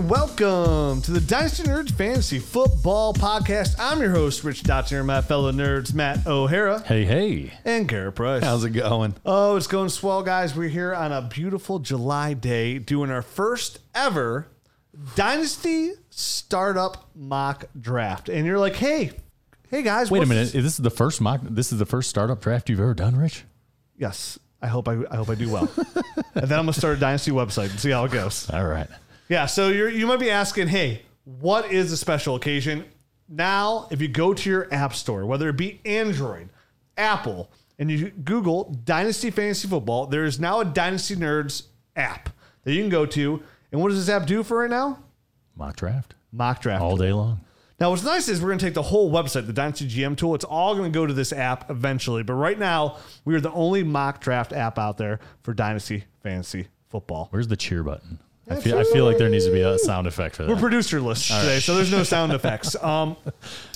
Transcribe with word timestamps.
And 0.00 0.08
welcome 0.08 1.02
to 1.02 1.10
the 1.10 1.20
Dynasty 1.20 1.62
Nerds 1.64 1.90
Fantasy 1.90 2.38
Football 2.38 3.12
Podcast. 3.12 3.74
I'm 3.78 4.00
your 4.00 4.12
host, 4.12 4.42
Rich 4.44 4.62
Dotson, 4.62 4.96
and 4.96 5.06
my 5.06 5.20
fellow 5.20 5.52
nerds, 5.52 5.92
Matt 5.92 6.26
O'Hara 6.26 6.80
Hey, 6.80 7.04
hey. 7.04 7.52
and 7.66 7.86
Garrett 7.86 8.14
Price. 8.14 8.42
How's 8.42 8.64
it 8.64 8.70
going? 8.70 9.14
Oh, 9.26 9.56
it's 9.56 9.66
going 9.66 9.90
swell, 9.90 10.22
guys. 10.22 10.56
We're 10.56 10.70
here 10.70 10.94
on 10.94 11.12
a 11.12 11.20
beautiful 11.20 11.80
July 11.80 12.32
day 12.32 12.78
doing 12.78 13.10
our 13.10 13.20
first 13.20 13.80
ever 13.94 14.46
Dynasty 15.16 15.90
Startup 16.08 17.06
Mock 17.14 17.66
Draft. 17.78 18.30
And 18.30 18.46
you're 18.46 18.58
like, 18.58 18.76
hey, 18.76 19.10
hey, 19.68 19.82
guys. 19.82 20.10
Wait 20.10 20.22
a 20.22 20.26
minute. 20.26 20.44
this? 20.44 20.52
This 20.52 20.64
is 20.64 20.76
the 20.78 20.88
first 20.88 21.20
mock. 21.20 21.42
This 21.42 21.72
is 21.72 21.78
the 21.78 21.84
first 21.84 22.08
startup 22.08 22.40
draft 22.40 22.70
you've 22.70 22.80
ever 22.80 22.94
done, 22.94 23.16
Rich. 23.16 23.44
Yes. 23.98 24.38
I 24.62 24.68
hope 24.68 24.88
I, 24.88 24.96
I 25.10 25.16
hope 25.16 25.28
I 25.28 25.34
do 25.34 25.50
well. 25.50 25.70
and 26.34 26.48
then 26.48 26.58
I'm 26.58 26.64
gonna 26.64 26.72
start 26.72 26.96
a 26.96 27.00
Dynasty 27.00 27.32
website 27.32 27.68
and 27.68 27.78
see 27.78 27.90
how 27.90 28.06
it 28.06 28.12
goes. 28.12 28.48
All 28.48 28.64
right. 28.64 28.88
Yeah, 29.30 29.46
so 29.46 29.68
you're, 29.68 29.88
you 29.88 30.08
might 30.08 30.18
be 30.18 30.28
asking, 30.28 30.66
hey, 30.66 31.02
what 31.22 31.70
is 31.70 31.92
a 31.92 31.96
special 31.96 32.34
occasion? 32.34 32.84
Now, 33.28 33.86
if 33.92 34.02
you 34.02 34.08
go 34.08 34.34
to 34.34 34.50
your 34.50 34.66
app 34.74 34.92
store, 34.92 35.24
whether 35.24 35.48
it 35.48 35.56
be 35.56 35.80
Android, 35.84 36.48
Apple, 36.96 37.48
and 37.78 37.88
you 37.88 38.10
Google 38.10 38.76
Dynasty 38.84 39.30
Fantasy 39.30 39.68
Football, 39.68 40.06
there 40.06 40.24
is 40.24 40.40
now 40.40 40.58
a 40.58 40.64
Dynasty 40.64 41.14
Nerds 41.14 41.68
app 41.94 42.30
that 42.64 42.72
you 42.72 42.82
can 42.82 42.90
go 42.90 43.06
to. 43.06 43.40
And 43.70 43.80
what 43.80 43.90
does 43.90 44.04
this 44.04 44.12
app 44.12 44.26
do 44.26 44.42
for 44.42 44.58
right 44.58 44.68
now? 44.68 44.98
Mock 45.54 45.76
draft 45.76 46.16
Mock 46.32 46.60
draft. 46.60 46.82
all 46.82 46.96
day 46.96 47.12
long. 47.12 47.40
Now, 47.78 47.90
what's 47.90 48.02
nice 48.02 48.28
is 48.28 48.42
we're 48.42 48.48
going 48.48 48.58
to 48.58 48.66
take 48.66 48.74
the 48.74 48.82
whole 48.82 49.12
website, 49.12 49.46
the 49.46 49.52
Dynasty 49.52 49.88
GM 49.88 50.16
tool. 50.16 50.34
It's 50.34 50.44
all 50.44 50.74
going 50.74 50.92
to 50.92 50.94
go 50.94 51.06
to 51.06 51.14
this 51.14 51.32
app 51.32 51.70
eventually. 51.70 52.24
But 52.24 52.34
right 52.34 52.58
now, 52.58 52.96
we 53.24 53.36
are 53.36 53.40
the 53.40 53.52
only 53.52 53.84
mock 53.84 54.20
draft 54.20 54.52
app 54.52 54.76
out 54.76 54.98
there 54.98 55.20
for 55.44 55.54
Dynasty 55.54 56.02
Fantasy 56.20 56.66
Football. 56.88 57.28
Where's 57.30 57.46
the 57.46 57.56
cheer 57.56 57.84
button? 57.84 58.18
I 58.50 58.56
feel, 58.60 58.78
I 58.78 58.84
feel 58.84 59.04
like 59.04 59.16
there 59.16 59.28
needs 59.28 59.46
to 59.46 59.52
be 59.52 59.60
a 59.60 59.78
sound 59.78 60.06
effect 60.06 60.34
for 60.36 60.42
that. 60.44 60.48
We're 60.48 60.70
producerless 60.70 61.28
today, 61.40 61.60
so 61.60 61.76
there's 61.76 61.92
no 61.92 62.02
sound 62.02 62.32
effects. 62.34 62.74
Um, 62.82 63.16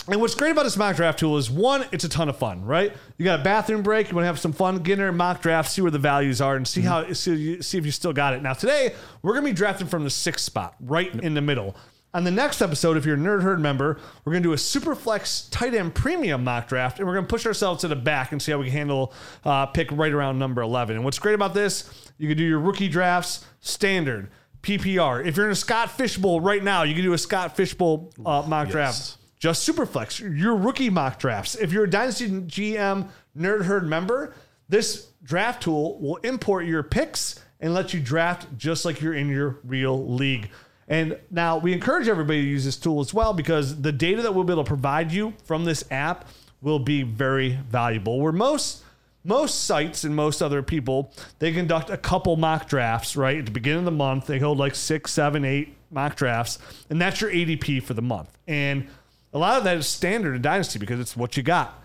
and 0.08 0.20
what's 0.20 0.34
great 0.34 0.50
about 0.50 0.64
this 0.64 0.76
mock 0.76 0.96
draft 0.96 1.20
tool 1.20 1.36
is 1.38 1.48
one, 1.50 1.86
it's 1.92 2.04
a 2.04 2.08
ton 2.08 2.28
of 2.28 2.36
fun, 2.36 2.64
right? 2.64 2.92
You 3.16 3.24
got 3.24 3.40
a 3.40 3.42
bathroom 3.44 3.82
break, 3.82 4.10
you 4.10 4.16
want 4.16 4.24
to 4.24 4.26
have 4.26 4.40
some 4.40 4.52
fun, 4.52 4.78
get 4.78 4.94
in 4.94 4.98
there, 4.98 5.12
mock 5.12 5.40
draft, 5.40 5.70
see 5.70 5.80
where 5.80 5.92
the 5.92 5.98
values 5.98 6.40
are, 6.40 6.56
and 6.56 6.66
see 6.66 6.80
how 6.80 7.12
see, 7.12 7.62
see 7.62 7.78
if 7.78 7.86
you 7.86 7.92
still 7.92 8.12
got 8.12 8.34
it. 8.34 8.42
Now 8.42 8.52
today, 8.52 8.94
we're 9.22 9.34
gonna 9.34 9.46
be 9.46 9.52
drafting 9.52 9.86
from 9.86 10.02
the 10.04 10.10
sixth 10.10 10.44
spot, 10.44 10.74
right 10.80 11.14
in 11.14 11.34
the 11.34 11.40
middle. 11.40 11.76
On 12.12 12.22
the 12.22 12.30
next 12.30 12.60
episode, 12.62 12.96
if 12.96 13.04
you're 13.04 13.16
a 13.16 13.18
Nerd 13.18 13.42
Herd 13.42 13.60
member, 13.60 13.98
we're 14.24 14.32
gonna 14.32 14.42
do 14.42 14.52
a 14.52 14.56
Superflex 14.56 15.48
tight 15.50 15.74
end 15.74 15.94
premium 15.94 16.44
mock 16.44 16.68
draft, 16.68 16.98
and 16.98 17.08
we're 17.08 17.14
gonna 17.14 17.26
push 17.26 17.46
ourselves 17.46 17.80
to 17.80 17.88
the 17.88 17.96
back 17.96 18.32
and 18.32 18.42
see 18.42 18.52
how 18.52 18.58
we 18.58 18.66
can 18.66 18.72
handle 18.72 19.12
uh, 19.44 19.66
pick 19.66 19.90
right 19.90 20.12
around 20.12 20.38
number 20.38 20.62
11. 20.62 20.96
And 20.96 21.04
what's 21.04 21.18
great 21.18 21.34
about 21.34 21.54
this, 21.54 22.10
you 22.18 22.28
can 22.28 22.36
do 22.36 22.44
your 22.44 22.60
rookie 22.60 22.88
drafts 22.88 23.44
standard. 23.60 24.30
PPR. 24.64 25.24
If 25.24 25.36
you're 25.36 25.46
in 25.46 25.52
a 25.52 25.56
Scott 25.56 25.90
Fishbowl 25.90 26.40
right 26.40 26.62
now, 26.62 26.82
you 26.82 26.94
can 26.94 27.04
do 27.04 27.12
a 27.12 27.18
Scott 27.18 27.56
Fishbowl 27.56 28.12
uh, 28.24 28.44
mock 28.46 28.68
draft. 28.68 29.18
Just 29.38 29.68
Superflex, 29.68 30.20
your 30.38 30.56
rookie 30.56 30.88
mock 30.90 31.18
drafts. 31.18 31.54
If 31.54 31.72
you're 31.72 31.84
a 31.84 31.90
Dynasty 31.90 32.28
GM 32.28 33.08
Nerd 33.36 33.64
Herd 33.64 33.86
member, 33.86 34.34
this 34.68 35.08
draft 35.22 35.62
tool 35.62 35.98
will 36.00 36.16
import 36.16 36.64
your 36.66 36.82
picks 36.82 37.40
and 37.60 37.74
let 37.74 37.92
you 37.92 38.00
draft 38.00 38.46
just 38.56 38.84
like 38.84 39.00
you're 39.00 39.14
in 39.14 39.28
your 39.28 39.58
real 39.64 40.08
league. 40.08 40.50
And 40.88 41.18
now 41.30 41.58
we 41.58 41.72
encourage 41.72 42.08
everybody 42.08 42.42
to 42.42 42.46
use 42.46 42.64
this 42.64 42.76
tool 42.76 43.00
as 43.00 43.12
well 43.12 43.32
because 43.32 43.80
the 43.80 43.92
data 43.92 44.22
that 44.22 44.34
we'll 44.34 44.44
be 44.44 44.52
able 44.52 44.64
to 44.64 44.68
provide 44.68 45.12
you 45.12 45.34
from 45.44 45.64
this 45.64 45.84
app 45.90 46.28
will 46.60 46.78
be 46.78 47.02
very 47.02 47.58
valuable. 47.68 48.20
Where 48.20 48.32
most 48.32 48.83
most 49.24 49.64
sites 49.64 50.04
and 50.04 50.14
most 50.14 50.42
other 50.42 50.62
people 50.62 51.12
they 51.38 51.52
conduct 51.52 51.90
a 51.90 51.96
couple 51.96 52.36
mock 52.36 52.68
drafts 52.68 53.16
right? 53.16 53.38
At 53.38 53.46
the 53.46 53.50
beginning 53.50 53.80
of 53.80 53.84
the 53.86 53.90
month 53.90 54.26
they 54.26 54.38
hold 54.38 54.58
like 54.58 54.74
six 54.74 55.12
seven 55.12 55.44
eight 55.44 55.76
mock 55.90 56.16
drafts 56.16 56.58
and 56.90 57.00
that's 57.00 57.20
your 57.20 57.30
adp 57.30 57.82
for 57.82 57.94
the 57.94 58.02
month. 58.02 58.36
And 58.46 58.88
a 59.32 59.38
lot 59.38 59.58
of 59.58 59.64
that 59.64 59.76
is 59.76 59.86
standard 59.86 60.36
in 60.36 60.42
dynasty 60.42 60.78
because 60.78 61.00
it's 61.00 61.16
what 61.16 61.36
you 61.36 61.42
got 61.42 61.80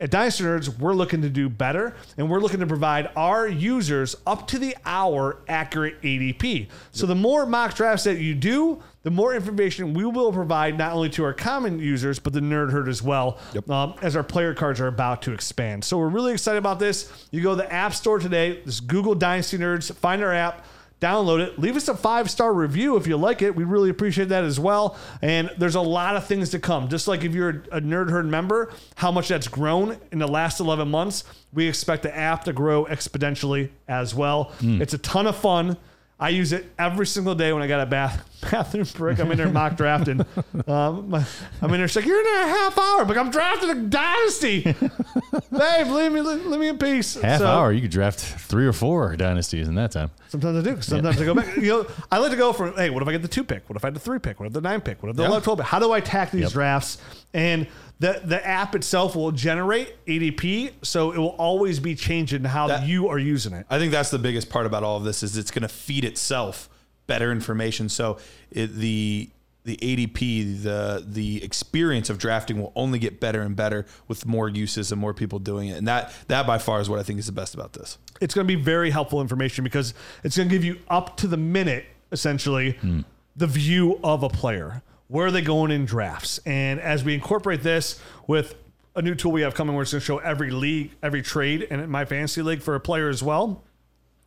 at 0.00 0.10
Dynasty 0.10 0.44
Nerds, 0.44 0.78
we're 0.78 0.94
looking 0.94 1.20
to 1.22 1.28
do 1.28 1.48
better 1.50 1.94
and 2.16 2.30
we're 2.30 2.40
looking 2.40 2.60
to 2.60 2.66
provide 2.66 3.10
our 3.16 3.46
users 3.46 4.16
up 4.26 4.48
to 4.48 4.58
the 4.58 4.74
hour 4.86 5.38
accurate 5.46 6.00
ADP. 6.00 6.68
So 6.90 7.06
the 7.06 7.14
more 7.14 7.44
mock 7.44 7.74
drafts 7.74 8.04
that 8.04 8.18
you 8.18 8.34
do, 8.34 8.82
the 9.02 9.10
more 9.10 9.34
information 9.34 9.92
we 9.92 10.04
will 10.04 10.32
provide 10.32 10.78
not 10.78 10.92
only 10.92 11.10
to 11.10 11.24
our 11.24 11.34
common 11.34 11.78
users, 11.78 12.18
but 12.18 12.32
the 12.32 12.40
nerd 12.40 12.72
herd 12.72 12.88
as 12.88 13.02
well, 13.02 13.38
um, 13.68 13.94
as 14.00 14.16
our 14.16 14.22
player 14.22 14.54
cards 14.54 14.80
are 14.80 14.88
about 14.88 15.22
to 15.22 15.32
expand. 15.32 15.84
So 15.84 15.98
we're 15.98 16.08
really 16.08 16.32
excited 16.32 16.58
about 16.58 16.78
this. 16.78 17.10
You 17.30 17.42
go 17.42 17.50
to 17.50 17.56
the 17.56 17.72
App 17.72 17.94
Store 17.94 18.18
today, 18.18 18.62
just 18.64 18.86
Google 18.86 19.14
Dynasty 19.14 19.58
Nerds, 19.58 19.92
find 19.94 20.22
our 20.22 20.32
app 20.32 20.64
download 21.00 21.40
it. 21.40 21.58
Leave 21.58 21.76
us 21.76 21.88
a 21.88 21.96
five 21.96 22.30
star 22.30 22.52
review 22.52 22.96
if 22.96 23.06
you 23.06 23.16
like 23.16 23.42
it. 23.42 23.56
We 23.56 23.64
really 23.64 23.90
appreciate 23.90 24.28
that 24.28 24.44
as 24.44 24.60
well. 24.60 24.96
And 25.22 25.50
there's 25.58 25.74
a 25.74 25.80
lot 25.80 26.16
of 26.16 26.26
things 26.26 26.50
to 26.50 26.58
come. 26.58 26.88
Just 26.88 27.08
like 27.08 27.24
if 27.24 27.34
you're 27.34 27.64
a 27.72 27.80
Nerd 27.80 28.10
Herd 28.10 28.26
member, 28.26 28.70
how 28.96 29.10
much 29.10 29.28
that's 29.28 29.48
grown 29.48 29.98
in 30.12 30.18
the 30.18 30.28
last 30.28 30.60
11 30.60 30.88
months, 30.88 31.24
we 31.52 31.66
expect 31.66 32.02
the 32.02 32.16
app 32.16 32.44
to 32.44 32.52
grow 32.52 32.84
exponentially 32.84 33.70
as 33.88 34.14
well. 34.14 34.44
Hmm. 34.60 34.80
It's 34.80 34.94
a 34.94 34.98
ton 34.98 35.26
of 35.26 35.36
fun. 35.36 35.76
I 36.18 36.28
use 36.28 36.52
it 36.52 36.70
every 36.78 37.06
single 37.06 37.34
day 37.34 37.52
when 37.52 37.62
I 37.62 37.66
got 37.66 37.80
a 37.80 37.86
bath 37.86 38.29
bathroom 38.40 38.86
break. 38.94 39.18
I'm 39.18 39.30
in 39.30 39.38
there 39.38 39.48
mock 39.48 39.76
drafting. 39.76 40.20
Um, 40.66 41.14
I'm 41.62 41.72
in 41.72 41.78
there. 41.80 41.88
She's 41.88 41.96
like, 41.96 42.06
"You're 42.06 42.18
in 42.18 42.24
there 42.24 42.44
a 42.44 42.48
half 42.48 42.78
hour, 42.78 43.04
but 43.04 43.16
I'm 43.18 43.30
drafting 43.30 43.70
a 43.70 43.74
dynasty, 43.74 44.62
babe. 45.50 45.86
Leave 45.88 46.12
me, 46.12 46.20
leave, 46.20 46.60
me 46.60 46.68
in 46.68 46.78
peace." 46.78 47.14
Half 47.14 47.40
So- 47.40 47.46
hour, 47.46 47.72
you 47.72 47.80
could 47.82 47.90
draft 47.90 48.18
three 48.20 48.66
or 48.66 48.72
four 48.72 49.16
dynasties 49.16 49.68
in 49.68 49.74
that 49.76 49.92
time. 49.92 50.10
Sometimes 50.28 50.58
I 50.58 50.70
do. 50.70 50.76
'cause 50.76 50.86
Sometimes 50.86 51.20
I 51.20 51.24
go 51.24 51.34
back. 51.34 51.56
You 51.56 51.62
know, 51.68 51.86
I 52.12 52.18
like 52.18 52.30
to 52.30 52.36
go 52.36 52.52
from, 52.52 52.74
hey, 52.76 52.90
what 52.90 53.02
if 53.02 53.08
I 53.08 53.12
get 53.12 53.22
the 53.22 53.28
two 53.28 53.44
pick? 53.44 53.68
What 53.68 53.76
if 53.76 53.84
I 53.84 53.88
had 53.88 53.94
the 53.94 54.00
three 54.00 54.18
pick? 54.18 54.38
What 54.40 54.46
if 54.46 54.52
the 54.52 54.60
nine 54.60 54.80
pick? 54.80 55.02
What 55.02 55.10
if 55.10 55.16
the 55.16 55.24
11, 55.24 55.42
12 55.42 55.58
pick? 55.58 55.66
How 55.66 55.78
do 55.78 55.92
I 55.92 55.98
attack 55.98 56.30
these 56.30 56.42
Yep. 56.42 56.52
drafts? 56.52 56.98
And 57.34 57.66
the 57.98 58.20
the 58.24 58.44
app 58.46 58.74
itself 58.74 59.14
will 59.14 59.30
generate 59.32 59.94
ADP, 60.06 60.72
so 60.82 61.12
it 61.12 61.18
will 61.18 61.28
always 61.36 61.78
be 61.80 61.94
changing 61.94 62.44
how 62.44 62.68
That- 62.68 62.86
you 62.86 63.08
are 63.08 63.18
using 63.18 63.52
it. 63.52 63.66
I 63.68 63.78
think 63.78 63.92
that's 63.92 64.10
the 64.10 64.18
biggest 64.18 64.48
part 64.48 64.64
about 64.66 64.82
all 64.84 64.96
of 64.96 65.04
this 65.04 65.22
is 65.22 65.36
it's 65.36 65.50
going 65.50 65.62
to 65.62 65.68
feed 65.68 66.04
itself 66.06 66.69
better 67.10 67.32
information. 67.32 67.88
So 67.88 68.18
it, 68.52 68.68
the 68.76 69.28
the 69.64 69.76
ADP, 69.78 70.62
the 70.62 71.04
the 71.04 71.42
experience 71.42 72.08
of 72.08 72.18
drafting 72.18 72.62
will 72.62 72.72
only 72.76 73.00
get 73.00 73.18
better 73.18 73.42
and 73.42 73.56
better 73.56 73.84
with 74.06 74.24
more 74.24 74.48
uses 74.48 74.92
and 74.92 75.00
more 75.00 75.12
people 75.12 75.40
doing 75.40 75.68
it. 75.68 75.76
And 75.76 75.88
that 75.88 76.14
that 76.28 76.46
by 76.46 76.58
far 76.58 76.80
is 76.80 76.88
what 76.88 77.00
I 77.00 77.02
think 77.02 77.18
is 77.18 77.26
the 77.26 77.32
best 77.32 77.52
about 77.52 77.72
this. 77.72 77.98
It's 78.20 78.32
going 78.32 78.46
to 78.46 78.56
be 78.56 78.62
very 78.62 78.90
helpful 78.90 79.20
information 79.20 79.64
because 79.64 79.92
it's 80.22 80.36
going 80.36 80.48
to 80.48 80.54
give 80.54 80.64
you 80.64 80.78
up 80.88 81.16
to 81.16 81.26
the 81.26 81.36
minute, 81.36 81.84
essentially, 82.12 82.72
hmm. 82.80 83.00
the 83.34 83.48
view 83.48 83.98
of 84.04 84.22
a 84.22 84.28
player. 84.28 84.82
Where 85.08 85.26
are 85.26 85.32
they 85.32 85.42
going 85.42 85.72
in 85.72 85.86
drafts? 85.86 86.38
And 86.46 86.78
as 86.78 87.02
we 87.02 87.14
incorporate 87.14 87.64
this 87.64 88.00
with 88.28 88.54
a 88.94 89.02
new 89.02 89.16
tool 89.16 89.32
we 89.32 89.42
have 89.42 89.54
coming 89.54 89.74
where 89.74 89.82
it's 89.82 89.90
going 89.90 90.00
to 90.00 90.04
show 90.04 90.18
every 90.18 90.52
league, 90.52 90.92
every 91.02 91.22
trade, 91.22 91.66
and 91.70 91.88
my 91.88 92.04
fantasy 92.04 92.42
league 92.42 92.62
for 92.62 92.76
a 92.76 92.80
player 92.80 93.08
as 93.08 93.20
well, 93.20 93.64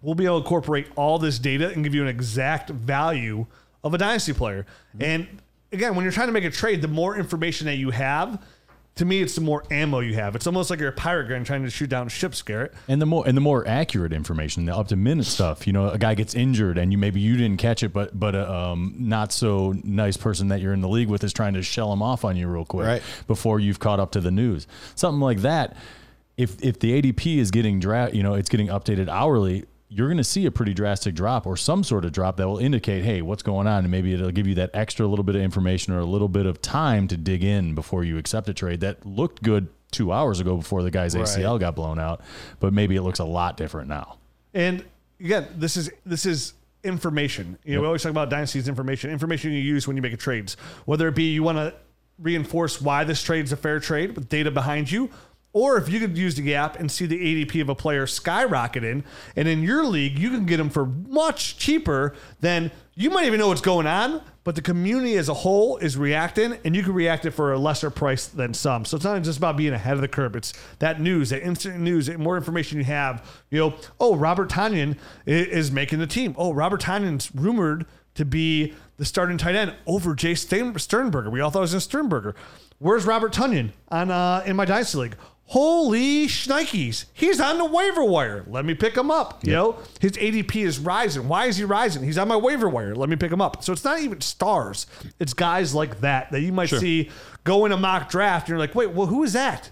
we'll 0.03 0.13
be 0.15 0.25
able 0.25 0.39
to 0.39 0.43
incorporate 0.45 0.85
all 0.95 1.17
this 1.17 1.39
data 1.39 1.69
and 1.71 1.83
give 1.83 1.95
you 1.95 2.03
an 2.03 2.07
exact 2.09 2.69
value 2.69 3.47
of 3.83 3.93
a 3.95 3.97
dynasty 3.97 4.33
player. 4.33 4.65
And 4.99 5.27
again, 5.71 5.95
when 5.95 6.03
you're 6.03 6.11
trying 6.11 6.27
to 6.27 6.33
make 6.33 6.43
a 6.43 6.51
trade, 6.51 6.81
the 6.83 6.87
more 6.87 7.15
information 7.17 7.65
that 7.65 7.77
you 7.77 7.89
have, 7.89 8.39
to 8.97 9.05
me, 9.05 9.21
it's 9.23 9.33
the 9.33 9.41
more 9.41 9.63
ammo 9.71 10.01
you 10.01 10.13
have. 10.13 10.35
It's 10.35 10.45
almost 10.45 10.69
like 10.69 10.79
you're 10.79 10.89
a 10.89 10.91
pirate 10.91 11.27
gun 11.27 11.43
trying 11.43 11.63
to 11.63 11.69
shoot 11.71 11.89
down 11.89 12.09
ships, 12.09 12.43
Garrett. 12.43 12.73
And 12.87 13.01
the 13.01 13.07
more 13.07 13.27
and 13.27 13.35
the 13.35 13.41
more 13.41 13.67
accurate 13.67 14.13
information, 14.13 14.65
the 14.65 14.75
up 14.77 14.89
to 14.89 14.95
minute 14.95 15.25
stuff. 15.25 15.65
You 15.65 15.73
know, 15.73 15.89
a 15.89 15.97
guy 15.97 16.13
gets 16.13 16.35
injured 16.35 16.77
and 16.77 16.91
you 16.91 16.99
maybe 16.99 17.19
you 17.19 17.35
didn't 17.35 17.57
catch 17.57 17.81
it, 17.81 17.91
but 17.91 18.17
but 18.19 18.35
a 18.35 18.53
um, 18.53 18.93
not 18.99 19.31
so 19.31 19.73
nice 19.83 20.15
person 20.15 20.49
that 20.49 20.61
you're 20.61 20.73
in 20.73 20.81
the 20.81 20.87
league 20.89 21.07
with 21.07 21.23
is 21.23 21.33
trying 21.33 21.55
to 21.55 21.63
shell 21.63 21.91
him 21.91 22.03
off 22.03 22.23
on 22.23 22.37
you 22.37 22.47
real 22.47 22.65
quick 22.65 22.85
Right. 22.85 23.01
before 23.25 23.59
you've 23.59 23.79
caught 23.79 23.99
up 23.99 24.11
to 24.11 24.21
the 24.21 24.29
news. 24.31 24.67
Something 24.93 25.21
like 25.21 25.39
that. 25.39 25.75
If 26.37 26.63
if 26.63 26.77
the 26.79 27.01
ADP 27.01 27.37
is 27.39 27.49
getting 27.49 27.79
dra- 27.79 28.11
you 28.13 28.21
know, 28.21 28.35
it's 28.35 28.49
getting 28.49 28.67
updated 28.67 29.07
hourly. 29.09 29.65
You're 29.93 30.07
going 30.07 30.17
to 30.17 30.23
see 30.23 30.45
a 30.45 30.51
pretty 30.51 30.73
drastic 30.73 31.13
drop 31.13 31.45
or 31.45 31.55
some 31.55 31.83
sort 31.83 32.03
of 32.03 32.11
drop 32.11 32.37
that 32.37 32.47
will 32.47 32.57
indicate, 32.57 33.03
hey, 33.03 33.21
what's 33.21 33.43
going 33.43 33.67
on? 33.67 33.83
And 33.83 33.91
maybe 33.91 34.13
it'll 34.13 34.31
give 34.31 34.47
you 34.47 34.55
that 34.55 34.71
extra 34.73 35.05
little 35.05 35.23
bit 35.23 35.35
of 35.35 35.41
information 35.41 35.93
or 35.93 35.99
a 35.99 36.05
little 36.05 36.29
bit 36.29 36.45
of 36.47 36.61
time 36.61 37.07
to 37.09 37.17
dig 37.17 37.43
in 37.43 37.75
before 37.75 38.03
you 38.03 38.17
accept 38.17 38.49
a 38.49 38.53
trade 38.53 38.79
that 38.79 39.05
looked 39.05 39.43
good 39.43 39.67
two 39.91 40.11
hours 40.11 40.39
ago 40.39 40.57
before 40.57 40.81
the 40.81 40.91
guy's 40.91 41.13
ACL 41.13 41.59
got 41.59 41.75
blown 41.75 41.99
out, 41.99 42.21
but 42.59 42.73
maybe 42.73 42.95
it 42.95 43.03
looks 43.03 43.19
a 43.19 43.25
lot 43.25 43.55
different 43.55 43.87
now. 43.87 44.17
And 44.53 44.83
again, 45.19 45.47
this 45.55 45.77
is 45.77 45.91
this 46.05 46.25
is 46.25 46.53
information. 46.83 47.57
You 47.63 47.75
know, 47.75 47.81
we 47.81 47.87
always 47.87 48.01
talk 48.01 48.09
about 48.09 48.29
dynasties 48.29 48.67
information. 48.67 49.11
Information 49.11 49.51
you 49.51 49.59
use 49.59 49.87
when 49.87 49.95
you 49.95 50.01
make 50.01 50.13
a 50.13 50.17
trades. 50.17 50.57
Whether 50.85 51.07
it 51.07 51.15
be 51.15 51.31
you 51.31 51.43
want 51.43 51.59
to 51.59 51.73
reinforce 52.19 52.81
why 52.81 53.03
this 53.03 53.21
trade 53.21 53.45
is 53.45 53.51
a 53.51 53.57
fair 53.57 53.79
trade 53.79 54.15
with 54.15 54.29
data 54.29 54.51
behind 54.51 54.91
you, 54.91 55.09
Or 55.53 55.77
if 55.77 55.87
you 55.87 55.99
could 55.99 56.17
use 56.17 56.33
the 56.33 56.55
app 56.55 56.79
and 56.79 56.91
see 56.91 57.05
the 57.05 57.45
ADP 57.45 57.61
of 57.61 57.69
a 57.69 57.75
player 57.75 58.07
skyrocketing, 58.07 59.03
and 59.35 59.47
in 59.47 59.61
your 59.61 59.85
league, 59.85 60.17
you 60.17 60.31
can 60.31 60.47
get 60.47 60.57
them 60.57 60.71
for 60.71 60.85
much 60.85 61.57
cheaper 61.57 62.15
than 62.41 62.71
you 62.95 63.11
might 63.11 63.25
even 63.25 63.39
know 63.39 63.47
what's 63.47 63.61
going 63.61 63.85
on, 63.85 64.21
but 64.43 64.55
the 64.55 64.61
community 64.61 65.15
as 65.15 65.29
a 65.29 65.33
whole 65.33 65.77
is 65.77 65.95
reacting, 65.95 66.57
and 66.65 66.75
you 66.75 66.83
can 66.83 66.93
react 66.93 67.25
it 67.25 67.31
for 67.31 67.53
a 67.53 67.59
lesser 67.59 67.89
price 67.89 68.27
than 68.27 68.53
some. 68.53 68.83
So 68.83 68.97
it's 68.97 69.05
not 69.05 69.21
just 69.21 69.37
about 69.37 69.55
being 69.55 69.73
ahead 69.73 69.93
of 69.93 70.01
the 70.01 70.07
curve. 70.07 70.35
It's 70.35 70.53
that 70.79 70.99
news, 70.99 71.29
that 71.29 71.43
instant 71.43 71.79
news, 71.79 72.07
the 72.07 72.17
more 72.17 72.35
information 72.35 72.79
you 72.79 72.83
have. 72.85 73.23
You 73.51 73.59
know, 73.59 73.75
oh, 73.99 74.15
Robert 74.15 74.49
Tonyan 74.49 74.97
is 75.25 75.71
making 75.71 75.99
the 75.99 76.07
team. 76.07 76.35
Oh, 76.37 76.51
Robert 76.51 76.81
Tonyan's 76.81 77.33
rumored 77.33 77.85
to 78.15 78.25
be 78.25 78.73
the 78.97 79.05
starting 79.05 79.37
tight 79.37 79.55
end 79.55 79.75
over 79.87 80.15
Jace 80.15 80.79
Sternberger. 80.79 81.29
We 81.29 81.41
all 81.41 81.49
thought 81.49 81.59
it 81.59 81.61
was 81.61 81.73
in 81.73 81.79
Sternberger. 81.79 82.35
Where's 82.79 83.05
Robert 83.05 83.33
Tonyan 83.33 83.71
on 83.89 84.11
uh, 84.11 84.43
in 84.45 84.55
my 84.55 84.65
dynasty 84.65 84.97
league? 84.97 85.15
Holy 85.45 86.25
shnikes. 86.27 87.05
He's 87.13 87.39
on 87.39 87.57
the 87.57 87.65
waiver 87.65 88.03
wire. 88.03 88.43
Let 88.47 88.65
me 88.65 88.73
pick 88.73 88.95
him 88.97 89.11
up. 89.11 89.43
You 89.45 89.51
know, 89.51 89.79
his 89.99 90.13
ADP 90.13 90.55
is 90.65 90.79
rising. 90.79 91.27
Why 91.27 91.45
is 91.45 91.57
he 91.57 91.63
rising? 91.63 92.01
He's 92.03 92.17
on 92.17 92.27
my 92.27 92.37
waiver 92.37 92.69
wire. 92.69 92.95
Let 92.95 93.09
me 93.09 93.15
pick 93.17 93.31
him 93.31 93.41
up. 93.41 93.63
So 93.63 93.73
it's 93.73 93.83
not 93.83 93.99
even 93.99 94.21
stars. 94.21 94.87
It's 95.19 95.33
guys 95.33 95.75
like 95.75 95.99
that 96.01 96.31
that 96.31 96.41
you 96.41 96.51
might 96.53 96.69
see 96.69 97.09
go 97.43 97.65
in 97.65 97.71
a 97.71 97.77
mock 97.77 98.09
draft 98.09 98.45
and 98.47 98.49
you're 98.49 98.57
like, 98.59 98.73
wait, 98.73 98.91
well, 98.91 99.07
who 99.07 99.23
is 99.23 99.33
that? 99.33 99.69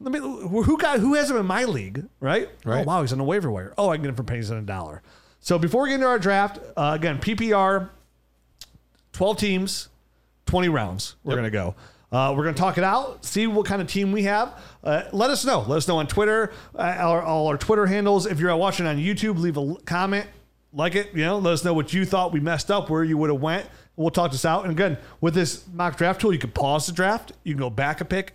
Let 0.00 0.12
me 0.12 0.18
who 0.18 0.78
got 0.78 0.98
who 1.00 1.14
has 1.14 1.30
him 1.30 1.36
in 1.36 1.46
my 1.46 1.64
league, 1.64 2.06
right? 2.20 2.48
Right. 2.64 2.80
Oh 2.82 2.88
wow, 2.88 3.02
he's 3.02 3.12
on 3.12 3.18
the 3.18 3.24
waiver 3.24 3.50
wire. 3.50 3.72
Oh, 3.78 3.90
I 3.90 3.96
can 3.96 4.02
get 4.02 4.08
him 4.10 4.16
for 4.16 4.24
pennies 4.24 4.50
on 4.50 4.56
a 4.58 4.62
dollar. 4.62 5.02
So 5.40 5.58
before 5.58 5.82
we 5.82 5.90
get 5.90 5.96
into 5.96 6.06
our 6.06 6.18
draft, 6.18 6.58
uh, 6.76 6.92
again, 6.94 7.18
PPR, 7.18 7.90
twelve 9.12 9.36
teams, 9.36 9.88
twenty 10.46 10.68
rounds. 10.68 11.16
We're 11.22 11.36
gonna 11.36 11.50
go. 11.50 11.74
Uh, 12.12 12.34
we're 12.36 12.44
gonna 12.44 12.54
talk 12.54 12.76
it 12.76 12.84
out, 12.84 13.24
see 13.24 13.46
what 13.46 13.64
kind 13.64 13.80
of 13.80 13.88
team 13.88 14.12
we 14.12 14.24
have. 14.24 14.52
Uh, 14.84 15.04
let 15.12 15.30
us 15.30 15.44
know. 15.44 15.60
Let 15.66 15.78
us 15.78 15.88
know 15.88 15.96
on 15.96 16.06
Twitter, 16.06 16.52
uh, 16.74 16.82
our, 16.82 17.22
all 17.22 17.46
our 17.46 17.56
Twitter 17.56 17.86
handles. 17.86 18.26
If 18.26 18.38
you're 18.38 18.54
watching 18.54 18.84
on 18.86 18.98
YouTube, 18.98 19.38
leave 19.38 19.56
a 19.56 19.74
comment, 19.86 20.26
like 20.72 20.94
it. 20.94 21.14
You 21.14 21.24
know, 21.24 21.38
let 21.38 21.54
us 21.54 21.64
know 21.64 21.72
what 21.72 21.92
you 21.94 22.04
thought 22.04 22.32
we 22.32 22.40
messed 22.40 22.70
up, 22.70 22.90
where 22.90 23.02
you 23.02 23.16
would 23.16 23.30
have 23.30 23.40
went. 23.40 23.66
We'll 23.96 24.10
talk 24.10 24.30
this 24.30 24.44
out. 24.44 24.64
And 24.64 24.72
again, 24.72 24.98
with 25.20 25.34
this 25.34 25.64
mock 25.72 25.96
draft 25.96 26.20
tool, 26.20 26.32
you 26.32 26.38
can 26.38 26.50
pause 26.50 26.86
the 26.86 26.92
draft, 26.92 27.32
you 27.44 27.54
can 27.54 27.60
go 27.60 27.70
back 27.70 28.00
a 28.00 28.04
pick, 28.04 28.34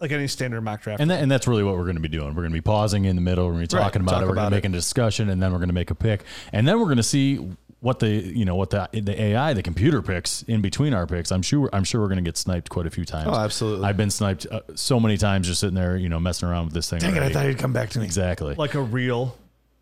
like 0.00 0.12
any 0.12 0.26
standard 0.28 0.60
mock 0.60 0.82
draft. 0.82 1.00
And 1.00 1.10
that, 1.10 1.22
and 1.22 1.30
that's 1.30 1.46
really 1.46 1.62
what 1.64 1.76
we're 1.76 1.84
going 1.84 1.96
to 1.96 2.00
be 2.02 2.08
doing. 2.08 2.28
We're 2.28 2.42
going 2.42 2.50
to 2.50 2.56
be 2.56 2.60
pausing 2.60 3.06
in 3.06 3.16
the 3.16 3.22
middle. 3.22 3.46
We're 3.46 3.52
going 3.54 3.66
to 3.66 3.74
be 3.74 3.78
Right, 3.78 3.84
talking 3.84 4.02
about 4.02 4.12
talk 4.12 4.22
it. 4.22 4.28
We're 4.28 4.34
going 4.34 4.50
to 4.50 4.56
make 4.56 4.64
a 4.64 4.68
discussion, 4.68 5.30
and 5.30 5.42
then 5.42 5.52
we're 5.52 5.58
going 5.58 5.68
to 5.68 5.74
make 5.74 5.90
a 5.90 5.94
pick, 5.94 6.22
and 6.52 6.66
then 6.66 6.78
we're 6.78 6.86
going 6.86 6.96
to 6.98 7.02
see 7.02 7.48
what 7.86 8.00
the 8.00 8.08
you 8.08 8.44
know 8.44 8.56
what 8.56 8.70
the 8.70 8.88
the 8.92 9.22
AI 9.22 9.52
the 9.52 9.62
computer 9.62 10.02
picks 10.02 10.42
in 10.42 10.60
between 10.60 10.92
our 10.92 11.06
picks. 11.06 11.30
I'm 11.30 11.40
sure 11.40 11.70
I'm 11.72 11.84
sure 11.84 12.00
we're 12.00 12.08
going 12.08 12.16
to 12.16 12.24
get 12.24 12.36
sniped 12.36 12.68
quite 12.68 12.84
a 12.84 12.90
few 12.90 13.04
times. 13.04 13.28
Oh, 13.30 13.36
absolutely. 13.36 13.86
I've 13.86 13.96
been 13.96 14.10
sniped 14.10 14.44
uh, 14.50 14.62
so 14.74 14.98
many 14.98 15.16
times 15.16 15.46
just 15.46 15.60
sitting 15.60 15.76
there, 15.76 15.96
you 15.96 16.08
know, 16.08 16.18
messing 16.18 16.48
around 16.48 16.64
with 16.64 16.74
this 16.74 16.90
thing. 16.90 16.98
Dang 16.98 17.14
it, 17.14 17.22
I 17.22 17.28
thought 17.28 17.46
he'd 17.46 17.58
come 17.58 17.72
back 17.72 17.90
to 17.90 18.00
me. 18.00 18.04
exactly. 18.04 18.56
like 18.56 18.74
a 18.74 18.82
real 18.82 19.36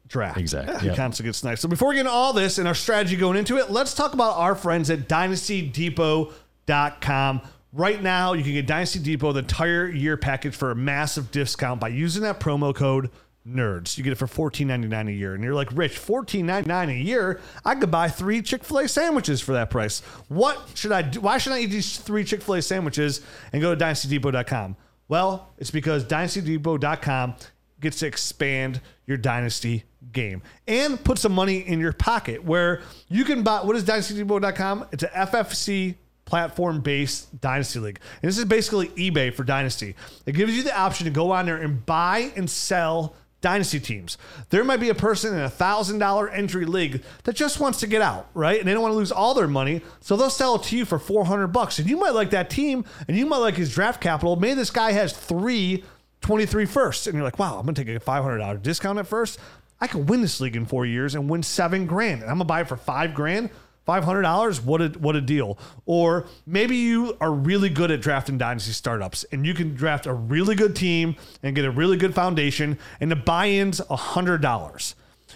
draft. 0.07 0.37
Exactly, 0.37 0.75
You 0.83 0.89
yep. 0.89 0.97
constantly 0.97 1.31
get 1.31 1.37
sniped. 1.37 1.63
So 1.63 1.69
before 1.69 1.89
we 1.89 1.95
get 1.95 2.01
into 2.01 2.13
all 2.13 2.35
this 2.35 2.59
and 2.59 2.69
our 2.69 2.75
strategy 2.75 3.17
going 3.17 3.39
into 3.39 3.57
it, 3.57 3.71
let's 3.71 3.95
talk 3.95 4.13
about 4.13 4.37
our 4.37 4.55
friends 4.55 4.91
at 4.91 5.09
dynastydepot.com. 5.09 7.41
Right 7.73 8.03
now, 8.03 8.35
you 8.35 8.43
can 8.45 8.53
get 8.53 8.67
Dynasty 8.67 8.99
Depot 8.99 9.33
the 9.33 9.39
entire 9.41 9.89
year 9.89 10.19
package 10.19 10.55
for 10.55 10.71
a 10.71 10.77
massive 10.77 11.31
discount 11.31 11.81
by 11.81 11.89
using 11.89 12.23
that 12.23 12.39
promo 12.39 12.75
code 12.75 13.09
NERDS. 13.47 13.99
You 13.99 14.05
get 14.05 14.13
it 14.13 14.17
for 14.17 14.27
$14.99 14.51 15.09
a 15.09 15.13
year. 15.13 15.35
And 15.35 15.45
you're 15.45 15.55
like, 15.55 15.69
Rich, 15.73 16.01
$14.99 16.01 16.89
a 16.89 16.95
year? 16.95 17.41
I 17.65 17.75
could 17.75 17.91
buy 17.91 18.09
three 18.09 18.43
Chick 18.43 18.65
fil 18.65 18.79
A 18.79 18.89
sandwiches 18.89 19.41
for 19.41 19.53
that 19.53 19.71
price. 19.71 20.01
What 20.29 20.71
should 20.75 20.93
I 20.93 21.03
do? 21.03 21.21
Why 21.21 21.39
should 21.39 21.53
I 21.53 21.61
eat 21.61 21.67
these 21.67 21.99
three 21.99 22.25
Chick 22.25 22.43
fil 22.43 22.55
A 22.55 22.63
sandwiches 22.63 23.21
and 23.53 23.61
go 23.61 23.75
to 23.75 23.85
dynastydepot.com? 23.85 24.77
Well, 25.09 25.49
it's 25.59 25.71
because 25.71 26.05
dynastydepot.com 26.05 27.35
gets 27.81 27.99
to 27.99 28.07
expand 28.07 28.81
your 29.07 29.19
dynasty 29.19 29.85
game 30.13 30.43
and 30.67 31.03
put 31.05 31.19
some 31.19 31.33
money 31.33 31.59
in 31.59 31.81
your 31.81 31.93
pocket 31.93 32.43
where 32.43 32.81
you 33.09 33.25
can 33.25 33.43
buy 33.43 33.61
what 33.63 33.77
is 33.77 33.85
dynastydepot.com 33.85 34.87
it's 34.93 35.03
a 35.03 35.09
ffc 35.09 35.95
platform 36.25 36.81
based 36.81 37.39
dynasty 37.41 37.79
league 37.79 37.99
and 38.23 38.29
this 38.29 38.39
is 38.39 38.45
basically 38.45 38.89
ebay 38.89 39.33
for 39.33 39.45
dynasty 39.45 39.95
it 40.25 40.33
gives 40.33 40.57
you 40.57 40.63
the 40.63 40.75
option 40.79 41.05
to 41.05 41.11
go 41.11 41.31
on 41.31 41.45
there 41.47 41.57
and 41.57 41.85
buy 41.85 42.31
and 42.37 42.49
sell 42.49 43.15
dynasty 43.45 43.79
teams 43.79 44.19
there 44.51 44.65
might 44.65 44.81
be 44.81 44.89
a 44.89 44.95
person 44.95 45.35
in 45.35 45.41
a 45.41 45.51
thousand 45.51 45.99
dollar 45.99 46.29
entry 46.31 46.65
league 46.65 47.03
that 47.25 47.37
just 47.37 47.61
wants 47.61 47.79
to 47.79 47.87
get 47.87 48.03
out 48.03 48.27
right 48.35 48.59
and 48.59 48.67
they 48.67 48.73
don't 48.73 48.83
want 48.83 48.93
to 48.93 48.97
lose 48.97 49.13
all 49.13 49.35
their 49.35 49.47
money 49.47 49.81
so 50.01 50.17
they'll 50.17 50.31
sell 50.31 50.57
it 50.57 50.63
to 50.63 50.77
you 50.77 50.85
for 50.85 50.99
400 50.99 51.49
bucks 51.49 51.79
and 51.79 51.89
you 51.89 51.97
might 51.97 52.15
like 52.15 52.31
that 52.31 52.51
team 52.51 52.85
and 53.07 53.17
you 53.17 53.27
might 53.27 53.39
like 53.39 53.55
his 53.55 53.73
draft 53.73 54.01
capital 54.01 54.35
maybe 54.37 54.55
this 54.55 54.71
guy 54.71 54.93
has 54.93 55.13
three 55.13 55.85
23 56.25 56.65
first. 56.65 57.07
And 57.07 57.15
you're 57.15 57.25
like, 57.25 57.39
wow, 57.39 57.59
I'm 57.59 57.67
to 57.67 57.85
take 57.85 57.95
a 57.95 58.01
$500 58.01 58.63
discount 58.63 58.99
at 58.99 59.07
first. 59.07 59.39
I 59.81 59.87
could 59.87 60.09
win 60.09 60.23
this 60.23 60.41
league 60.41 60.57
in 60.57 60.65
four 60.65 60.87
years 60.87 61.15
and 61.15 61.29
win 61.29 61.43
seven 61.43 61.87
grand. 61.87 62.23
And 62.23 62.31
I'm 62.31 62.39
to 62.39 62.45
buy 62.45 62.63
it 62.63 62.69
for 62.69 62.77
five 62.77 63.15
grand. 63.15 63.51
$500 63.87 64.65
what 64.65 64.81
a 64.81 64.89
what 64.99 65.15
a 65.17 65.21
deal 65.21 65.59
or 65.87 66.27
maybe 66.47 66.77
you 66.77 67.17
are 67.21 67.33
really 67.33 67.69
good 67.69 67.91
at 67.91 68.01
drafting 68.01 68.39
dynasty 68.39 68.73
startups 68.73 69.25
and 69.33 69.45
you 69.47 69.53
can 69.55 69.75
draft 69.75 70.07
a 70.07 70.13
really 70.15 70.55
good 70.55 70.75
team 70.75 71.17
and 71.43 71.55
get 71.55 71.65
a 71.65 71.71
really 71.71 71.97
good 71.97 72.15
foundation 72.15 72.79
and 73.01 73.11
the 73.11 73.17
buy-ins 73.17 73.81
$100 73.81 74.95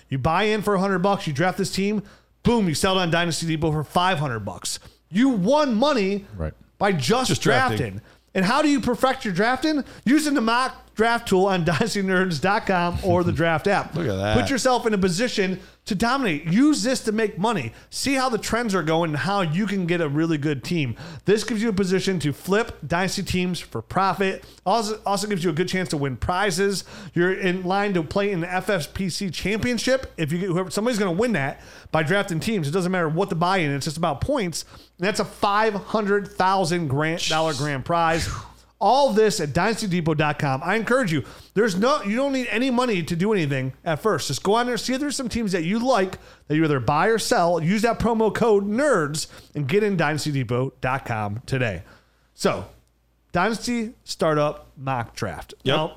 you 0.09 0.19
buy 0.19 0.45
in 0.45 0.62
for 0.62 0.75
100 0.75 0.99
bucks 1.00 1.27
you 1.27 1.33
draft 1.33 1.59
this 1.59 1.71
team 1.71 2.03
boom 2.43 2.69
you 2.69 2.75
sell 2.75 2.99
it 2.99 3.03
on 3.03 3.11
dynasty 3.11 3.47
depot 3.47 3.71
for 3.73 3.85
500 3.85 4.41
bucks 4.41 4.79
you 5.11 5.29
won 5.31 5.75
money 5.75 6.25
Right. 6.37 6.53
by 6.79 6.93
just, 6.93 7.29
Just 7.29 7.43
drafting. 7.43 7.79
drafting. 7.79 8.01
And 8.35 8.44
how 8.44 8.61
do 8.62 8.69
you 8.69 8.81
perfect 8.81 9.25
your 9.25 9.33
drafting? 9.33 9.83
Using 10.05 10.35
the 10.35 10.43
mock 10.43 10.88
draft 10.99 11.29
tool 11.29 11.47
on 11.47 11.65
dynastynerds.com 11.65 12.99
or 13.05 13.23
the 13.23 13.33
draft 13.33 13.69
app. 13.69 13.95
Look 13.95 14.09
at 14.09 14.17
that. 14.17 14.39
Put 14.39 14.50
yourself 14.50 14.85
in 14.85 14.93
a 14.93 14.99
position 14.99 15.61
to 15.85 15.95
dominate. 15.95 16.45
Use 16.45 16.83
this 16.83 17.00
to 17.05 17.12
make 17.12 17.39
money. 17.39 17.73
See 17.89 18.15
how 18.15 18.29
the 18.29 18.37
trends 18.37 18.75
are 18.75 18.83
going 18.83 19.11
and 19.11 19.17
how 19.17 19.41
you 19.41 19.67
can 19.67 19.87
get 19.87 20.00
a 20.00 20.09
really 20.09 20.37
good 20.37 20.65
team. 20.65 20.97
This 21.25 21.45
gives 21.45 21.62
you 21.62 21.69
a 21.69 21.73
position 21.73 22.19
to 22.19 22.33
flip 22.33 22.77
dynasty 22.87 23.23
teams 23.23 23.61
for 23.61 23.81
profit. 23.81 24.45
Also, 24.67 25.00
also 25.06 25.29
gives 25.29 25.45
you 25.45 25.50
a 25.50 25.53
good 25.53 25.69
chance 25.69 25.89
to 25.91 25.97
win 25.97 26.17
prizes. 26.17 26.83
You're 27.15 27.33
in 27.33 27.62
line 27.62 27.94
to 27.94 28.03
play 28.03 28.33
in 28.33 28.41
the 28.41 28.49
FFPC 28.49 29.33
championship. 29.33 30.12
If 30.17 30.33
you 30.33 30.39
get 30.39 30.49
whoever 30.49 30.71
somebody's 30.71 30.99
going 30.99 31.15
to 31.15 31.19
win 31.19 31.33
that 31.35 31.61
by 31.93 32.03
drafting 32.03 32.41
teams. 32.41 32.67
It 32.67 32.73
doesn't 32.73 32.91
matter 32.91 33.09
what 33.09 33.29
the 33.31 33.37
buy-in. 33.37 33.71
It's 33.71 33.85
just 33.85 33.97
about 33.97 34.21
points. 34.21 34.65
And 34.99 35.06
that's 35.06 35.21
a 35.21 35.25
five 35.25 35.75
hundred 35.75 36.27
thousand 36.27 36.89
grand 36.89 37.27
dollar 37.29 37.55
grand 37.55 37.85
prize. 37.85 38.29
All 38.81 39.13
this 39.13 39.41
at 39.41 39.49
dynastydepot.com. 39.49 40.61
I 40.65 40.77
encourage 40.77 41.13
you. 41.13 41.25
There's 41.55 41.75
no 41.77 42.03
you 42.03 42.15
don't 42.15 42.33
need 42.33 42.47
any 42.49 42.71
money 42.71 43.03
to 43.03 43.17
do 43.17 43.33
anything 43.33 43.73
at 43.85 44.01
first. 44.01 44.29
Just 44.29 44.43
go 44.45 44.55
on 44.55 44.67
there, 44.67 44.77
see 44.77 44.95
if 44.95 45.01
there's 45.01 45.17
some 45.17 45.29
teams 45.29 45.51
that 45.53 45.65
you 45.65 45.81
like 45.81 46.19
that 46.47 46.55
you 46.57 46.65
either 46.65 46.79
buy 46.79 47.09
or 47.09 47.19
sell. 47.19 47.61
Use 47.61 47.82
that 47.82 47.99
promo 47.99 48.32
code 48.32 48.65
NERDS 48.69 49.27
and 49.56 49.67
get 49.67 49.82
in 49.82 49.97
dynastydepot.com 49.97 51.43
today. 51.47 51.82
So, 52.35 52.67
Dynasty 53.32 53.94
Startup 54.05 54.67
Mock 54.77 55.15
Draft. 55.17 55.55
Yep. 55.65 55.77
Now, 55.77 55.97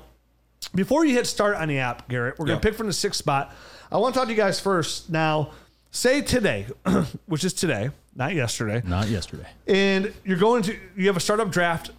before 0.74 1.04
you 1.04 1.14
hit 1.14 1.26
start 1.26 1.56
on 1.56 1.68
the 1.68 1.78
app, 1.78 2.08
Garrett, 2.08 2.38
we're 2.38 2.46
going 2.46 2.58
to 2.58 2.66
Yeah. 2.66 2.70
pick 2.70 2.76
from 2.76 2.86
the 2.88 2.92
sixth 2.92 3.18
spot. 3.18 3.54
I 3.90 3.96
want 3.98 4.14
to 4.14 4.18
talk 4.18 4.26
to 4.28 4.32
you 4.34 4.36
guys 4.40 4.58
first. 4.60 5.10
Now, 5.10 5.50
say 5.90 6.20
today, 6.20 6.66
which 7.26 7.44
is 7.44 7.52
today, 7.52 7.90
not 8.16 8.34
yesterday, 8.34 8.82
Not 8.84 9.08
yesterday. 9.08 9.46
and 9.66 10.12
you're 10.24 10.38
going 10.38 10.62
to, 10.64 10.76
you 10.96 11.06
have 11.06 11.16
a 11.16 11.20
startup 11.20 11.50
draft 11.50 11.90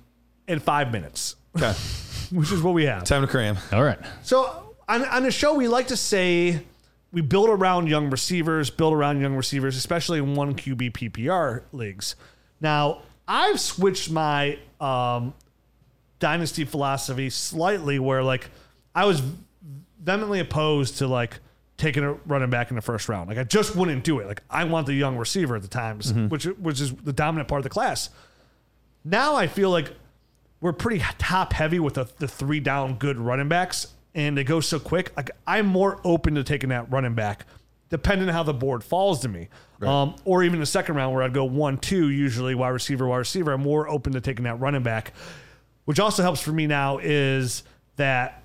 in 0.48 0.60
five 0.60 0.92
minutes, 0.92 1.36
Okay. 1.56 1.74
which 2.32 2.52
is 2.52 2.62
what 2.62 2.74
we 2.74 2.86
have. 2.86 3.04
Time 3.04 3.22
to 3.22 3.28
cram. 3.28 3.58
All 3.72 3.84
right. 3.84 4.00
So 4.24 4.76
on, 4.88 5.06
on 5.06 5.24
the 5.24 5.32
show, 5.32 5.54
we 5.54 5.68
like 5.68 5.88
to 5.88 5.98
say 5.98 6.62
we 7.12 7.22
build 7.22 7.50
around 7.50 7.88
young 7.88 8.10
receivers, 8.10 8.70
build 8.70 8.94
around 8.94 9.22
young 9.22 9.36
receivers, 9.36 9.76
especially 9.78 10.20
in 10.20 10.36
one 10.36 10.56
QB 10.56 10.92
PPR 10.94 11.64
leagues. 11.72 12.16
Now, 12.60 13.04
I've 13.28 13.60
switched 13.60 14.10
my 14.12 14.58
um, 14.82 15.34
dynasty 16.20 16.66
philosophy 16.66 17.30
slightly 17.30 18.00
where 18.00 18.24
like 18.24 18.50
I 18.96 19.06
was 19.06 19.22
vehemently 20.02 20.40
opposed 20.40 20.98
to 20.98 21.08
like 21.08 21.40
taking 21.78 22.04
a 22.04 22.14
running 22.26 22.50
back 22.50 22.70
in 22.70 22.76
the 22.76 22.82
first 22.82 23.08
round. 23.10 23.30
Like 23.30 23.38
I 23.38 23.44
just 23.44 23.76
wouldn't 23.76 24.04
do 24.04 24.20
it. 24.20 24.28
Like 24.28 24.42
I 24.50 24.64
want 24.66 24.88
the 24.88 24.94
young 24.94 25.18
receiver 25.18 25.56
at 25.56 25.62
the 25.62 25.68
times, 25.68 26.14
which 26.14 26.46
which 26.46 26.82
is 26.82 26.94
the 26.94 27.14
dominant 27.14 27.48
part 27.48 27.60
of 27.60 27.64
the 27.64 27.70
class. 27.70 28.10
Now 29.06 29.36
I 29.36 29.48
feel 29.48 29.70
like 29.70 29.92
we're 30.64 30.72
pretty 30.72 31.04
top 31.18 31.52
heavy 31.52 31.78
with 31.78 31.96
the, 31.96 32.10
the 32.20 32.28
three 32.28 32.62
down 32.62 32.96
good 32.96 33.18
running 33.18 33.50
backs, 33.50 33.88
and 34.16 34.38
they 34.38 34.46
go 34.46 34.62
so 34.62 34.80
quick. 34.80 35.12
Like 35.18 35.30
I'm 35.46 35.66
more 35.66 36.00
open 36.06 36.36
to 36.36 36.44
taking 36.44 36.70
that 36.70 36.90
running 36.90 37.16
back, 37.16 37.46
depending 37.90 38.30
on 38.30 38.34
how 38.34 38.44
the 38.44 38.54
board 38.54 38.82
falls 38.82 39.20
to 39.22 39.28
me. 39.28 39.50
Um, 39.82 40.16
or 40.24 40.42
even 40.42 40.62
the 40.62 40.66
second 40.66 40.96
round 40.96 41.14
where 41.14 41.22
I'd 41.22 41.34
go 41.34 41.44
one, 41.44 41.78
two, 41.78 42.10
usually 42.10 42.56
wide 42.56 42.70
receiver, 42.70 43.06
wide 43.06 43.18
receiver. 43.18 43.52
I'm 43.52 43.62
more 43.62 43.90
open 43.90 44.14
to 44.14 44.22
taking 44.22 44.46
that 44.46 44.58
running 44.62 44.84
back, 44.84 45.14
which 45.84 46.00
also 46.00 46.24
helps 46.24 46.40
for 46.40 46.54
me 46.54 46.66
now 46.66 47.00
is 47.00 47.64
that 47.98 48.42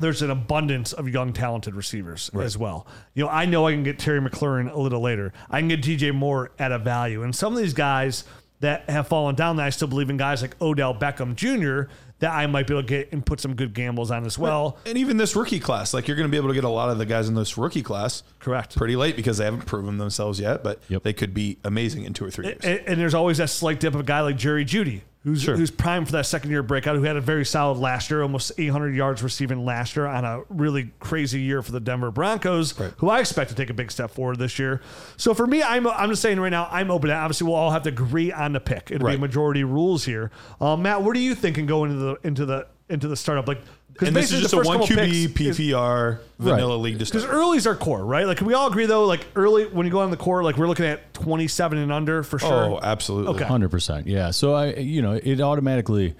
there's 0.00 0.22
an 0.22 0.30
abundance 0.32 0.92
of 0.92 1.08
young, 1.08 1.32
talented 1.32 1.76
receivers 1.76 2.32
as 2.34 2.58
well. 2.58 2.88
You 3.14 3.24
know, 3.24 3.30
I 3.30 3.44
know 3.44 3.68
I 3.68 3.72
can 3.72 3.84
get 3.84 4.00
Terry 4.00 4.20
McLaurin 4.20 4.72
a 4.72 4.78
little 4.78 5.00
later. 5.00 5.32
I 5.48 5.60
can 5.60 5.68
get 5.68 5.82
DJ 5.82 6.12
Moore 6.12 6.50
at 6.58 6.72
a 6.72 6.78
value. 6.78 7.22
And 7.22 7.34
some 7.34 7.52
of 7.52 7.60
these 7.60 7.74
guys, 7.74 8.24
that 8.60 8.88
have 8.90 9.06
fallen 9.08 9.34
down 9.34 9.56
that 9.56 9.66
I 9.66 9.70
still 9.70 9.88
believe 9.88 10.10
in 10.10 10.16
guys 10.16 10.42
like 10.42 10.60
Odell 10.60 10.94
Beckham 10.94 11.34
Jr. 11.36 11.90
that 12.18 12.32
I 12.32 12.46
might 12.48 12.66
be 12.66 12.74
able 12.74 12.82
to 12.82 12.88
get 12.88 13.12
and 13.12 13.24
put 13.24 13.38
some 13.40 13.54
good 13.54 13.72
gambles 13.72 14.10
on 14.10 14.24
as 14.26 14.36
well. 14.36 14.78
And 14.84 14.98
even 14.98 15.16
this 15.16 15.36
rookie 15.36 15.60
class, 15.60 15.94
like 15.94 16.08
you're 16.08 16.16
going 16.16 16.26
to 16.26 16.30
be 16.30 16.36
able 16.36 16.48
to 16.48 16.54
get 16.54 16.64
a 16.64 16.68
lot 16.68 16.90
of 16.90 16.98
the 16.98 17.06
guys 17.06 17.28
in 17.28 17.34
this 17.36 17.56
rookie 17.56 17.82
class 17.84 18.24
Correct. 18.40 18.76
pretty 18.76 18.96
late 18.96 19.14
because 19.14 19.38
they 19.38 19.44
haven't 19.44 19.66
proven 19.66 19.98
themselves 19.98 20.40
yet, 20.40 20.64
but 20.64 20.80
Yep. 20.88 21.04
they 21.04 21.12
could 21.12 21.32
be 21.34 21.58
amazing 21.64 22.02
in 22.04 22.14
two 22.14 22.24
or 22.24 22.30
three 22.32 22.46
years. 22.46 22.60
And, 22.64 22.80
and 22.80 23.00
there's 23.00 23.14
always 23.14 23.38
that 23.38 23.50
slight 23.50 23.78
dip 23.78 23.94
of 23.94 24.00
a 24.00 24.04
guy 24.04 24.20
like 24.22 24.36
Jerry 24.36 24.64
Jeudy, 24.64 25.02
who's 25.28 25.42
Sure. 25.42 25.56
who's 25.56 25.70
primed 25.70 26.06
for 26.06 26.12
that 26.12 26.26
second 26.26 26.50
year 26.50 26.62
breakout, 26.62 26.96
who 26.96 27.02
had 27.02 27.16
a 27.16 27.20
very 27.20 27.44
solid 27.44 27.78
last 27.78 28.10
year, 28.10 28.22
almost 28.22 28.52
800 28.58 28.94
yards 28.94 29.22
receiving 29.22 29.64
last 29.64 29.94
year 29.96 30.06
on 30.06 30.24
a 30.24 30.40
really 30.48 30.90
crazy 31.00 31.40
year 31.40 31.62
for 31.62 31.72
the 31.72 31.80
Denver 31.80 32.10
Broncos, 32.10 32.78
Right. 32.78 32.92
who 32.98 33.08
I 33.10 33.20
expect 33.20 33.50
to 33.50 33.56
take 33.56 33.70
a 33.70 33.74
big 33.74 33.90
step 33.90 34.10
forward 34.10 34.38
this 34.38 34.58
year. 34.58 34.80
So 35.16 35.34
for 35.34 35.46
me, 35.46 35.62
I'm 35.62 35.86
I'm 35.86 36.10
just 36.10 36.22
saying 36.22 36.40
right 36.40 36.48
now, 36.50 36.68
I'm 36.70 36.90
open. 36.90 37.10
Obviously, 37.10 37.46
we'll 37.46 37.56
all 37.56 37.70
have 37.70 37.82
to 37.84 37.88
agree 37.90 38.32
on 38.32 38.52
the 38.52 38.60
pick. 38.60 38.90
It'll 38.90 39.06
be 39.08 39.16
majority 39.16 39.64
rules 39.64 40.04
here. 40.04 40.30
Um, 40.60 40.82
Matt, 40.82 41.02
what 41.02 41.16
are 41.16 41.20
you 41.20 41.34
thinking 41.34 41.66
going 41.66 41.90
into 41.90 42.02
the 42.04 42.16
into 42.24 42.46
the 42.46 42.66
into 42.88 43.06
the 43.08 43.16
startup? 43.16 43.46
Like, 43.46 43.60
and 44.00 44.14
this 44.14 44.32
is 44.32 44.42
just 44.42 44.54
a 44.54 44.58
one 44.58 44.80
QB 44.80 45.28
PPR 45.28 46.20
vanilla 46.38 46.74
league 46.74 46.98
to 46.98 47.04
because 47.04 47.24
early's 47.24 47.66
our 47.66 47.76
core, 47.76 48.04
right? 48.04 48.26
Like, 48.26 48.38
can 48.38 48.46
we 48.46 48.54
all 48.54 48.68
agree 48.68 48.86
though? 48.86 49.04
Like, 49.06 49.26
early 49.36 49.66
when 49.66 49.86
you 49.86 49.92
go 49.92 50.00
on 50.00 50.10
the 50.10 50.16
core, 50.16 50.42
like 50.42 50.56
we're 50.56 50.68
looking 50.68 50.86
at 50.86 51.12
27 51.14 51.78
and 51.78 51.92
under 51.92 52.22
for 52.22 52.38
sure. 52.38 52.50
Oh, 52.52 52.80
absolutely. 52.82 53.34
Okay. 53.34 53.44
Hundred 53.44 53.70
percent, 53.70 54.06
yeah. 54.06 54.30
So 54.30 54.54
I, 54.54 54.74
you 54.74 55.02
know, 55.02 55.12
it 55.12 55.40
automatically 55.40 56.14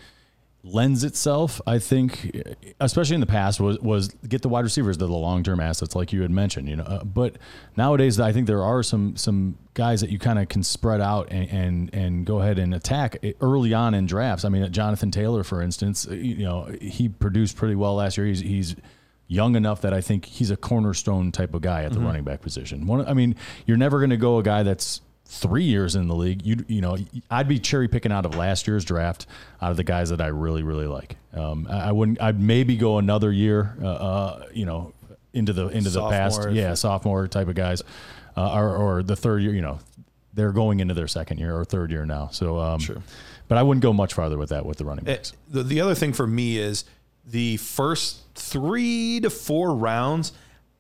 lends 0.62 1.04
itself. 1.04 1.60
I 1.66 1.78
think, 1.78 2.36
especially 2.80 3.14
in 3.14 3.20
the 3.20 3.26
past, 3.26 3.60
was 3.60 3.78
was 3.80 4.08
get 4.28 4.42
the 4.42 4.48
wide 4.48 4.64
receivers, 4.64 4.98
they're 4.98 5.08
the 5.08 5.14
long 5.14 5.42
term 5.42 5.60
assets, 5.60 5.94
like 5.94 6.12
you 6.12 6.22
had 6.22 6.30
mentioned. 6.30 6.68
You 6.68 6.76
know, 6.76 6.84
uh, 6.84 7.04
but 7.04 7.36
nowadays, 7.76 8.18
I 8.20 8.32
think 8.32 8.46
there 8.46 8.62
are 8.62 8.82
some 8.82 9.16
some 9.16 9.58
guys 9.74 10.00
that 10.00 10.10
you 10.10 10.18
kind 10.18 10.38
of 10.38 10.48
can 10.48 10.62
spread 10.62 11.00
out 11.00 11.28
and, 11.30 11.48
and 11.50 11.94
and 11.94 12.26
go 12.26 12.40
ahead 12.40 12.58
and 12.58 12.74
attack 12.74 13.24
early 13.40 13.72
on 13.74 13.94
in 13.94 14.06
drafts. 14.06 14.44
I 14.44 14.48
mean, 14.48 14.70
Jonathan 14.72 15.10
Taylor, 15.10 15.44
for 15.44 15.62
instance, 15.62 16.06
uh, 16.08 16.14
you 16.14 16.44
know, 16.44 16.68
he 16.80 17.08
produced 17.08 17.56
pretty 17.56 17.74
well 17.74 17.94
last 17.94 18.16
year. 18.18 18.26
He's 18.26 18.40
he's 18.40 18.76
young 19.28 19.56
enough 19.56 19.82
that 19.82 19.92
I 19.92 20.00
think 20.00 20.24
he's 20.24 20.50
a 20.50 20.56
cornerstone 20.56 21.32
type 21.32 21.54
of 21.54 21.60
guy 21.60 21.84
at 21.84 21.92
the 21.92 22.00
running 22.00 22.24
back 22.24 22.40
position. 22.40 22.86
One, 22.86 23.06
I 23.06 23.12
mean, 23.12 23.36
you're 23.66 23.76
never 23.76 23.98
going 23.98 24.08
to 24.08 24.16
go 24.16 24.38
a 24.38 24.42
guy 24.42 24.62
that's 24.62 25.02
three 25.30 25.64
years 25.64 25.94
in 25.94 26.08
the 26.08 26.14
league. 26.14 26.44
You 26.44 26.64
you 26.66 26.80
know, 26.80 26.96
I'd 27.30 27.48
be 27.48 27.58
cherry 27.58 27.86
picking 27.86 28.10
out 28.12 28.24
of 28.26 28.34
last 28.34 28.66
year's 28.66 28.84
draft 28.84 29.26
out 29.60 29.70
of 29.70 29.76
the 29.76 29.84
guys 29.84 30.10
that 30.10 30.20
I 30.20 30.28
really 30.28 30.62
really 30.62 30.86
like. 30.86 31.16
Um, 31.34 31.66
I, 31.70 31.88
I 31.88 31.92
wouldn't. 31.92 32.20
I'd 32.20 32.40
maybe 32.40 32.76
go 32.76 32.98
another 32.98 33.30
year. 33.30 33.76
Uh, 33.80 33.86
uh, 33.86 34.46
you 34.52 34.66
know, 34.66 34.92
into 35.32 35.52
the 35.52 35.68
into 35.68 35.90
the 35.90 36.08
past. 36.08 36.48
Yeah, 36.50 36.74
sophomore 36.74 37.28
type 37.28 37.48
of 37.48 37.54
guys, 37.54 37.82
uh, 38.36 38.54
or 38.54 38.76
or 38.76 39.02
the 39.02 39.16
third 39.16 39.42
year. 39.42 39.52
You 39.52 39.62
know, 39.62 39.78
they're 40.34 40.52
going 40.52 40.80
into 40.80 40.94
their 40.94 41.08
second 41.08 41.38
year 41.38 41.56
or 41.56 41.64
third 41.64 41.90
year 41.90 42.06
now. 42.06 42.28
So 42.32 42.58
um, 42.58 42.80
Sure. 42.80 43.02
But 43.48 43.56
I 43.56 43.62
wouldn't 43.62 43.82
go 43.82 43.92
much 43.94 44.12
farther 44.14 44.36
with 44.36 44.50
that 44.50 44.66
with 44.66 44.76
the 44.78 44.84
running 44.84 45.04
backs. 45.06 45.30
It- 45.30 45.36
the, 45.52 45.62
the 45.62 45.80
other 45.80 45.94
thing 45.94 46.12
for 46.12 46.26
me 46.26 46.58
is 46.58 46.84
the 47.24 47.56
first 47.58 48.20
three 48.34 49.20
to 49.20 49.30
four 49.30 49.74
rounds, 49.74 50.32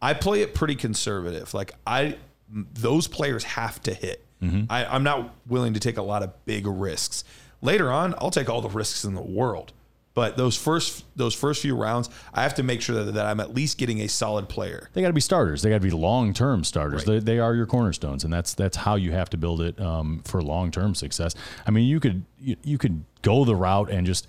I 0.02 0.12
play 0.14 0.42
it 0.42 0.54
pretty 0.54 0.74
conservative. 0.74 1.54
Like 1.54 1.72
I, 1.86 2.16
those 2.50 3.06
players 3.08 3.44
have 3.44 3.82
to 3.84 3.94
hit. 3.94 4.22
I, 4.70 4.84
I'm 4.84 5.02
not 5.02 5.34
willing 5.46 5.74
to 5.74 5.80
take 5.80 5.96
a 5.96 6.02
lot 6.02 6.22
of 6.22 6.44
big 6.44 6.66
risks. 6.66 7.24
Later 7.60 7.90
on, 7.90 8.14
I'll 8.18 8.30
take 8.30 8.48
all 8.48 8.60
the 8.60 8.68
risks 8.68 9.04
in 9.04 9.14
the 9.14 9.22
world. 9.22 9.72
But 10.14 10.36
those 10.36 10.56
first 10.56 11.04
those 11.14 11.32
first 11.32 11.62
few 11.62 11.76
rounds, 11.76 12.10
I 12.34 12.42
have 12.42 12.54
to 12.54 12.64
make 12.64 12.80
sure 12.80 13.04
that, 13.04 13.12
that 13.12 13.26
I'm 13.26 13.38
at 13.38 13.54
least 13.54 13.78
getting 13.78 14.00
a 14.00 14.08
solid 14.08 14.48
player. 14.48 14.90
They 14.92 15.00
got 15.00 15.06
to 15.06 15.12
be 15.12 15.20
starters. 15.20 15.62
They 15.62 15.70
got 15.70 15.76
to 15.76 15.80
be 15.80 15.92
long 15.92 16.32
term 16.32 16.64
starters. 16.64 17.04
They, 17.04 17.20
they 17.20 17.38
are 17.38 17.54
your 17.54 17.66
cornerstones, 17.66 18.24
and 18.24 18.32
that's 18.32 18.52
that's 18.54 18.76
how 18.76 18.96
you 18.96 19.12
have 19.12 19.30
to 19.30 19.36
build 19.36 19.60
it 19.60 19.80
um, 19.80 20.22
for 20.24 20.42
long 20.42 20.72
term 20.72 20.96
success. 20.96 21.36
I 21.68 21.70
mean, 21.70 21.86
you 21.86 22.00
could 22.00 22.24
you, 22.40 22.56
you 22.64 22.78
could 22.78 23.04
go 23.22 23.44
the 23.44 23.54
route 23.54 23.90
and 23.90 24.04
just 24.08 24.26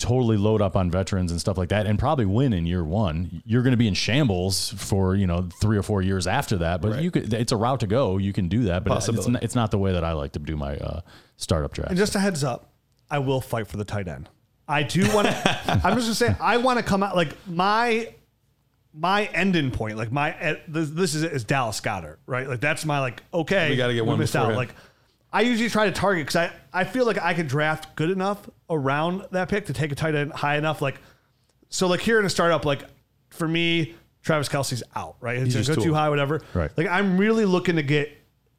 totally 0.00 0.36
load 0.36 0.60
up 0.60 0.74
on 0.76 0.90
veterans 0.90 1.30
and 1.30 1.40
stuff 1.40 1.56
like 1.56 1.68
that, 1.68 1.86
and 1.86 1.98
probably 1.98 2.24
win 2.26 2.52
in 2.52 2.66
year 2.66 2.82
one. 2.82 3.42
You're 3.46 3.62
going 3.62 3.70
to 3.72 3.76
be 3.76 3.86
in 3.86 3.94
shambles 3.94 4.70
for 4.76 5.14
you 5.14 5.26
know 5.26 5.48
three 5.60 5.76
or 5.78 5.82
four 5.82 6.02
years 6.02 6.26
after 6.26 6.56
that, 6.58 6.80
but 6.80 6.92
Right. 6.92 7.02
you 7.02 7.10
could. 7.12 7.32
It's 7.32 7.52
a 7.52 7.56
route 7.56 7.80
to 7.80 7.86
go. 7.86 8.16
You 8.18 8.32
can 8.32 8.48
do 8.48 8.64
that, 8.64 8.82
but 8.84 9.08
it's 9.08 9.28
not, 9.28 9.42
it's 9.42 9.54
not 9.54 9.70
the 9.70 9.78
way 9.78 9.92
that 9.92 10.02
I 10.02 10.12
like 10.12 10.32
to 10.32 10.38
do 10.40 10.56
my 10.56 10.76
uh, 10.76 11.00
startup 11.36 11.72
draft. 11.72 11.90
And 11.90 11.98
just 11.98 12.14
a 12.16 12.18
heads 12.18 12.42
up, 12.42 12.72
I 13.10 13.20
will 13.20 13.40
fight 13.40 13.68
for 13.68 13.76
the 13.76 13.84
tight 13.84 14.08
end. 14.08 14.28
I 14.66 14.82
do 14.82 15.02
want 15.14 15.28
to. 15.28 15.60
I'm 15.84 15.94
just 15.96 16.06
gonna 16.06 16.14
say 16.14 16.34
I 16.40 16.56
want 16.56 16.78
to 16.78 16.84
come 16.84 17.02
out 17.02 17.14
like 17.14 17.36
my 17.46 18.12
my 18.92 19.26
ending 19.26 19.70
point, 19.70 19.96
like 19.96 20.10
my 20.10 20.32
eh, 20.38 20.56
this, 20.66 20.90
this 20.90 21.14
is 21.14 21.22
is 21.22 21.44
Dallas 21.44 21.80
Goedert, 21.80 22.16
right? 22.26 22.48
Like 22.48 22.60
that's 22.60 22.84
my 22.84 23.00
like 23.00 23.22
okay. 23.32 23.70
We 23.70 23.76
gotta 23.76 23.94
get 23.94 24.04
one 24.06 24.18
missed 24.18 24.34
out. 24.36 24.50
him. 24.50 24.56
Like 24.56 24.74
I 25.32 25.42
usually 25.42 25.70
try 25.70 25.86
to 25.86 25.92
target 25.92 26.26
because 26.26 26.36
I 26.36 26.52
I 26.72 26.84
feel 26.84 27.06
like 27.06 27.18
I 27.20 27.34
could 27.34 27.48
draft 27.48 27.94
good 27.96 28.10
enough 28.10 28.48
around 28.68 29.26
that 29.30 29.48
pick 29.48 29.66
to 29.66 29.72
take 29.72 29.92
a 29.92 29.94
tight 29.94 30.14
end 30.14 30.32
high 30.32 30.56
enough. 30.56 30.82
Like 30.82 31.00
so, 31.68 31.86
like 31.86 32.00
here 32.00 32.18
in 32.18 32.26
a 32.26 32.30
startup, 32.30 32.64
like 32.64 32.82
for 33.30 33.46
me, 33.46 33.94
Travis 34.22 34.48
Kelce's 34.48 34.82
out, 34.94 35.16
right? 35.20 35.36
It's 35.36 35.54
gonna 35.54 35.64
just 35.64 35.78
go 35.78 35.84
too 35.84 35.94
high, 35.94 36.08
whatever. 36.08 36.40
Right. 36.52 36.70
Like 36.76 36.88
I'm 36.88 37.16
really 37.16 37.44
looking 37.44 37.76
to 37.76 37.82
get 37.82 38.10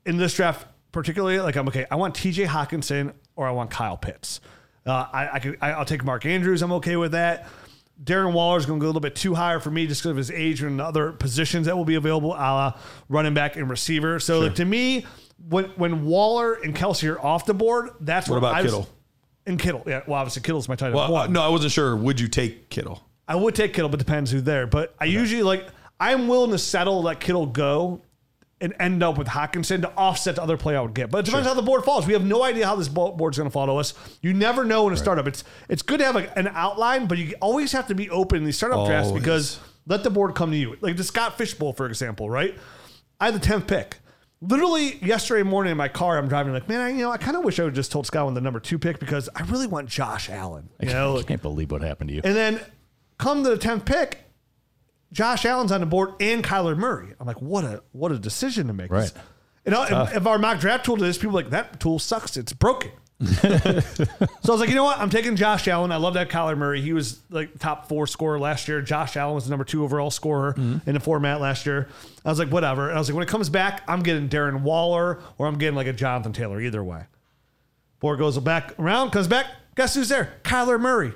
in 0.06 0.18
this 0.18 0.34
draft, 0.34 0.66
particularly 0.92 1.40
like 1.40 1.56
I'm 1.56 1.68
okay. 1.68 1.86
I 1.92 1.96
want 1.96 2.16
T.J. 2.16 2.46
Hockenson 2.46 3.13
or 3.36 3.48
I 3.48 3.51
want 3.51 3.70
Kyle 3.70 3.98
Pitts. 3.98 4.40
Uh, 4.86 5.06
I, 5.12 5.30
I 5.34 5.40
could, 5.40 5.58
I, 5.62 5.72
I'll 5.74 5.86
take 5.86 6.04
Mark 6.04 6.25
Andrews. 6.25 6.62
I'm 6.62 6.72
okay 6.74 6.96
with 6.96 7.12
that. 7.12 7.48
Darren 8.04 8.34
Waller's 8.34 8.66
going 8.66 8.80
to 8.80 8.82
go 8.82 8.88
a 8.88 8.90
little 8.90 9.01
bit 9.01 9.16
too 9.16 9.36
high 9.36 9.60
for 9.60 9.70
me 9.70 9.86
just 9.86 10.01
because 10.01 10.12
of 10.12 10.18
his 10.18 10.32
age 10.32 10.63
and 10.63 10.82
other 10.82 11.12
positions 11.12 11.68
that 11.68 11.78
will 11.78 11.86
be 11.86 11.96
available, 11.96 12.34
a 12.34 12.34
la 12.34 12.80
running 13.08 13.36
back 13.36 13.58
and 13.58 13.70
receiver. 13.70 14.20
So 14.20 14.40
like, 14.40 14.56
to 14.56 14.66
me, 14.66 15.06
when 15.50 15.65
when 15.77 16.05
Waller 16.05 16.53
and 16.53 16.75
Kelce 16.75 17.10
are 17.12 17.19
off 17.19 17.45
the 17.45 17.53
board, 17.53 17.89
that's 18.00 18.27
What 18.29 18.36
what 18.41 18.50
about 18.50 18.55
I 18.55 18.62
was- 18.63 18.71
Kittle? 18.71 18.89
And 19.48 19.57
Kittle, 19.60 19.81
yeah. 19.88 20.01
Well, 20.05 20.19
obviously 20.19 20.43
Kittle's 20.43 20.69
my 20.69 20.75
tight 20.75 20.88
end. 20.88 20.95
Well, 20.95 21.05
uh, 21.07 21.12
one. 21.12 21.33
no, 21.33 21.41
I 21.41 21.48
wasn't 21.50 21.71
sure. 21.71 21.95
Would 21.95 22.19
you 22.19 22.27
take 22.27 22.69
Kittle? 22.69 23.01
I 23.27 23.36
would 23.36 23.55
take 23.55 23.74
Kittle, 23.74 23.89
but 23.89 23.98
depends 23.98 24.29
who's 24.29 24.43
there. 24.43 24.67
But 24.67 24.93
I 25.00 25.05
usually 25.05 25.41
like 25.41 25.67
I'm 26.00 26.27
willing 26.27 26.51
to 26.51 26.57
settle 26.60 27.01
let 27.01 27.19
Kittle 27.19 27.48
go 27.48 28.01
and 28.60 28.75
end 28.79 29.01
up 29.01 29.17
with 29.17 29.27
Hockenson 29.27 29.81
to 29.81 29.91
offset 29.98 30.36
the 30.36 30.43
other 30.43 30.55
play 30.57 30.75
I 30.75 30.81
would 30.81 30.93
get. 30.93 31.10
But 31.10 31.19
it 31.19 31.25
depends 31.25 31.48
how 31.48 31.55
the 31.55 31.63
board 31.63 31.83
falls. 31.83 32.05
We 32.05 32.13
have 32.13 32.24
no 32.24 32.43
idea 32.43 32.67
how 32.67 32.75
this 32.75 32.88
bo- 32.88 33.13
board's 33.13 33.36
going 33.36 33.50
to 33.50 33.51
fall 33.51 33.65
to 33.65 33.74
us. 33.74 33.95
You 34.21 34.33
never 34.33 34.63
know 34.63 34.86
in 34.88 34.93
a 34.93 34.98
startup. 34.98 35.25
It's 35.27 35.43
it's 35.67 35.81
good 35.81 35.98
to 36.00 36.05
have 36.05 36.15
a, 36.15 36.38
an 36.38 36.48
outline, 36.53 37.07
but 37.07 37.17
you 37.17 37.33
always 37.41 37.71
have 37.71 37.88
to 37.88 37.95
be 37.95 38.12
open 38.12 38.38
in 38.38 38.43
these 38.43 38.57
startup 38.57 38.86
drafts 38.86 39.07
Always. 39.07 39.24
because 39.24 39.60
let 39.88 40.03
the 40.03 40.12
board 40.12 40.36
come 40.36 40.51
to 40.51 40.57
you. 40.57 40.77
Like 40.81 40.98
the 40.98 41.03
Scott 41.03 41.39
Fishbowl, 41.39 41.74
for 41.74 41.88
example, 41.88 42.29
right? 42.29 42.55
I 43.19 43.25
had 43.25 43.33
the 43.33 43.39
tenth 43.39 43.65
pick. 43.65 43.98
Literally 44.43 44.98
yesterday 45.05 45.43
morning 45.43 45.71
in 45.71 45.77
my 45.77 45.88
car, 45.88 46.17
I'm 46.17 46.27
driving 46.27 46.51
like, 46.51 46.67
man, 46.67 46.81
I, 46.81 46.89
you 46.89 46.98
know, 47.03 47.12
I 47.12 47.17
kind 47.17 47.38
of 47.38 47.43
wish 47.43 47.60
I 47.60 47.63
would 47.63 47.75
just 47.75 47.91
told 47.91 48.07
Scott 48.07 48.25
on 48.25 48.33
the 48.33 48.41
number 48.41 48.60
two 48.60 48.79
pick 48.79 49.00
because 49.00 49.29
I 49.36 49.43
really 49.43 49.67
want 49.67 49.88
Josh 49.88 50.29
Allen. 50.31 50.69
You 50.79 50.89
know, 50.89 51.19
I 51.19 51.24
can't 51.24 51.41
believe 51.43 51.71
what 51.71 51.83
happened 51.83 52.10
to 52.10 52.15
you. 52.15 52.21
and 52.24 52.36
then 52.36 52.60
come 53.19 53.43
to 53.43 53.51
the 53.51 53.57
tenth 53.57 53.86
pick, 53.86 54.19
Josh 55.13 55.45
Allen's 55.45 55.71
on 55.71 55.81
the 55.81 55.86
board 55.86 56.13
and 56.19 56.43
Kyler 56.43 56.75
Murray. 56.75 57.13
I'm 57.19 57.27
like, 57.27 57.41
what 57.41 57.63
a 57.63 57.83
what 57.91 58.12
a 58.12 58.17
decision 58.17 58.67
to 58.67 58.74
make. 58.74 58.89
Right. 58.91 59.12
You 59.65 59.71
know, 59.74 59.83
if, 59.83 60.15
if 60.17 60.25
our 60.25 60.39
mock 60.39 60.60
draft 60.60 60.86
tool 60.86 61.03
is 61.03 61.19
people 61.19 61.38
are 61.38 61.43
like 61.43 61.51
that 61.51 61.79
tool 61.79 62.00
sucks. 62.00 62.36
It's 62.36 62.53
broken. 62.53 62.91
so 63.42 63.48
I 63.48 64.51
was 64.51 64.60
like, 64.60 64.70
you 64.70 64.75
know 64.75 64.84
what? 64.84 64.98
I'm 64.98 65.10
taking 65.10 65.36
Josh 65.36 65.68
Allen. 65.68 65.92
I 65.92 65.98
love 65.98 66.16
that 66.16 66.30
Kyler 66.30 66.58
Murray. 66.58 66.82
He 66.82 66.94
was 66.94 67.20
like 67.30 67.60
top 67.60 67.88
four 67.88 68.08
scorer 68.08 68.40
last 68.40 68.68
year. 68.68 68.82
Josh 68.82 69.16
Allen 69.16 69.36
was 69.36 69.44
the 69.44 69.51
number 69.51 69.63
two 69.63 69.84
overall 69.84 70.10
scorer 70.10 70.54
mm-hmm. 70.54 70.90
in 70.90 70.96
the 70.96 71.00
format 71.00 71.40
last 71.40 71.66
year. 71.66 71.88
I 72.25 72.30
was 72.30 72.40
like, 72.40 72.50
whatever. 72.50 72.90
And 72.90 72.96
I 72.96 73.00
was 73.00 73.10
like, 73.10 73.16
when 73.16 73.24
it 73.24 73.30
comes 73.30 73.50
back, 73.50 73.84
I'm 73.88 74.01
getting 74.01 74.28
Darren 74.28 74.62
Waller 74.62 75.20
or 75.38 75.46
I'm 75.46 75.58
getting 75.58 75.75
like 75.75 75.88
a 75.88 75.94
Jonathan 75.94 76.34
Taylor. 76.34 76.60
Either 76.60 76.84
way. 76.84 77.04
Board 78.00 78.18
goes 78.18 78.38
back 78.40 78.78
around, 78.80 79.12
comes 79.12 79.28
back. 79.28 79.46
Guess 79.75 79.96
who's 79.96 80.10
there? 80.10 80.34
Kyler 80.44 80.80
Murray. 80.80 81.13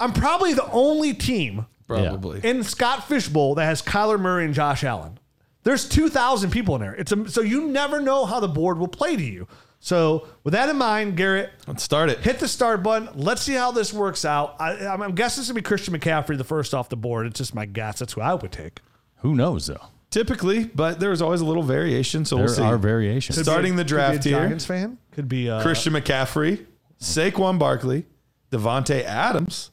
I'm 0.00 0.12
probably 0.12 0.54
the 0.54 0.68
only 0.70 1.12
team 1.12 1.66
Probably. 1.86 2.40
in 2.42 2.64
Scott 2.64 3.06
Fishbowl 3.06 3.56
that 3.56 3.66
has 3.66 3.82
Kyler 3.82 4.18
Murray 4.18 4.46
and 4.46 4.54
Josh 4.54 4.82
Allen. 4.82 5.18
There's 5.64 5.88
2,000 5.88 6.50
people 6.50 6.74
in 6.74 6.80
there. 6.80 6.94
It's 6.94 7.12
a, 7.12 7.28
so 7.28 7.40
you 7.40 7.68
never 7.68 8.00
know 8.00 8.24
how 8.24 8.40
the 8.40 8.48
board 8.48 8.78
will 8.78 8.88
play 8.88 9.16
to 9.16 9.22
you. 9.22 9.46
So 9.84 10.28
with 10.44 10.52
that 10.54 10.68
in 10.68 10.76
mind, 10.78 11.16
Garrett, 11.16 11.50
Let's 11.66 11.82
start 11.82 12.08
it. 12.08 12.20
hit 12.20 12.38
the 12.38 12.46
start 12.46 12.84
button. 12.84 13.08
Let's 13.16 13.42
see 13.42 13.54
how 13.54 13.72
this 13.72 13.92
works 13.92 14.24
out. 14.24 14.54
I, 14.60 14.86
I'm, 14.86 15.02
I'm 15.02 15.14
guessing 15.16 15.40
it's 15.42 15.48
gonna 15.50 15.56
be 15.56 15.62
Christian 15.62 15.92
McCaffrey 15.92 16.38
the 16.38 16.44
first 16.44 16.72
off 16.72 16.88
the 16.88 16.96
board. 16.96 17.26
It's 17.26 17.38
just 17.38 17.52
my 17.52 17.66
guess. 17.66 17.98
That's 17.98 18.12
who 18.12 18.20
I 18.20 18.32
would 18.34 18.52
take. 18.52 18.78
Who 19.18 19.34
knows 19.34 19.66
though? 19.66 19.80
Typically, 20.10 20.66
but 20.66 21.00
there's 21.00 21.20
always 21.20 21.40
a 21.40 21.44
little 21.44 21.64
variation. 21.64 22.24
So 22.24 22.36
There 22.36 22.44
we'll 22.44 22.54
see. 22.54 22.62
are 22.62 22.78
variations. 22.78 23.36
Could 23.36 23.44
be 23.44 23.50
a- 23.50 23.52
Starting 23.52 23.74
the 23.76 23.82
could 23.82 23.88
be 23.88 23.92
a 23.94 23.96
draft 23.96 24.24
here. 24.24 24.38
Giants 24.38 24.64
fan 24.66 24.98
could 25.10 25.28
be 25.28 25.50
uh, 25.50 25.62
Christian 25.62 25.94
McCaffrey, 25.94 26.64
Saquon 27.00 27.58
Barkley, 27.58 28.06
Davante 28.52 29.02
Adams, 29.02 29.72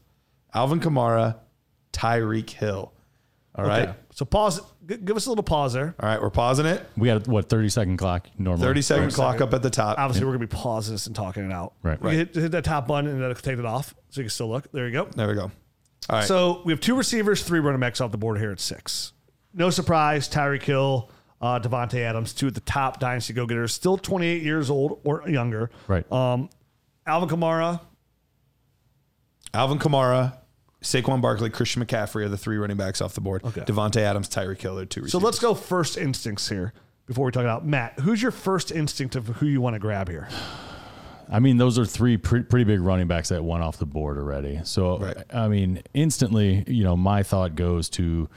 Alvin 0.56 0.80
Kamara, 0.80 1.36
Tyreek 1.94 2.50
Hill. 2.50 2.92
All 3.54 3.66
right. 3.66 3.90
Okay. 3.90 3.98
So 4.16 4.26
pause. 4.26 4.60
G- 4.90 4.98
Give 4.98 5.16
us 5.16 5.26
a 5.26 5.30
little 5.30 5.44
pause 5.44 5.74
there. 5.74 5.96
All 6.00 6.10
right. 6.10 6.22
We're 6.22 6.30
pausing 6.30 6.66
it. 6.66 6.86
We 6.98 7.08
got 7.08 7.26
a, 7.28 7.32
what 7.32 7.48
thirty 7.48 7.70
second 7.70 7.98
clock 7.98 8.28
normally. 8.38 8.64
30 8.66 8.82
second 8.82 9.14
clock 9.14 9.36
second. 9.36 9.48
up 9.48 9.54
at 9.54 9.64
the 9.64 9.70
top. 9.70 9.98
Obviously, 9.98 10.26
we're 10.26 10.34
gonna 10.34 10.48
be 10.48 10.56
pausing 10.56 10.94
this 10.96 11.08
and 11.08 11.16
talking 11.16 11.46
it 11.46 11.54
out. 11.54 11.74
Right. 11.84 11.98
You 12.02 12.10
Hit, 12.10 12.36
hit 12.36 12.52
that 12.52 12.66
top 12.66 12.88
button 12.88 13.10
and 13.10 13.22
then 13.22 13.34
take 13.36 13.58
it 13.60 13.66
off, 13.66 13.96
so 14.10 14.22
you 14.22 14.26
can 14.26 14.30
still 14.30 14.50
look. 14.50 14.72
There 14.72 14.88
you 14.88 14.94
go. 14.94 15.06
There 15.16 15.28
we 15.28 15.36
go. 15.36 15.44
All 15.44 15.52
right. 16.10 16.26
So 16.26 16.62
we 16.66 16.74
have 16.74 16.82
two 16.82 16.96
receivers, 16.96 17.44
three 17.44 17.60
running 17.60 17.80
backs 17.80 18.02
off 18.02 18.12
the 18.12 18.18
board 18.18 18.40
here 18.40 18.52
at 18.52 18.60
six. 18.60 19.14
No 19.54 19.70
surprise, 19.70 20.28
Tyreek 20.28 20.64
Hill 20.64 21.10
uh, 21.42 21.60
Davante 21.60 22.00
Adams, 22.00 22.34
two 22.34 22.48
of 22.48 22.54
the 22.54 22.60
top 22.62 23.00
dynasty 23.00 23.34
go 23.34 23.46
getters, 23.46 23.74
still 23.74 23.98
28 23.98 24.44
years 24.44 24.70
old 24.70 25.00
or 25.04 25.28
younger. 25.30 25.70
Right. 25.88 26.10
Um, 26.12 26.50
Alvin 27.06 27.30
Kamara, 27.30 27.82
Alvin 29.54 29.80
Kamara, 29.80 30.38
Saquon 30.82 31.22
Barkley, 31.22 31.50
Christian 31.50 31.84
McCaffrey 31.86 32.24
are 32.24 32.30
the 32.30 32.38
three 32.38 32.58
running 32.58 32.78
backs 32.78 33.02
off 33.02 33.14
the 33.14 33.22
board. 33.22 33.44
Okay. 33.44 33.62
Davante 33.62 33.98
Adams, 33.98 34.30
Tyreek 34.30 34.62
Hill 34.62 34.80
are 34.80 34.86
two 34.86 35.08
So 35.08 35.18
let's 35.20 35.40
go 35.40 35.54
first 35.54 35.98
instincts 35.98 36.48
here 36.50 36.74
before 37.06 37.26
we 37.26 37.32
talk 37.32 37.42
about 37.44 37.66
Matt. 37.66 38.00
Who's 38.00 38.22
your 38.22 38.32
first 38.32 38.72
instinct 38.72 39.16
of 39.16 39.28
who 39.28 39.46
you 39.48 39.60
want 39.60 39.74
to 39.76 39.80
grab 39.80 40.08
here? 40.08 40.30
I 41.32 41.40
mean, 41.40 41.58
those 41.58 41.78
are 41.78 41.86
three 41.86 42.18
pre- 42.18 42.44
pretty 42.44 42.64
big 42.64 42.80
running 42.80 43.08
backs 43.08 43.30
that 43.30 43.44
went 43.44 43.62
off 43.64 43.78
the 43.78 43.86
board 43.86 44.18
already. 44.18 44.62
So, 44.64 44.98
Right. 45.00 45.18
I 45.32 45.48
mean, 45.48 45.84
instantly, 45.94 46.64
you 46.66 46.84
know, 46.84 46.96
my 46.98 47.24
thought 47.24 47.56
goes 47.56 47.90
to, 47.92 48.28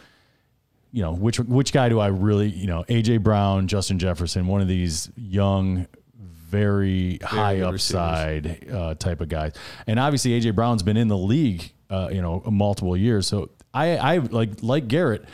you 0.90 1.02
know, 1.02 1.14
which 1.14 1.38
which 1.40 1.72
guy 1.72 1.88
do 1.88 2.00
I 2.00 2.08
really, 2.08 2.48
you 2.50 2.66
know, 2.66 2.84
AJ 2.88 3.22
Brown, 3.22 3.66
Justin 3.66 3.98
Jefferson, 3.98 4.46
one 4.46 4.60
of 4.60 4.68
these 4.68 5.10
young, 5.16 5.86
very, 6.18 7.18
high 7.22 7.60
upside 7.60 8.68
uh, 8.70 8.94
type 8.96 9.22
of 9.22 9.28
guys. 9.30 9.54
And 9.86 9.98
obviously, 9.98 10.38
AJ 10.38 10.54
Brown's 10.54 10.82
been 10.82 10.98
in 10.98 11.08
the 11.08 11.16
league, 11.16 11.72
uh, 11.92 12.08
you 12.10 12.22
know, 12.22 12.42
multiple 12.50 12.96
years. 12.96 13.26
So 13.26 13.50
I, 13.74 13.96
I 13.96 14.18
like 14.18 14.62
like 14.62 14.88
Garrett. 14.88 15.24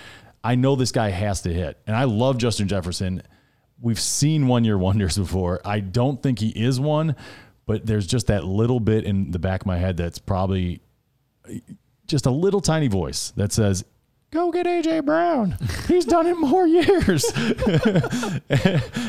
I 0.43 0.55
know 0.55 0.77
this 0.77 0.93
guy 0.93 1.11
has 1.11 1.43
to 1.43 1.53
hit, 1.53 1.79
and 1.87 1.97
I 1.97 2.05
love 2.05 2.39
Justin 2.39 2.69
Jefferson. 2.69 3.23
We've 3.81 4.01
seen 4.01 4.49
one 4.49 4.65
year 4.65 4.77
wonders 4.87 5.17
before. 5.17 5.61
I 5.65 5.81
don't 5.81 6.23
think 6.23 6.41
he 6.41 6.49
is 6.49 6.81
one, 6.81 7.15
but 7.67 7.87
there's 7.87 8.07
just 8.07 8.27
that 8.27 8.45
little 8.45 8.81
bit 8.81 9.05
in 9.05 9.31
the 9.31 9.39
back 9.39 9.63
of 9.63 9.67
my 9.67 9.79
head 9.79 9.97
that's 9.97 10.19
probably 10.19 10.81
just 12.07 12.27
a 12.27 12.31
little 12.31 12.61
tiny 12.61 12.89
voice 12.89 13.31
that 13.37 13.53
says, 13.53 13.85
Go 14.31 14.53
get 14.53 14.67
AJ 14.67 15.07
Brown. 15.07 15.57
He's 15.87 16.05
done 16.05 16.27
it 16.27 16.37
more 16.37 16.67
years. 16.67 17.25
and 17.35 18.43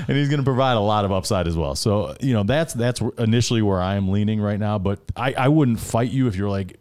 he's 0.08 0.30
going 0.30 0.38
to 0.38 0.44
provide 0.44 0.78
a 0.78 0.80
lot 0.80 1.04
of 1.04 1.12
upside 1.12 1.46
as 1.46 1.58
well. 1.58 1.76
So, 1.76 2.16
you 2.22 2.34
know, 2.34 2.44
that's 2.44 2.74
that's 2.74 3.02
initially 3.18 3.62
where 3.62 3.82
I 3.82 3.96
am 3.96 4.10
leaning 4.10 4.40
right 4.40 4.60
now, 4.60 4.80
but 4.80 5.00
I, 5.18 5.34
I 5.34 5.48
wouldn't 5.50 5.82
fight 5.82 6.12
you 6.12 6.28
if 6.28 6.38
you're 6.38 6.50
like 6.50 6.80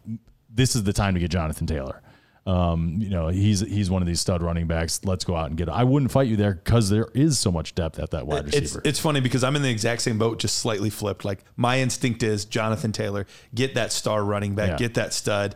this 0.59 0.75
is 0.75 0.83
the 0.83 0.93
time 0.93 1.13
to 1.15 1.19
get 1.19 1.31
Jonathan 1.31 1.65
Taylor. 1.65 2.01
Um, 2.45 2.97
you 2.99 3.09
know, 3.09 3.27
he's 3.27 3.59
he's 3.59 3.89
one 3.91 4.01
of 4.01 4.07
these 4.07 4.19
stud 4.19 4.41
running 4.41 4.65
backs. 4.65 5.01
Let's 5.03 5.23
go 5.23 5.35
out 5.35 5.49
and 5.49 5.57
get 5.57 5.67
him. 5.67 5.73
I 5.75 5.83
wouldn't 5.83 6.11
fight 6.11 6.27
you 6.27 6.35
there 6.35 6.53
because 6.55 6.89
there 6.89 7.09
is 7.13 7.37
so 7.37 7.51
much 7.51 7.75
depth 7.75 7.99
at 7.99 8.11
that 8.11 8.25
wide 8.25 8.47
It's 8.47 8.55
receiver. 8.55 8.81
it's 8.85 8.99
funny 8.99 9.19
because 9.19 9.43
I'm 9.43 9.55
in 9.55 9.61
the 9.61 9.69
exact 9.69 10.01
same 10.01 10.17
boat, 10.17 10.39
just 10.39 10.57
slightly 10.57 10.89
flipped. 10.89 11.25
Like 11.25 11.43
my 11.57 11.79
instinct 11.79 12.23
is 12.23 12.45
Jonathan 12.45 12.91
Taylor, 12.91 13.27
get 13.53 13.75
that 13.75 13.91
star 13.91 14.23
running 14.23 14.55
back, 14.55 14.69
Yeah. 14.71 14.77
get 14.77 14.93
that 14.95 15.13
stud. 15.13 15.55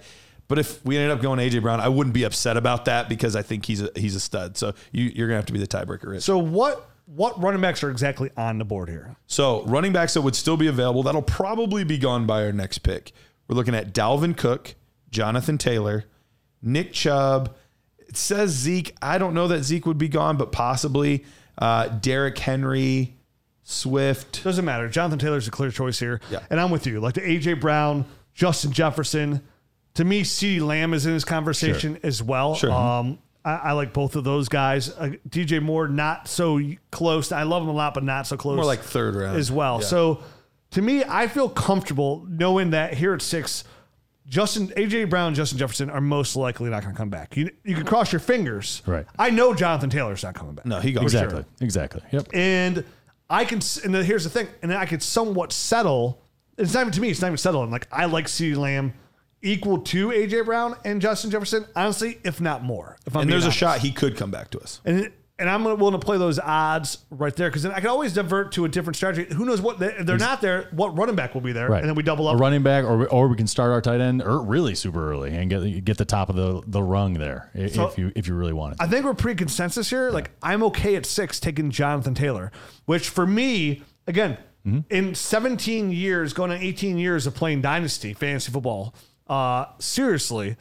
But 0.50 0.60
if 0.60 0.86
we 0.86 0.98
ended 0.98 1.12
up 1.12 1.22
going 1.22 1.40
AJ 1.40 1.62
Brown, 1.64 1.80
I 1.80 1.88
wouldn't 1.88 2.14
be 2.14 2.26
upset 2.26 2.58
about 2.58 2.86
that 2.86 3.10
because 3.10 3.36
I 3.36 3.42
think 3.42 3.66
he's 3.66 3.82
a 3.82 3.90
he's 3.96 4.16
a 4.16 4.20
stud. 4.20 4.58
So 4.58 4.74
you, 4.92 5.06
you're 5.16 5.28
gonna 5.28 5.38
have 5.38 5.46
to 5.48 5.54
be 5.54 5.60
the 5.60 5.68
tiebreaker. 5.68 6.10
Rich. 6.12 6.24
So 6.24 6.38
what 6.38 6.90
what 7.06 7.42
running 7.42 7.62
backs 7.62 7.84
are 7.84 7.90
exactly 7.90 8.30
on 8.38 8.60
the 8.60 8.66
board 8.66 8.90
here? 8.90 9.16
So 9.26 9.64
running 9.64 9.94
backs 9.94 10.14
that 10.14 10.22
would 10.22 10.36
still 10.36 10.58
be 10.58 10.68
available, 10.68 11.02
that'll 11.04 11.22
probably 11.22 11.84
be 11.86 11.98
gone 11.98 12.26
by 12.28 12.44
our 12.46 12.52
next 12.52 12.80
pick. 12.80 13.14
We're 13.48 13.56
looking 13.56 13.74
at 13.76 13.94
Dalvin 13.94 14.38
Cook, 14.38 14.76
Jonathan 15.14 15.58
Taylor, 15.58 16.06
Nick 16.62 16.92
Chubb. 16.92 17.56
It 18.00 18.18
says 18.18 18.52
Zeke. 18.52 18.96
I 19.02 19.18
don't 19.18 19.34
know 19.34 19.48
that 19.48 19.64
Zeke 19.64 19.86
would 19.86 19.98
be 19.98 20.10
gone, 20.10 20.36
but 20.38 20.52
possibly 20.52 21.24
uh, 21.58 21.88
Derrick 21.88 22.38
Henry, 22.38 23.16
Swift. 23.64 24.44
Doesn't 24.44 24.66
matter. 24.66 24.90
Jonathan 24.90 25.20
Taylor's 25.20 25.48
a 25.48 25.52
clear 25.52 25.72
choice 25.72 26.00
here. 26.00 26.20
Yeah. 26.30 26.40
And 26.50 26.60
I'm 26.60 26.70
with 26.70 26.86
you. 26.86 27.00
Like 27.00 27.14
the 27.14 27.22
AJ 27.22 27.62
Brown, 27.62 28.06
Justin 28.34 28.72
Jefferson. 28.72 29.42
To 29.96 30.04
me, 30.04 30.24
CeeDee 30.24 30.62
Lamb 30.62 30.94
is 30.94 31.06
in 31.06 31.14
this 31.14 31.24
conversation 31.24 32.00
as 32.04 32.22
well. 32.22 32.56
Sure. 32.56 32.72
Um, 32.72 33.20
I, 33.46 33.56
I 33.56 33.72
like 33.74 33.94
both 33.94 34.16
of 34.16 34.24
those 34.24 34.50
guys. 34.50 34.90
Uh, 34.90 35.12
DJ 35.30 35.62
Moore, 35.62 35.88
not 35.88 36.28
so 36.28 36.60
close. 36.92 37.32
I 37.32 37.44
love 37.44 37.64
him 37.64 37.70
a 37.70 37.74
lot, 37.74 37.94
but 37.94 38.04
not 38.04 38.26
so 38.28 38.36
close. 38.38 38.56
More 38.56 38.66
like 38.66 38.82
third 38.82 39.16
round 39.16 39.38
as 39.38 39.52
well. 39.52 39.80
Yeah. 39.82 39.88
So 39.88 40.24
to 40.72 40.82
me, 40.82 41.04
I 41.04 41.28
feel 41.28 41.50
comfortable 41.50 42.26
knowing 42.28 42.72
that 42.72 42.96
here 42.96 43.14
at 43.14 43.22
six, 43.22 43.64
Justin 44.28 44.68
AJ 44.70 45.10
Brown 45.10 45.28
and 45.28 45.36
Justin 45.36 45.58
Jefferson 45.58 45.90
are 45.90 46.02
most 46.02 46.36
likely 46.36 46.70
not 46.70 46.82
going 46.82 46.94
to 46.94 46.98
come 46.98 47.10
back. 47.10 47.36
You 47.36 47.50
you 47.64 47.76
can 47.76 47.86
cross 47.86 48.12
your 48.12 48.20
fingers. 48.20 48.82
Right. 48.86 49.06
I 49.20 49.30
know 49.30 49.54
Jonathan 49.54 49.90
Taylor's 49.90 50.24
not 50.24 50.34
coming 50.36 50.56
back. 50.56 50.66
No, 50.66 50.80
he 50.80 50.94
got 50.94 51.04
exactly. 51.04 51.44
Exactly. 51.60 52.02
Yep. 52.12 52.28
And 52.34 52.86
I 53.30 53.46
can, 53.46 53.60
and 53.84 53.94
then 53.94 54.04
here's 54.06 54.24
the 54.24 54.30
thing, 54.30 54.48
and 54.62 54.72
then 54.72 54.78
I 54.78 54.86
could 54.86 55.04
somewhat 55.04 55.52
settle. 55.52 56.22
It's 56.58 56.74
not 56.74 56.82
even 56.82 56.94
to 56.94 57.02
me. 57.02 57.10
It's 57.10 57.22
not 57.22 57.28
even 57.28 57.38
settling. 57.38 57.72
Like 57.72 57.88
I 57.92 58.06
like 58.06 58.28
CeeDee 58.28 58.56
Lamb 58.56 58.94
equal 59.42 59.80
to 59.80 60.10
AJ 60.10 60.46
Brown 60.46 60.76
and 60.86 61.02
Justin 61.02 61.30
Jefferson. 61.30 61.66
Honestly, 61.76 62.20
if 62.24 62.40
not 62.40 62.64
more. 62.64 62.98
If 63.06 63.16
I'm 63.16 63.22
And 63.22 63.30
being 63.30 63.40
there's 63.40 63.54
a 63.54 63.56
shot 63.56 63.80
he 63.80 63.92
could 63.92 64.16
come 64.16 64.32
back 64.32 64.50
to 64.52 64.60
us. 64.60 64.82
And 64.86 65.12
and 65.40 65.50
I'm 65.50 65.64
willing 65.64 65.94
to 66.00 66.06
play 66.06 66.18
those 66.18 66.38
odds 66.40 67.00
right 67.10 67.36
there 67.36 67.50
because 67.50 67.64
then 67.64 67.72
I 67.72 67.80
can 67.80 67.88
always 67.90 68.14
divert 68.14 68.52
to 68.54 68.66
a 68.66 68.70
different 68.70 68.96
strategy. 68.96 69.34
Who 69.34 69.46
knows 69.46 69.62
what 69.62 69.82
if 69.82 70.06
they're 70.06 70.18
not 70.18 70.42
there? 70.42 70.68
What 70.72 70.96
running 70.98 71.16
back 71.16 71.34
will 71.34 71.42
be 71.42 71.52
there? 71.54 71.68
Right. 71.70 71.80
And 71.80 71.90
then 71.90 71.96
we 71.96 72.04
double 72.04 72.28
up. 72.28 72.36
a 72.36 72.38
running 72.38 72.62
back, 72.64 72.86
or 72.86 73.08
or 73.08 73.28
we 73.28 73.36
can 73.36 73.48
start 73.48 73.72
our 73.72 73.82
tight 73.82 74.00
end 74.00 74.22
or 74.22 74.42
really 74.44 74.76
super 74.76 75.12
early 75.12 75.36
and 75.36 75.50
get 75.50 75.84
get 75.86 75.98
the 75.98 76.06
top 76.06 76.30
of 76.30 76.36
the 76.36 76.62
the 76.68 76.84
rung 76.84 77.16
there 77.16 77.50
So- 77.74 77.88
if 77.88 77.98
you 77.98 78.12
if 78.16 78.28
you 78.28 78.36
really 78.36 78.54
want 78.54 78.74
it. 78.74 78.82
I 78.82 78.88
think 78.88 79.06
we're 79.06 79.14
pretty 79.16 79.38
consensus 79.38 79.90
here. 79.90 80.12
Like 80.12 80.32
I'm 80.44 80.62
okay 80.64 80.96
at 80.96 81.06
six 81.06 81.40
taking 81.40 81.72
Jonathan 81.72 82.14
Taylor, 82.14 82.52
which 82.86 83.10
for 83.10 83.26
me, 83.28 83.82
again, 84.08 84.38
Mm-hmm. 84.66 84.80
in 84.96 85.14
17 85.14 85.92
years, 85.92 86.32
going 86.32 86.50
on 86.50 86.56
18 86.58 86.98
years 86.98 87.28
of 87.28 87.36
playing 87.36 87.60
dynasty 87.60 88.14
fantasy 88.14 88.50
football, 88.50 88.96
uh, 89.28 89.66
seriously, 89.80 90.56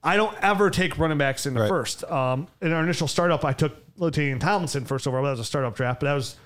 I 0.00 0.16
don't 0.16 0.36
ever 0.42 0.70
take 0.70 0.96
running 0.96 1.18
backs 1.18 1.44
in 1.44 1.54
the 1.54 1.62
Right. 1.62 1.68
first. 1.68 2.04
Um, 2.04 2.46
in 2.60 2.70
our 2.72 2.84
initial 2.84 3.08
startup, 3.08 3.44
I 3.44 3.52
took 3.52 3.81
LaDainian 4.02 4.40
Tomlinson 4.40 4.84
first 4.84 5.06
overall. 5.06 5.24
That 5.24 5.30
was 5.30 5.40
a 5.40 5.44
startup 5.44 5.74
draft, 5.76 6.00
but 6.00 6.06
that 6.06 6.14
was 6.14 6.36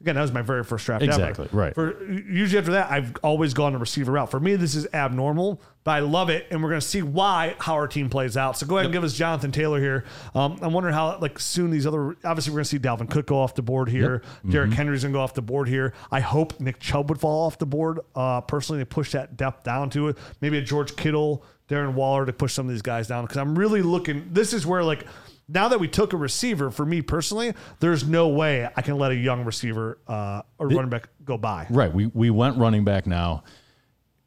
again 0.00 0.16
that 0.16 0.22
was 0.22 0.32
my 0.32 0.42
very 0.42 0.64
first 0.64 0.84
draft. 0.84 1.02
ever. 1.02 1.12
Exactly, 1.12 1.48
right. 1.52 1.74
For 1.74 2.04
usually 2.12 2.58
after 2.58 2.72
that, 2.72 2.90
I've 2.90 3.14
always 3.22 3.54
gone 3.54 3.72
to 3.72 3.78
receiver 3.78 4.12
route. 4.12 4.30
For 4.30 4.40
me, 4.40 4.56
this 4.56 4.74
is 4.74 4.86
abnormal, 4.92 5.62
but 5.84 5.92
I 5.92 6.00
love 6.00 6.28
it, 6.30 6.46
and 6.50 6.62
we're 6.62 6.68
going 6.68 6.80
to 6.80 6.86
see 6.86 7.00
why 7.00 7.54
how 7.58 7.74
our 7.74 7.86
team 7.88 8.10
plays 8.10 8.36
out. 8.36 8.58
So 8.58 8.66
go 8.66 8.76
ahead 8.76 8.86
and 8.86 8.92
give 8.92 9.04
us 9.04 9.14
Jonathan 9.14 9.52
Taylor 9.52 9.80
here. 9.80 10.04
Um, 10.34 10.58
I'm 10.60 10.72
wondering 10.72 10.94
how 10.94 11.18
like 11.20 11.38
soon 11.38 11.70
these 11.70 11.86
other 11.86 12.16
obviously 12.24 12.50
we're 12.50 12.56
going 12.56 12.64
to 12.64 12.70
see 12.70 12.78
Dalvin 12.78 13.08
Cook 13.08 13.26
go 13.26 13.38
off 13.38 13.54
the 13.54 13.62
board 13.62 13.88
here. 13.88 14.22
Derrick 14.48 14.72
Henry's 14.72 15.02
going 15.04 15.12
to 15.12 15.16
go 15.16 15.22
off 15.22 15.32
the 15.34 15.42
board 15.42 15.68
here. 15.68 15.94
I 16.10 16.20
hope 16.20 16.60
Nick 16.60 16.80
Chubb 16.80 17.08
would 17.08 17.20
fall 17.20 17.46
off 17.46 17.58
the 17.58 17.66
board. 17.66 18.00
Uh, 18.14 18.40
personally, 18.42 18.82
to 18.82 18.86
push 18.86 19.12
that 19.12 19.36
depth 19.36 19.62
down 19.64 19.88
to 19.90 20.08
it. 20.08 20.18
Maybe 20.40 20.58
a 20.58 20.62
George 20.62 20.96
Kittle, 20.96 21.44
Darren 21.68 21.94
Waller 21.94 22.26
to 22.26 22.32
push 22.32 22.52
some 22.52 22.66
of 22.66 22.72
these 22.72 22.82
guys 22.82 23.06
down 23.08 23.24
because 23.24 23.38
I'm 23.38 23.56
really 23.58 23.80
looking. 23.80 24.28
This 24.32 24.52
is 24.52 24.66
where 24.66 24.82
like. 24.82 25.06
Now 25.48 25.68
that 25.68 25.78
we 25.78 25.88
took 25.88 26.12
a 26.12 26.16
receiver, 26.16 26.70
for 26.70 26.86
me 26.86 27.02
personally, 27.02 27.54
there's 27.80 28.06
no 28.06 28.28
way 28.28 28.68
I 28.76 28.82
can 28.82 28.98
let 28.98 29.10
a 29.10 29.16
young 29.16 29.44
receiver 29.44 29.98
uh, 30.08 30.42
or 30.58 30.68
running 30.68 30.90
back 30.90 31.08
go 31.24 31.36
by. 31.36 31.66
Right. 31.70 31.92
We 31.92 32.06
we 32.06 32.30
went 32.30 32.56
running 32.56 32.84
back 32.84 33.06
now. 33.06 33.44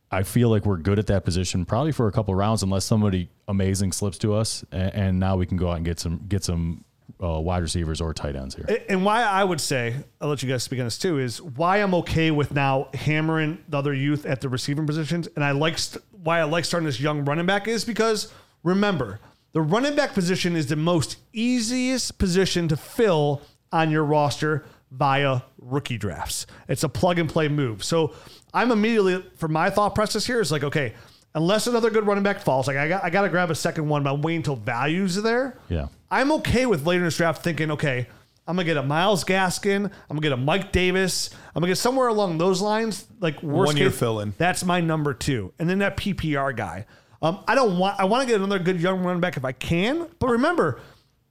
I 0.09 0.23
feel 0.23 0.49
like 0.49 0.65
we're 0.65 0.77
good 0.77 0.99
at 0.99 1.07
that 1.07 1.25
position, 1.25 1.65
probably 1.65 1.91
for 1.91 2.07
a 2.07 2.11
couple 2.11 2.33
rounds, 2.33 2.63
unless 2.63 2.85
somebody 2.85 3.29
amazing 3.47 3.91
slips 3.91 4.17
to 4.19 4.33
us, 4.35 4.63
and, 4.71 4.93
and 4.93 5.19
now 5.19 5.35
we 5.35 5.45
can 5.45 5.57
go 5.57 5.69
out 5.69 5.77
and 5.77 5.85
get 5.85 5.99
some 5.99 6.23
get 6.29 6.43
some 6.43 6.85
uh, 7.21 7.39
wide 7.39 7.61
receivers 7.61 7.99
or 7.99 8.13
tight 8.13 8.35
ends 8.35 8.55
here. 8.55 8.65
And 8.89 9.03
why 9.03 9.23
I 9.23 9.43
would 9.43 9.59
say, 9.59 9.95
I'll 10.21 10.29
let 10.29 10.43
you 10.43 10.49
guys 10.49 10.63
speak 10.63 10.79
on 10.79 10.85
this 10.85 10.97
too, 10.97 11.19
is 11.19 11.41
why 11.41 11.77
I'm 11.77 11.93
okay 11.95 12.31
with 12.31 12.53
now 12.53 12.89
hammering 12.93 13.63
the 13.67 13.77
other 13.77 13.93
youth 13.93 14.25
at 14.25 14.41
the 14.41 14.49
receiving 14.49 14.85
positions. 14.85 15.27
And 15.35 15.43
I 15.43 15.51
like 15.51 15.77
st- 15.77 16.03
why 16.11 16.39
I 16.39 16.43
like 16.43 16.65
starting 16.65 16.85
this 16.85 16.99
young 16.99 17.25
running 17.25 17.45
back 17.45 17.67
is 17.67 17.85
because 17.85 18.31
remember, 18.63 19.19
the 19.57 19.61
running 19.63 19.95
back 19.95 20.13
position 20.13 20.55
is 20.55 20.67
the 20.67 20.75
most 20.75 21.17
easiest 21.33 22.19
position 22.19 22.67
to 22.67 22.77
fill 22.77 23.41
on 23.71 23.89
your 23.89 24.03
roster 24.03 24.63
via 24.91 25.41
rookie 25.57 25.97
drafts. 25.97 26.45
It's 26.67 26.83
a 26.83 26.89
plug 26.89 27.17
and 27.17 27.27
play 27.27 27.47
move. 27.47 27.83
So 27.83 28.13
I'm 28.53 28.69
immediately, 28.69 29.25
for 29.37 29.47
my 29.47 29.71
thought 29.71 29.95
process 29.95 30.27
here, 30.27 30.39
is 30.41 30.51
like, 30.51 30.63
okay, 30.63 30.93
unless 31.33 31.65
another 31.65 31.89
good 31.89 32.05
running 32.05 32.23
back 32.23 32.41
falls, 32.41 32.67
like 32.67 32.77
I 32.77 32.87
got, 32.87 33.03
I 33.03 33.09
got 33.09 33.23
to 33.23 33.29
grab 33.29 33.49
a 33.49 33.55
second 33.55 33.89
one, 33.89 34.03
but 34.03 34.13
I'm 34.13 34.21
waiting 34.21 34.41
until 34.41 34.57
values 34.57 35.17
are 35.17 35.21
there. 35.21 35.57
Yeah. 35.69 35.87
I'm 36.11 36.31
okay 36.33 36.67
with 36.67 36.85
later 36.85 36.99
in 36.99 37.05
this 37.05 37.17
draft 37.17 37.43
thinking, 37.43 37.71
okay, 37.71 38.05
I'm 38.45 38.57
gonna 38.57 38.63
get 38.63 38.77
a 38.77 38.83
Myles 38.83 39.23
Gaskin, 39.23 39.85
I'm 39.85 39.91
gonna 40.07 40.21
get 40.21 40.33
a 40.33 40.37
Mike 40.37 40.71
Davis, 40.71 41.31
I'm 41.55 41.61
gonna 41.61 41.71
get 41.71 41.79
somewhere 41.79 42.09
along 42.09 42.37
those 42.37 42.61
lines, 42.61 43.07
like 43.19 43.41
worst 43.41 43.69
One 43.69 43.77
year 43.77 43.89
case, 43.89 43.97
fill-in. 43.97 44.35
That's 44.37 44.63
my 44.63 44.81
number 44.81 45.15
two, 45.15 45.51
and 45.57 45.67
then 45.67 45.79
that 45.79 45.97
PPR 45.97 46.55
guy. 46.55 46.85
Um, 47.21 47.39
I 47.47 47.55
don't 47.55 47.77
want. 47.77 47.99
I 47.99 48.05
want 48.05 48.21
to 48.21 48.27
get 48.27 48.39
another 48.41 48.59
good 48.59 48.79
young 48.79 49.03
running 49.03 49.21
back 49.21 49.37
if 49.37 49.45
I 49.45 49.51
can, 49.51 50.07
but 50.19 50.29
remember, 50.29 50.79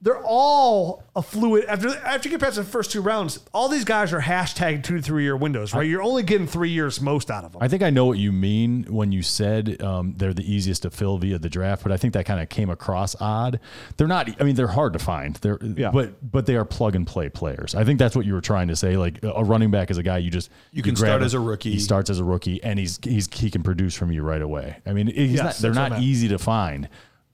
they're 0.02 0.22
all 0.22 1.02
a 1.16 1.22
fluid. 1.22 1.64
After 1.64 1.88
after 1.88 2.28
you 2.28 2.34
get 2.36 2.40
past 2.44 2.56
the 2.56 2.64
first 2.64 2.90
two 2.92 3.00
rounds, 3.00 3.40
all 3.54 3.68
these 3.68 3.84
guys 3.84 4.12
are 4.12 4.20
hashtag 4.20 4.84
two 4.84 4.96
to 4.96 5.02
three 5.02 5.22
year 5.22 5.36
windows, 5.36 5.72
right? 5.72 5.82
You're 5.88 6.02
only 6.02 6.22
getting 6.22 6.46
three 6.46 6.68
years 6.70 7.00
most 7.00 7.30
out 7.30 7.44
of 7.44 7.52
them. 7.52 7.62
I 7.62 7.68
think 7.68 7.82
I 7.82 7.88
know 7.88 8.04
what 8.04 8.18
you 8.18 8.30
mean 8.30 8.84
when 8.90 9.10
you 9.10 9.22
said 9.22 9.80
um, 9.82 10.12
they're 10.18 10.34
the 10.34 10.44
easiest 10.50 10.82
to 10.82 10.90
fill 10.90 11.16
via 11.16 11.38
the 11.38 11.48
draft, 11.48 11.82
but 11.82 11.92
I 11.92 11.96
think 11.96 12.12
that 12.12 12.26
kind 12.26 12.40
of 12.40 12.48
came 12.50 12.68
across 12.68 13.16
odd. 13.20 13.58
They're 13.96 14.06
not. 14.06 14.28
I 14.40 14.44
mean, 14.44 14.54
they're 14.54 14.66
hard 14.66 14.92
to 14.92 14.98
find. 14.98 15.34
They're 15.36 15.58
Yeah. 15.62 15.90
but 15.92 16.30
but 16.30 16.44
they 16.44 16.56
are 16.56 16.66
plug 16.66 16.94
and 16.94 17.06
play 17.06 17.30
players. 17.30 17.74
I 17.74 17.84
think 17.84 17.98
that's 17.98 18.14
what 18.14 18.26
you 18.26 18.34
were 18.34 18.42
trying 18.42 18.68
to 18.68 18.76
say. 18.76 18.98
Like 18.98 19.18
a 19.22 19.42
running 19.44 19.70
back 19.70 19.90
is 19.90 19.96
a 19.96 20.02
guy 20.02 20.18
you 20.18 20.30
just 20.30 20.50
You 20.72 20.82
can 20.82 20.94
start 20.94 21.22
him, 21.22 21.26
as 21.26 21.32
a 21.32 21.40
rookie. 21.40 21.72
He 21.72 21.80
starts 21.80 22.10
as 22.10 22.18
a 22.18 22.24
rookie, 22.24 22.62
and 22.62 22.78
he's 22.78 22.98
he's 23.02 23.32
he 23.32 23.50
can 23.50 23.62
produce 23.62 23.94
from 23.96 24.12
you 24.12 24.22
right 24.22 24.42
away. 24.42 24.76
I 24.84 24.92
mean, 24.92 25.06
he's 25.06 25.32
Yes, 25.32 25.42
not, 25.42 25.54
they're 25.56 25.70
that's 25.72 25.90
what 25.90 25.96
I 25.96 25.96
not 26.00 26.02
easy 26.04 26.28
to 26.28 26.38
find 26.38 26.88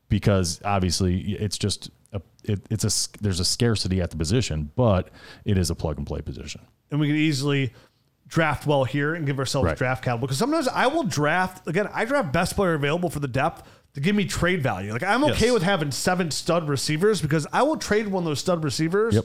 because 0.08 0.60
obviously 0.64 1.32
it's 1.32 1.58
just 1.58 1.90
a 2.12 2.20
it, 2.44 2.60
it's 2.70 2.84
a 2.84 3.18
there's 3.22 3.40
a 3.40 3.44
scarcity 3.44 4.00
at 4.00 4.10
the 4.10 4.16
position, 4.16 4.70
but 4.76 5.08
it 5.44 5.56
is 5.58 5.70
a 5.70 5.74
plug 5.74 5.98
and 5.98 6.06
play 6.06 6.20
position. 6.20 6.60
and 6.90 7.00
we 7.00 7.06
can 7.06 7.16
easily 7.16 7.72
draft 8.28 8.66
well 8.66 8.84
here 8.84 9.14
and 9.14 9.26
give 9.26 9.38
ourselves 9.38 9.66
Right. 9.66 9.76
draft 9.76 10.02
capital. 10.04 10.26
Because 10.26 10.38
sometimes 10.38 10.68
I 10.68 10.86
will 10.86 11.04
draft 11.04 11.66
again. 11.68 11.88
I 11.92 12.04
draft 12.04 12.32
best 12.32 12.54
player 12.56 12.74
available 12.74 13.10
for 13.10 13.20
the 13.20 13.28
depth 13.28 13.62
to 13.94 14.00
give 14.00 14.14
me 14.16 14.24
trade 14.24 14.62
value. 14.62 14.92
Like 14.92 15.02
I'm 15.02 15.22
okay 15.24 15.46
Yes. 15.46 15.52
with 15.54 15.62
having 15.62 15.90
seven 15.90 16.30
stud 16.30 16.68
receivers 16.68 17.20
because 17.20 17.46
I 17.52 17.62
will 17.62 17.76
trade 17.76 18.08
one 18.08 18.22
of 18.22 18.26
those 18.26 18.40
stud 18.40 18.64
receivers 18.64 19.14
Yep. 19.16 19.24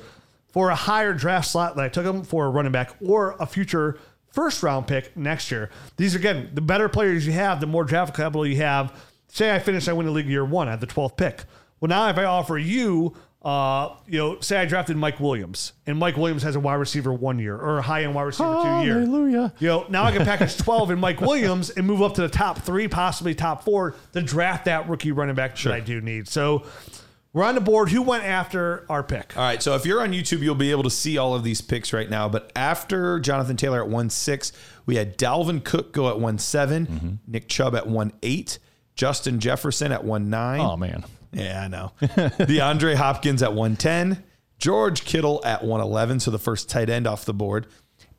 for 0.51 0.69
a 0.69 0.75
higher 0.75 1.13
draft 1.13 1.47
slot 1.49 1.75
that 1.77 1.85
I 1.85 1.89
took 1.89 2.03
them 2.05 2.23
for 2.23 2.45
a 2.45 2.49
running 2.49 2.71
back 2.73 2.95
or 3.05 3.35
a 3.39 3.45
future 3.45 3.97
first 4.31 4.61
round 4.63 4.87
pick 4.87 5.15
next 5.15 5.51
year. 5.51 5.69
These 5.95 6.15
are 6.15 6.19
again 6.19 6.49
the 6.53 6.61
better 6.61 6.89
players 6.89 7.25
you 7.25 7.33
have, 7.33 7.59
the 7.61 7.67
more 7.67 7.83
draft 7.85 8.15
capital 8.15 8.45
you 8.45 8.57
have. 8.57 8.93
Say 9.29 9.53
I 9.53 9.59
finish, 9.59 9.87
I 9.87 9.93
win 9.93 10.05
the 10.05 10.11
league 10.11 10.27
year 10.27 10.45
one, 10.45 10.67
at 10.69 10.79
the 10.81 10.87
12th 10.87 11.15
pick. 11.17 11.43
Well, 11.79 11.89
now 11.89 12.09
if 12.09 12.17
I 12.17 12.25
offer 12.25 12.57
you 12.57 13.15
uh, 13.47 13.95
you 14.07 14.17
know, 14.17 14.39
say 14.41 14.57
I 14.57 14.65
drafted 14.65 14.97
Mike 14.97 15.21
Williams, 15.21 15.71
and 15.85 15.97
Mike 15.97 16.17
Williams 16.17 16.43
has 16.43 16.57
a 16.57 16.59
wide 16.59 16.75
receiver 16.75 17.13
one 17.13 17.39
year 17.39 17.55
or 17.55 17.77
a 17.77 17.81
high 17.81 18.03
end 18.03 18.13
wide 18.13 18.23
receiver 18.23 18.55
two 18.61 18.85
year. 18.85 18.99
Hallelujah. 18.99 19.53
You 19.59 19.67
know, 19.67 19.85
now 19.89 20.03
I 20.03 20.11
can 20.11 20.25
package 20.25 20.57
12 20.57 20.91
in 20.91 20.99
Mike 20.99 21.21
Williams 21.21 21.69
and 21.69 21.87
move 21.87 22.01
up 22.01 22.15
to 22.15 22.21
the 22.21 22.29
top 22.29 22.59
three, 22.59 22.89
possibly 22.89 23.35
top 23.35 23.63
four, 23.63 23.95
to 24.11 24.21
draft 24.21 24.65
that 24.65 24.89
rookie 24.89 25.13
running 25.13 25.35
back 25.35 25.55
that 25.59 25.71
I 25.71 25.79
do 25.79 26.01
need. 26.01 26.27
So 26.27 26.65
we're 27.31 27.45
on 27.45 27.55
the 27.55 27.61
board. 27.61 27.89
Who 27.89 28.01
went 28.01 28.25
after 28.25 28.85
our 28.89 29.03
pick? 29.03 29.37
All 29.37 29.43
right, 29.43 29.63
so 29.63 29.75
if 29.75 29.85
you're 29.85 30.01
on 30.01 30.11
YouTube, 30.11 30.39
you'll 30.39 30.55
be 30.55 30.71
able 30.71 30.83
to 30.83 30.89
see 30.89 31.17
all 31.17 31.33
of 31.33 31.45
these 31.45 31.61
picks 31.61 31.93
right 31.93 32.09
now. 32.09 32.27
But 32.27 32.51
after 32.55 33.19
Jonathan 33.19 33.55
Taylor 33.55 33.81
at 33.81 33.87
one 33.87 34.09
six, 34.09 34.51
we 34.85 34.95
had 34.95 35.17
Dalvin 35.17 35.63
Cook 35.63 35.93
go 35.93 36.09
at 36.09 36.19
one 36.19 36.39
seven, 36.39 37.19
Nick 37.27 37.47
Chubb 37.47 37.75
at 37.75 37.87
one 37.87 38.11
eight, 38.23 38.59
Justin 38.95 39.39
Jefferson 39.39 39.91
at 39.91 40.03
one 40.03 40.29
nine. 40.29 40.59
Oh 40.59 40.75
man, 40.75 41.05
Yeah, 41.31 41.63
I 41.63 41.67
know. 41.67 41.91
DeAndre 42.01 42.95
Hopkins 42.95 43.43
at 43.43 43.53
110, 43.53 44.23
George 44.59 45.03
Kittle 45.03 45.41
at 45.45 45.61
111, 45.61 46.19
so 46.21 46.31
the 46.31 46.39
first 46.39 46.69
tight 46.69 46.89
end 46.89 47.07
off 47.07 47.25
the 47.25 47.33
board. 47.33 47.67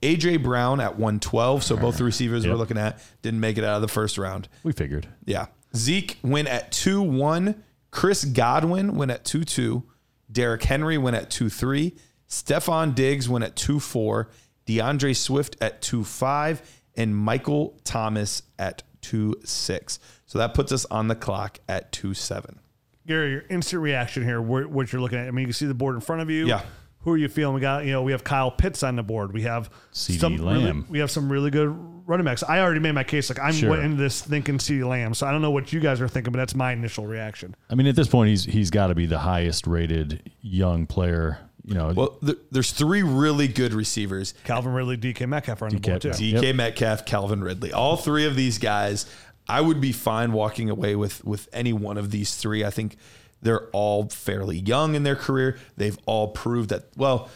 AJ 0.02 0.42
Brown 0.42 0.80
at 0.80 0.92
112, 0.92 1.64
so 1.64 1.76
both 1.76 1.98
the 1.98 2.04
receivers 2.04 2.46
we're 2.46 2.54
looking 2.54 2.78
at 2.78 3.02
didn't 3.22 3.40
make 3.40 3.58
it 3.58 3.64
out 3.64 3.76
of 3.76 3.82
the 3.82 3.88
first 3.88 4.16
round. 4.18 4.48
we 4.62 4.72
figured. 4.72 5.08
Yeah. 5.24 5.46
Zeke 5.76 6.18
went 6.22 6.48
at 6.48 6.70
2 6.72 7.02
1. 7.02 7.62
Chris 7.90 8.24
Godwin 8.24 8.94
went 8.94 9.10
at 9.10 9.24
2 9.24 9.44
2. 9.44 9.82
Derrick 10.30 10.62
Henry 10.62 10.98
went 10.98 11.16
at 11.16 11.30
2 11.30 11.48
3. 11.48 11.96
Stefon 12.28 12.94
Diggs 12.94 13.28
went 13.28 13.44
at 13.44 13.56
2 13.56 13.80
4. 13.80 14.28
D'Andre 14.66 15.12
Swift 15.12 15.56
at 15.60 15.82
2 15.82 16.04
5. 16.04 16.82
And 16.96 17.16
Michael 17.16 17.78
Thomas 17.84 18.42
at 18.58 18.82
2 19.02 19.40
6. 19.44 19.98
So 20.26 20.38
that 20.38 20.54
puts 20.54 20.70
us 20.72 20.84
on 20.86 21.08
the 21.08 21.16
clock 21.16 21.58
at 21.68 21.90
2 21.92 22.14
7. 22.14 22.60
Gary, 23.08 23.30
your 23.32 23.44
instant 23.50 23.82
reaction 23.82 24.22
here, 24.22 24.40
what 24.40 24.92
you're 24.92 25.00
looking 25.02 25.18
at. 25.18 25.26
I 25.26 25.30
mean, 25.30 25.42
you 25.42 25.46
can 25.48 25.54
see 25.54 25.66
the 25.66 25.74
board 25.74 25.94
in 25.96 26.00
front 26.00 26.22
of 26.22 26.30
you. 26.30 26.46
Yeah. 26.46 26.62
Who 27.02 27.12
are 27.12 27.16
you 27.16 27.28
feeling? 27.28 27.54
We 27.54 27.60
got, 27.60 27.84
you 27.86 27.92
know, 27.92 28.02
we 28.02 28.12
have 28.12 28.22
Kyle 28.24 28.50
Pitts 28.50 28.82
on 28.82 28.96
the 28.96 29.02
board. 29.02 29.32
We 29.32 29.42
have 29.42 29.70
CeeDee 29.94 30.18
some 30.20 30.36
really, 30.36 30.64
Lamb. 30.64 30.86
we 30.90 30.98
have 30.98 31.10
some 31.10 31.30
really 31.30 31.50
good 31.50 31.68
running 32.06 32.24
backs. 32.26 32.42
I 32.42 32.60
already 32.60 32.80
made 32.80 32.92
my 32.92 33.04
case. 33.04 33.30
Like 33.30 33.38
I'm 33.40 33.52
Sure. 33.54 33.70
went 33.70 33.82
into 33.84 33.96
this 33.96 34.20
thinking 34.20 34.58
CeeDee 34.58 34.86
Lamb. 34.86 35.14
So 35.14 35.26
I 35.26 35.30
don't 35.30 35.40
know 35.40 35.50
what 35.52 35.72
you 35.72 35.80
guys 35.80 36.00
are 36.00 36.08
thinking, 36.08 36.32
but 36.32 36.38
that's 36.38 36.54
my 36.56 36.72
initial 36.72 37.06
reaction. 37.06 37.54
I 37.70 37.76
mean, 37.76 37.86
at 37.86 37.96
this 37.96 38.08
point, 38.08 38.28
he's 38.30 38.44
he's 38.44 38.70
got 38.70 38.88
to 38.88 38.94
be 38.94 39.06
the 39.06 39.18
highest 39.20 39.66
rated 39.66 40.30
young 40.42 40.86
player. 40.86 41.38
You 41.64 41.74
know, 41.74 41.92
Well, 41.94 42.08
th- 42.24 42.38
there's 42.50 42.70
three 42.72 43.02
really 43.02 43.46
good 43.46 43.74
receivers 43.74 44.32
Calvin 44.44 44.72
Ridley, 44.72 44.96
DK 44.96 45.26
Metcalf 45.28 45.60
are 45.60 45.66
on 45.66 45.70
the 45.72 45.80
board 45.80 46.00
too. 46.00 46.08
Metcalf. 46.08 46.42
DK 46.42 46.54
Metcalf, 46.54 47.04
Calvin 47.06 47.42
Ridley. 47.44 47.72
All 47.74 47.96
three 47.98 48.24
of 48.26 48.36
these 48.36 48.56
guys, 48.58 49.04
I 49.48 49.60
would 49.60 49.80
be 49.80 49.92
fine 49.92 50.32
walking 50.32 50.68
away 50.68 50.94
with 50.94 51.24
with 51.24 51.48
any 51.52 51.72
one 51.72 51.96
of 51.96 52.10
these 52.10 52.36
three. 52.36 52.64
I 52.64 52.70
think 52.70 52.96
they're 53.40 53.68
all 53.68 54.08
fairly 54.08 54.58
young 54.58 54.94
in 54.94 55.02
their 55.02 55.16
career. 55.16 55.58
They've 55.76 55.98
all 56.06 56.28
proved 56.28 56.70
that. 56.70 56.84
Well, 56.96 57.30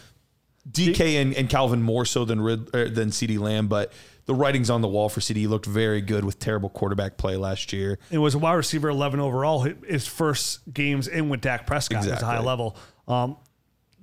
DK 0.71 1.21
and, 1.21 1.35
and 1.35 1.49
Calvin 1.49 1.83
more 1.83 2.05
so 2.05 2.25
than 2.25 2.41
Rid, 2.41 2.75
er, 2.75 2.89
than 2.89 3.11
CeeDee 3.11 3.39
Lamb, 3.39 3.69
but 3.69 3.93
the 4.27 4.35
writing's 4.35 4.71
on 4.71 4.81
the 4.81 4.89
wall 4.89 5.09
for 5.09 5.21
CeeDee. 5.21 5.37
He 5.37 5.47
looked 5.47 5.67
very 5.67 6.01
good 6.01 6.25
with 6.25 6.39
terrible 6.39 6.69
quarterback 6.69 7.17
play 7.17 7.37
last 7.37 7.73
year. 7.73 7.99
It 8.11 8.19
was 8.19 8.35
a 8.35 8.39
wide 8.39 8.55
receiver 8.55 8.89
11 8.89 9.21
overall. 9.21 9.61
His 9.61 10.07
first 10.07 10.73
games 10.73 11.09
in 11.09 11.29
with 11.29 11.41
Dak 11.41 11.67
Prescott 11.67 12.07
was 12.07 12.23
a 12.23 12.25
high 12.25 12.41
level. 12.41 12.77
Um, 13.09 13.37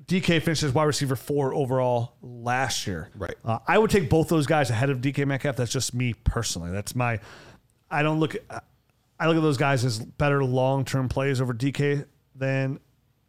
DK 0.06 0.42
finishes 0.42 0.74
wide 0.74 0.86
receiver 0.86 1.16
four 1.16 1.54
overall 1.54 2.16
last 2.22 2.88
year. 2.88 3.10
Right. 3.16 3.36
Uh, 3.46 3.60
I 3.68 3.78
would 3.78 3.92
take 3.92 4.10
both 4.10 4.28
those 4.28 4.48
guys 4.48 4.70
ahead 4.72 4.90
of 4.90 5.00
DK 5.00 5.26
Metcalf. 5.26 5.56
That's 5.56 5.72
just 5.72 5.94
me 5.94 6.14
personally. 6.24 6.72
That's 6.72 6.96
my. 6.96 7.20
I 7.92 8.04
don't 8.04 8.20
look. 8.20 8.36
At, 8.36 8.64
I 9.20 9.28
look 9.28 9.36
at 9.38 9.42
those 9.42 9.58
guys 9.58 9.84
as 9.84 10.00
better 10.00 10.44
long 10.44 10.86
term 10.86 11.10
plays 11.10 11.42
over 11.42 11.54
DK 11.54 12.06
than. 12.36 12.80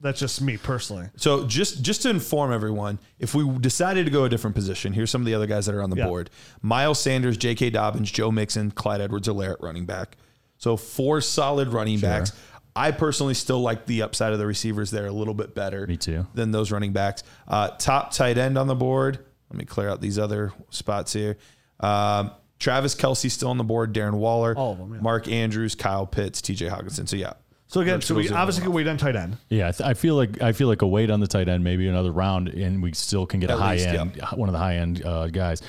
That's 0.02 0.18
just 0.18 0.40
me 0.40 0.56
personally. 0.56 1.08
So 1.16 1.46
just 1.46 1.82
just 1.82 2.00
to 2.02 2.10
inform 2.10 2.52
everyone, 2.52 2.98
if 3.18 3.34
we 3.34 3.46
decided 3.58 4.06
to 4.06 4.10
go 4.10 4.24
a 4.24 4.30
different 4.30 4.56
position, 4.56 4.94
here's 4.94 5.10
some 5.10 5.20
of 5.20 5.26
the 5.26 5.34
other 5.34 5.46
guys 5.46 5.66
that 5.66 5.74
are 5.74 5.82
on 5.82 5.90
the 5.90 5.96
Yeah. 5.96 6.06
board: 6.06 6.30
Miles 6.62 6.98
Sanders, 6.98 7.36
J.K. 7.36 7.68
Dobbins, 7.70 8.10
Joe 8.10 8.30
Mixon, 8.30 8.70
Clyde 8.70 9.02
Edwards-Helaire 9.02 9.52
at 9.52 9.60
running 9.60 9.84
back. 9.84 10.16
So 10.56 10.78
four 10.78 11.20
solid 11.20 11.68
running 11.68 12.00
backs. 12.00 12.32
I 12.74 12.92
personally 12.92 13.34
still 13.34 13.60
like 13.60 13.84
the 13.84 14.00
upside 14.00 14.32
of 14.32 14.38
the 14.38 14.46
receivers 14.46 14.90
there 14.90 15.04
a 15.06 15.12
little 15.12 15.34
bit 15.34 15.54
better. 15.54 15.86
Me 15.86 15.98
too. 15.98 16.26
Than 16.32 16.50
those 16.50 16.70
running 16.70 16.92
backs. 16.92 17.22
Uh, 17.46 17.68
top 17.76 18.12
tight 18.12 18.38
end 18.38 18.56
on 18.56 18.68
the 18.68 18.74
board. 18.76 19.18
Let 19.50 19.58
me 19.58 19.64
clear 19.66 19.90
out 19.90 20.00
these 20.00 20.18
other 20.18 20.52
spots 20.70 21.12
here. 21.12 21.36
Um, 21.80 22.30
Travis 22.60 22.94
Kelce 22.94 23.28
still 23.30 23.48
on 23.50 23.58
the 23.58 23.64
board. 23.64 23.92
Darren 23.92 24.14
Waller, 24.14 24.54
All 24.56 24.72
of 24.72 24.78
them, 24.78 24.94
yeah. 24.94 25.00
Mark 25.00 25.26
Andrews, 25.26 25.74
Kyle 25.74 26.06
Pitts, 26.06 26.40
T.J. 26.40 26.66
Hockenson. 26.68 27.08
So 27.08 27.16
yeah. 27.16 27.32
So 27.66 27.80
again, 27.80 27.94
Those- 27.96 28.04
so 28.06 28.14
we 28.14 28.22
those 28.24 28.32
are 28.32 28.38
obviously 28.38 28.62
can 28.64 28.72
wait 28.72 28.86
on 28.86 28.96
tight 28.96 29.16
end. 29.16 29.36
Yeah, 29.48 29.68
I, 29.68 29.72
th- 29.72 29.88
I 29.88 29.94
feel 29.94 30.14
like 30.14 30.40
I 30.42 30.52
feel 30.52 30.68
like 30.68 30.82
a 30.82 30.86
wait 30.86 31.10
on 31.10 31.18
the 31.20 31.26
tight 31.26 31.48
end, 31.48 31.64
maybe 31.64 31.88
another 31.88 32.12
round, 32.12 32.48
and 32.48 32.82
we 32.82 32.92
still 32.92 33.26
can 33.26 33.40
get 33.40 33.50
a 33.50 33.56
high 33.56 33.74
least, 33.74 33.86
end, 33.86 34.20
one 34.34 34.48
of 34.48 34.52
the 34.52 34.58
high 34.58 34.76
end 34.76 35.04
uh, 35.04 35.26
guys. 35.28 35.62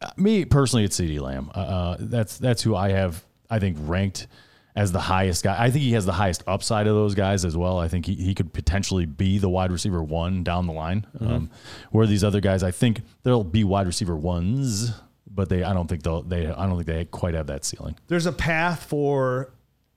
Uh, 0.00 0.10
Me 0.16 0.44
personally, 0.44 0.84
it's 0.84 0.98
CeeDee 0.98 1.20
Lamb. 1.20 1.50
Uh, 1.54 1.58
Uh, 1.58 1.96
that's 2.00 2.38
that's 2.38 2.62
who 2.62 2.74
I 2.76 2.90
have. 2.90 3.24
I 3.48 3.58
think 3.60 3.76
ranked 3.82 4.26
as 4.74 4.90
the 4.90 5.00
highest 5.00 5.44
guy. 5.44 5.54
I 5.62 5.70
think 5.70 5.84
he 5.84 5.92
has 5.92 6.06
the 6.06 6.12
highest 6.12 6.42
upside 6.46 6.86
of 6.88 6.94
those 6.94 7.14
guys 7.14 7.44
as 7.44 7.56
well. 7.56 7.78
I 7.78 7.86
think 7.88 8.06
he, 8.06 8.14
he 8.16 8.34
could 8.34 8.52
potentially 8.52 9.04
be 9.06 9.38
the 9.38 9.48
wide 9.48 9.70
receiver 9.70 10.02
one 10.02 10.42
down 10.42 10.66
the 10.66 10.72
line. 10.72 11.06
Um, 11.20 11.50
where 11.90 12.06
these 12.06 12.24
other 12.24 12.40
guys, 12.40 12.62
I 12.62 12.70
think 12.70 13.02
they'll 13.22 13.44
be 13.44 13.62
wide 13.64 13.86
receiver 13.86 14.16
ones, 14.16 14.90
but 15.34 15.48
they 15.48 15.62
I 15.62 15.72
don't 15.72 15.88
think 15.88 16.02
they'll 16.02 16.22
they 16.22 16.46
I 16.46 16.66
don't 16.66 16.76
think 16.76 16.86
they 16.86 17.04
quite 17.06 17.34
have 17.34 17.46
that 17.48 17.64
ceiling. 17.64 17.96
There's 18.08 18.26
a 18.26 18.32
path 18.32 18.84
for. 18.84 19.52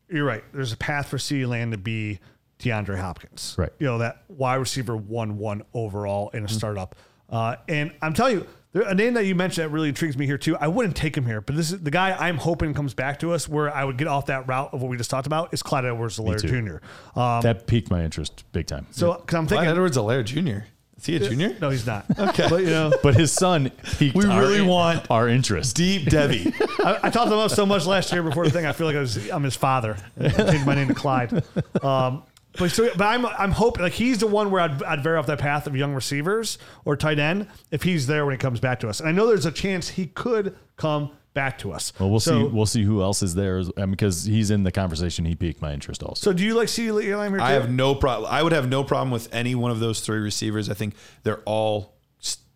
You're 0.10 0.26
right. 0.26 0.43
There's 0.54 0.71
a 0.71 0.78
path 0.78 1.08
for 1.08 1.17
CeeDee 1.17 1.48
Lamb 1.48 1.71
to 1.71 1.78
be 1.78 2.19
DeAndre 2.60 3.00
Hopkins. 3.00 3.56
Right. 3.58 3.71
You 3.80 3.88
know 3.88 3.98
that 4.00 4.24
wide 4.28 4.56
receiver 4.56 4.95
one 4.95 5.38
one 5.38 5.63
overall 5.74 6.30
in 6.30 6.45
a 6.45 6.50
startup. 6.50 6.95
Uh, 7.28 7.56
and 7.67 7.91
I'm 8.04 8.13
telling 8.13 8.38
you, 8.38 8.48
there, 8.71 8.84
a 8.84 8.93
name 8.93 9.15
that 9.15 9.26
you 9.26 9.34
mentioned 9.34 9.65
that 9.65 9.69
really 9.69 9.89
intrigues 9.89 10.15
me 10.15 10.28
here 10.28 10.38
too. 10.38 10.56
I 10.58 10.67
wouldn't 10.67 10.95
take 10.95 11.17
him 11.17 11.26
here, 11.26 11.41
but 11.41 11.56
this 11.56 11.71
is 11.71 11.82
the 11.82 11.89
guy 11.89 12.12
I'm 12.12 12.38
hoping 12.38 12.74
comes 12.74 12.93
back 12.93 13.19
to 13.19 13.32
us. 13.32 13.50
Where 13.50 13.74
I 13.74 13.84
would 13.84 13.98
get 13.98 14.08
off 14.08 14.28
that 14.28 14.48
route 14.48 14.74
of 14.74 14.82
what 14.82 14.89
we 14.89 14.98
just 14.98 15.10
talked 15.10 15.26
about 15.28 15.54
is 15.54 15.63
Clyde 15.63 15.86
Edwards-Helaire 15.86 16.39
too. 16.39 16.62
Jr. 16.62 17.19
Um, 17.19 17.41
that 17.41 17.65
piqued 17.67 17.89
my 17.89 18.04
interest 18.04 18.43
big 18.52 18.67
time. 18.67 18.86
so 18.91 19.13
because 19.13 19.36
I'm 19.36 19.48
thinking 19.48 19.65
Clyde 19.65 19.76
thinking, 19.76 19.78
Edwards-Helaire 19.78 20.24
Jr. 20.24 20.65
Is 20.97 21.05
he 21.05 21.15
a 21.17 21.19
junior? 21.19 21.55
no, 21.62 21.69
he's 21.69 21.86
not. 21.86 22.05
Okay, 22.17 22.47
but 22.49 22.62
you 22.62 22.69
know, 22.69 22.91
But 23.03 23.15
his 23.15 23.31
son, 23.31 23.69
piqued 23.84 24.15
We 24.15 24.25
our- 24.25 24.39
really 24.41 24.62
want 24.62 25.10
our 25.12 25.27
interest. 25.27 25.75
Deep 25.75 26.10
Debbie. 26.10 26.53
I, 26.79 26.99
I 27.03 27.10
talked 27.10 27.27
about 27.27 27.43
him 27.43 27.49
so 27.49 27.65
much 27.65 27.86
last 27.86 28.12
year 28.13 28.23
before 28.23 28.45
the 28.45 28.51
thing. 28.51 28.65
I 28.65 28.71
feel 28.71 28.88
like 28.88 28.95
I 28.95 29.01
was, 29.01 29.29
I'm 29.29 29.43
his 29.43 29.55
father. 29.55 29.97
I 30.19 30.29
changed 30.29 30.65
my 30.65 30.75
name 30.75 30.88
to 30.88 30.93
Clyde. 30.93 31.43
Um, 31.84 32.23
but 32.58 32.71
so, 32.71 32.89
but 32.95 33.03
I'm 33.05 33.25
I'm 33.25 33.51
hoping 33.51 33.84
like 33.84 33.91
he's 33.91 34.19
the 34.19 34.27
one 34.27 34.49
where 34.49 34.62
I'd, 34.62 34.81
I'd 34.84 35.03
veer 35.03 35.17
off 35.17 35.25
that 35.27 35.39
path 35.39 35.67
of 35.67 35.75
young 35.75 35.93
receivers 35.93 36.58
or 36.86 36.95
tight 36.95 37.19
end 37.19 37.47
if 37.69 37.84
he's 37.84 38.08
there 38.08 38.25
when 38.25 38.34
he 38.34 38.38
comes 38.38 38.62
back 38.62 38.79
to 38.79 38.88
us. 38.88 39.01
And 39.01 39.10
I 39.10 39.12
know 39.12 39.27
there's 39.27 39.45
a 39.45 39.51
chance 39.51 39.89
he 39.89 40.05
could 40.08 40.55
come 40.77 41.12
back 41.36 41.60
to 41.60 41.71
us. 41.71 41.93
Well, 42.00 42.10
we'll 42.10 42.19
so, 42.19 42.48
see. 42.48 42.48
We'll 42.48 42.65
see 42.65 42.84
who 42.84 43.04
else 43.04 43.21
is 43.21 43.36
there, 43.36 43.60
I 43.78 43.82
mean, 43.82 43.91
because 43.91 44.26
he's 44.26 44.50
in 44.50 44.63
the 44.63 44.71
conversation. 44.71 45.26
He 45.26 45.36
piqued 45.36 45.62
my 45.62 45.71
interest 45.74 46.02
also. 46.02 46.32
So 46.32 46.34
do 46.34 46.43
you 46.43 46.56
like 46.56 46.69
see 46.69 46.91
Lamb 46.91 47.34
here? 47.34 47.41
I 47.41 47.52
have 47.52 47.69
no 47.69 47.93
problem. 47.93 48.32
I 48.32 48.41
would 48.41 48.54
have 48.54 48.67
no 48.67 48.84
problem 48.84 49.12
with 49.12 49.32
any 49.32 49.54
one 49.54 49.69
of 49.69 49.80
those 49.80 50.00
three 50.00 50.19
receivers. 50.19 50.69
I 50.69 50.74
think 50.74 50.95
they're 51.21 51.41
all 51.45 51.93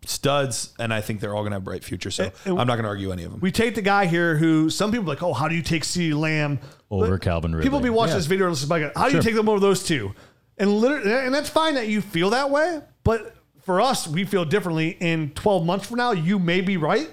studs, 0.04 0.72
and 0.78 0.92
I 0.92 1.00
think 1.00 1.20
they're 1.20 1.34
all 1.34 1.42
going 1.42 1.52
to 1.52 1.56
have 1.56 1.64
bright 1.64 1.84
future. 1.84 2.10
So 2.10 2.32
and- 2.44 2.58
I'm 2.58 2.66
not 2.66 2.74
going 2.74 2.82
to 2.82 2.88
argue 2.88 3.12
any 3.12 3.22
of 3.22 3.30
them. 3.30 3.40
We 3.40 3.52
take 3.52 3.74
the 3.76 3.82
guy 3.82 4.06
here 4.06 4.36
who 4.36 4.70
some 4.70 4.90
people 4.90 5.04
are 5.06 5.14
like, 5.14 5.22
oh, 5.22 5.32
how 5.32 5.46
do 5.46 5.54
you 5.54 5.62
take 5.62 5.84
C. 5.84 6.12
Lamb 6.12 6.58
Over 6.90 7.12
But 7.12 7.22
Calvin 7.22 7.52
Ridley. 7.54 7.66
People 7.66 7.80
be 7.80 7.90
watching 7.90 8.12
Yeah. 8.12 8.18
this 8.18 8.26
video 8.26 8.46
and 8.46 8.52
listening 8.52 8.82
Like, 8.82 8.96
How 8.96 9.08
do 9.08 9.16
you 9.16 9.22
take 9.22 9.34
them 9.34 9.48
over 9.48 9.60
those 9.60 9.84
two? 9.84 10.14
And 10.58 10.72
literally, 10.72 11.10
and 11.12 11.34
that's 11.34 11.48
fine 11.48 11.74
that 11.74 11.88
you 11.88 12.00
feel 12.00 12.30
that 12.30 12.50
way. 12.50 12.80
But 13.04 13.34
for 13.62 13.80
us, 13.80 14.08
we 14.08 14.24
feel 14.24 14.44
differently. 14.44 14.96
In 15.00 15.30
12 15.30 15.64
months 15.64 15.86
from 15.86 15.98
now, 15.98 16.12
you 16.12 16.38
may 16.38 16.60
be 16.60 16.76
right. 16.76 17.08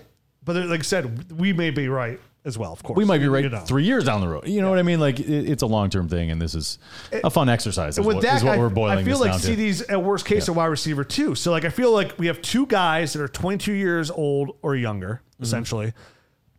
But 0.48 0.56
like 0.68 0.80
I 0.80 0.84
said, 0.84 1.32
we 1.32 1.54
may 1.54 1.70
be 1.70 1.88
right 1.90 2.20
as 2.46 2.58
well. 2.58 2.72
Of 2.74 2.82
course, 2.82 2.98
we 2.98 3.04
might 3.06 3.18
be 3.20 3.26
You 3.26 3.34
right 3.34 3.52
know. 3.52 3.60
three 3.60 3.84
years 3.84 4.06
down 4.06 4.22
the 4.22 4.28
road. 4.28 4.48
You 4.48 4.62
know 4.62 4.70
what 4.70 4.80
I 4.80 4.84
mean? 4.84 5.00
Like 5.00 5.20
it, 5.20 5.28
it's 5.50 5.62
a 5.62 5.68
long 5.68 5.90
term 5.92 6.08
thing, 6.10 6.32
and 6.32 6.42
this 6.42 6.56
is 6.56 6.80
a 7.12 7.30
fun 7.30 7.50
exercise. 7.50 7.98
Is 8.00 8.06
with 8.06 8.16
what, 8.16 8.24
that, 8.24 8.38
is 8.38 8.44
what 8.44 8.56
I, 8.56 8.58
we're 8.58 8.70
boiling 8.70 8.98
I 9.00 9.04
feel 9.04 9.20
like 9.20 9.40
to. 9.42 9.48
CeeDee's 9.48 9.82
at 9.84 10.02
worst 10.02 10.26
case 10.26 10.48
a 10.48 10.54
wide 10.54 10.66
receiver 10.68 11.04
too. 11.04 11.36
So 11.36 11.52
like 11.52 11.66
I 11.66 11.70
feel 11.70 11.92
like 11.92 12.18
we 12.18 12.28
have 12.28 12.42
two 12.42 12.66
guys 12.66 13.14
that 13.14 13.22
are 13.22 13.28
22 13.28 13.74
years 13.74 14.10
old 14.10 14.58
or 14.64 14.76
younger, 14.76 15.22
Mm-hmm. 15.34 15.44
essentially. 15.44 15.94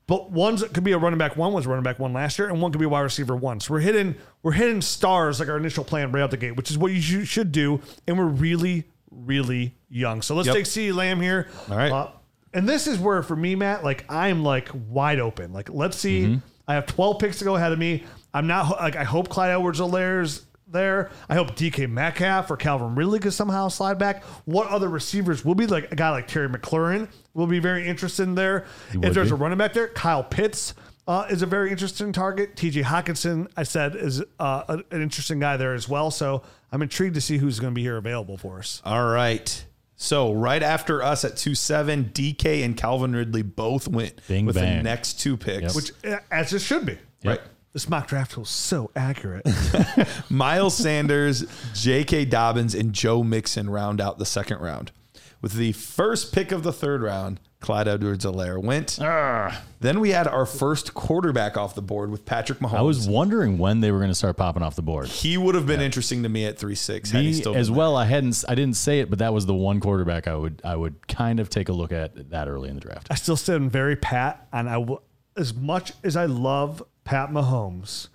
but 0.06 0.30
one's 0.30 0.62
could 0.62 0.84
be 0.84 0.92
a 0.92 0.98
running 0.98 1.18
back 1.18 1.36
one 1.36 1.52
was 1.52 1.66
running 1.66 1.82
back 1.82 1.98
one 1.98 2.12
last 2.12 2.38
year, 2.38 2.48
and 2.48 2.60
one 2.62 2.70
could 2.70 2.78
be 2.78 2.84
a 2.84 2.88
wide 2.88 3.00
receiver 3.00 3.34
one. 3.34 3.58
So 3.60 3.72
we're 3.74 3.80
hitting 3.80 4.14
we're 4.42 4.52
hitting 4.52 4.82
stars 4.82 5.40
like 5.40 5.48
our 5.48 5.56
initial 5.56 5.84
plan 5.84 6.12
right 6.12 6.22
out 6.22 6.30
the 6.30 6.36
gate, 6.36 6.54
which 6.56 6.70
is 6.70 6.76
what 6.78 6.92
you 6.92 7.00
should, 7.00 7.26
should 7.26 7.50
do. 7.50 7.80
And 8.06 8.18
we're 8.18 8.24
really 8.26 8.84
really 9.10 9.74
young. 9.88 10.20
So 10.20 10.34
let's 10.34 10.46
Yep. 10.48 10.54
take 10.56 10.66
C 10.66 10.92
Lamb 10.92 11.20
here. 11.22 11.48
All 11.70 11.76
right. 11.78 11.90
Uh, 11.90 12.10
and 12.52 12.68
this 12.68 12.86
is 12.86 12.98
where 12.98 13.22
for 13.22 13.36
me, 13.36 13.54
Matt, 13.54 13.84
like 13.84 14.04
I'm 14.10 14.42
like 14.42 14.68
wide 14.72 15.20
open. 15.20 15.52
Like 15.52 15.70
let's 15.70 15.96
see. 15.96 16.22
Mm-hmm. 16.22 16.38
I 16.66 16.74
have 16.74 16.86
12 16.86 17.18
picks 17.18 17.38
to 17.38 17.44
go 17.44 17.56
ahead 17.56 17.72
of 17.72 17.78
me. 17.78 18.04
I'm 18.34 18.46
not 18.46 18.70
like 18.70 18.96
I 18.96 19.04
hope 19.04 19.28
Clyde 19.28 19.50
Edwards-Helaire's 19.50 20.44
there. 20.70 21.10
I 21.28 21.34
hope 21.34 21.56
DK 21.56 21.90
Metcalf 21.90 22.50
or 22.50 22.56
Calvin 22.56 22.94
Ridley 22.94 23.20
could 23.20 23.32
somehow 23.32 23.68
slide 23.68 23.98
back. 23.98 24.22
What 24.44 24.68
other 24.68 24.88
receivers 24.88 25.44
will 25.44 25.54
be 25.54 25.66
like 25.66 25.90
a 25.92 25.96
guy 25.96 26.10
like 26.10 26.28
Terry 26.28 26.48
McLaurin 26.48 27.08
will 27.34 27.46
be 27.46 27.58
very 27.58 27.86
interested 27.86 28.24
in 28.24 28.34
there. 28.34 28.66
If 28.92 29.14
there's 29.14 29.28
be. 29.28 29.34
a 29.34 29.36
running 29.36 29.58
back 29.58 29.72
there, 29.72 29.88
Kyle 29.88 30.22
Pitts 30.22 30.74
uh, 31.06 31.26
is 31.30 31.42
a 31.42 31.46
very 31.46 31.70
interesting 31.70 32.12
target. 32.12 32.54
TJ 32.54 32.84
Hockenson, 32.84 33.50
I 33.56 33.62
said, 33.62 33.96
is 33.96 34.22
uh, 34.38 34.82
an 34.90 35.02
interesting 35.02 35.40
guy 35.40 35.56
there 35.56 35.72
as 35.72 35.88
well. 35.88 36.10
So 36.10 36.42
I'm 36.70 36.82
intrigued 36.82 37.14
to 37.14 37.20
see 37.20 37.38
who's 37.38 37.58
going 37.60 37.72
to 37.72 37.74
be 37.74 37.82
here 37.82 37.96
available 37.96 38.36
for 38.36 38.58
us. 38.58 38.82
All 38.84 39.06
right. 39.06 39.64
So 40.00 40.32
right 40.32 40.62
after 40.62 41.02
us 41.02 41.24
at 41.24 41.36
two 41.36 41.54
seven, 41.56 42.06
DK 42.14 42.64
and 42.64 42.76
Calvin 42.76 43.14
Ridley 43.14 43.42
both 43.42 43.88
went 43.88 44.26
Bing, 44.28 44.46
with 44.46 44.54
bang. 44.54 44.78
the 44.78 44.82
next 44.84 45.14
two 45.20 45.36
picks. 45.36 45.62
Yep. 45.62 45.74
Which, 45.74 45.92
uh, 46.04 46.18
as 46.30 46.52
it 46.52 46.60
should 46.60 46.86
be. 46.86 46.96
right. 47.24 47.40
This 47.74 47.88
mock 47.88 48.06
draft 48.08 48.32
tool 48.32 48.44
is 48.44 48.48
so 48.48 48.90
accurate. 48.96 49.46
Miles 50.30 50.74
Sanders, 50.76 51.44
J.K. 51.74 52.24
Dobbins, 52.24 52.74
and 52.74 52.92
Joe 52.94 53.22
Mixon 53.22 53.68
round 53.68 54.00
out 54.00 54.18
the 54.18 54.24
second 54.24 54.60
round. 54.60 54.90
With 55.42 55.52
the 55.52 55.72
first 55.72 56.32
pick 56.32 56.50
of 56.50 56.62
the 56.62 56.72
third 56.72 57.02
round, 57.02 57.40
Clyde 57.60 57.88
Edwards-Helaire 57.88 58.62
went. 58.62 58.98
Ah. 59.02 59.62
Then 59.80 59.98
we 60.00 60.10
had 60.10 60.28
our 60.28 60.46
first 60.46 60.94
quarterback 60.94 61.56
off 61.56 61.74
the 61.74 61.82
board 61.82 62.10
with 62.10 62.24
Patrick 62.24 62.60
Mahomes. 62.60 62.74
I 62.78 62.82
was 62.82 63.08
wondering 63.08 63.58
when 63.58 63.80
they 63.80 63.90
were 63.90 63.98
going 63.98 64.10
to 64.10 64.14
start 64.14 64.36
popping 64.36 64.62
off 64.62 64.76
the 64.76 64.82
board. 64.82 65.08
he 65.08 65.36
would 65.36 65.54
have 65.56 65.66
been 65.66 65.80
interesting 65.80 66.22
to 66.22 66.28
me 66.28 66.44
at 66.46 66.56
three 66.58 66.74
six. 66.76 67.10
Had 67.10 67.22
he 67.22 67.28
Me 67.28 67.32
still 67.34 67.56
as 67.56 67.68
been 67.68 67.76
well. 67.76 67.96
I 67.96 68.04
hadn't. 68.04 68.44
I 68.48 68.54
didn't 68.54 68.76
say 68.76 69.00
it, 69.00 69.10
but 69.10 69.18
that 69.18 69.32
was 69.34 69.46
the 69.46 69.54
one 69.54 69.80
quarterback 69.80 70.28
I 70.28 70.36
would. 70.36 70.60
I 70.64 70.76
would 70.76 71.06
kind 71.08 71.40
of 71.40 71.50
take 71.50 71.68
a 71.68 71.72
look 71.72 71.90
at 71.92 72.30
that 72.30 72.48
early 72.48 72.68
in 72.68 72.76
the 72.76 72.80
draft. 72.80 73.08
I 73.10 73.14
still 73.16 73.36
stand 73.36 73.72
very 73.72 73.96
pat, 73.96 74.46
and 74.52 74.68
I 74.68 74.78
will, 74.78 75.02
as 75.36 75.52
much 75.52 75.92
as 76.04 76.16
I 76.16 76.26
love 76.26 76.82
Pat 77.04 77.30
Mahomes, 77.30 78.08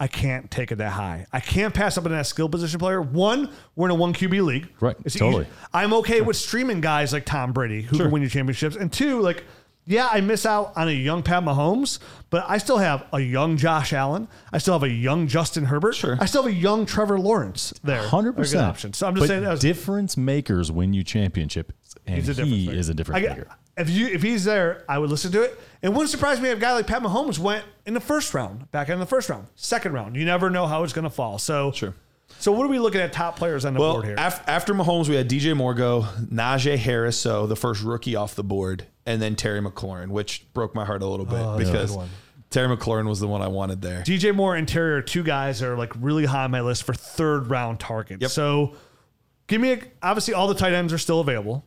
I 0.00 0.06
can't 0.06 0.48
take 0.50 0.70
it 0.70 0.76
that 0.76 0.92
high. 0.92 1.26
I 1.32 1.40
can't 1.40 1.74
pass 1.74 1.98
up 1.98 2.04
on 2.06 2.12
that 2.12 2.26
skill 2.26 2.48
position 2.48 2.78
player. 2.78 3.02
One, 3.02 3.50
we're 3.74 3.86
in 3.88 3.90
a 3.90 3.94
one 3.96 4.12
QB 4.14 4.44
league. 4.44 4.68
Right, 4.80 4.96
It's 5.04 5.16
totally. 5.16 5.42
easy. 5.44 5.52
I'm 5.74 5.92
okay 5.94 6.20
with 6.20 6.36
streaming 6.36 6.80
guys 6.80 7.12
like 7.12 7.24
Tom 7.24 7.52
Brady 7.52 7.82
who 7.82 7.96
can 7.98 8.10
win 8.12 8.22
you 8.22 8.28
championships. 8.28 8.76
And 8.76 8.92
two, 8.92 9.20
like, 9.20 9.44
yeah, 9.88 10.08
I 10.12 10.20
miss 10.20 10.44
out 10.44 10.72
on 10.76 10.86
a 10.88 10.92
young 10.92 11.22
Pat 11.22 11.42
Mahomes, 11.42 11.98
but 12.30 12.44
I 12.46 12.58
still 12.58 12.76
have 12.78 13.06
a 13.12 13.20
young 13.20 13.56
Josh 13.56 13.92
Allen. 13.94 14.28
I 14.52 14.58
still 14.58 14.74
have 14.74 14.82
a 14.82 14.90
young 14.90 15.26
Justin 15.26 15.64
Herbert. 15.64 15.94
Sure. 15.94 16.18
I 16.20 16.26
still 16.26 16.42
have 16.42 16.52
a 16.52 16.54
young 16.54 16.84
Trevor 16.84 17.18
Lawrence 17.18 17.72
there. 17.82 18.02
Hundred 18.02 18.30
Are 18.30 18.32
good 18.32 18.38
percent 18.42 18.62
options. 18.66 18.98
So 18.98 19.08
I'm 19.08 19.14
just 19.16 19.26
saying 19.28 19.42
that 19.44 19.50
was, 19.52 19.60
difference 19.60 20.16
makers 20.18 20.70
win 20.70 20.92
you 20.92 21.02
championships, 21.02 21.72
and 22.06 22.22
he 22.22 22.66
maker. 22.66 22.78
is 22.78 22.88
a 22.90 22.94
difference 22.94 23.26
maker. 23.26 23.48
If 23.78 23.88
you 23.88 24.08
if 24.08 24.22
he's 24.22 24.44
there, 24.44 24.84
I 24.88 24.98
would 24.98 25.08
listen 25.08 25.32
to 25.32 25.42
it. 25.42 25.58
It 25.82 25.88
wouldn't 25.88 26.10
surprise 26.10 26.40
me 26.40 26.50
if 26.50 26.58
a 26.58 26.60
guy 26.60 26.72
like 26.74 26.86
Pat 26.86 27.00
Mahomes 27.02 27.38
went 27.38 27.64
in 27.86 27.94
the 27.94 28.00
first 28.00 28.34
round, 28.34 28.70
back 28.72 28.88
in 28.88 28.98
the 28.98 29.06
first 29.06 29.28
round, 29.30 29.46
second 29.54 29.92
round. 29.92 30.16
You 30.16 30.24
never 30.24 30.50
know 30.50 30.66
how 30.66 30.82
it's 30.82 30.92
going 30.92 31.04
to 31.04 31.10
fall. 31.10 31.38
So 31.38 31.72
Sure. 31.72 31.94
So 32.40 32.52
what 32.52 32.66
are 32.66 32.68
we 32.68 32.78
looking 32.78 33.00
at 33.00 33.12
top 33.12 33.36
players 33.36 33.64
on 33.64 33.72
the 33.74 33.80
Well, 33.80 33.94
board 33.94 34.04
here? 34.04 34.14
af- 34.18 34.42
after 34.46 34.74
Mahomes, 34.74 35.08
we 35.08 35.14
had 35.16 35.28
DJ 35.30 35.56
Morgo, 35.56 36.02
Najee 36.30 36.76
Harris, 36.76 37.16
so 37.16 37.46
the 37.46 37.56
first 37.56 37.82
rookie 37.82 38.16
off 38.16 38.34
the 38.34 38.44
board, 38.44 38.84
and 39.08 39.20
then 39.22 39.34
Terry 39.34 39.60
McLaurin, 39.60 40.08
which 40.08 40.44
broke 40.52 40.74
my 40.74 40.84
heart 40.84 41.02
a 41.02 41.06
little 41.06 41.26
bit 41.26 41.38
Oh, 41.40 41.56
that's 41.58 41.68
a 41.68 41.72
because 41.72 41.96
one. 41.96 42.08
Terry 42.50 42.74
McLaurin 42.76 43.08
was 43.08 43.20
the 43.20 43.26
one 43.26 43.42
I 43.42 43.48
wanted 43.48 43.82
there. 43.82 44.02
DJ 44.02 44.34
Moore 44.34 44.54
and 44.56 44.68
Terry 44.68 44.92
are 44.94 45.02
two 45.02 45.22
guys 45.22 45.60
that 45.60 45.68
are 45.68 45.76
like 45.76 45.92
really 46.00 46.24
high 46.26 46.44
on 46.44 46.50
my 46.50 46.60
list 46.60 46.84
for 46.84 46.94
third 46.94 47.48
round 47.50 47.80
targets. 47.80 48.22
Yep. 48.22 48.30
So 48.30 48.74
give 49.48 49.60
me 49.60 49.72
a, 49.72 49.80
obviously 50.02 50.34
all 50.34 50.46
the 50.46 50.54
tight 50.54 50.72
ends 50.72 50.92
are 50.92 50.98
still 50.98 51.20
available 51.20 51.64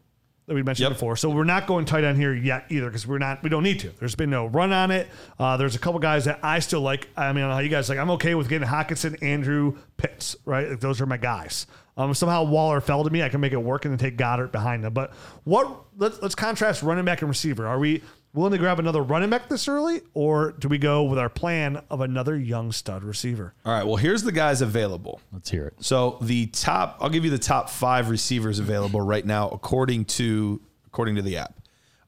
that 0.47 0.55
we 0.55 0.63
mentioned 0.63 0.85
Yep. 0.89 0.93
before. 0.93 1.15
So 1.17 1.29
we're 1.29 1.43
not 1.43 1.67
going 1.67 1.85
tight 1.85 2.03
end 2.03 2.17
here 2.17 2.33
yet 2.33 2.65
either 2.69 2.87
because 2.87 3.05
we're 3.05 3.19
not 3.19 3.43
we 3.43 3.49
don't 3.49 3.61
need 3.63 3.79
to. 3.81 3.89
There's 3.99 4.15
been 4.15 4.31
no 4.31 4.47
run 4.47 4.71
on 4.73 4.89
it. 4.91 5.07
Uh, 5.37 5.55
there's 5.57 5.75
a 5.75 5.79
couple 5.79 5.99
guys 5.99 6.25
that 6.25 6.39
I 6.43 6.59
still 6.59 6.81
like. 6.81 7.07
I 7.15 7.27
mean, 7.31 7.37
I 7.37 7.41
don't 7.41 7.49
know 7.49 7.53
how 7.55 7.59
you 7.61 7.69
guys 7.69 7.87
like. 7.89 7.99
I'm 7.99 8.09
okay 8.11 8.33
with 8.35 8.49
getting 8.49 8.67
Hockenson, 8.67 9.21
Andrew, 9.21 9.77
Pitts. 9.97 10.35
Right, 10.45 10.69
like, 10.69 10.79
those 10.79 10.99
are 10.99 11.05
my 11.05 11.17
guys. 11.17 11.67
Um, 11.97 12.13
somehow 12.13 12.43
Waller 12.43 12.81
fell 12.81 13.03
to 13.03 13.09
me. 13.09 13.21
I 13.21 13.29
can 13.29 13.41
make 13.41 13.53
it 13.53 13.61
work 13.61 13.85
and 13.85 13.91
then 13.91 13.99
take 13.99 14.17
Goedert 14.17 14.51
behind 14.51 14.83
them. 14.83 14.93
But 14.93 15.13
what? 15.43 15.83
Let's 15.97 16.21
let's 16.21 16.35
contrast 16.35 16.83
running 16.83 17.05
back 17.05 17.21
and 17.21 17.29
receiver. 17.29 17.67
Are 17.67 17.79
we 17.79 18.01
willing 18.33 18.53
to 18.53 18.57
grab 18.57 18.79
another 18.79 19.01
running 19.03 19.29
back 19.29 19.49
this 19.49 19.67
early, 19.67 20.01
or 20.13 20.53
do 20.53 20.67
we 20.67 20.77
go 20.77 21.03
with 21.03 21.19
our 21.19 21.29
plan 21.29 21.81
of 21.89 22.01
another 22.01 22.37
young 22.37 22.71
stud 22.71 23.03
receiver? 23.03 23.53
All 23.65 23.73
right, 23.73 23.83
well, 23.83 23.97
here's 23.97 24.23
the 24.23 24.31
guys 24.31 24.61
available. 24.61 25.21
Let's 25.33 25.49
hear 25.49 25.67
it. 25.67 25.73
So 25.81 26.17
the 26.21 26.47
top, 26.47 26.97
I'll 27.01 27.09
give 27.09 27.25
you 27.25 27.31
the 27.31 27.37
top 27.37 27.69
five 27.69 28.09
receivers 28.09 28.59
available 28.59 29.01
right 29.01 29.25
now, 29.25 29.49
according 29.49 30.05
to 30.05 30.61
according 30.85 31.15
to 31.15 31.21
the 31.21 31.37
app: 31.37 31.59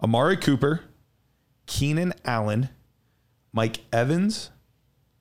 Amari 0.01 0.37
Cooper, 0.37 0.81
Keenan 1.65 2.13
Allen, 2.25 2.69
Mike 3.51 3.81
Evans, 3.91 4.51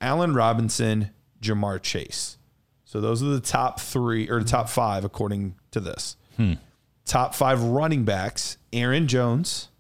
Allen 0.01 0.35
Robinson, 0.35 1.11
Ja'Marr 1.41 1.83
Chase. 1.83 2.39
So 2.93 3.01
those 3.01 3.23
are 3.23 3.27
the 3.31 3.41
top 3.41 3.81
three 3.81 4.29
or 4.29 4.43
the 4.43 4.45
top 4.49 4.69
five 4.69 5.03
according 5.07 5.55
to 5.71 5.81
this. 5.81 6.19
Hmm. 6.37 6.53
Top 7.07 7.35
five 7.35 7.63
running 7.63 8.05
backs: 8.05 8.59
Aaron 8.71 9.09
Jones, 9.09 9.71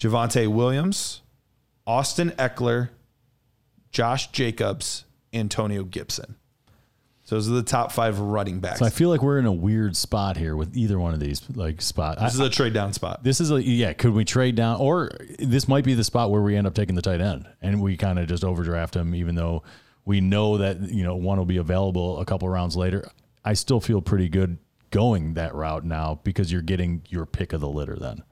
Javonte 0.00 0.48
Williams, 0.48 1.20
Austin 1.86 2.30
Ekeler, 2.38 2.88
Josh 3.90 4.32
Jacobs, 4.32 5.04
Antonio 5.34 5.84
Gibson. 5.84 6.36
So 7.24 7.34
those 7.34 7.50
are 7.50 7.52
the 7.54 7.62
top 7.62 7.92
five 7.92 8.18
running 8.18 8.58
backs. 8.58 8.78
So 8.78 8.86
I 8.86 8.90
feel 8.90 9.10
like 9.10 9.22
we're 9.22 9.38
in 9.38 9.44
a 9.44 9.52
weird 9.52 9.94
spot 9.94 10.38
here 10.38 10.56
with 10.56 10.74
either 10.74 10.98
one 10.98 11.12
of 11.12 11.20
these 11.20 11.42
like 11.54 11.82
spot. 11.82 12.18
I- 12.18 12.24
this 12.24 12.34
is 12.34 12.40
a 12.40 12.48
trade 12.48 12.72
down 12.72 12.94
spot. 12.94 13.22
this 13.22 13.38
is 13.42 13.50
a 13.50 13.62
yeah. 13.62 13.92
Could 13.92 14.14
we 14.14 14.24
trade 14.24 14.54
down, 14.54 14.80
or 14.80 15.10
this 15.38 15.68
might 15.68 15.84
be 15.84 15.92
the 15.92 16.04
spot 16.04 16.30
where 16.30 16.40
we 16.40 16.56
end 16.56 16.66
up 16.66 16.72
taking 16.74 16.94
the 16.94 17.02
tight 17.02 17.20
end 17.20 17.46
and 17.60 17.82
we 17.82 17.98
kind 17.98 18.18
of 18.18 18.28
just 18.28 18.44
overdraft 18.44 18.96
him, 18.96 19.14
even 19.14 19.34
though 19.34 19.62
we 20.04 20.20
know 20.20 20.58
that 20.58 20.80
you 20.80 21.04
know 21.04 21.16
one 21.16 21.38
will 21.38 21.44
be 21.44 21.56
available 21.56 22.20
a 22.20 22.24
couple 22.24 22.48
rounds 22.48 22.76
later. 22.76 23.08
I 23.44 23.54
still 23.54 23.80
feel 23.80 24.00
pretty 24.00 24.28
good 24.28 24.58
going 24.90 25.34
that 25.34 25.54
route 25.54 25.84
now 25.84 26.20
because 26.24 26.52
you're 26.52 26.62
getting 26.62 27.02
your 27.08 27.26
pick 27.26 27.52
of 27.52 27.60
the 27.60 27.68
litter 27.68 27.96
then 27.96 28.22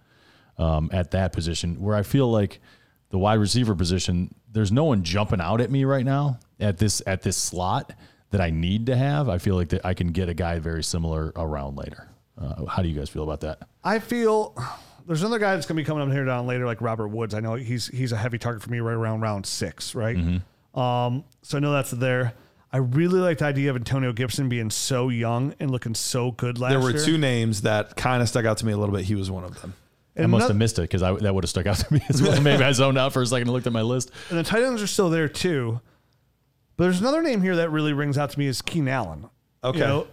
um, 0.59 0.91
at 0.93 1.11
that 1.13 1.33
position. 1.33 1.81
Where 1.81 1.97
I 1.97 2.03
feel 2.03 2.31
like 2.31 2.61
the 3.11 3.19
wide 3.19 3.41
receiver 3.41 3.75
position, 3.75 4.35
there's 4.51 4.73
no 4.73 4.85
one 4.85 5.03
jumping 5.03 5.41
out 5.41 5.61
at 5.61 5.71
me 5.71 5.85
right 5.85 6.05
now 6.05 6.39
at 6.61 6.79
this 6.79 7.03
at 7.07 7.23
this 7.23 7.37
slot 7.37 7.93
that 8.31 8.41
I 8.41 8.51
need 8.51 8.87
to 8.87 8.97
have. 8.97 9.29
I 9.29 9.39
feel 9.39 9.57
like 9.57 9.69
that 9.71 9.85
I 9.85 9.95
can 9.95 10.09
get 10.09 10.29
a 10.29 10.35
guy 10.35 10.59
very 10.59 10.83
similar 10.83 11.33
around 11.37 11.77
later. 11.77 12.09
Uh, 12.41 12.65
how 12.65 12.83
do 12.83 12.89
you 12.89 12.99
guys 12.99 13.11
feel 13.11 13.25
about 13.25 13.41
that? 13.43 13.69
I 13.85 13.99
feel 13.99 14.57
there's 15.07 15.23
another 15.23 15.39
guy 15.39 15.55
that's 15.55 15.67
going 15.67 15.77
to 15.77 15.83
be 15.83 15.87
coming 15.87 16.03
up 16.03 16.13
here 16.13 16.25
down 16.25 16.47
later, 16.47 16.65
like 16.65 16.81
Robert 16.81 17.09
Woods. 17.09 17.35
I 17.35 17.41
know 17.41 17.55
he's 17.55 17.89
he's 17.89 18.13
a 18.13 18.17
heavy 18.17 18.39
target 18.39 18.63
for 18.63 18.71
me 18.71 18.81
right 18.81 18.95
around 18.95 19.21
round 19.21 19.47
six, 19.47 19.95
right? 19.95 20.17
Mm-hmm. 20.17 20.39
Um, 20.75 21.25
so 21.43 21.59
I 21.59 21.61
know 21.61 21.73
that's 21.73 21.91
there. 21.91 22.35
I 22.73 22.79
really 22.79 23.21
like 23.21 23.39
the 23.39 23.45
idea 23.45 23.69
of 23.69 23.77
Antonio 23.77 24.13
Gibson 24.13 24.49
being 24.49 24.71
so 24.71 25.11
young 25.11 25.55
and 25.61 25.71
looking 25.71 25.95
so 25.95 26.31
good 26.31 26.59
last 26.59 26.71
year. 26.71 26.81
There 26.81 26.91
were 26.93 26.97
year. 26.97 27.05
two 27.05 27.19
names 27.19 27.63
that 27.63 27.97
kind 27.97 28.23
of 28.23 28.29
stuck 28.29 28.47
out 28.47 28.59
to 28.59 28.67
me 28.67 28.73
a 28.73 28.79
little 28.79 28.95
bit. 28.95 29.05
He 29.05 29.15
was 29.15 29.31
one 29.31 29.45
of 29.45 29.61
them. 29.61 29.75
I 30.17 30.23
must 30.23 30.41
another- 30.41 30.53
have 30.55 30.59
missed 30.59 30.79
it 30.79 30.83
because 30.83 31.01
that 31.03 31.35
would 31.35 31.45
have 31.45 31.51
stuck 31.51 31.67
out 31.67 31.77
to 31.77 31.93
me 31.93 32.01
as 32.09 32.23
well. 32.23 32.41
Maybe 32.43 32.63
I 32.63 32.73
zoned 32.73 32.99
out 32.99 33.13
for 33.13 33.23
a 33.23 33.27
second 33.27 33.49
and 33.49 33.53
looked 33.53 33.67
at 33.67 33.73
my 33.73 33.83
list. 33.83 34.11
And 34.31 34.39
the 34.39 34.43
tight 34.43 34.63
ends 34.63 34.83
are 34.83 34.87
still 34.87 35.11
there 35.11 35.29
too. 35.29 35.81
But 36.77 36.85
there's 36.85 37.01
another 37.01 37.23
name 37.23 37.43
here 37.43 37.57
that 37.57 37.71
really 37.71 37.93
rings 37.93 38.17
out 38.17 38.31
to 38.31 38.39
me 38.39 38.47
is 38.47 38.63
Keenan 38.63 38.89
Allen. 38.89 39.29
Okay. 39.63 40.05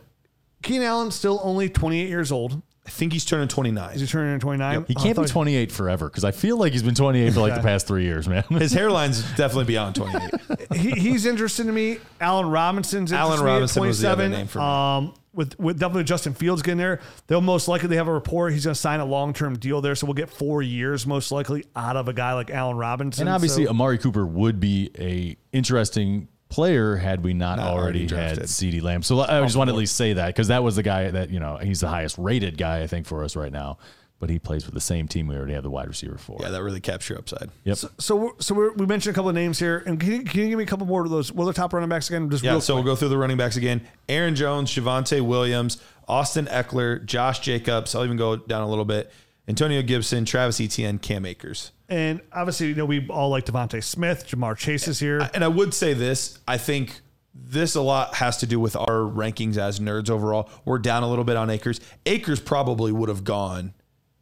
Keenan 0.62 0.88
Allen's 0.88 1.16
still 1.16 1.40
only 1.44 1.70
28 1.70 2.10
years 2.10 2.32
old. 2.32 2.62
I 2.90 2.92
think 2.92 3.14
he's 3.14 3.24
turning 3.24 3.48
29. 3.48 4.00
He's 4.00 4.10
turning 4.10 4.40
29. 4.40 4.86
He 4.88 4.96
Oh, 4.98 5.00
can't 5.00 5.16
be 5.16 5.22
thought- 5.22 5.28
28 5.30 5.72
forever 5.72 6.10
because 6.10 6.24
I 6.24 6.32
feel 6.32 6.58
like 6.58 6.74
he's 6.74 6.82
been 6.82 6.96
28 6.96 7.34
for 7.36 7.40
like 7.42 7.54
the 7.54 7.62
past 7.62 7.86
three 7.86 8.04
years, 8.04 8.28
man. 8.28 8.42
His 8.50 8.74
hairline's 8.76 9.22
definitely 9.38 9.66
beyond 9.66 9.94
28. 9.96 10.32
he, 10.76 10.90
he's 11.00 11.28
interesting 11.28 11.68
to 11.68 11.72
me. 11.72 12.00
Allen 12.20 12.50
Robinson's 12.50 13.14
Allen 13.14 13.34
interesting 13.34 13.38
to 13.38 13.44
me 13.46 13.50
at 13.52 13.54
Robinson 13.54 13.84
was 13.84 14.02
the 14.02 14.10
other 14.10 14.24
27. 14.28 14.32
name 14.32 14.48
for 14.48 14.58
me. 14.58 14.66
Um, 14.66 15.14
with 15.36 15.60
with 15.60 15.78
definitely 15.80 16.06
Justin 16.06 16.34
Fields 16.34 16.64
getting 16.64 16.80
there, 16.80 17.00
they'll 17.28 17.42
most 17.42 17.68
likely 17.68 17.96
have 17.98 18.08
a 18.08 18.12
report 18.12 18.54
he's 18.54 18.64
going 18.66 18.74
to 18.74 18.80
sign 18.82 19.00
a 19.02 19.06
long 19.06 19.34
term 19.34 19.56
deal 19.60 19.82
there, 19.82 19.94
so 19.94 20.08
we'll 20.08 20.16
get 20.16 20.32
four 20.32 20.64
years 20.64 21.06
most 21.06 21.32
likely 21.32 21.64
out 21.76 21.96
of 21.96 22.08
a 22.08 22.14
guy 22.14 22.34
like 22.34 22.50
Allen 22.50 22.76
Robinson. 22.78 23.28
and 23.28 23.34
obviously, 23.36 23.66
So- 23.66 23.70
Amari 23.70 24.00
Cooper 24.00 24.26
would 24.26 24.60
be 24.60 24.90
a 24.98 25.38
interesting 25.56 26.28
player 26.50 26.96
had 26.96 27.24
we 27.24 27.34
not, 27.34 27.58
Not 27.58 27.68
already, 27.68 28.08
already 28.12 28.16
had 28.16 28.40
CeeDee 28.40 28.82
Lamb. 28.82 29.04
So 29.04 29.20
I 29.22 29.42
just 29.42 29.56
want 29.56 29.70
to 29.70 29.74
at 29.74 29.78
least 29.78 29.96
say 29.96 30.14
that 30.14 30.28
because 30.28 30.48
that 30.50 30.64
was 30.64 30.76
the 30.76 30.84
guy 30.84 31.12
that 31.12 31.30
you 31.30 31.40
know 31.40 31.58
he's 31.58 31.80
the 31.80 31.88
highest 31.88 32.18
rated 32.18 32.58
guy 32.58 32.82
I 32.82 32.88
think 32.88 33.06
for 33.08 33.24
us 33.24 33.36
right 33.36 33.52
now. 33.52 33.78
But 34.20 34.30
he 34.30 34.38
plays 34.38 34.66
with 34.66 34.74
the 34.74 34.82
same 34.82 35.08
team 35.08 35.28
we 35.28 35.36
already 35.38 35.54
have 35.54 35.64
the 35.64 35.70
wide 35.70 35.88
receiver 35.88 36.18
for. 36.18 36.40
yeah, 36.42 36.50
that 36.50 36.62
really 36.62 36.82
caps 36.82 37.08
your 37.08 37.18
upside. 37.18 37.52
Yep. 37.64 37.78
so 38.00 38.16
we're, 38.18 38.32
so 38.40 38.54
we're, 38.54 38.74
we 38.74 38.86
mentioned 38.86 39.14
a 39.14 39.16
couple 39.16 39.30
of 39.30 39.36
names 39.36 39.58
here, 39.60 39.82
and 39.86 39.98
can 39.98 40.12
you, 40.12 40.24
can 40.24 40.42
you 40.42 40.50
give 40.50 40.58
me 40.58 40.66
a 40.66 40.68
couple 40.68 40.86
more 40.86 41.06
of 41.06 41.10
those? 41.10 41.32
What 41.32 41.46
are 41.46 41.48
the 41.48 41.54
top 41.54 41.72
running 41.72 41.88
backs 41.88 42.10
again? 42.10 42.30
Just 42.30 42.44
Yeah, 42.44 42.52
real 42.52 42.60
so 42.60 42.74
quick. 42.74 42.84
we'll 42.84 42.96
go 42.96 43.00
through 43.00 43.08
the 43.10 43.18
running 43.18 43.38
backs 43.38 43.56
again. 43.56 43.88
Aaron 44.10 44.36
Jones, 44.36 44.72
Javonte 44.76 45.22
Williams, 45.22 45.82
Austin 46.06 46.48
Ekeler, 46.48 47.06
Josh 47.06 47.40
Jacobs. 47.40 47.96
I'll 47.96 48.04
even 48.04 48.18
go 48.18 48.36
down 48.36 48.62
a 48.62 48.68
little 48.68 48.84
bit. 48.84 49.10
Antonio 49.48 49.82
Gibson, 49.84 50.26
Travis 50.26 50.60
Etienne, 50.60 51.00
Cam 51.00 51.26
Akers. 51.26 51.72
And 51.90 52.22
obviously, 52.32 52.68
you 52.68 52.76
know, 52.76 52.86
we 52.86 53.08
all 53.10 53.30
like 53.30 53.46
DeVonta 53.46 53.84
Smith. 53.84 54.28
Ja'Marr 54.28 54.56
Chase 54.56 54.88
is 54.88 55.00
here. 55.00 55.28
And 55.34 55.44
I 55.44 55.48
would 55.48 55.74
say 55.74 55.94
this, 55.94 56.38
I 56.48 56.58
think 56.58 57.02
this 57.34 57.76
a 57.76 57.82
lot 57.82 58.16
has 58.16 58.38
to 58.38 58.46
do 58.46 58.60
with 58.60 58.76
our 58.76 59.02
rankings 59.02 59.58
as 59.58 59.80
nerds 59.80 60.10
overall. 60.10 60.50
We're 60.66 60.78
down 60.80 61.04
a 61.04 61.10
little 61.10 61.24
bit 61.26 61.36
on 61.36 61.50
Akers. 61.50 61.80
Akers 62.06 62.40
probably 62.40 62.92
would 62.92 63.10
have 63.10 63.24
gone 63.24 63.74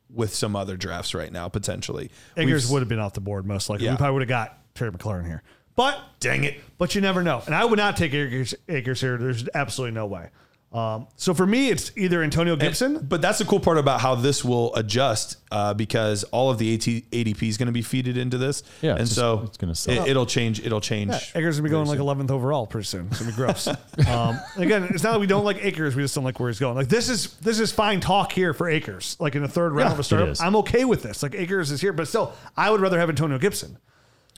with 0.09 0.33
some 0.33 0.55
other 0.55 0.77
drafts 0.77 1.13
right 1.13 1.31
now, 1.31 1.49
potentially. 1.49 2.09
Akers 2.37 2.65
We've- 2.65 2.73
would 2.73 2.81
have 2.81 2.89
been 2.89 2.99
off 2.99 3.13
the 3.13 3.21
board 3.21 3.45
most 3.45 3.69
likely. 3.69 3.85
Yeah. 3.85 3.91
We 3.91 3.97
probably 3.97 4.13
would 4.13 4.21
have 4.23 4.29
got 4.29 4.57
Terry 4.73 4.91
McLaurin 4.91 5.25
here. 5.25 5.43
But 5.75 5.99
Dang 6.19 6.43
it. 6.45 6.59
but 6.77 6.95
you 6.95 7.01
never 7.01 7.21
know. 7.21 7.43
And 7.45 7.53
I 7.53 7.65
would 7.65 7.77
not 7.77 7.97
take 7.97 8.13
Akers, 8.13 8.55
Akers 8.69 9.01
here. 9.01 9.17
There's 9.17 9.47
absolutely 9.53 9.93
no 9.93 10.05
way. 10.07 10.29
Um, 10.73 11.07
so 11.15 11.33
for 11.33 11.45
me, 11.47 11.69
it's 11.69 11.91
either 11.95 12.21
Antonio 12.21 12.57
Gibson. 12.57 12.99
But 13.07 13.21
that's 13.21 13.39
the 13.39 13.45
cool 13.45 13.61
part 13.61 13.77
about 13.77 14.01
how 14.01 14.15
this 14.15 14.43
will 14.43 14.75
adjust 14.75 15.37
uh, 15.49 15.73
because 15.73 16.25
all 16.25 16.51
of 16.51 16.57
the 16.57 16.73
AT, 16.73 16.81
ADP 16.81 17.41
is 17.47 17.57
going 17.57 17.67
to 17.67 17.71
be 17.71 17.81
feeded 17.81 18.17
into 18.17 18.37
this. 18.37 18.63
Yeah, 18.81 18.91
and 18.91 18.99
it's 19.01 19.11
just- 19.11 19.15
so 19.19 19.43
it's 19.45 19.57
gonna 19.57 19.73
suck. 19.73 20.05
it, 20.07 20.15
will 20.15 20.25
change. 20.25 20.59
It'll 20.65 20.81
change. 20.81 21.11
Yeah, 21.11 21.19
Akers 21.39 21.55
gonna 21.57 21.63
be 21.63 21.71
going 21.71 21.87
like 21.87 21.99
11th 21.99 22.31
overall 22.31 22.67
pretty 22.67 22.85
soon. 22.85 23.07
It's 23.07 23.19
gonna 23.19 23.31
be 23.31 23.35
gross. 23.35 23.67
um, 24.07 24.39
again, 24.57 24.83
it's 24.91 25.03
not 25.03 25.13
that 25.13 25.19
we 25.19 25.27
don't 25.27 25.45
like 25.45 25.63
Akers. 25.63 25.95
We 25.95 26.03
just 26.03 26.15
don't 26.15 26.25
like 26.25 26.39
where 26.39 26.49
he's 26.49 26.59
going. 26.59 26.75
Like 26.75 26.89
this 26.89 27.07
is 27.07 27.33
this 27.37 27.59
is 27.59 27.71
fine 27.71 28.01
talk 28.01 28.33
here 28.33 28.53
for 28.53 28.69
Akers. 28.69 29.15
Like 29.21 29.35
in 29.35 29.41
the 29.41 29.47
third 29.47 29.71
round 29.71 29.93
of 29.93 29.99
a 29.99 30.01
it 30.01 30.03
startup. 30.03 30.35
I'm 30.41 30.57
okay 30.57 30.83
with 30.83 31.01
this. 31.01 31.23
Like 31.23 31.33
Akers 31.33 31.71
is 31.71 31.79
here, 31.79 31.93
but 31.93 32.07
still, 32.09 32.33
I 32.57 32.69
would 32.71 32.81
rather 32.81 32.99
have 32.99 33.09
Antonio 33.09 33.37
Gibson. 33.37 33.77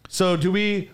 So 0.08 0.38
do 0.38 0.52
we 0.52 0.92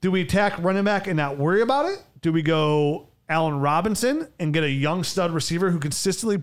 do 0.00 0.10
we 0.12 0.24
tack 0.24 0.54
running 0.62 0.84
back 0.84 1.08
and 1.08 1.16
not 1.16 1.38
worry 1.38 1.60
about 1.60 1.86
it? 1.86 2.02
Do 2.22 2.32
we 2.32 2.42
go 2.42 3.08
Allen 3.28 3.58
Robinson 3.60 4.28
and 4.38 4.54
get 4.54 4.62
a 4.62 4.70
young 4.70 5.02
stud 5.02 5.32
receiver 5.32 5.70
who 5.70 5.78
consistently 5.78 6.42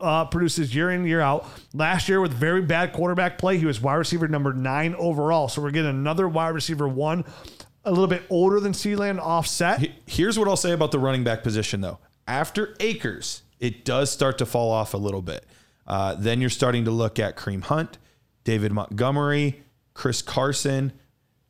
uh, 0.00 0.24
produces 0.26 0.74
year 0.74 0.90
in 0.90 1.04
year 1.04 1.20
out? 1.20 1.46
Last 1.72 2.08
year 2.08 2.20
with 2.20 2.32
very 2.32 2.62
bad 2.62 2.92
quarterback 2.92 3.38
play, 3.38 3.58
he 3.58 3.66
was 3.66 3.80
wide 3.80 3.94
receiver 3.94 4.26
number 4.26 4.52
nine 4.52 4.94
overall. 4.96 5.48
So 5.48 5.62
we're 5.62 5.70
getting 5.70 5.90
another 5.90 6.28
wide 6.28 6.48
receiver 6.48 6.88
one, 6.88 7.24
a 7.84 7.90
little 7.90 8.08
bit 8.08 8.22
older 8.30 8.58
than 8.58 8.72
CeeDee 8.72 8.98
Lamb 8.98 9.20
offset. 9.20 9.86
Here's 10.06 10.38
what 10.38 10.48
I'll 10.48 10.56
say 10.56 10.72
about 10.72 10.90
the 10.90 10.98
running 10.98 11.22
back 11.22 11.42
position, 11.42 11.80
though. 11.80 11.98
After 12.26 12.74
Akers, 12.80 13.42
it 13.60 13.84
does 13.84 14.10
start 14.10 14.38
to 14.38 14.46
fall 14.46 14.70
off 14.70 14.94
a 14.94 14.98
little 14.98 15.22
bit. 15.22 15.46
Uh, 15.86 16.14
then 16.14 16.40
you're 16.40 16.50
starting 16.50 16.86
to 16.86 16.90
look 16.90 17.18
at 17.18 17.36
Kareem 17.36 17.62
Hunt, 17.62 17.98
David 18.42 18.72
Montgomery, 18.72 19.62
Chris 19.92 20.22
Carson, 20.22 20.92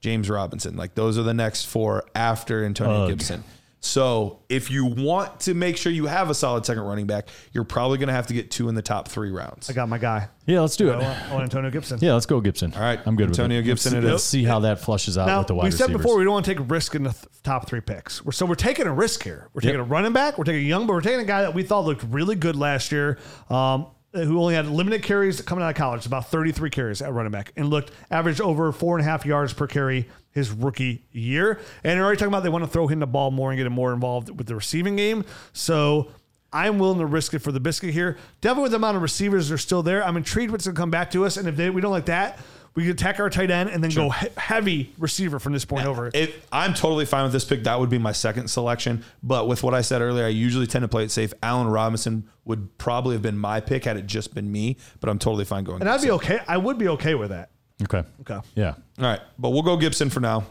James 0.01 0.29
Robinson. 0.29 0.77
Like 0.77 0.95
those 0.95 1.17
are 1.17 1.23
the 1.23 1.33
next 1.33 1.65
four 1.65 2.05
after 2.15 2.65
Antonio 2.65 3.05
Ugh. 3.05 3.09
Gibson. 3.11 3.45
So 3.85 4.41
if 4.49 4.71
you 4.71 4.87
want 4.87 5.41
to 5.41 5.53
make 5.53 5.77
sure 5.77 5.93
you 5.93 6.07
have 6.07 6.31
a 6.31 6.35
solid 6.35 6.65
second 6.65 6.85
running 6.85 7.07
back, 7.07 7.29
you're 7.53 7.65
probably 7.65 7.99
going 7.99 8.07
to 8.07 8.15
have 8.15 8.27
to 8.29 8.35
get 8.35 8.51
two 8.51 8.71
in 8.71 8.75
the 8.75 8.81
top 8.81 9.09
three 9.09 9.31
rounds. 9.31 9.69
I 9.69 9.75
got 9.75 9.91
my 9.91 9.99
guy. 9.99 10.29
Yeah, 10.47 10.61
let's 10.61 10.77
do 10.77 10.91
I 10.91 10.95
it. 10.95 11.03
want, 11.03 11.23
I 11.23 11.33
want 11.33 11.43
Antonio 11.45 11.71
Gibson. 11.71 11.99
Yeah, 12.01 12.15
let's 12.15 12.25
go 12.25 12.41
Gibson. 12.41 12.73
All 12.75 12.81
right, 12.81 12.99
I'm 13.05 13.15
good 13.15 13.27
Antonio 13.29 13.59
with 13.59 13.67
it. 13.67 13.69
Gibson 13.69 13.93
Let's, 13.93 14.05
it 14.07 14.11
let's 14.11 14.25
see 14.25 14.43
how 14.45 14.61
that 14.61 14.81
flushes 14.81 15.19
out 15.19 15.27
Now 15.27 15.39
with 15.41 15.49
the 15.49 15.55
wide 15.55 15.65
we 15.65 15.71
said 15.71 15.81
receivers. 15.85 16.03
before 16.03 16.17
we 16.17 16.25
don't 16.25 16.33
want 16.33 16.47
to 16.47 16.51
take 16.51 16.61
a 16.61 16.65
risk 16.65 16.95
in 16.95 17.03
the 17.03 17.13
th- 17.13 17.25
top 17.43 17.69
three 17.69 17.83
picks. 17.83 18.25
We're, 18.25 18.33
so 18.33 18.47
we're 18.47 18.55
taking 18.55 18.87
a 18.87 18.93
risk 18.93 19.23
here. 19.23 19.51
We're 19.53 19.61
taking 19.61 19.79
Yep. 19.81 19.87
a 19.87 19.91
running 19.91 20.13
back. 20.15 20.39
We're 20.39 20.45
taking 20.45 20.65
a 20.65 20.69
young, 20.69 20.87
but 20.87 20.95
we're 20.95 21.01
taking 21.03 21.21
a 21.21 21.25
guy 21.25 21.43
that 21.43 21.53
we 21.55 21.63
thought 21.63 21.85
looked 21.85 22.05
really 22.09 22.37
good 22.37 22.57
last 22.57 22.91
year. 22.91 23.19
Um, 23.51 23.87
who 24.15 24.41
only 24.41 24.55
had 24.55 24.67
limited 24.67 25.03
carries 25.03 25.41
coming 25.43 25.65
out 25.65 25.71
of 25.71 25.77
college, 25.77 26.07
about 26.07 26.31
33 26.31 26.71
carries 26.71 27.03
at 27.03 27.13
running 27.13 27.33
back, 27.33 27.53
and 27.57 27.69
looked 27.69 27.91
averaged 28.11 28.41
over 28.41 28.71
four 28.73 28.97
and 28.97 29.07
a 29.07 29.11
half 29.11 29.27
yards 29.27 29.53
per 29.53 29.67
carry 29.67 30.09
his 30.31 30.51
rookie 30.51 31.05
year. 31.13 31.59
And 31.83 31.99
they're 31.99 32.05
already 32.05 32.19
talking 32.19 32.33
about 32.33 32.43
they 32.43 32.49
want 32.49 32.65
to 32.65 32.71
throw 32.71 32.87
him 32.87 33.01
the 33.01 33.07
ball 33.07 33.31
more 33.31 33.51
and 33.51 33.59
get 33.59 33.67
him 33.67 33.73
more 33.73 33.93
involved 33.93 34.37
with 34.37 34.47
the 34.47 34.55
receiving 34.55 34.97
game. 34.97 35.25
So 35.53 36.11
I'm 36.53 36.79
willing 36.79 36.99
to 37.01 37.07
risk 37.07 37.35
it 37.35 37.41
for 37.41 37.51
the 37.51 37.61
biscuit 37.61 37.93
here. 37.93 38.17
Definitely 38.41 38.63
with 38.65 38.73
the 38.73 38.77
amount 38.77 38.97
of 38.97 39.03
receivers 39.03 39.49
that 39.49 39.55
are 39.55 39.59
still 39.59 39.83
there. 39.83 40.05
I'm 40.05 40.17
intrigued 40.17 40.53
what's 40.53 40.67
going 40.67 40.77
to 40.77 40.81
come 40.81 40.91
back 40.91 41.11
to 41.13 41.25
us. 41.25 41.37
And 41.37 41.49
if 41.49 41.57
they, 41.57 41.69
we 41.71 41.81
don't 41.81 41.91
like 41.91 42.07
that, 42.07 42.39
we 42.75 42.83
can 42.83 42.93
attack 42.93 43.21
our 43.21 43.31
tight 43.31 43.51
end 43.51 43.71
and 43.71 43.83
then 43.83 43.91
go 43.91 44.11
he- 44.11 44.29
heavy 44.37 44.93
receiver 44.99 45.39
from 45.39 45.53
this 45.53 45.65
point 45.65 45.87
over. 45.87 46.11
If 46.13 46.47
I'm 46.51 46.75
totally 46.75 47.05
fine 47.05 47.23
with 47.23 47.33
this 47.33 47.45
pick, 47.45 47.65
that 47.65 47.79
would 47.79 47.91
be 47.91 47.99
my 47.99 48.13
second 48.13 48.49
selection. 48.49 49.05
But 49.23 49.47
with 49.47 49.63
what 49.63 49.75
I 49.75 49.81
said 49.81 50.03
earlier, 50.03 50.25
I 50.25 50.29
usually 50.29 50.67
tend 50.67 50.83
to 50.83 50.89
play 50.89 51.05
it 51.05 51.11
safe. 51.11 51.33
Allen 51.43 51.69
Robinson 51.69 52.29
would 52.45 52.77
probably 52.79 53.15
have 53.15 53.23
been 53.23 53.39
my 53.39 53.61
pick 53.61 53.85
had 53.85 53.97
it 53.97 54.07
just 54.07 54.35
been 54.35 54.51
me, 54.51 54.77
but 55.01 55.09
I'm 55.09 55.19
totally 55.19 55.45
fine 55.45 55.65
going. 55.65 55.81
And 55.81 55.89
I'd 55.89 56.01
be 56.01 56.09
Gibson. 56.09 56.33
okay. 56.37 56.39
I 56.49 56.57
would 56.57 56.79
be 56.79 56.89
okay 56.89 57.15
with 57.15 57.31
that. 57.31 57.51
Okay. 57.83 58.03
Okay. 58.23 58.41
Yeah. 58.55 58.75
All 58.99 59.05
right, 59.05 59.21
but 59.39 59.51
we'll 59.51 59.63
go 59.63 59.77
Gibson 59.77 60.11
for 60.11 60.21
now, 60.21 60.45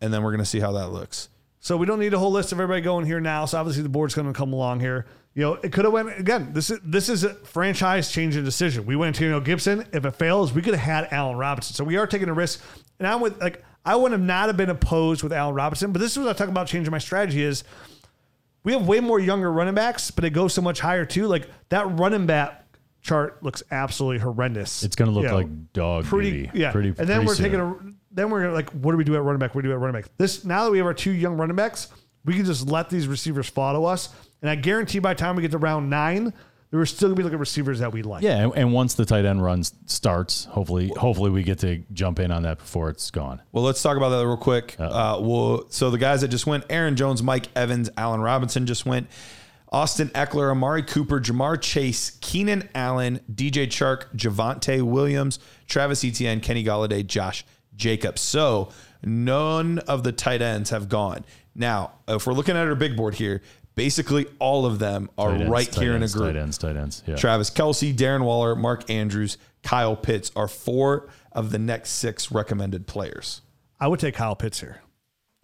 and 0.00 0.12
then 0.12 0.22
we're 0.22 0.30
gonna 0.32 0.44
see 0.44 0.60
how 0.60 0.72
that 0.72 0.88
looks. 0.88 1.28
So 1.68 1.76
we 1.76 1.84
don't 1.84 2.00
need 2.00 2.14
a 2.14 2.18
whole 2.18 2.30
list 2.32 2.50
of 2.52 2.60
everybody 2.60 2.80
going 2.80 3.04
here 3.04 3.20
now. 3.20 3.44
So 3.44 3.58
obviously 3.58 3.82
the 3.82 3.90
board's 3.90 4.14
going 4.14 4.26
to 4.26 4.32
come 4.32 4.54
along 4.54 4.80
here. 4.80 5.04
You 5.34 5.42
know, 5.42 5.52
it 5.56 5.70
could 5.70 5.84
have 5.84 5.92
went 5.92 6.18
again. 6.18 6.54
This 6.54 6.70
is 6.70 6.80
this 6.82 7.10
is 7.10 7.24
a 7.24 7.34
franchise 7.34 8.10
changing 8.10 8.42
decision. 8.42 8.86
We 8.86 8.96
went 8.96 9.16
to 9.16 9.24
you 9.24 9.30
know 9.30 9.40
Gibson. 9.40 9.86
If 9.92 10.06
it 10.06 10.12
fails, 10.12 10.54
we 10.54 10.62
could 10.62 10.72
have 10.72 10.82
had 10.82 11.12
Allen 11.12 11.36
Robinson. 11.36 11.74
So 11.74 11.84
we 11.84 11.98
are 11.98 12.06
taking 12.06 12.30
a 12.30 12.32
risk. 12.32 12.64
And 12.98 13.06
I'm 13.06 13.20
with 13.20 13.38
like 13.38 13.62
I 13.84 13.96
would 13.96 14.12
have 14.12 14.20
not 14.22 14.46
have 14.46 14.56
been 14.56 14.70
opposed 14.70 15.22
with 15.22 15.30
Allen 15.30 15.54
Robinson. 15.54 15.92
But 15.92 15.98
this 15.98 16.12
is 16.12 16.18
what 16.18 16.28
I 16.28 16.32
talk 16.32 16.48
about 16.48 16.68
changing 16.68 16.90
my 16.90 16.96
strategy 16.96 17.42
is 17.42 17.64
we 18.64 18.72
have 18.72 18.88
way 18.88 19.00
more 19.00 19.20
younger 19.20 19.52
running 19.52 19.74
backs, 19.74 20.10
but 20.10 20.24
it 20.24 20.30
goes 20.30 20.54
so 20.54 20.62
much 20.62 20.80
higher 20.80 21.04
too. 21.04 21.26
Like 21.26 21.50
that 21.68 21.86
running 21.98 22.24
back 22.24 22.64
chart 23.02 23.42
looks 23.42 23.62
absolutely 23.70 24.20
horrendous. 24.20 24.84
It's 24.84 24.96
going 24.96 25.10
to 25.10 25.14
look 25.14 25.24
You 25.24 25.28
know, 25.28 25.36
like 25.36 25.72
dog 25.74 26.06
pretty 26.06 26.50
yeah. 26.54 26.72
Pretty, 26.72 26.88
and 26.88 26.96
then 26.96 27.06
pretty 27.06 27.26
we're 27.26 27.34
soon. 27.34 27.44
taking 27.44 27.60
a 27.60 27.76
then 28.18 28.30
we're 28.30 28.42
gonna 28.42 28.54
like 28.54 28.70
what 28.70 28.92
do 28.92 28.98
we 28.98 29.04
do 29.04 29.14
at 29.14 29.22
running 29.22 29.38
back? 29.38 29.54
What 29.54 29.62
do 29.62 29.68
we 29.68 29.72
do 29.72 29.76
at 29.76 29.80
running 29.80 30.00
back? 30.00 30.10
This 30.18 30.44
now 30.44 30.64
that 30.64 30.70
we 30.70 30.78
have 30.78 30.86
our 30.86 30.94
two 30.94 31.12
young 31.12 31.36
running 31.36 31.56
backs, 31.56 31.88
we 32.24 32.34
can 32.34 32.44
just 32.44 32.68
let 32.68 32.90
these 32.90 33.06
receivers 33.06 33.48
follow 33.48 33.84
us, 33.84 34.10
and 34.42 34.50
I 34.50 34.54
guarantee 34.54 34.98
by 34.98 35.14
the 35.14 35.18
time 35.20 35.36
we 35.36 35.42
get 35.42 35.52
to 35.52 35.58
round 35.58 35.88
nine, 35.88 36.32
there 36.70 36.80
are 36.80 36.86
still 36.86 37.08
gonna 37.08 37.16
be 37.16 37.22
looking 37.22 37.36
at 37.36 37.40
receivers 37.40 37.78
that 37.78 37.92
we 37.92 38.02
like. 38.02 38.22
Yeah, 38.22 38.38
and, 38.44 38.52
and 38.56 38.72
once 38.72 38.94
the 38.94 39.04
tight 39.04 39.24
end 39.24 39.42
run 39.42 39.60
s- 39.60 39.72
starts, 39.86 40.44
hopefully, 40.46 40.88
hopefully 40.96 41.30
we 41.30 41.42
get 41.42 41.58
to 41.60 41.82
jump 41.92 42.18
in 42.18 42.30
on 42.30 42.42
that 42.42 42.58
before 42.58 42.90
it's 42.90 43.10
gone. 43.10 43.40
Well, 43.52 43.64
let's 43.64 43.82
talk 43.82 43.96
about 43.96 44.10
that 44.10 44.26
real 44.26 44.36
quick. 44.36 44.76
Uh, 44.78 45.18
we'll, 45.20 45.66
so 45.70 45.90
the 45.90 45.98
guys 45.98 46.20
that 46.20 46.28
just 46.28 46.46
went: 46.46 46.64
Aaron 46.68 46.96
Jones, 46.96 47.22
Mike 47.22 47.46
Evans, 47.56 47.88
Allen 47.96 48.20
Robinson 48.20 48.66
just 48.66 48.84
went. 48.84 49.08
Austin 49.70 50.08
Ekeler, 50.10 50.50
Amari 50.50 50.82
Cooper, 50.82 51.20
Ja'Marr 51.20 51.60
Chase, 51.60 52.16
Keenan 52.22 52.68
Allen, 52.74 53.20
DJ 53.30 53.66
Chark, 53.66 54.04
Javonte 54.16 54.80
Williams, 54.80 55.38
Travis 55.66 56.02
Etienne, 56.04 56.40
Kenny 56.40 56.64
Golladay, 56.64 57.06
Josh 57.06 57.44
Jacobs. 57.78 58.20
So 58.20 58.70
none 59.02 59.78
of 59.80 60.02
the 60.04 60.12
tight 60.12 60.42
ends 60.42 60.70
have 60.70 60.88
gone. 60.90 61.24
Now, 61.54 61.92
if 62.06 62.26
we're 62.26 62.34
looking 62.34 62.56
at 62.56 62.66
our 62.66 62.74
big 62.74 62.96
board 62.96 63.14
here, 63.14 63.40
basically 63.74 64.26
all 64.38 64.66
of 64.66 64.78
them 64.78 65.08
are 65.16 65.32
ends, 65.32 65.48
right 65.48 65.70
tight 65.70 65.82
here 65.82 65.96
in 65.96 66.02
a 66.02 66.08
group. 66.08 66.34
Tight 66.34 66.36
ends, 66.36 66.58
tight 66.58 66.76
ends. 66.76 67.02
Yeah. 67.06 67.16
Travis 67.16 67.50
Kelce, 67.50 67.94
Darren 67.94 68.24
Waller, 68.24 68.54
Mark 68.54 68.90
Andrews, 68.90 69.38
Kyle 69.62 69.96
Pitts 69.96 70.30
are 70.36 70.48
four 70.48 71.08
of 71.32 71.50
the 71.50 71.58
next 71.58 71.90
six 71.90 72.30
recommended 72.30 72.86
players. 72.86 73.40
I 73.80 73.88
would 73.88 74.00
take 74.00 74.14
Kyle 74.14 74.36
Pitts 74.36 74.60
here. 74.60 74.82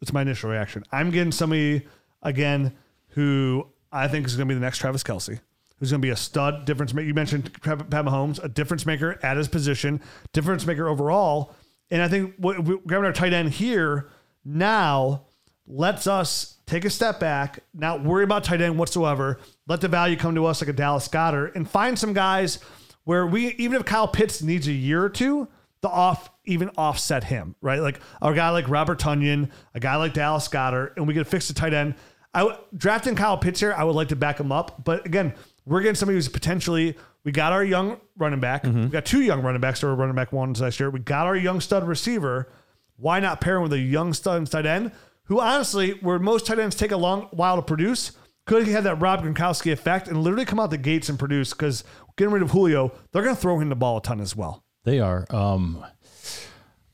That's 0.01 0.13
my 0.13 0.23
initial 0.23 0.51
reaction. 0.51 0.85
I'm 0.93 1.11
getting 1.11 1.33
somebody 1.33 1.87
again 2.23 2.75
who 3.09 3.69
I 3.93 4.09
think 4.09 4.27
is 4.27 4.37
going 4.37 4.49
to 4.49 4.55
be 4.55 4.59
the 4.59 4.65
next 4.65 4.79
Travis 4.79 5.03
Kelce, 5.03 5.41
who's 5.79 5.91
going 5.91 6.01
to 6.01 6.07
be 6.07 6.11
a 6.11 6.17
stud 6.17 6.65
difference 6.65 6.93
maker. 6.93 7.07
You 7.07 7.15
mentioned 7.15 7.53
Pat 7.63 7.89
Pat 7.91 8.05
Mahomes, 8.05 8.43
a 8.43 8.49
difference 8.49 8.87
maker 8.87 9.19
at 9.23 9.37
his 9.37 9.49
position, 9.49 10.01
difference 10.33 10.67
maker 10.67 10.89
overall. 10.89 11.55
And 11.95 12.03
I 12.03 12.09
think 12.09 12.35
what 12.39 12.57
grabbing 12.85 13.07
our 13.07 13.13
tight 13.13 13.33
end 13.33 13.51
here 13.51 14.09
now 14.45 15.27
lets 15.65 16.09
us 16.09 16.57
take 16.67 16.85
a 16.85 16.91
step 16.91 17.21
back, 17.21 17.61
not 17.73 18.03
worry 18.03 18.25
about 18.25 18.43
tight 18.43 18.61
end 18.61 18.77
whatsoever. 18.77 19.39
Let 19.69 19.81
the 19.81 19.87
value 19.87 20.17
come 20.17 20.35
to 20.35 20.45
us 20.45 20.61
like 20.61 20.69
a 20.69 20.73
Dallas 20.73 21.07
Goedert 21.07 21.55
and 21.55 21.71
find 21.71 21.97
some 21.97 22.13
guys 22.13 22.59
where 23.05 23.25
we, 23.25 23.51
even 23.59 23.79
if 23.79 23.87
Kyle 23.87 24.09
Pitts 24.09 24.43
needs 24.43 24.67
a 24.67 24.73
year 24.73 25.05
or 25.05 25.09
two, 25.09 25.47
the 25.83 25.89
off 25.89 26.31
even 26.47 26.69
offset 26.77 27.23
him, 27.23 27.55
right? 27.61 27.79
Like 27.79 28.01
a 28.21 28.35
guy 28.35 28.51
like 28.51 28.69
Robert 28.69 28.99
Tonyan, 28.99 29.49
a 29.73 29.79
guy 29.79 29.95
like 29.95 30.15
Dallas 30.15 30.49
Goedert, 30.49 30.95
and 30.97 31.07
we 31.07 31.15
could 31.15 31.29
fix 31.29 31.47
the 31.47 31.55
tight 31.55 31.75
end. 31.75 31.95
I 32.35 32.41
w- 32.41 32.59
drafting 32.77 33.15
Kyle 33.15 33.39
Pitts 33.39 33.61
here, 33.61 33.73
I 33.73 33.85
would 33.85 33.95
like 33.95 34.09
to 34.09 34.17
back 34.17 34.41
him 34.41 34.51
up, 34.51 34.83
but 34.83 35.07
again, 35.07 35.33
we're 35.65 35.81
getting 35.81 35.95
somebody 35.95 36.17
who's 36.17 36.29
potentially. 36.29 36.97
We 37.25 37.33
got 37.33 37.53
our 37.53 37.65
young 37.65 38.01
running 38.17 38.41
back. 38.41 38.65
We 38.65 38.87
got 38.89 39.05
two 39.07 39.23
young 39.23 39.43
running 39.43 39.61
backs 39.61 39.81
that 39.81 39.87
were 39.87 39.95
running 39.97 40.15
back 40.15 40.33
ones 40.33 40.61
last 40.61 40.79
year. 40.79 40.91
We 40.91 41.01
got 41.01 41.27
our 41.27 41.37
young 41.37 41.61
stud 41.61 41.87
receiver. 41.89 42.53
Why 42.97 43.19
not 43.19 43.41
pair 43.41 43.57
him 43.57 43.63
with 43.63 43.73
a 43.73 43.79
young 43.79 44.13
stud 44.13 44.47
tight 44.51 44.67
end 44.67 44.93
who, 45.25 45.41
honestly, 45.41 45.93
where 46.03 46.19
most 46.19 46.47
tight 46.47 46.59
ends 46.59 46.77
take 46.77 46.93
a 46.93 46.97
long 46.97 47.23
while 47.33 47.57
to 47.57 47.63
produce, 47.63 48.13
could 48.47 48.69
have 48.69 48.85
that 48.85 49.01
Rob 49.01 49.23
Gronkowski 49.23 49.73
effect 49.73 50.07
and 50.07 50.23
literally 50.23 50.45
come 50.45 50.61
out 50.61 50.69
the 50.71 50.77
gates 50.77 51.09
and 51.09 51.19
produce 51.19 51.55
because 51.55 51.83
getting 52.17 52.33
rid 52.33 52.43
of 52.43 52.51
Julio, 52.51 52.93
they're 53.11 53.23
going 53.23 53.35
to 53.35 53.41
throw 53.41 53.59
him 53.59 53.71
the 53.71 53.75
ball 53.75 53.97
a 53.97 54.03
ton 54.03 54.21
as 54.21 54.37
well. 54.37 54.63
They 54.85 55.01
are. 55.01 55.25
Um, 55.31 55.85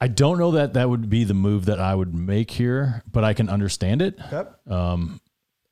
I 0.01 0.07
don't 0.07 0.39
know 0.39 0.53
that 0.53 0.75
that 0.75 0.89
would 0.89 1.11
be 1.11 1.25
the 1.25 1.35
move 1.35 1.65
that 1.65 1.81
I 1.81 1.93
would 1.95 2.15
make 2.15 2.53
here, 2.53 3.03
but 3.11 3.25
I 3.25 3.35
can 3.35 3.49
understand 3.49 4.01
it. 4.01 4.17
Yep. 4.31 4.61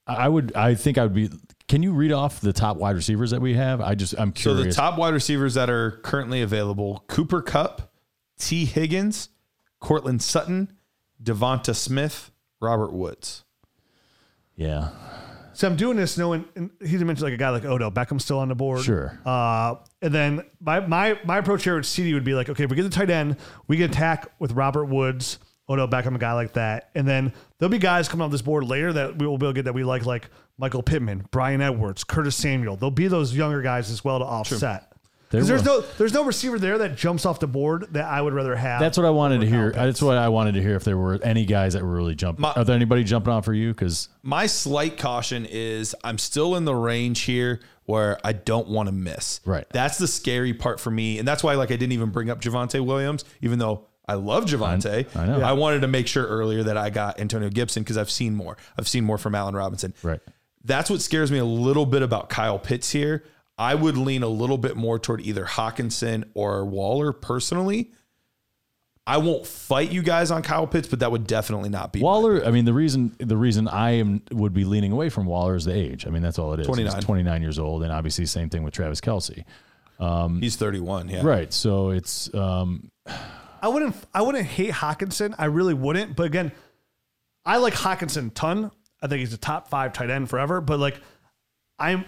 I 0.08 0.28
would. 0.28 0.54
I 0.56 0.74
think 0.74 0.98
I 0.98 1.04
would 1.04 1.14
be. 1.14 1.30
Can 1.68 1.82
you 1.82 1.92
read 1.92 2.12
off 2.12 2.40
the 2.40 2.52
top 2.52 2.78
wide 2.78 2.96
receivers 2.96 3.30
that 3.30 3.40
we 3.40 3.54
have? 3.54 3.80
I 3.80 3.94
just. 3.94 4.14
I'm 4.18 4.32
curious. 4.32 4.62
So 4.62 4.64
the 4.64 4.72
top 4.72 4.98
wide 4.98 5.12
receivers 5.14 5.54
that 5.54 5.68
are 5.68 5.92
currently 6.02 6.42
available: 6.42 7.04
Cooper 7.08 7.42
Kupp, 7.42 7.92
Tee 8.38 8.64
Higgins, 8.64 9.28
Courtland 9.78 10.22
Sutton, 10.22 10.72
DeVonta 11.22 11.76
Smith, 11.76 12.30
Robert 12.60 12.92
Woods. 12.92 13.44
Yeah. 14.56 14.90
So 15.52 15.66
I'm 15.66 15.74
doing 15.74 15.96
this 15.96 16.16
knowing 16.16 16.44
and 16.54 16.70
he 16.80 16.92
didn't 16.92 17.08
mention 17.08 17.24
like 17.24 17.32
a 17.32 17.36
guy 17.36 17.50
like 17.50 17.64
Odell 17.64 17.90
Beckham's 17.90 18.24
still 18.24 18.38
on 18.38 18.48
the 18.48 18.54
board. 18.54 18.84
Sure. 18.84 19.18
Uh, 19.26 19.74
and 20.00 20.14
then 20.14 20.44
my 20.60 20.78
my 20.78 21.18
my 21.24 21.38
approach 21.38 21.64
here 21.64 21.74
with 21.74 21.84
CeeDee 21.84 22.14
would 22.14 22.22
be 22.22 22.34
like, 22.34 22.48
okay, 22.48 22.62
if 22.62 22.70
we 22.70 22.76
get 22.76 22.84
the 22.84 22.90
tight 22.90 23.10
end, 23.10 23.36
we 23.66 23.76
can 23.76 23.90
attack 23.90 24.30
with 24.38 24.52
Robert 24.52 24.84
Woods, 24.84 25.40
Odell 25.68 25.88
Beckham, 25.88 26.14
a 26.14 26.18
guy 26.18 26.32
like 26.34 26.52
that, 26.52 26.90
and 26.94 27.08
then 27.08 27.32
there'll 27.58 27.72
be 27.72 27.78
guys 27.78 28.08
coming 28.08 28.24
off 28.24 28.30
this 28.30 28.40
board 28.40 28.64
later 28.64 28.92
that 28.92 29.18
we 29.18 29.26
will 29.26 29.36
be 29.36 29.46
able 29.46 29.52
to 29.52 29.58
get 29.58 29.64
that 29.64 29.74
we 29.74 29.82
like, 29.82 30.06
like 30.06 30.30
Michael 30.58 30.82
Pittman, 30.82 31.26
Bryan 31.30 31.60
Edwards, 31.60 32.04
Curtis 32.04 32.36
Samuel. 32.36 32.76
There'll 32.76 32.90
be 32.90 33.08
those 33.08 33.34
younger 33.34 33.62
guys 33.62 33.90
as 33.90 34.04
well 34.04 34.18
to 34.18 34.24
offset. 34.24 34.92
There 35.30 35.40
Because 35.42 35.48
there's 35.48 35.64
no 35.64 35.82
there's 35.98 36.14
no 36.14 36.24
receiver 36.24 36.58
there 36.58 36.78
that 36.78 36.96
jumps 36.96 37.26
off 37.26 37.38
the 37.38 37.46
board 37.46 37.88
that 37.92 38.06
I 38.06 38.20
would 38.20 38.32
rather 38.32 38.56
have. 38.56 38.80
That's 38.80 38.96
what 38.96 39.04
I 39.06 39.10
wanted 39.10 39.42
to 39.42 39.46
hear. 39.46 39.72
Kyle 39.72 39.84
That's 39.86 40.00
what 40.00 40.16
I 40.16 40.30
wanted 40.30 40.54
to 40.54 40.62
hear 40.62 40.74
if 40.74 40.84
there 40.84 40.96
were 40.96 41.20
any 41.22 41.44
guys 41.44 41.74
that 41.74 41.82
were 41.82 41.92
really 41.94 42.14
jumping. 42.14 42.40
My- 42.42 42.54
Are 42.54 42.64
there 42.64 42.74
anybody 42.74 43.04
jumping 43.04 43.32
on 43.32 43.42
for 43.42 43.52
you? 43.52 43.72
Because 43.74 44.08
My 44.22 44.46
slight 44.46 44.96
caution 44.96 45.44
is 45.44 45.94
I'm 46.02 46.16
still 46.16 46.56
in 46.56 46.64
the 46.64 46.74
range 46.74 47.20
here 47.22 47.60
where 47.84 48.18
I 48.24 48.32
don't 48.32 48.68
want 48.68 48.86
to 48.88 48.92
miss. 48.92 49.40
Right. 49.44 49.66
That's 49.70 49.98
the 49.98 50.08
scary 50.08 50.54
part 50.54 50.80
for 50.80 50.90
me. 50.90 51.18
And 51.18 51.28
that's 51.28 51.44
why 51.44 51.54
like 51.56 51.70
I 51.70 51.76
didn't 51.76 51.92
even 51.92 52.08
bring 52.08 52.30
up 52.30 52.40
Javonte 52.40 52.84
Williams, 52.84 53.24
even 53.42 53.58
though 53.58 53.86
I 54.08 54.14
love 54.14 54.46
Javonte. 54.46 55.14
I 55.14 55.26
know. 55.26 55.42
I 55.42 55.52
wanted 55.52 55.80
to 55.80 55.88
make 55.88 56.06
sure 56.06 56.26
earlier 56.26 56.62
that 56.62 56.78
I 56.78 56.88
got 56.88 57.20
Antonio 57.20 57.50
Gibson 57.50 57.82
because 57.82 57.98
I've 57.98 58.10
seen 58.10 58.34
more. 58.34 58.56
I've 58.78 58.88
seen 58.88 59.04
more 59.04 59.18
from 59.18 59.34
Allen 59.34 59.54
Robinson. 59.54 59.92
Right. 60.02 60.20
That's 60.64 60.90
what 60.90 61.00
scares 61.00 61.30
me 61.30 61.38
a 61.38 61.44
little 61.44 61.86
bit 61.86 62.02
about 62.02 62.28
Kyle 62.28 62.58
Pitts 62.58 62.90
here. 62.90 63.24
I 63.56 63.74
would 63.74 63.96
lean 63.96 64.22
a 64.22 64.28
little 64.28 64.58
bit 64.58 64.76
more 64.76 64.98
toward 64.98 65.20
either 65.20 65.44
Hockenson 65.44 66.24
or 66.34 66.64
Waller 66.64 67.12
personally. 67.12 67.92
I 69.08 69.16
won't 69.16 69.46
fight 69.46 69.90
you 69.90 70.02
guys 70.02 70.30
on 70.30 70.42
Kyle 70.42 70.66
Pitts, 70.66 70.86
but 70.86 70.98
that 70.98 71.10
would 71.10 71.26
definitely 71.26 71.70
not 71.70 71.94
be 71.94 72.00
Waller, 72.00 72.44
I 72.44 72.50
mean, 72.50 72.66
the 72.66 72.74
reason 72.74 73.16
the 73.18 73.38
reason 73.38 73.66
I 73.66 73.92
am 73.92 74.22
would 74.30 74.52
be 74.52 74.64
leaning 74.64 74.92
away 74.92 75.08
from 75.08 75.24
Waller 75.24 75.56
is 75.56 75.64
the 75.64 75.74
age. 75.74 76.06
I 76.06 76.10
mean, 76.10 76.22
that's 76.22 76.38
all 76.38 76.52
it 76.52 76.60
is. 76.60 76.66
29. 76.66 76.94
He's 76.94 77.04
29 77.04 77.42
years 77.42 77.58
old, 77.58 77.82
and 77.82 77.90
obviously 77.90 78.26
same 78.26 78.50
thing 78.50 78.64
with 78.64 78.74
Travis 78.74 79.00
Kelce. 79.00 79.44
He's 80.40 80.56
31. 80.56 81.08
Yeah. 81.08 81.22
Right. 81.24 81.50
So 81.52 81.90
it's 81.90 82.32
um, 82.34 82.90
I 83.62 83.68
wouldn't 83.68 83.96
I 84.14 84.22
wouldn't 84.22 84.44
hate 84.44 84.72
Hockenson. 84.72 85.34
I 85.38 85.46
really 85.46 85.74
wouldn't. 85.74 86.14
But 86.14 86.26
again, 86.26 86.52
I 87.46 87.56
like 87.56 87.74
Hockenson 87.74 88.26
a 88.26 88.30
ton. 88.30 88.70
I 89.02 89.06
think 89.06 89.20
he's 89.20 89.32
a 89.32 89.38
top 89.38 89.68
five 89.68 89.92
tight 89.92 90.10
end 90.10 90.28
forever. 90.28 90.60
But 90.60 90.78
like 90.78 91.00
I'm 91.78 92.04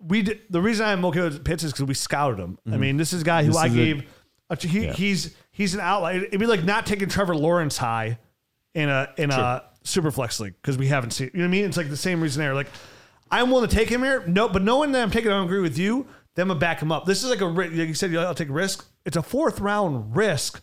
we 0.00 0.22
did, 0.22 0.40
the 0.48 0.62
reason 0.62 0.86
I'm 0.86 1.04
okay 1.06 1.20
with 1.20 1.44
Pitts 1.44 1.62
is 1.62 1.72
because 1.72 1.84
we 1.86 1.94
scouted 1.94 2.38
him. 2.38 2.58
I 2.66 2.76
mean, 2.76 2.96
this 2.96 3.12
is 3.12 3.22
a 3.22 3.24
guy 3.24 3.44
who 3.44 3.52
Mm-hmm. 3.52 3.62
This 3.62 3.72
I 3.72 3.84
gave 3.84 4.04
a, 4.48 4.56
he, 4.56 4.86
he's 4.88 5.36
he's 5.50 5.74
an 5.74 5.80
outlier. 5.80 6.24
It'd 6.24 6.40
be 6.40 6.46
like 6.46 6.64
not 6.64 6.86
taking 6.86 7.08
Trevor 7.08 7.36
Lawrence 7.36 7.76
high 7.76 8.18
in 8.74 8.88
a 8.88 9.12
in 9.16 9.30
a 9.30 9.64
super 9.82 10.10
flex 10.10 10.40
league 10.40 10.54
because 10.60 10.78
we 10.78 10.88
haven't 10.88 11.10
seen 11.12 11.30
you 11.32 11.40
know 11.40 11.44
what 11.44 11.48
I 11.48 11.52
mean? 11.52 11.64
It's 11.64 11.76
like 11.76 11.88
the 11.88 11.96
same 11.96 12.20
reason 12.20 12.40
there. 12.40 12.54
Like 12.54 12.68
I'm 13.30 13.50
willing 13.50 13.68
to 13.68 13.74
take 13.74 13.88
him 13.88 14.02
here. 14.02 14.24
No, 14.26 14.48
but 14.48 14.62
knowing 14.62 14.92
that 14.92 15.02
I'm 15.02 15.10
taking 15.10 15.30
I 15.30 15.34
don't 15.34 15.46
agree 15.46 15.60
with 15.60 15.78
you, 15.78 16.06
then 16.34 16.44
I'm 16.44 16.48
gonna 16.48 16.60
back 16.60 16.80
him 16.80 16.90
up. 16.90 17.04
This 17.04 17.22
is 17.22 17.30
like 17.30 17.40
a 17.40 17.46
like 17.46 17.72
you 17.72 17.94
said, 17.94 18.14
I'll 18.16 18.34
take 18.34 18.48
a 18.48 18.52
risk. 18.52 18.86
It's 19.04 19.16
a 19.16 19.22
fourth 19.22 19.60
round 19.60 20.16
risk. 20.16 20.62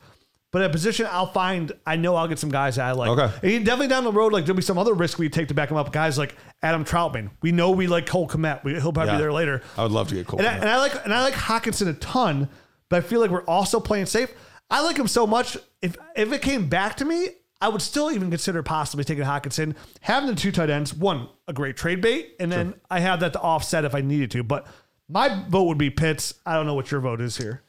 But 0.51 0.61
at 0.61 0.69
a 0.69 0.73
position, 0.73 1.07
I'll 1.11 1.27
find. 1.31 1.73
I 1.85 1.97
know 1.97 2.15
I'll 2.15 2.27
get 2.27 2.39
some 2.39 2.49
guys 2.49 2.77
that 2.77 2.85
I 2.85 2.93
like. 2.93 3.09
Okay. 3.09 3.55
And 3.55 3.65
definitely 3.65 3.89
down 3.89 4.05
the 4.05 4.11
road, 4.13 4.31
like 4.31 4.45
there'll 4.45 4.55
be 4.55 4.61
some 4.61 4.77
other 4.77 4.93
risk 4.93 5.19
we 5.19 5.27
take 5.29 5.49
to 5.49 5.53
back 5.53 5.69
him 5.69 5.75
up. 5.77 5.91
Guys 5.91 6.17
like 6.17 6.35
Adam 6.63 6.85
Trautman. 6.85 7.31
We 7.41 7.51
know 7.51 7.71
we 7.71 7.87
like 7.87 8.05
Cole 8.05 8.27
Kmet. 8.29 8.63
We, 8.63 8.73
he'll 8.79 8.93
probably 8.93 9.11
Yeah. 9.11 9.17
be 9.17 9.21
there 9.23 9.33
later. 9.33 9.61
I 9.77 9.83
would 9.83 9.91
love 9.91 10.07
to 10.09 10.15
get 10.15 10.25
Cole. 10.25 10.39
And 10.39 10.47
I, 10.47 10.53
and 10.53 10.69
I 10.69 10.77
like 10.77 11.03
and 11.03 11.13
I 11.13 11.21
like 11.21 11.33
Hockenson 11.33 11.87
a 11.89 11.93
ton, 11.95 12.47
but 12.89 12.97
I 12.97 13.01
feel 13.07 13.19
like 13.19 13.29
we're 13.29 13.43
also 13.43 13.79
playing 13.81 14.05
safe. 14.05 14.31
I 14.69 14.81
like 14.83 14.97
him 14.97 15.07
so 15.07 15.27
much. 15.27 15.57
If 15.81 15.97
if 16.15 16.31
it 16.31 16.41
came 16.41 16.69
back 16.69 16.95
to 16.97 17.05
me, 17.05 17.27
I 17.59 17.67
would 17.67 17.81
still 17.81 18.09
even 18.09 18.29
consider 18.29 18.63
possibly 18.63 19.03
taking 19.03 19.25
Hockenson, 19.25 19.75
having 19.99 20.29
the 20.29 20.35
two 20.35 20.53
tight 20.53 20.69
ends. 20.69 20.93
One, 20.93 21.27
a 21.49 21.53
great 21.53 21.75
trade 21.75 21.99
bait, 22.01 22.35
and 22.39 22.49
then 22.49 22.75
I 22.89 23.01
have 23.01 23.19
that 23.19 23.33
to 23.33 23.41
offset 23.41 23.83
if 23.83 23.93
I 23.93 23.99
needed 24.01 24.31
to. 24.31 24.43
But 24.43 24.65
my 25.09 25.43
vote 25.49 25.63
would 25.63 25.77
be 25.77 25.89
Pitts. 25.89 26.35
I 26.45 26.53
don't 26.55 26.65
know 26.65 26.73
what 26.73 26.89
your 26.89 27.01
vote 27.01 27.19
is 27.19 27.35
here. 27.37 27.63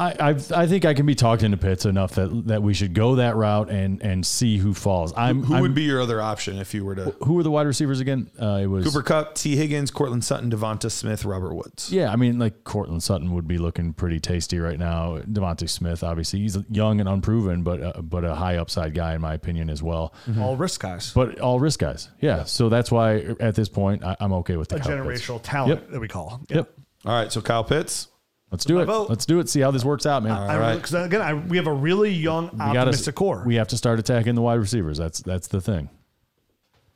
I, 0.00 0.30
I 0.30 0.30
I 0.30 0.66
think 0.66 0.84
I 0.84 0.94
can 0.94 1.04
be 1.04 1.14
talked 1.14 1.42
into 1.42 1.56
Pitts 1.58 1.84
enough 1.84 2.12
that 2.12 2.46
that 2.46 2.62
we 2.62 2.72
should 2.74 2.94
go 2.94 3.16
that 3.16 3.36
route 3.36 3.70
and 3.70 4.00
and 4.02 4.24
see 4.24 4.56
who 4.56 4.72
falls. 4.72 5.12
I'm 5.16 5.42
Who 5.42 5.54
I'm- 5.54 5.62
would 5.62 5.74
be 5.74 5.82
your 5.82 6.00
other 6.00 6.22
option 6.22 6.56
if 6.58 6.72
you 6.72 6.84
were 6.84 6.94
to 6.94 7.14
who 7.24 7.34
were 7.34 7.42
the 7.42 7.50
wide 7.50 7.66
receivers 7.66 8.00
again? 8.00 8.30
Uh, 8.40 8.60
it 8.62 8.66
was 8.66 8.86
Cooper 8.86 9.02
Kupp, 9.02 9.34
Tee 9.34 9.56
Higgins, 9.56 9.90
Courtland 9.90 10.24
Sutton, 10.24 10.50
DeVonta 10.50 10.90
Smith, 10.90 11.24
Robert 11.24 11.54
Woods? 11.54 11.92
Yeah, 11.92 12.10
I 12.10 12.16
mean, 12.16 12.38
like 12.38 12.64
Courtland 12.64 13.02
Sutton 13.02 13.32
would 13.34 13.46
be 13.46 13.58
looking 13.58 13.92
pretty 13.92 14.20
tasty 14.20 14.58
right 14.58 14.78
now. 14.78 15.18
DeVonta 15.18 15.68
Smith, 15.68 16.02
obviously, 16.02 16.40
he's 16.40 16.56
young 16.70 17.00
and 17.00 17.08
unproven, 17.08 17.62
but 17.62 17.82
uh, 17.82 18.00
but 18.00 18.24
a 18.24 18.34
high 18.34 18.56
upside 18.56 18.94
guy 18.94 19.14
in 19.14 19.20
my 19.20 19.34
opinion 19.34 19.68
as 19.68 19.82
well. 19.82 20.14
All 20.40 20.56
risk 20.56 20.80
guys. 20.80 21.12
But 21.12 21.40
all 21.40 21.60
risk 21.60 21.80
guys, 21.80 22.08
yeah. 22.20 22.44
So 22.44 22.68
that's 22.70 22.90
why 22.90 23.16
at 23.38 23.54
this 23.54 23.68
point 23.68 24.02
I, 24.02 24.16
I'm 24.18 24.32
okay 24.34 24.56
with 24.56 24.68
the 24.68 24.76
a 24.76 24.78
Kyle 24.80 25.04
Pitts. 25.04 25.22
generational 25.26 25.40
talent 25.42 25.80
Yep. 25.82 25.90
that 25.90 26.00
we 26.00 26.08
call. 26.08 26.40
Yep, 26.48 26.70
All 27.04 27.12
right, 27.12 27.30
so 27.30 27.40
Kyle 27.42 27.64
Pitts. 27.64 28.08
Let's 28.50 28.64
do 28.64 28.80
it. 28.80 28.86
vote. 28.86 29.08
Let's 29.08 29.26
do 29.26 29.38
it. 29.38 29.48
See 29.48 29.60
how 29.60 29.70
this 29.70 29.84
works 29.84 30.06
out, 30.06 30.22
man. 30.22 30.32
I, 30.32 30.58
right. 30.58 30.76
Because 30.76 30.94
again, 30.94 31.20
I, 31.20 31.34
we 31.34 31.56
have 31.56 31.68
a 31.68 31.72
really 31.72 32.10
young, 32.10 32.50
we 32.52 32.58
gotta 32.58 32.80
optimistic 32.80 33.14
core. 33.14 33.44
we 33.46 33.54
have 33.56 33.68
to 33.68 33.76
start 33.76 33.98
attacking 34.00 34.34
the 34.34 34.42
wide 34.42 34.58
receivers. 34.58 34.98
That's 34.98 35.20
that's 35.20 35.48
the 35.48 35.60
thing. 35.60 35.88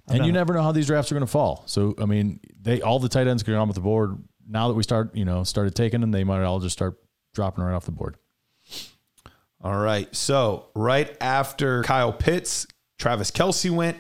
And 0.09 0.27
you 0.27 0.33
never 0.33 0.53
know 0.53 0.63
how 0.63 0.73
these 0.73 0.87
drafts 0.87 1.11
are 1.11 1.15
going 1.15 1.25
to 1.27 1.31
fall. 1.31 1.63
So 1.67 1.95
I 1.99 2.05
mean, 2.05 2.41
they 2.61 2.83
all 2.83 2.99
the 2.99 3.09
tight 3.09 3.27
ends 3.27 3.43
get 3.43 3.55
on 3.55 3.69
with 3.69 3.77
the 3.77 3.81
board. 3.81 4.19
Now 4.47 4.69
that 4.69 4.75
we 4.75 4.83
start, 4.83 5.15
you 5.17 5.25
know, 5.25 5.45
started 5.45 5.75
taking 5.75 6.01
them, 6.01 6.11
they 6.11 6.25
might 6.25 6.43
all 6.43 6.61
just 6.61 6.75
start 6.75 6.99
dropping 7.33 7.65
right 7.65 7.75
off 7.75 7.87
the 7.87 7.93
board. 7.93 8.17
All 9.63 9.77
right. 9.79 10.15
So 10.15 10.67
right 10.75 11.17
after 11.23 11.83
Kyle 11.85 12.13
Pitts, 12.13 12.67
Travis 12.99 13.31
Kelce 13.31 13.71
went, 13.71 13.97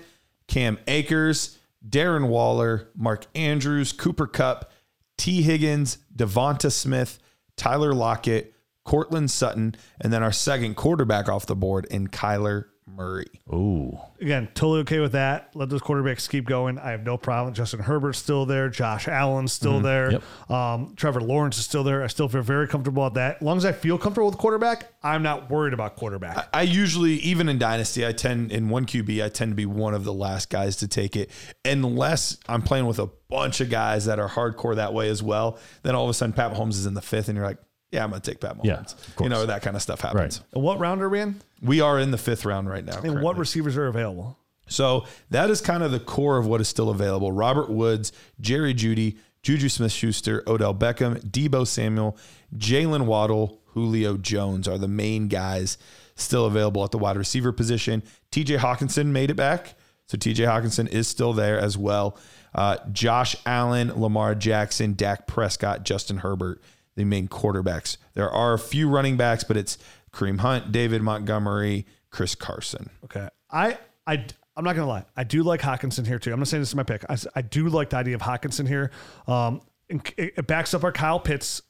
Cam 0.46 0.78
Akers, 0.86 1.58
Darren 1.88 2.28
Waller, 2.28 2.90
Mark 2.94 3.26
Andrews, 3.34 3.92
Cooper 3.92 4.26
Kupp, 4.26 4.70
Tee 5.16 5.40
Higgins, 5.40 5.98
DeVonta 6.14 6.70
Smith, 6.70 7.18
Tyler 7.56 7.92
Lockett, 7.92 8.54
Courtland 8.84 9.30
Sutton, 9.30 9.74
and 10.00 10.12
then 10.12 10.22
our 10.22 10.32
second 10.32 10.76
quarterback 10.76 11.28
off 11.28 11.46
the 11.46 11.56
board 11.56 11.86
in 11.86 12.08
Kyler 12.08 12.66
Murray. 12.86 13.26
Ooh. 13.52 13.98
again, 14.20 14.48
totally 14.54 14.80
okay 14.80 15.00
with 15.00 15.12
that. 15.12 15.50
Let 15.54 15.68
those 15.68 15.80
quarterbacks 15.80 16.28
keep 16.28 16.44
going. 16.44 16.78
I 16.78 16.90
have 16.90 17.02
no 17.02 17.16
problem. 17.16 17.54
Justin 17.54 17.80
Herbert's 17.80 18.18
still 18.18 18.46
there. 18.46 18.68
Josh 18.68 19.08
Allen's 19.08 19.52
still 19.52 19.80
there. 19.80 20.12
Yep. 20.12 20.50
Um, 20.50 20.94
Trevor 20.96 21.20
Lawrence 21.20 21.58
is 21.58 21.64
still 21.64 21.84
there. 21.84 22.02
I 22.02 22.08
still 22.08 22.28
feel 22.28 22.42
very 22.42 22.68
comfortable 22.68 23.04
with 23.04 23.14
that. 23.14 23.36
As 23.36 23.42
long 23.42 23.56
as 23.56 23.64
I 23.64 23.72
feel 23.72 23.98
comfortable 23.98 24.28
with 24.28 24.38
quarterback, 24.38 24.92
I'm 25.02 25.22
not 25.22 25.50
worried 25.50 25.72
about 25.72 25.96
quarterback. 25.96 26.48
I 26.52 26.62
usually, 26.62 27.14
even 27.14 27.48
in 27.48 27.58
Dynasty, 27.58 28.06
I 28.06 28.12
tend 28.12 28.52
in 28.52 28.68
one 28.68 28.86
QB, 28.86 29.24
I 29.24 29.28
tend 29.28 29.52
to 29.52 29.56
be 29.56 29.66
one 29.66 29.94
of 29.94 30.04
the 30.04 30.12
last 30.12 30.50
guys 30.50 30.76
to 30.76 30.88
take 30.88 31.16
it. 31.16 31.30
Unless 31.64 32.38
I'm 32.48 32.62
playing 32.62 32.86
with 32.86 32.98
a 32.98 33.08
bunch 33.28 33.60
of 33.60 33.70
guys 33.70 34.04
that 34.04 34.18
are 34.18 34.28
hardcore 34.28 34.76
that 34.76 34.94
way 34.94 35.08
as 35.08 35.22
well. 35.22 35.58
Then 35.82 35.94
all 35.94 36.04
of 36.04 36.10
a 36.10 36.14
sudden 36.14 36.32
Pat 36.32 36.52
Mahomes 36.52 36.70
is 36.70 36.86
in 36.86 36.94
the 36.94 37.02
fifth 37.02 37.28
and 37.28 37.36
you're 37.36 37.46
like, 37.46 37.58
yeah, 37.94 38.04
I'm 38.04 38.10
gonna 38.10 38.20
take 38.20 38.40
Pat 38.40 38.58
Mahomes. 38.58 38.64
Yeah, 38.64 38.80
of 38.80 39.14
you 39.20 39.28
know, 39.28 39.46
that 39.46 39.62
kind 39.62 39.76
of 39.76 39.82
stuff 39.82 40.00
happens. 40.00 40.38
Right. 40.38 40.48
and 40.54 40.62
what 40.62 40.78
round 40.78 41.02
are 41.02 41.08
we 41.08 41.20
in? 41.20 41.40
We 41.62 41.80
are 41.80 41.98
in 41.98 42.10
the 42.10 42.18
fifth 42.18 42.44
round 42.44 42.68
right 42.68 42.84
now. 42.84 42.94
And 42.94 43.02
currently. 43.02 43.22
what 43.22 43.38
receivers 43.38 43.76
are 43.76 43.86
available? 43.86 44.38
So 44.66 45.06
that 45.30 45.50
is 45.50 45.60
kind 45.60 45.82
of 45.82 45.92
the 45.92 46.00
core 46.00 46.38
of 46.38 46.46
what 46.46 46.60
is 46.60 46.68
still 46.68 46.90
available. 46.90 47.32
Robert 47.32 47.70
Woods, 47.70 48.12
Jerry 48.40 48.74
Jeudy, 48.74 49.18
Juju 49.42 49.68
Smith 49.68 49.92
Schuster, 49.92 50.42
Odell 50.46 50.74
Beckham, 50.74 51.20
Deebo 51.20 51.66
Samuel, 51.66 52.16
Jaylen 52.56 53.04
Waddle, 53.04 53.60
Julio 53.66 54.16
Jones 54.16 54.66
are 54.66 54.78
the 54.78 54.88
main 54.88 55.28
guys 55.28 55.76
still 56.16 56.46
available 56.46 56.84
at 56.84 56.92
the 56.92 56.98
wide 56.98 57.16
receiver 57.16 57.52
position. 57.52 58.02
TJ 58.32 58.58
Hockenson 58.58 59.06
made 59.06 59.30
it 59.30 59.34
back. 59.34 59.74
So 60.06 60.16
TJ 60.16 60.46
Hockenson 60.46 60.88
is 60.88 61.08
still 61.08 61.32
there 61.32 61.58
as 61.58 61.76
well. 61.76 62.16
Uh, 62.54 62.76
Josh 62.92 63.34
Allen, 63.44 64.00
Lamar 64.00 64.34
Jackson, 64.34 64.94
Dak 64.94 65.26
Prescott, 65.26 65.84
Justin 65.84 66.18
Herbert, 66.18 66.62
the 66.96 67.04
main 67.04 67.28
quarterbacks. 67.28 67.96
There 68.14 68.30
are 68.30 68.54
a 68.54 68.58
few 68.58 68.88
running 68.88 69.16
backs, 69.16 69.44
but 69.44 69.56
it's 69.56 69.78
Kareem 70.12 70.40
Hunt, 70.40 70.72
David 70.72 71.02
Montgomery, 71.02 71.86
Chris 72.10 72.34
Carson. 72.34 72.90
Okay. 73.04 73.28
I 73.50 73.78
I 74.06 74.24
I'm 74.56 74.64
not 74.64 74.76
gonna 74.76 74.88
lie. 74.88 75.04
I 75.16 75.24
do 75.24 75.42
like 75.42 75.60
Hockenson 75.60 76.06
here 76.06 76.18
too. 76.18 76.32
I'm 76.32 76.38
not 76.38 76.48
saying 76.48 76.60
this 76.60 76.68
is 76.68 76.74
my 76.74 76.82
pick. 76.84 77.04
I, 77.08 77.16
I 77.34 77.42
do 77.42 77.68
like 77.68 77.90
the 77.90 77.96
idea 77.96 78.14
of 78.14 78.22
Hockenson 78.22 78.68
here. 78.68 78.90
Um, 79.26 79.60
it, 79.88 80.02
it 80.16 80.46
backs 80.46 80.74
up 80.74 80.84
our 80.84 80.92
Kyle 80.92 81.20
Pitts 81.20 81.62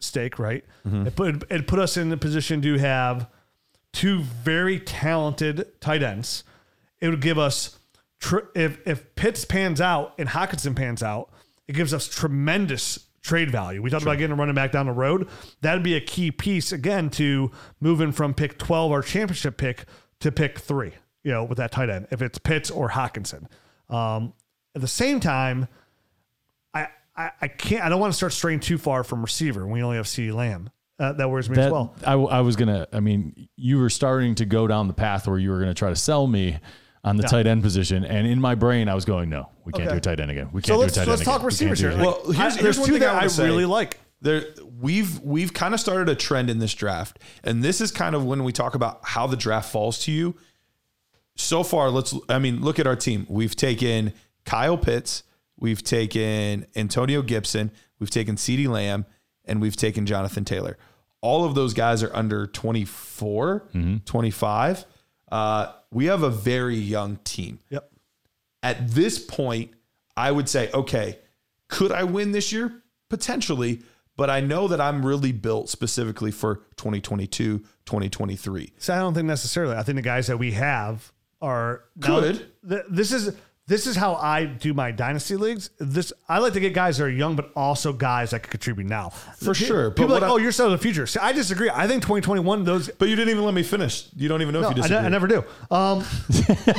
stake, 0.00 0.38
right? 0.38 0.64
It 0.84 1.14
put 1.14 1.44
it 1.50 1.66
put 1.66 1.78
us 1.78 1.96
in 1.96 2.08
the 2.08 2.16
position 2.16 2.62
to 2.62 2.78
have 2.78 3.28
two 3.92 4.20
very 4.22 4.80
talented 4.80 5.80
tight 5.80 6.02
ends. 6.02 6.44
It 7.00 7.08
would 7.08 7.20
give 7.20 7.38
us 7.38 7.78
tr- 8.18 8.48
if 8.54 8.86
if 8.86 9.14
Pitts 9.14 9.44
pans 9.44 9.80
out 9.80 10.14
and 10.18 10.28
Hockenson 10.28 10.74
pans 10.74 11.02
out, 11.02 11.30
it 11.68 11.74
gives 11.74 11.94
us 11.94 12.08
tremendous 12.08 13.06
trade 13.22 13.50
value. 13.50 13.82
We 13.82 13.90
talked 13.90 14.02
about 14.02 14.18
getting 14.18 14.32
a 14.32 14.36
running 14.36 14.54
back 14.54 14.72
down 14.72 14.86
the 14.86 14.92
road. 14.92 15.28
That'd 15.60 15.82
be 15.82 15.94
a 15.94 16.00
key 16.00 16.30
piece 16.30 16.72
again 16.72 17.10
to 17.10 17.50
moving 17.80 18.12
from 18.12 18.34
pick 18.34 18.58
12 18.58 18.92
our 18.92 19.02
championship 19.02 19.56
pick 19.56 19.84
to 20.20 20.32
pick 20.32 20.58
3, 20.58 20.92
you 21.22 21.32
know, 21.32 21.44
with 21.44 21.58
that 21.58 21.72
tight 21.72 21.90
end 21.90 22.06
if 22.10 22.22
it's 22.22 22.38
Pitts 22.38 22.70
or 22.70 22.90
Hockenson. 22.90 23.46
Um, 23.88 24.32
at 24.74 24.80
the 24.80 24.88
same 24.88 25.20
time, 25.20 25.68
I, 26.72 26.88
I 27.16 27.30
I 27.40 27.48
can't 27.48 27.84
I 27.84 27.88
don't 27.88 28.00
want 28.00 28.12
to 28.12 28.16
start 28.16 28.32
straying 28.32 28.60
too 28.60 28.78
far 28.78 29.02
from 29.04 29.22
receiver. 29.22 29.66
We 29.66 29.82
only 29.82 29.96
have 29.96 30.06
CeeDee 30.06 30.34
Lamb. 30.34 30.70
Uh, 30.98 31.12
that 31.14 31.30
worries 31.30 31.48
me 31.48 31.58
as 31.58 31.72
well. 31.72 31.94
I, 32.06 32.12
I 32.12 32.40
was 32.42 32.56
gonna. 32.56 32.86
I 32.92 33.00
mean, 33.00 33.48
you 33.56 33.78
were 33.78 33.88
starting 33.88 34.34
to 34.36 34.44
go 34.44 34.66
down 34.66 34.86
the 34.86 34.94
path 34.94 35.26
where 35.26 35.38
you 35.38 35.50
were 35.50 35.58
gonna 35.58 35.74
try 35.74 35.88
to 35.88 35.96
sell 35.96 36.26
me 36.26 36.58
on 37.04 37.16
the 37.16 37.22
tight 37.22 37.46
end 37.46 37.62
position. 37.62 38.04
And 38.04 38.26
in 38.26 38.40
my 38.40 38.54
brain, 38.54 38.88
I 38.88 38.94
was 38.94 39.04
going, 39.04 39.30
no, 39.30 39.48
we 39.64 39.72
can't 39.72 39.84
Okay. 39.88 39.92
do 39.94 39.98
a 39.98 40.00
tight 40.00 40.20
end 40.20 40.30
again. 40.30 40.48
We 40.52 40.60
can't 40.62 40.78
let's 40.78 40.94
do 40.94 41.00
a 41.00 41.04
tight 41.04 41.10
let's 41.10 41.20
end 41.22 41.26
talk 41.26 41.36
again. 41.36 41.46
Receivers 41.46 41.80
do 41.80 41.88
here. 41.90 41.98
Well, 41.98 42.22
here's- 42.32 42.58
I- 42.58 42.60
here's 42.60 42.78
one 42.78 42.88
two 42.88 42.94
thing 42.94 43.02
I 43.02 43.06
that 43.06 43.14
I, 43.14 43.16
wanna 43.18 43.30
say. 43.30 43.46
really 43.46 43.64
like. 43.66 43.98
there 44.20 44.44
we've 44.78 45.18
we've 45.20 45.54
kind 45.54 45.72
of 45.72 45.80
started 45.80 46.08
a 46.10 46.14
trend 46.14 46.50
in 46.50 46.58
this 46.58 46.74
draft 46.74 47.18
and 47.44 47.62
this 47.64 47.80
is 47.80 47.90
kind 47.90 48.14
of 48.14 48.24
when 48.24 48.44
we 48.44 48.52
talk 48.52 48.74
about 48.74 49.00
how 49.02 49.26
the 49.26 49.36
draft 49.36 49.70
falls 49.72 49.98
to 50.04 50.12
you 50.12 50.34
so 51.36 51.62
far 51.62 51.90
let's 51.90 52.14
i 52.28 52.38
mean 52.38 52.60
look 52.62 52.78
at 52.78 52.86
our 52.86 52.96
team 52.96 53.26
we've 53.30 53.56
taken 53.56 54.12
kyle 54.44 54.76
pitts 54.76 55.22
we've 55.58 55.82
taken 55.82 56.66
antonio 56.76 57.22
gibson 57.22 57.70
we've 57.98 58.10
taken 58.10 58.36
CeeDee 58.36 58.68
lamb 58.68 59.06
and 59.46 59.60
we've 59.62 59.76
taken 59.76 60.04
jonathan 60.06 60.44
taylor 60.44 60.76
all 61.22 61.44
of 61.46 61.54
those 61.54 61.72
guys 61.72 62.02
are 62.02 62.14
under 62.14 62.46
24 62.46 63.68
mm-hmm. 63.74 63.96
25 64.04 64.84
uh, 65.30 65.72
we 65.90 66.06
have 66.06 66.22
a 66.22 66.30
very 66.30 66.76
young 66.76 67.16
team 67.24 67.58
Yep. 67.70 67.90
at 68.62 68.88
this 68.90 69.18
point, 69.18 69.72
I 70.16 70.30
would 70.32 70.48
say, 70.48 70.70
okay, 70.72 71.18
could 71.68 71.92
I 71.92 72.04
win 72.04 72.32
this 72.32 72.52
year? 72.52 72.82
Potentially, 73.08 73.82
but 74.16 74.28
I 74.30 74.40
know 74.40 74.68
that 74.68 74.80
I'm 74.80 75.04
really 75.04 75.32
built 75.32 75.68
specifically 75.68 76.30
for 76.30 76.56
2022, 76.76 77.58
2023. 77.86 78.72
So 78.78 78.94
I 78.94 78.98
don't 78.98 79.14
think 79.14 79.26
necessarily. 79.26 79.76
I 79.76 79.82
think 79.82 79.96
the 79.96 80.02
guys 80.02 80.26
that 80.28 80.38
we 80.38 80.52
have 80.52 81.12
are 81.40 81.84
now- 81.96 82.20
Could. 82.20 82.50
th- 82.68 82.82
this 82.90 83.12
is 83.12 83.34
this 83.70 83.86
is 83.86 83.94
how 83.94 84.16
I 84.16 84.46
do 84.46 84.74
my 84.74 84.90
dynasty 84.90 85.36
leagues. 85.36 85.70
This 85.78 86.12
I 86.28 86.38
like 86.40 86.54
to 86.54 86.60
get 86.60 86.74
guys 86.74 86.98
that 86.98 87.04
are 87.04 87.08
young, 87.08 87.36
but 87.36 87.52
also 87.54 87.92
guys 87.92 88.30
that 88.32 88.42
can 88.42 88.50
contribute 88.50 88.88
now. 88.88 89.10
For 89.10 89.54
Pe- 89.54 89.64
sure, 89.64 89.90
but 89.90 89.96
People 89.96 90.16
are 90.16 90.20
like, 90.20 90.28
I- 90.28 90.32
oh, 90.32 90.38
you're 90.38 90.50
still 90.50 90.66
in 90.66 90.72
the 90.72 90.78
future. 90.78 91.06
See, 91.06 91.20
I 91.20 91.30
disagree. 91.32 91.70
I 91.72 91.86
think 91.86 92.02
2021 92.02 92.64
those. 92.64 92.90
But 92.90 93.08
you 93.08 93.14
didn't 93.14 93.30
even 93.30 93.44
let 93.44 93.54
me 93.54 93.62
finish. 93.62 94.08
You 94.16 94.28
don't 94.28 94.42
even 94.42 94.52
know 94.54 94.62
No, 94.62 94.70
if 94.70 94.76
you 94.76 94.82
I, 94.82 94.86
ne- 94.86 94.88
disagree. 94.88 95.06
I 95.06 95.08
never 95.08 95.26
do. 95.28 95.44
Um, 95.70 96.04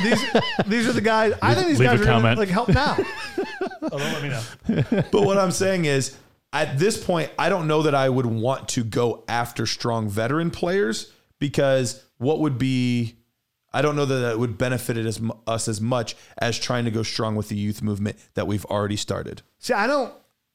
these 0.02 0.22
these 0.66 0.86
are 0.86 0.92
the 0.92 1.00
guys. 1.00 1.32
I 1.40 1.54
think 1.54 1.68
these 1.68 1.78
leave 1.78 1.88
guys 1.88 2.00
are 2.02 2.04
gonna, 2.04 2.34
like 2.36 2.50
help 2.50 2.68
now. 2.68 2.98
oh, 3.82 3.88
don't 3.88 4.00
let 4.00 4.22
me 4.22 4.28
know. 4.28 5.02
But 5.10 5.22
what 5.22 5.38
I'm 5.38 5.50
saying 5.50 5.86
is, 5.86 6.14
at 6.52 6.78
this 6.78 7.02
point, 7.02 7.30
I 7.38 7.48
don't 7.48 7.66
know 7.66 7.84
that 7.84 7.94
I 7.94 8.10
would 8.10 8.26
want 8.26 8.68
to 8.68 8.84
go 8.84 9.24
after 9.28 9.64
strong 9.64 10.10
veteran 10.10 10.50
players 10.50 11.10
because 11.38 12.04
what 12.18 12.40
would 12.40 12.58
be, 12.58 13.16
I 13.74 13.82
don't 13.82 13.96
know 13.96 14.04
that 14.04 14.14
that 14.14 14.38
would 14.38 14.58
benefit 14.58 14.96
it 14.96 15.06
as, 15.06 15.20
us 15.46 15.68
as 15.68 15.80
much 15.80 16.16
as 16.38 16.58
trying 16.58 16.84
to 16.84 16.90
go 16.90 17.02
strong 17.02 17.36
with 17.36 17.48
the 17.48 17.56
youth 17.56 17.82
movement 17.82 18.16
that 18.34 18.46
we've 18.46 18.64
already 18.66 18.96
started. 18.96 19.42
See, 19.58 19.72
I 19.74 19.86
don't. 19.86 20.12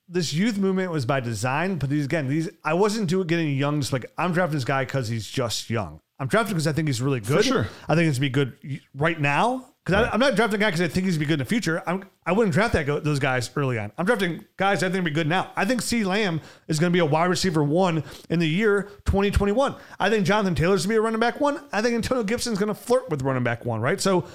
This 0.09 0.33
youth 0.33 0.57
movement 0.57 0.91
was 0.91 1.05
by 1.05 1.19
design, 1.19 1.77
but 1.77 1.89
these 1.89 2.05
again, 2.05 2.29
these 2.29 2.49
I 2.63 2.73
wasn't 2.75 3.09
doing 3.09 3.27
getting 3.27 3.57
young. 3.57 3.81
Just 3.81 3.91
like 3.91 4.05
I'm 4.17 4.31
drafting 4.31 4.55
this 4.55 4.63
guy 4.63 4.85
because 4.85 5.09
he's 5.09 5.27
just 5.27 5.69
young. 5.69 5.99
I'm 6.19 6.27
drafting 6.27 6.53
because 6.53 6.67
I 6.67 6.71
think 6.71 6.87
he's 6.87 7.01
really 7.01 7.19
good. 7.19 7.43
sure. 7.43 7.67
I 7.87 7.95
think 7.95 8.07
it's 8.09 8.19
be 8.19 8.29
good 8.29 8.53
right 8.95 9.19
now. 9.19 9.65
Because 9.87 10.09
I'm 10.11 10.19
not 10.19 10.35
drafting 10.35 10.59
a 10.59 10.61
guy 10.61 10.67
because 10.67 10.81
I 10.81 10.87
think 10.87 11.05
he's 11.05 11.15
gonna 11.15 11.25
be 11.25 11.25
good 11.27 11.33
in 11.35 11.39
the 11.39 11.45
future. 11.45 11.81
I'm, 11.87 12.03
I 12.25 12.33
wouldn't 12.33 12.53
draft 12.53 12.73
that 12.73 12.85
go, 12.85 12.99
those 12.99 13.19
guys 13.19 13.49
early 13.55 13.79
on. 13.79 13.91
I'm 13.97 14.05
drafting 14.05 14.43
guys 14.57 14.83
I 14.83 14.89
think 14.89 15.05
be 15.05 15.11
good 15.11 15.27
now. 15.27 15.51
I 15.55 15.65
think 15.65 15.81
CeeDee 15.81 16.05
Lamb 16.05 16.41
is 16.67 16.77
going 16.79 16.91
to 16.91 16.93
be 16.93 16.99
a 16.99 17.05
wide 17.05 17.25
receiver 17.29 17.63
one 17.63 18.03
in 18.29 18.39
the 18.39 18.47
year 18.47 18.83
2021. 19.05 19.75
I 19.99 20.09
think 20.09 20.25
Jonathan 20.25 20.55
Taylor's 20.55 20.85
going 20.85 20.89
to 20.89 20.93
be 20.95 20.97
a 20.97 21.01
running 21.01 21.19
back 21.19 21.39
one. 21.39 21.61
I 21.71 21.81
think 21.81 21.95
Antonio 21.95 22.23
Gibson's 22.23 22.59
going 22.59 22.67
to 22.67 22.73
flirt 22.75 23.09
with 23.09 23.21
running 23.21 23.43
back 23.43 23.63
one. 23.65 23.79
Right. 23.79 24.01
So 24.01 24.25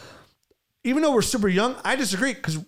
even 0.85 1.03
though 1.03 1.13
we're 1.13 1.23
super 1.23 1.49
young, 1.49 1.77
I 1.85 1.97
disagree 1.97 2.35
because 2.35 2.59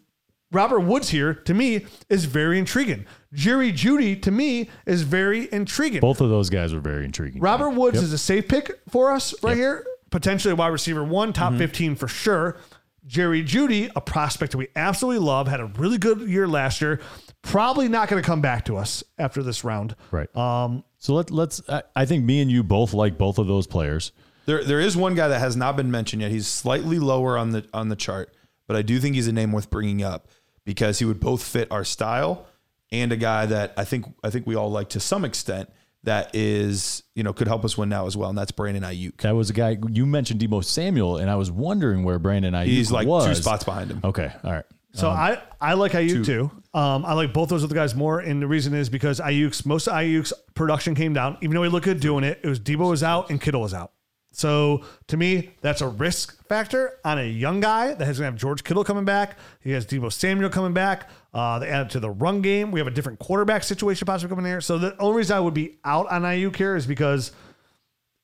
Robert 0.53 0.81
Woods 0.81 1.09
here 1.09 1.35
to 1.35 1.55
me 1.55 1.87
is 2.09 2.27
very 2.27 2.59
intriguing. 2.59 3.07
Jerry 3.33 3.73
Jeudy 3.73 4.21
to 4.23 4.31
me 4.31 4.71
is 4.87 5.03
very 5.03 5.53
intriguing. 5.53 6.01
Both 6.01 6.21
of 6.21 6.29
those 6.29 6.49
guys 6.51 6.73
were 6.73 6.81
very 6.81 7.05
intriguing. 7.05 7.41
Robert 7.41 7.71
Woods 7.71 7.97
Yep. 7.97 8.05
is 8.05 8.13
a 8.13 8.19
safe 8.19 8.47
pick 8.47 8.71
for 8.89 9.11
us 9.11 9.35
right 9.43 9.57
here. 9.57 9.85
Potentially 10.15 10.53
a 10.53 10.55
wide 10.55 10.69
receiver 10.69 11.03
one, 11.03 11.33
top 11.33 11.51
Mm-hmm. 11.51 11.59
15 11.59 11.97
for 11.97 12.07
sure. 12.07 12.57
Jerry 13.05 13.43
Jeudy, 13.43 13.91
a 13.97 14.01
prospect 14.01 14.53
that 14.53 14.59
we 14.59 14.69
absolutely 14.77 15.19
love, 15.27 15.49
had 15.49 15.59
a 15.59 15.65
really 15.65 15.99
good 15.99 16.21
year 16.21 16.47
last 16.47 16.81
year. 16.81 17.01
Probably 17.43 17.89
not 17.89 18.09
going 18.09 18.23
to 18.23 18.25
come 18.25 18.41
back 18.41 18.65
to 18.67 18.77
us 18.77 19.03
after 19.19 19.43
this 19.43 19.65
round. 19.65 19.97
Right. 20.13 20.35
Um, 20.37 20.85
so 20.99 21.15
let, 21.15 21.33
let's, 21.33 21.61
I, 21.69 21.83
I 21.97 22.05
think 22.07 22.25
me 22.25 22.41
and 22.41 22.49
you 22.49 22.63
both 22.63 22.95
like 22.95 23.19
both 23.19 23.39
of 23.39 23.49
those 23.49 23.67
players. 23.67 24.13
There, 24.47 24.63
there 24.63 24.79
is 24.79 24.97
one 24.97 25.17
guy 25.17 25.27
that 25.27 25.41
has 25.41 25.57
not 25.57 25.77
been 25.77 25.91
mentioned 25.91 26.23
yet. 26.23 26.31
He's 26.31 26.47
slightly 26.47 27.01
lower 27.01 27.37
on 27.37 27.51
the 27.51 27.67
on 27.75 27.89
the 27.89 27.97
chart, 27.97 28.33
but 28.69 28.77
I 28.77 28.83
do 28.83 29.01
think 29.01 29.17
he's 29.17 29.27
a 29.27 29.33
name 29.33 29.51
worth 29.51 29.69
bringing 29.69 30.05
up 30.05 30.29
because 30.65 31.01
he 31.01 31.05
would 31.05 31.19
both 31.19 31.43
fit 31.43 31.67
our 31.73 31.83
style 31.85 32.47
and 32.93 33.11
a 33.11 33.17
guy 33.17 33.47
that 33.47 33.75
I 33.77 33.85
think 33.85 34.07
I 34.23 34.31
think 34.31 34.47
we 34.47 34.55
all 34.55 34.71
like 34.71 34.91
to 34.91 35.01
some 35.01 35.25
extent. 35.25 35.71
That 36.05 36.35
is, 36.35 37.03
you 37.15 37.23
know, 37.23 37.33
could 37.33 37.49
help 37.49 37.65
us 37.65 37.77
win 37.77 37.89
now 37.89 38.07
as 38.07 38.17
well, 38.17 38.29
and 38.29 38.39
that's 38.39 38.53
Brandon 38.53 38.83
Aiyuk. 38.83 39.19
That 39.23 39.35
was 39.35 39.51
a 39.51 39.55
guy, 39.55 39.79
you 39.91 40.07
mentioned 40.07 40.41
Deebo 40.41 40.63
Samuel, 40.63 41.17
and 41.17 41.31
I 41.31 41.37
was 41.37 41.51
wondering 41.51 42.05
where 42.05 42.19
Brandon 42.19 42.53
Aiyuk 42.53 42.67
was. 42.67 42.69
He's 42.69 42.93
like 42.93 43.09
was. 43.09 43.27
two 43.27 43.35
spots 43.35 43.65
behind 43.65 43.91
him. 43.91 44.01
Okay. 44.05 44.31
All 44.45 44.53
right. 44.53 44.65
So 44.95 45.11
I, 45.11 45.43
I 45.61 45.75
like 45.75 45.93
Aiyuk 45.93 46.25
too. 46.25 46.51
Um, 46.73 47.05
I 47.05 47.15
like 47.15 47.33
both 47.33 47.49
those 47.49 47.65
other 47.65 47.75
guys 47.75 47.95
more, 47.95 48.21
and 48.21 48.41
the 48.41 48.47
reason 48.47 48.75
is 48.75 48.89
because 48.89 49.19
Aiyuk's 49.19 49.67
most 49.67 49.89
of 49.89 49.95
Aiyuk's 49.95 50.33
production 50.55 50.95
came 50.95 51.13
down. 51.13 51.37
Even 51.41 51.55
though 51.55 51.63
he 51.63 51.69
looked 51.69 51.85
good 51.85 52.01
doing 52.01 52.23
it, 52.23 52.41
it 52.43 52.49
was 52.49 52.61
Deebo 52.61 52.91
was 52.91 53.03
out 53.03 53.31
and 53.31 53.41
Kittle 53.41 53.63
was 53.63 53.75
out. 53.75 53.91
So 54.35 54.85
to 55.07 55.17
me, 55.17 55.51
that's 55.61 55.81
a 55.81 55.89
risk 55.89 56.47
factor 56.49 56.99
on 57.05 57.19
a 57.19 57.25
young 57.25 57.61
guy 57.61 57.95
that 57.95 58.05
has 58.05 58.19
gonna 58.19 58.31
have 58.31 58.37
George 58.37 58.65
Kittle 58.65 58.85
coming 58.85 59.05
back. 59.05 59.39
He 59.61 59.71
has 59.71 59.87
Deebo 59.87 60.13
Samuel 60.13 60.51
coming 60.51 60.73
back. 60.73 61.09
Uh, 61.33 61.59
they 61.59 61.69
added 61.69 61.91
to 61.91 62.01
the 62.01 62.11
run 62.11 62.43
game. 62.43 62.71
We 62.71 62.81
have 62.81 62.87
a 62.87 62.93
different 62.93 63.19
quarterback 63.19 63.63
situation 63.63 64.07
possibly 64.07 64.35
coming 64.35 64.51
here. 64.51 64.61
So 64.61 64.79
the 64.79 64.97
only 64.99 65.19
reason 65.19 65.37
I 65.37 65.41
would 65.41 65.55
be 65.55 65.79
out 65.85 66.09
on 66.09 66.23
Aiyuk 66.23 66.57
here 66.57 66.77
is 66.77 66.87
because 66.87 67.33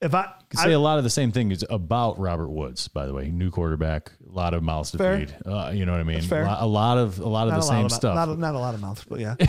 if 0.01 0.15
I, 0.15 0.33
could 0.49 0.59
say 0.59 0.71
I 0.71 0.73
a 0.73 0.79
lot 0.79 0.97
of 0.97 1.05
the 1.05 1.11
same 1.11 1.31
thing 1.31 1.51
is 1.51 1.65
about 1.69 2.19
Robert 2.19 2.49
Woods, 2.49 2.89
by 2.89 3.07
the 3.07 3.13
way. 3.13 3.31
New 3.31 3.51
quarterback, 3.51 4.13
a 4.27 4.33
lot 4.35 4.55
of 4.55 4.63
mouths 4.63 4.93
to 4.93 4.99
Fair. 4.99 5.19
feed. 5.19 5.37
Uh, 5.45 5.73
you 5.75 5.85
know 5.85 5.93
what 5.93 6.01
I 6.01 6.05
mean? 6.05 6.23
fair. 6.23 6.45
A, 6.45 6.67
lot, 6.67 6.97
of 6.97 7.19
a 7.19 7.29
lot 7.29 7.49
of 7.49 7.53
not 7.53 7.61
the 7.61 7.67
same 7.67 7.85
of, 7.85 7.93
stuff. 7.93 8.15
Not, 8.15 8.39
not 8.39 8.55
a 8.55 8.59
lot 8.59 8.75
of 8.75 8.81
mouths, 8.81 9.05
but 9.07 9.21
yeah. 9.21 9.35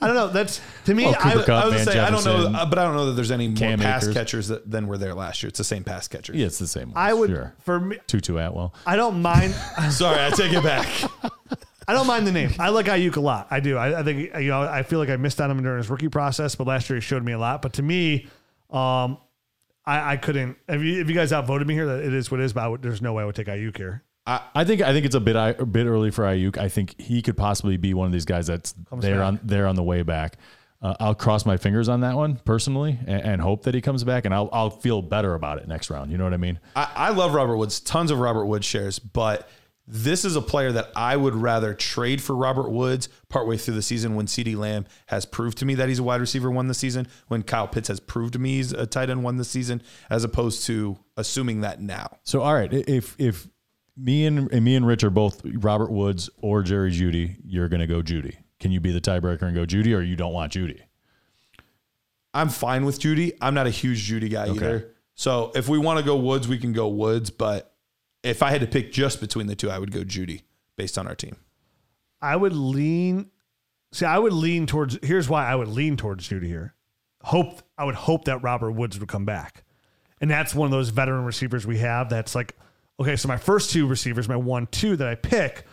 I 0.00 0.06
don't 0.06 0.14
know. 0.14 0.28
That's 0.28 0.60
to 0.84 0.94
me. 0.94 1.06
Oh, 1.06 1.10
I, 1.10 1.32
Kupp, 1.32 1.48
I 1.48 1.66
was 1.66 1.74
Van 1.74 1.84
gonna 1.84 1.84
say 1.84 1.98
I 1.98 2.10
don't 2.10 2.24
know, 2.24 2.58
uh, 2.58 2.66
but 2.66 2.78
I 2.78 2.84
don't 2.84 2.94
know 2.94 3.06
that 3.06 3.12
there's 3.12 3.32
any 3.32 3.48
more 3.48 3.76
pass 3.76 4.04
Akers. 4.04 4.14
catchers 4.14 4.48
that, 4.48 4.70
than 4.70 4.86
were 4.86 4.98
there 4.98 5.14
last 5.14 5.42
year. 5.42 5.48
It's 5.48 5.58
the 5.58 5.64
same 5.64 5.82
pass 5.82 6.06
catchers. 6.06 6.36
yeah, 6.36 6.46
it's 6.46 6.58
the 6.58 6.68
same. 6.68 6.92
I 6.94 7.12
would 7.12 7.30
Sure. 7.30 7.54
for 7.60 7.80
me. 7.80 7.98
Tutu 8.06 8.36
Atwell. 8.36 8.72
I 8.86 8.94
don't 8.94 9.20
mind. 9.20 9.52
Sorry, 9.90 10.24
I 10.24 10.30
take 10.30 10.52
it 10.52 10.62
back. 10.62 10.86
I 11.88 11.92
don't 11.92 12.06
mind 12.06 12.26
the 12.26 12.32
name. 12.32 12.52
I 12.58 12.68
like 12.70 12.86
Aiyuk 12.86 13.16
a 13.16 13.20
lot. 13.20 13.48
I 13.50 13.60
do. 13.60 13.76
I, 13.76 14.00
I 14.00 14.02
think 14.02 14.32
you 14.36 14.48
know. 14.48 14.62
I 14.62 14.82
feel 14.82 14.98
like 14.98 15.08
I 15.08 15.16
missed 15.16 15.40
on 15.40 15.50
him 15.50 15.62
during 15.62 15.78
his 15.78 15.90
rookie 15.90 16.08
process, 16.08 16.54
but 16.54 16.66
last 16.66 16.88
year 16.88 16.96
he 16.96 17.00
showed 17.00 17.24
me 17.24 17.32
a 17.32 17.38
lot. 17.38 17.62
But 17.62 17.74
to 17.74 17.82
me, 17.82 18.26
um, 18.70 19.18
I, 19.86 20.12
I 20.12 20.16
couldn't. 20.16 20.56
If 20.68 20.82
you, 20.82 21.00
if 21.00 21.08
you 21.08 21.14
guys 21.14 21.32
outvoted 21.32 21.66
me 21.66 21.74
here, 21.74 21.86
that 21.86 22.04
it 22.04 22.12
is 22.12 22.30
what 22.30 22.40
it 22.40 22.44
is. 22.44 22.52
But 22.52 22.64
I 22.64 22.68
would, 22.68 22.82
there's 22.82 23.02
no 23.02 23.12
way 23.12 23.22
I 23.22 23.26
would 23.26 23.36
take 23.36 23.46
Aiyuk 23.46 23.76
here. 23.76 24.02
I 24.26 24.64
think 24.64 24.80
I 24.80 24.92
think 24.92 25.06
it's 25.06 25.14
a 25.14 25.20
bit 25.20 25.36
a 25.36 25.64
bit 25.64 25.86
early 25.86 26.10
for 26.10 26.24
Aiyuk. 26.24 26.58
I 26.58 26.68
think 26.68 27.00
he 27.00 27.22
could 27.22 27.36
possibly 27.36 27.76
be 27.76 27.94
one 27.94 28.06
of 28.06 28.12
these 28.12 28.24
guys 28.24 28.48
that's 28.48 28.74
there 28.98 29.18
back. 29.18 29.24
on 29.24 29.40
there 29.44 29.66
on 29.68 29.76
the 29.76 29.84
way 29.84 30.02
back. 30.02 30.36
Uh, 30.82 30.94
I'll 30.98 31.14
cross 31.14 31.46
my 31.46 31.56
fingers 31.56 31.88
on 31.88 32.00
that 32.00 32.16
one 32.16 32.36
personally 32.44 32.98
and, 33.06 33.22
and 33.22 33.40
hope 33.40 33.62
that 33.62 33.74
he 33.74 33.80
comes 33.80 34.02
back, 34.02 34.24
and 34.24 34.34
I'll 34.34 34.48
I'll 34.52 34.70
feel 34.70 35.00
better 35.00 35.34
about 35.34 35.58
it 35.58 35.68
next 35.68 35.90
round. 35.90 36.10
You 36.10 36.18
know 36.18 36.24
what 36.24 36.34
I 36.34 36.38
mean? 36.38 36.58
I, 36.74 36.90
I 36.96 37.10
love 37.10 37.34
Robert 37.34 37.56
Woods, 37.56 37.78
tons 37.78 38.10
of 38.10 38.18
Robert 38.18 38.46
Woods 38.46 38.66
shares, 38.66 38.98
but 38.98 39.48
this 39.86 40.24
is 40.24 40.34
a 40.34 40.42
player 40.42 40.72
that 40.72 40.90
I 40.96 41.16
would 41.16 41.34
rather 41.34 41.72
trade 41.72 42.20
for 42.20 42.34
Robert 42.34 42.70
Woods 42.70 43.08
partway 43.28 43.56
through 43.56 43.74
the 43.74 43.82
season 43.82 44.14
when 44.16 44.26
CeeDee 44.26 44.56
Lamb 44.56 44.86
has 45.06 45.24
proved 45.24 45.58
to 45.58 45.64
me 45.64 45.74
that 45.76 45.88
he's 45.88 46.00
a 46.00 46.02
wide 46.02 46.20
receiver 46.20 46.50
one 46.50 46.66
this 46.66 46.78
season, 46.78 47.06
when 47.28 47.42
Kyle 47.42 47.68
Pitts 47.68 47.88
has 47.88 48.00
proved 48.00 48.32
to 48.32 48.38
me 48.38 48.56
he's 48.56 48.72
a 48.72 48.86
tight 48.86 49.10
end 49.10 49.22
one 49.22 49.36
this 49.36 49.48
season, 49.48 49.82
as 50.10 50.24
opposed 50.24 50.66
to 50.66 50.98
assuming 51.16 51.60
that 51.60 51.80
now. 51.80 52.18
So 52.24 52.42
all 52.42 52.54
right, 52.54 52.72
if 52.72 53.14
if 53.18 53.48
me 53.96 54.26
and, 54.26 54.50
and 54.52 54.64
me 54.64 54.76
and 54.76 54.86
Rich 54.86 55.04
are 55.04 55.10
both 55.10 55.40
Robert 55.44 55.90
Woods 55.90 56.28
or 56.38 56.62
Jerry 56.62 56.90
Jeudy, 56.90 57.36
you're 57.44 57.68
gonna 57.68 57.86
go 57.86 58.02
Jeudy. 58.02 58.36
Can 58.58 58.72
you 58.72 58.80
be 58.80 58.90
the 58.90 59.00
tiebreaker 59.00 59.42
and 59.42 59.54
go 59.54 59.64
Jeudy, 59.64 59.94
or 59.96 60.02
you 60.02 60.16
don't 60.16 60.32
want 60.32 60.52
Jeudy? 60.52 60.80
I'm 62.34 62.48
fine 62.48 62.84
with 62.84 63.00
Jeudy. 63.00 63.32
I'm 63.40 63.54
not 63.54 63.66
a 63.66 63.70
huge 63.70 64.10
Jeudy 64.10 64.30
guy 64.30 64.48
either. 64.48 64.94
So 65.14 65.52
if 65.54 65.68
we 65.68 65.78
want 65.78 65.98
to 65.98 66.04
go 66.04 66.16
Woods, 66.16 66.46
we 66.46 66.58
can 66.58 66.72
go 66.72 66.88
Woods. 66.88 67.30
But 67.30 67.74
if 68.26 68.42
I 68.42 68.50
had 68.50 68.60
to 68.60 68.66
pick 68.66 68.92
just 68.92 69.20
between 69.20 69.46
the 69.46 69.54
two, 69.54 69.70
I 69.70 69.78
would 69.78 69.92
go 69.92 70.02
Jeudy 70.02 70.42
based 70.76 70.98
on 70.98 71.06
our 71.06 71.14
team. 71.14 71.36
I 72.20 72.36
would 72.36 72.52
lean. 72.52 73.30
See, 73.92 74.04
I 74.04 74.18
would 74.18 74.32
lean 74.32 74.66
towards. 74.66 74.98
Here's 75.02 75.28
why 75.28 75.46
I 75.46 75.54
would 75.54 75.68
lean 75.68 75.96
towards 75.96 76.28
Jeudy 76.28 76.46
here. 76.46 76.74
Hope 77.22 77.62
I 77.78 77.84
would 77.84 77.94
hope 77.94 78.24
that 78.24 78.42
Robert 78.42 78.72
Woods 78.72 78.98
would 78.98 79.08
come 79.08 79.24
back, 79.24 79.64
and 80.20 80.30
that's 80.30 80.54
one 80.54 80.66
of 80.66 80.72
those 80.72 80.90
veteran 80.90 81.24
receivers 81.24 81.66
we 81.66 81.78
have. 81.78 82.08
That's 82.08 82.34
like, 82.34 82.54
okay, 83.00 83.16
so 83.16 83.28
my 83.28 83.36
first 83.36 83.70
two 83.70 83.86
receivers, 83.86 84.28
my 84.28 84.36
one, 84.36 84.66
two 84.68 84.96
that 84.96 85.08
I 85.08 85.14
pick 85.14 85.64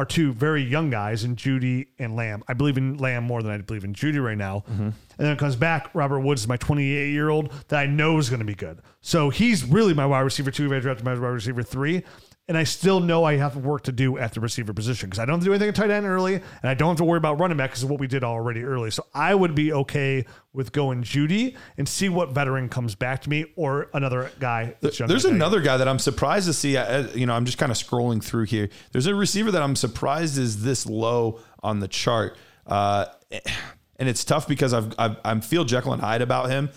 are 0.00 0.06
two 0.06 0.32
very 0.32 0.62
young 0.62 0.88
guys 0.88 1.24
in 1.24 1.36
Jeudy 1.36 1.88
and 1.98 2.16
Lamb. 2.16 2.42
I 2.48 2.54
believe 2.54 2.78
in 2.78 2.96
Lamb 2.96 3.24
more 3.24 3.42
than 3.42 3.52
I 3.52 3.58
believe 3.58 3.84
in 3.84 3.92
Jeudy 3.92 4.18
right 4.18 4.38
now. 4.38 4.64
Mm-hmm. 4.70 4.82
And 4.82 4.94
then 5.18 5.32
it 5.32 5.38
comes 5.38 5.56
back. 5.56 5.90
Robert 5.94 6.20
Woods 6.20 6.40
is 6.40 6.48
my 6.48 6.56
28 6.56 7.12
year 7.12 7.28
old 7.28 7.52
that 7.68 7.78
I 7.78 7.84
know 7.84 8.16
is 8.16 8.30
going 8.30 8.40
to 8.40 8.46
be 8.46 8.54
good. 8.54 8.80
So 9.02 9.28
he's 9.28 9.62
really 9.62 9.92
my 9.92 10.06
wide 10.06 10.20
receiver 10.20 10.50
two. 10.50 10.64
If 10.64 10.72
I 10.72 10.80
drafted 10.80 11.04
my 11.04 11.12
wide 11.12 11.28
receiver 11.28 11.62
three, 11.62 12.02
And 12.50 12.58
I 12.58 12.64
still 12.64 12.98
know 12.98 13.22
I 13.22 13.36
have 13.36 13.56
work 13.58 13.84
to 13.84 13.92
do 13.92 14.18
at 14.18 14.34
the 14.34 14.40
receiver 14.40 14.72
position 14.72 15.08
because 15.08 15.20
I 15.20 15.24
don't 15.24 15.34
have 15.36 15.40
to 15.42 15.44
do 15.44 15.52
anything 15.52 15.68
at 15.68 15.76
tight 15.76 15.90
end 15.92 16.04
early, 16.04 16.34
and 16.34 16.44
I 16.64 16.74
don't 16.74 16.88
have 16.88 16.96
to 16.96 17.04
worry 17.04 17.18
about 17.18 17.38
running 17.38 17.56
back 17.56 17.70
because 17.70 17.84
of 17.84 17.90
what 17.90 18.00
we 18.00 18.08
did 18.08 18.24
already 18.24 18.64
early. 18.64 18.90
So 18.90 19.06
I 19.14 19.36
would 19.36 19.54
be 19.54 19.72
okay 19.72 20.24
with 20.52 20.72
going 20.72 21.04
Jeudy 21.04 21.56
and 21.78 21.88
see 21.88 22.08
what 22.08 22.30
veteran 22.32 22.68
comes 22.68 22.96
back 22.96 23.22
to 23.22 23.30
me 23.30 23.46
or 23.54 23.88
another 23.94 24.32
guy. 24.40 24.74
There's 24.80 25.24
I 25.26 25.28
am. 25.28 25.36
another 25.36 25.60
guy 25.60 25.76
that 25.76 25.86
I'm 25.86 26.00
surprised 26.00 26.48
to 26.48 26.52
see. 26.52 26.76
uh, 26.76 27.06
You 27.14 27.24
know, 27.24 27.34
I'm 27.34 27.44
just 27.44 27.56
kind 27.56 27.70
of 27.70 27.78
scrolling 27.78 28.20
through 28.20 28.46
here. 28.46 28.68
There's 28.90 29.06
a 29.06 29.14
receiver 29.14 29.52
that 29.52 29.62
I'm 29.62 29.76
surprised 29.76 30.36
is 30.36 30.64
this 30.64 30.86
low 30.86 31.38
on 31.62 31.78
the 31.78 31.86
chart, 31.86 32.36
uh, 32.66 33.06
and 33.30 34.08
it's 34.08 34.24
tough 34.24 34.48
because 34.48 34.74
I've, 34.74 34.92
I've 34.98 35.16
I'm 35.24 35.40
feel 35.40 35.64
Jekyll 35.64 35.92
and 35.92 36.02
Hyde 36.02 36.20
about 36.20 36.50
him, 36.50 36.70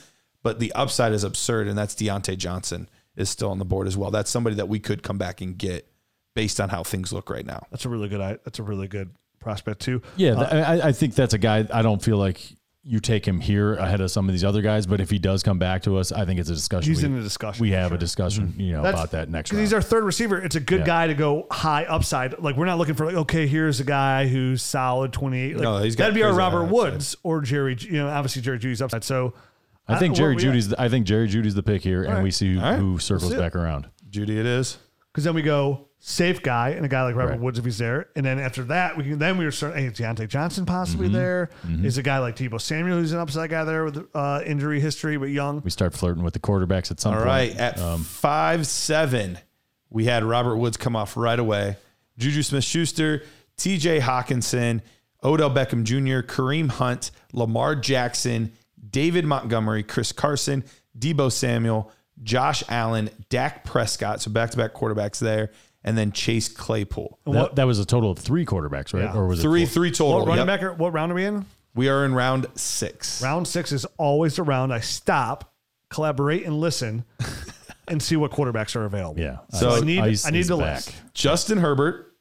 but 0.43 0.59
the 0.59 0.71
upside 0.73 1.13
is 1.13 1.23
absurd, 1.23 1.67
and 1.67 1.75
that's 1.75 1.95
Diontae 1.95 2.37
Johnson 2.37 2.87
is 3.15 3.29
still 3.29 3.51
on 3.51 3.59
the 3.59 3.65
board 3.65 3.87
as 3.87 3.95
well. 3.97 4.11
That's 4.11 4.29
somebody 4.31 4.55
that 4.57 4.67
we 4.67 4.79
could 4.79 5.03
come 5.03 5.17
back 5.17 5.41
and 5.41 5.57
get 5.57 5.87
based 6.35 6.59
on 6.59 6.69
how 6.69 6.83
things 6.83 7.13
look 7.13 7.29
right 7.29 7.45
now. 7.45 7.65
That's 7.71 7.85
a 7.85 7.89
really 7.89 8.09
good. 8.09 8.19
That's 8.43 8.59
a 8.59 8.63
really 8.63 8.87
good 8.87 9.11
prospect 9.39 9.81
too. 9.81 10.01
Yeah, 10.15 10.31
uh, 10.33 10.49
th- 10.49 10.65
I, 10.83 10.87
I 10.87 10.91
think 10.91 11.15
that's 11.15 11.33
a 11.33 11.37
guy. 11.37 11.67
I 11.71 11.81
don't 11.81 12.01
feel 12.01 12.17
like 12.17 12.41
you 12.85 12.99
take 12.99 13.25
him 13.25 13.39
here 13.39 13.75
ahead 13.75 14.01
of 14.01 14.11
some 14.11 14.27
of 14.27 14.33
these 14.33 14.43
other 14.43 14.61
guys, 14.61 14.85
but 14.85 14.99
if 14.99 15.09
he 15.09 15.17
does 15.17 15.41
come 15.41 15.57
back 15.57 15.83
to 15.83 15.95
us, 15.97 16.11
I 16.11 16.25
think 16.25 16.37
it's 16.39 16.49
a 16.49 16.53
discussion. 16.53 16.91
He's 16.91 17.01
we, 17.01 17.05
in 17.07 17.15
the 17.15 17.21
discussion, 17.21 17.61
We 17.61 17.71
have 17.71 17.89
sure. 17.89 17.95
a 17.95 17.99
discussion, 17.99 18.47
mm-hmm. 18.49 18.59
you 18.59 18.71
know, 18.73 18.81
That's- 18.83 18.99
about 18.99 19.11
that 19.11 19.29
next 19.29 19.51
Because 19.51 19.57
round. 19.59 19.67
he's 19.67 19.73
our 19.73 19.81
third 19.81 20.03
receiver. 20.03 20.37
It's 20.41 20.55
a 20.57 20.59
good 20.59 20.79
Yeah. 20.81 20.85
guy 20.85 21.07
to 21.07 21.13
go 21.13 21.47
high 21.49 21.85
upside. 21.85 22.39
Like 22.39 22.57
we're 22.57 22.65
not 22.65 22.77
looking 22.79 22.95
for 22.95 23.05
like, 23.05 23.15
okay, 23.15 23.47
here's 23.47 23.79
a 23.79 23.85
guy 23.85 24.27
who's 24.27 24.61
solid 24.61 25.13
twenty 25.13 25.39
eight. 25.39 25.53
Like, 25.55 25.63
No, 25.63 25.77
he's 25.77 25.95
got 25.95 26.05
that'd 26.05 26.15
be 26.15 26.23
our 26.23 26.31
crazy 26.31 26.39
Robert 26.39 26.59
upside. 26.63 26.73
Woods 26.73 27.15
or 27.23 27.39
Jerry. 27.41 27.77
You 27.79 27.93
know, 27.99 28.09
obviously 28.09 28.41
Jerry 28.41 28.59
Jeudy's 28.59 28.81
upside. 28.81 29.05
So 29.05 29.33
I 29.87 29.99
think 29.99 30.13
uh, 30.13 30.15
Jerry 30.17 30.35
what 30.35 30.43
Jeudy's. 30.43 30.69
The, 30.69 30.81
I 30.81 30.89
think 30.89 31.05
Jerry 31.05 31.27
Jeudy's 31.27 31.55
the 31.55 31.63
pick 31.63 31.81
here, 31.81 32.03
and 32.03 32.13
right. 32.15 32.23
we 32.23 32.31
see 32.31 32.53
who, 32.53 32.59
All 32.59 32.65
right. 32.71 32.79
who 32.79 32.99
circles 32.99 33.31
Let's 33.31 33.35
do 33.35 33.41
it. 33.41 33.43
back 33.43 33.55
around. 33.55 33.89
Jeudy, 34.09 34.37
it 34.37 34.45
is. 34.45 34.77
Because 35.11 35.25
then 35.25 35.33
we 35.35 35.41
go 35.41 35.87
safe 35.99 36.41
guy 36.41 36.69
and 36.71 36.85
a 36.85 36.89
guy 36.89 37.03
like 37.03 37.15
Robert 37.15 37.31
Right. 37.31 37.39
Woods 37.39 37.59
if 37.59 37.65
he's 37.65 37.77
there, 37.77 38.07
and 38.15 38.25
then 38.25 38.39
after 38.39 38.63
that 38.65 38.97
we 38.97 39.03
can 39.03 39.19
then 39.19 39.37
we 39.37 39.45
were 39.45 39.51
starting. 39.51 39.79
Hey, 39.83 39.87
is 39.87 39.93
Diontae 39.93 40.27
Johnson 40.27 40.65
possibly 40.65 41.07
Mm-hmm. 41.07 41.15
there? 41.15 41.49
Is 41.83 41.97
a 41.97 42.03
guy 42.03 42.19
like 42.19 42.35
Deebo 42.35 42.59
Samuel 42.59 42.97
who's 42.97 43.11
an 43.13 43.19
upside 43.19 43.49
guy 43.49 43.63
there 43.63 43.85
with 43.85 44.07
uh, 44.15 44.41
injury 44.45 44.79
history 44.79 45.17
but 45.17 45.25
young? 45.29 45.61
We 45.63 45.69
start 45.69 45.93
flirting 45.93 46.23
with 46.23 46.33
the 46.33 46.39
quarterbacks 46.39 46.89
at 46.91 46.99
some 46.99 47.11
All 47.13 47.19
point. 47.19 47.27
right, 47.27 47.55
at 47.57 47.79
five 47.99 48.65
seven, 48.65 49.37
we 49.89 50.05
had 50.05 50.23
Robert 50.23 50.57
Woods 50.57 50.77
come 50.77 50.95
off 50.95 51.15
right 51.17 51.37
away. 51.39 51.77
Juju 52.17 52.41
Smith 52.43 52.63
Schuster, 52.63 53.23
TJ 53.57 53.99
Hockenson, 54.01 54.81
Odell 55.23 55.49
Beckham 55.51 55.83
Jr., 55.83 56.25
Kareem 56.27 56.69
Hunt, 56.69 57.11
Lamar 57.33 57.75
Jackson, 57.75 58.51
David 58.93 59.25
Montgomery, 59.25 59.83
Chris 59.83 60.13
Carson, 60.13 60.63
Deebo 60.97 61.29
Samuel, 61.29 61.91
Josh 62.23 62.63
Allen, 62.69 63.09
Dak 63.27 63.65
Prescott. 63.65 64.21
So 64.21 64.31
back 64.31 64.51
to 64.51 64.57
back 64.57 64.73
quarterbacks 64.73 65.19
there. 65.19 65.51
And 65.83 65.97
then 65.97 66.13
Chase 66.13 66.47
Claypool. 66.47 67.19
That, 67.25 67.55
that 67.57 67.65
was 67.65 67.77
a 67.79 67.85
total 67.85 68.09
of 68.11 68.17
three 68.17 68.45
quarterbacks, 68.45 68.93
right? 68.93 69.03
Yeah. 69.03 69.15
Or 69.17 69.27
was 69.27 69.41
Three, 69.41 69.63
it 69.63 69.65
four? 69.65 69.73
three 69.73 69.91
total. 69.91 70.19
What 70.19 70.27
running 70.29 70.47
Yep. 70.47 70.59
back? 70.61 70.63
Are, 70.63 70.73
what 70.75 70.93
round 70.93 71.11
are 71.11 71.15
we 71.15 71.25
in? 71.25 71.45
We 71.75 71.89
are 71.89 72.05
in 72.05 72.13
round 72.13 72.45
six. 72.55 73.21
Round 73.21 73.45
six 73.45 73.73
is 73.73 73.85
always 73.97 74.37
the 74.37 74.43
round 74.43 74.71
I 74.73 74.79
stop, 74.79 75.53
collaborate, 75.89 76.45
and 76.45 76.57
listen, 76.61 77.03
and 77.89 78.01
see 78.01 78.15
what 78.15 78.31
quarterbacks 78.31 78.77
are 78.77 78.85
available. 78.85 79.19
Yeah. 79.21 79.39
So 79.49 79.71
I 79.71 79.79
need 79.81 79.99
Ice 79.99 80.25
I 80.25 80.29
need 80.29 80.39
is 80.39 80.47
the 80.47 80.55
back. 80.55 80.75
list. 80.85 80.93
Justin 81.13 81.57
Herbert, 81.57 82.13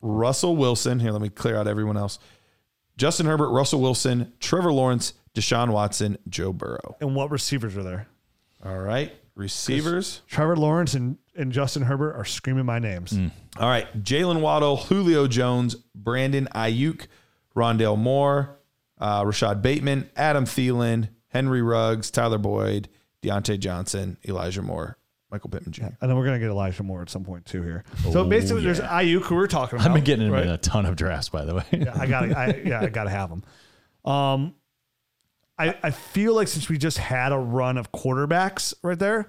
Russell 0.00 0.56
Wilson. 0.56 0.98
Here, 1.00 1.10
let 1.10 1.20
me 1.20 1.28
clear 1.28 1.56
out 1.56 1.66
everyone 1.66 1.98
else. 1.98 2.18
Justin 2.96 3.26
Herbert, 3.26 3.50
Russell 3.50 3.80
Wilson, 3.82 4.32
Trevor 4.40 4.72
Lawrence, 4.72 5.12
Deshaun 5.34 5.70
Watson, 5.70 6.18
Joe 6.28 6.52
Burrow. 6.52 6.96
And 7.00 7.14
what 7.14 7.30
receivers 7.30 7.76
are 7.76 7.82
there? 7.82 8.06
All 8.64 8.78
right. 8.78 9.12
Receivers. 9.34 10.22
Trevor 10.28 10.56
Lawrence 10.56 10.94
and, 10.94 11.18
and 11.36 11.52
Justin 11.52 11.82
Herbert 11.82 12.14
are 12.14 12.24
screaming 12.24 12.64
my 12.64 12.78
names. 12.78 13.12
Mm. 13.12 13.30
All 13.58 13.68
right. 13.68 14.02
Jaylen 14.02 14.40
Waddle, 14.40 14.76
Julio 14.76 15.26
Jones, 15.26 15.74
Brandon 15.94 16.48
Aiyuk, 16.54 17.06
Rondale 17.56 17.98
Moore, 17.98 18.56
uh, 18.98 19.22
Rashod 19.26 19.60
Bateman, 19.60 20.08
Adam 20.16 20.44
Thielen, 20.44 21.08
Henry 21.28 21.62
Ruggs, 21.62 22.10
Tyler 22.12 22.38
Boyd, 22.38 22.88
Diontae 23.22 23.58
Johnson, 23.58 24.16
Elijah 24.28 24.62
Moore, 24.62 24.96
Michael 25.32 25.50
Pittman 25.50 25.72
Jr. 25.72 25.82
And 26.00 26.08
then 26.08 26.16
we're 26.16 26.24
gonna 26.26 26.38
get 26.38 26.48
Elijah 26.48 26.84
Moore 26.84 27.02
at 27.02 27.10
some 27.10 27.24
point 27.24 27.44
too 27.44 27.62
here. 27.62 27.82
So 28.12 28.24
basically, 28.24 28.62
there's 28.62 28.78
Oh. 28.80 28.84
Aiyuk 28.84 29.22
who 29.22 29.34
we're 29.34 29.48
talking 29.48 29.78
about. 29.80 29.88
I've 29.88 29.94
been 29.94 30.04
getting 30.04 30.26
him 30.28 30.32
right? 30.32 30.44
in 30.44 30.50
a 30.50 30.58
ton 30.58 30.86
of 30.86 30.94
drafts, 30.94 31.28
by 31.28 31.44
the 31.44 31.56
way. 31.56 31.64
Yeah, 31.72 31.92
I 31.98 32.06
gotta, 32.06 32.38
I, 32.38 32.62
yeah, 32.64 32.80
I 32.82 32.86
gotta 32.88 33.10
have 33.10 33.30
him. 33.30 33.42
Um, 34.04 34.54
I 35.58 35.76
I 35.82 35.90
feel 35.90 36.34
like 36.34 36.48
since 36.48 36.68
we 36.68 36.78
just 36.78 36.98
had 36.98 37.32
a 37.32 37.38
run 37.38 37.76
of 37.76 37.92
quarterbacks 37.92 38.74
right 38.82 38.98
there, 38.98 39.28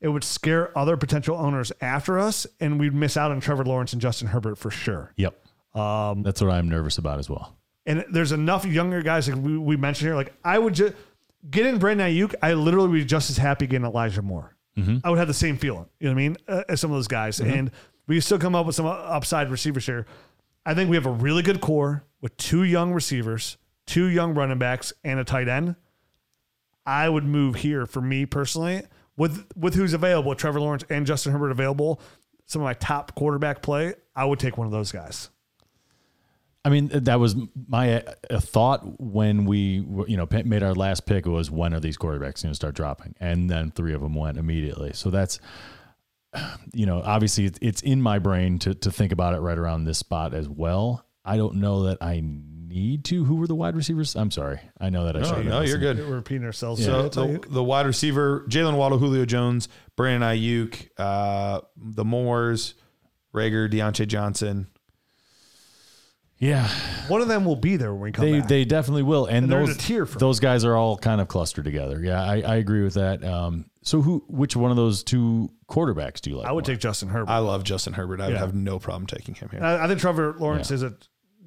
it 0.00 0.08
would 0.08 0.24
scare 0.24 0.76
other 0.76 0.96
potential 0.96 1.36
owners 1.36 1.72
after 1.80 2.18
us, 2.18 2.46
and 2.60 2.78
we'd 2.78 2.94
miss 2.94 3.16
out 3.16 3.30
on 3.30 3.40
Trevor 3.40 3.64
Lawrence 3.64 3.92
and 3.92 4.02
Justin 4.02 4.28
Herbert 4.28 4.56
for 4.56 4.70
sure. 4.70 5.12
Yep. 5.16 5.34
Um, 5.74 6.22
That's 6.22 6.40
what 6.40 6.50
I'm 6.50 6.68
nervous 6.68 6.98
about 6.98 7.18
as 7.18 7.28
well. 7.28 7.56
And 7.86 8.04
there's 8.10 8.32
enough 8.32 8.64
younger 8.64 9.02
guys 9.02 9.28
like 9.28 9.42
we, 9.42 9.58
we 9.58 9.76
mentioned 9.76 10.06
here. 10.08 10.14
Like 10.14 10.32
I 10.44 10.58
would 10.58 10.74
just 10.74 10.94
get 11.50 11.66
in 11.66 11.78
Brandon 11.78 12.10
Aiyuk. 12.10 12.34
I 12.42 12.54
literally 12.54 12.88
would 12.88 12.94
be 12.94 13.04
just 13.04 13.28
as 13.30 13.36
happy 13.36 13.66
getting 13.66 13.84
Elijah 13.84 14.22
Moore. 14.22 14.54
I 15.04 15.10
would 15.10 15.18
have 15.18 15.28
the 15.28 15.34
same 15.34 15.56
feeling. 15.56 15.86
You 16.00 16.08
know 16.08 16.14
what 16.14 16.20
I 16.20 16.22
mean? 16.28 16.36
Uh, 16.48 16.62
as 16.68 16.80
some 16.80 16.90
of 16.90 16.96
those 16.96 17.06
guys, 17.06 17.38
and 17.40 17.70
we 18.08 18.18
still 18.20 18.38
come 18.40 18.56
up 18.56 18.66
with 18.66 18.74
some 18.74 18.86
upside 18.86 19.48
receivers 19.50 19.86
here. 19.86 20.04
I 20.66 20.74
think 20.74 20.90
we 20.90 20.96
have 20.96 21.06
a 21.06 21.12
really 21.12 21.42
good 21.42 21.60
core 21.60 22.02
with 22.20 22.36
two 22.38 22.64
young 22.64 22.92
receivers, 22.92 23.56
two 23.86 24.06
young 24.06 24.34
running 24.34 24.58
backs, 24.58 24.92
and 25.04 25.18
a 25.20 25.24
tight 25.24 25.48
end. 25.48 25.76
I 26.86 27.08
would 27.08 27.24
move 27.24 27.56
here 27.56 27.86
for 27.86 28.00
me 28.00 28.26
personally 28.26 28.82
with 29.16 29.46
with 29.56 29.74
who's 29.74 29.92
available, 29.94 30.34
Trevor 30.34 30.60
Lawrence 30.60 30.84
and 30.90 31.06
Justin 31.06 31.32
Herbert 31.32 31.50
available. 31.50 32.00
Some 32.46 32.60
of 32.62 32.64
my 32.66 32.74
top 32.74 33.14
quarterback 33.14 33.62
play. 33.62 33.94
I 34.14 34.24
would 34.26 34.38
take 34.38 34.58
one 34.58 34.66
of 34.66 34.72
those 34.72 34.92
guys. 34.92 35.30
I 36.66 36.70
mean, 36.70 36.88
that 36.88 37.20
was 37.20 37.36
my 37.68 38.02
uh, 38.30 38.40
thought 38.40 38.98
when 38.98 39.44
we, 39.44 39.84
you 40.08 40.16
know, 40.16 40.26
made 40.44 40.62
our 40.62 40.74
last 40.74 41.04
pick 41.04 41.26
was 41.26 41.50
when 41.50 41.74
are 41.74 41.80
these 41.80 41.98
quarterbacks 41.98 42.42
going 42.42 42.52
to 42.52 42.54
start 42.54 42.74
dropping? 42.74 43.14
And 43.20 43.50
then 43.50 43.70
three 43.70 43.92
of 43.92 44.00
them 44.00 44.14
went 44.14 44.38
immediately. 44.38 44.92
So 44.94 45.10
that's, 45.10 45.40
you 46.72 46.86
know, 46.86 47.02
obviously 47.04 47.44
it's- 47.46 47.58
it's 47.60 47.82
in 47.82 48.00
my 48.00 48.18
brain 48.18 48.58
to, 48.60 48.74
to 48.76 48.90
think 48.90 49.12
about 49.12 49.34
it 49.34 49.40
right 49.40 49.58
around 49.58 49.84
this 49.84 49.98
spot 49.98 50.32
as 50.32 50.48
well. 50.48 51.04
I 51.22 51.36
don't 51.36 51.56
know 51.56 51.82
that 51.84 51.98
I 52.00 52.22
need 52.82 53.04
to. 53.06 53.24
Who 53.24 53.36
were 53.36 53.46
the 53.46 53.54
wide 53.54 53.76
receivers? 53.76 54.14
I'm 54.16 54.30
sorry. 54.30 54.60
I 54.80 54.90
know 54.90 55.04
that 55.04 55.16
I 55.16 55.20
No, 55.20 55.26
should. 55.34 55.46
no, 55.46 55.60
you're 55.62 55.78
good. 55.78 55.98
We're 55.98 56.16
repeating 56.16 56.44
ourselves. 56.44 56.84
So 56.84 57.10
So 57.10 57.26
the, 57.26 57.48
the 57.48 57.64
wide 57.64 57.86
receiver, 57.86 58.44
Jaylen 58.48 58.76
Waddle, 58.76 58.98
Julio 58.98 59.24
Jones, 59.24 59.68
Brandon 59.96 60.28
Aiyuk, 60.28 60.88
uh, 60.98 61.60
the 61.76 62.04
Moores, 62.04 62.74
Reagor, 63.34 63.70
Diontae 63.72 64.06
Johnson. 64.08 64.66
Yeah, 66.36 66.68
one 67.08 67.20
of 67.22 67.28
them 67.28 67.44
will 67.44 67.56
be 67.56 67.76
there 67.76 67.92
when 67.94 68.02
we 68.02 68.12
come 68.12 68.24
they 68.30 68.40
back. 68.40 68.48
they 68.48 68.64
definitely 68.64 69.04
will, 69.04 69.24
and, 69.26 69.44
And 69.44 69.52
those 69.52 69.76
tier 69.78 70.04
for 70.04 70.18
those 70.18 70.40
guys 70.40 70.64
are 70.64 70.74
all 70.76 70.98
kind 70.98 71.20
of 71.20 71.28
clustered 71.28 71.64
together. 71.64 72.02
Yeah, 72.04 72.22
I, 72.22 72.40
I 72.40 72.56
agree 72.56 72.82
with 72.82 72.94
that. 72.94 73.24
Um, 73.24 73.66
so 73.82 74.02
who, 74.02 74.24
which 74.28 74.56
one 74.56 74.70
of 74.72 74.76
those 74.76 75.04
two 75.04 75.48
quarterbacks 75.70 76.20
do 76.20 76.30
you 76.30 76.36
like? 76.36 76.48
I 76.48 76.52
would 76.52 76.66
more? 76.66 76.74
take 76.74 76.80
Justin 76.82 77.08
Herbert. 77.08 77.30
I 77.30 77.38
love 77.38 77.62
Justin 77.62 77.92
Herbert. 77.92 78.20
I 78.20 78.26
would 78.26 78.32
Yeah. 78.34 78.40
have 78.40 78.54
no 78.54 78.78
problem 78.80 79.06
taking 79.06 79.34
him 79.36 79.48
here. 79.50 79.62
I, 79.62 79.84
I 79.84 79.86
think 79.88 80.00
Trevor 80.00 80.34
Lawrence 80.38 80.70
Yeah. 80.70 80.74
is 80.74 80.82
a 80.82 80.94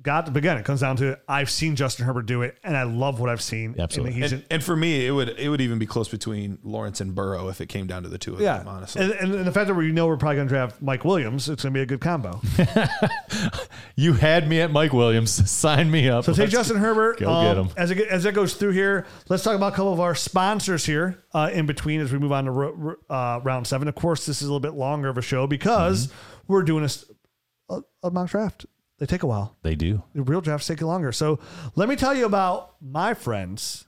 got. 0.08 0.26
But 0.26 0.38
again, 0.38 0.58
it 0.58 0.66
comes 0.66 0.82
down 0.82 0.96
to 0.98 1.20
I've 1.28 1.50
seen 1.52 1.76
Justin 1.76 2.06
Herbert 2.06 2.26
do 2.26 2.42
it, 2.42 2.58
and 2.64 2.76
I 2.76 2.84
love 2.84 3.20
what 3.20 3.30
I've 3.30 3.42
seen. 3.42 3.76
Absolutely. 3.78 4.14
And 4.16 4.24
he's 4.24 4.32
and, 4.34 4.46
and 4.50 4.64
for 4.64 4.76
me, 4.76 5.06
it 5.06 5.12
would 5.12 5.30
it 5.38 5.50
would 5.50 5.62
even 5.62 5.78
be 5.78 5.86
close 5.86 6.10
between 6.10 6.58
Lawrence 6.64 7.00
and 7.02 7.14
Burrow 7.14 7.50
if 7.50 7.62
it 7.62 7.68
came 7.68 7.86
down 7.86 8.04
to 8.04 8.10
the 8.10 8.18
two 8.18 8.34
of 8.34 8.40
yeah, 8.42 8.58
them. 8.58 8.68
Honestly, 8.68 9.04
And, 9.04 9.12
and, 9.14 9.36
and 9.36 9.46
the 9.46 9.52
fact 9.52 9.68
that 9.68 9.76
we 9.76 9.92
know 9.92 10.08
we're 10.08 10.18
probably 10.18 10.38
going 10.38 10.48
to 10.48 10.54
draft 10.54 10.82
Mike 10.82 11.06
Williams, 11.06 11.48
it's 11.50 11.62
going 11.64 11.74
to 11.74 11.78
be 11.78 11.84
a 11.84 11.86
good 11.86 12.02
combo. 12.02 12.42
You 14.00 14.14
had 14.14 14.48
me 14.48 14.62
at 14.62 14.72
Mike 14.72 14.94
Williams. 14.94 15.32
Sign 15.52 15.90
me 15.90 16.08
up. 16.08 16.24
So 16.26 16.32
take 16.32 16.40
Let's- 16.42 16.52
Justin 16.52 16.78
Herbert. 16.78 17.20
Go 17.20 17.32
um, 17.32 17.46
get 17.46 17.58
him. 17.58 17.70
As 17.78 17.92
it, 17.92 17.98
as 18.08 18.24
that 18.24 18.34
goes 18.34 18.54
through 18.54 18.72
here, 18.74 19.08
let's 19.28 19.44
talk 19.44 19.56
about 19.56 19.74
a 19.74 19.76
couple 19.76 19.92
of 19.92 20.00
our 20.00 20.14
sponsors 20.14 20.86
here 20.86 21.24
uh, 21.34 21.50
in 21.52 21.66
between 21.66 22.00
as 22.02 22.12
we 22.14 22.20
move 22.20 22.32
on 22.32 22.46
to 22.46 22.52
ro- 22.52 22.74
ro- 22.74 22.96
uh, 23.10 23.40
round 23.44 23.66
seven. 23.66 23.88
Of 23.88 23.96
course, 23.96 24.26
this 24.28 24.38
is 24.42 24.48
a 24.48 24.52
little 24.52 24.60
bit 24.60 24.74
longer 24.76 25.10
of 25.10 25.18
a 25.18 25.22
show 25.24 25.48
because 25.48 26.08
Mm-hmm. 26.08 26.54
we're 26.54 26.62
doing 26.64 26.88
a 28.04 28.12
mock 28.12 28.30
draft. 28.30 28.66
They 29.00 29.06
take 29.06 29.24
a 29.24 29.28
while. 29.28 29.56
They 29.62 29.76
do. 29.76 30.02
The 30.16 30.24
real 30.24 30.42
drafts 30.42 30.66
take 30.68 30.82
longer. 30.82 31.12
So 31.12 31.40
let 31.76 31.88
me 31.88 31.96
tell 31.96 32.16
you 32.16 32.26
about 32.26 32.76
my 32.82 33.14
friends 33.14 33.86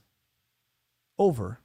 over 1.18 1.58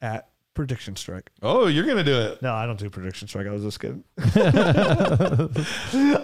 at 0.00 0.28
Prediction 0.54 0.96
Strike. 0.96 1.30
oh, 1.40 1.66
you're 1.66 1.86
gonna 1.86 2.04
do 2.04 2.14
it. 2.14 2.42
No, 2.42 2.52
I 2.52 2.66
don't 2.66 2.78
do 2.78 2.90
Prediction 2.90 3.26
Strike. 3.26 3.46
I 3.46 3.50
was 3.50 3.62
just 3.62 3.80
kidding. 3.80 4.04
I 4.18 5.48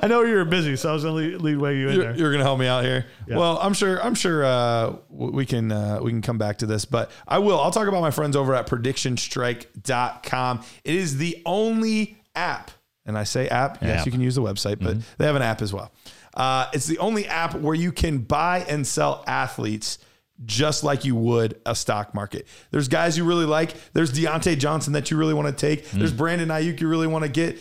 know 0.06 0.22
you 0.22 0.34
were 0.34 0.44
busy, 0.44 0.76
so 0.76 0.90
I 0.90 0.92
was 0.92 1.02
going 1.04 1.16
to 1.16 1.38
lead, 1.38 1.40
lead 1.40 1.56
way 1.58 1.78
you 1.78 1.88
in 1.88 1.94
You're, 1.94 2.04
there. 2.04 2.14
you're 2.16 2.30
gonna 2.32 2.44
help 2.44 2.58
me 2.58 2.66
out 2.66 2.84
here. 2.84 3.06
Yeah. 3.26 3.38
Well, 3.38 3.58
I'm 3.62 3.72
sure. 3.72 4.02
I'm 4.02 4.14
sure 4.14 4.44
uh, 4.44 4.96
we 5.08 5.46
can 5.46 5.72
uh, 5.72 6.00
we 6.02 6.10
can 6.10 6.20
come 6.20 6.36
back 6.36 6.58
to 6.58 6.66
this, 6.66 6.84
but 6.84 7.10
I 7.26 7.38
will. 7.38 7.58
I'll 7.58 7.70
talk 7.70 7.88
about 7.88 8.02
my 8.02 8.10
friends 8.10 8.36
over 8.36 8.54
at 8.54 8.66
PredictionStrike.com. 8.66 10.64
It 10.84 10.94
is 10.94 11.16
the 11.16 11.40
only 11.46 12.18
app, 12.34 12.70
and 13.06 13.16
I 13.16 13.24
say 13.24 13.48
app. 13.48 13.78
Yes, 13.80 14.00
App. 14.00 14.06
you 14.06 14.12
can 14.12 14.20
use 14.20 14.34
the 14.34 14.42
website, 14.42 14.78
but 14.80 14.98
they 15.16 15.24
have 15.26 15.36
an 15.36 15.42
app 15.42 15.62
as 15.62 15.72
well. 15.72 15.90
Uh, 16.38 16.70
it's 16.72 16.86
the 16.86 16.98
only 16.98 17.26
app 17.26 17.54
where 17.56 17.74
you 17.74 17.92
can 17.92 18.18
buy 18.18 18.64
and 18.68 18.86
sell 18.86 19.24
athletes 19.26 19.98
just 20.44 20.84
like 20.84 21.04
you 21.04 21.16
would 21.16 21.60
a 21.66 21.74
stock 21.74 22.14
market. 22.14 22.46
There's 22.70 22.86
guys 22.86 23.18
you 23.18 23.24
really 23.24 23.44
like. 23.44 23.74
There's 23.92 24.12
Diontae 24.12 24.56
Johnson 24.56 24.92
that 24.92 25.10
you 25.10 25.16
really 25.16 25.34
want 25.34 25.48
to 25.48 25.52
take. 25.52 25.90
There's 25.90 26.12
Brandon 26.12 26.48
Aiyuk 26.48 26.80
you 26.80 26.88
really 26.88 27.08
want 27.08 27.24
to 27.24 27.30
get 27.30 27.58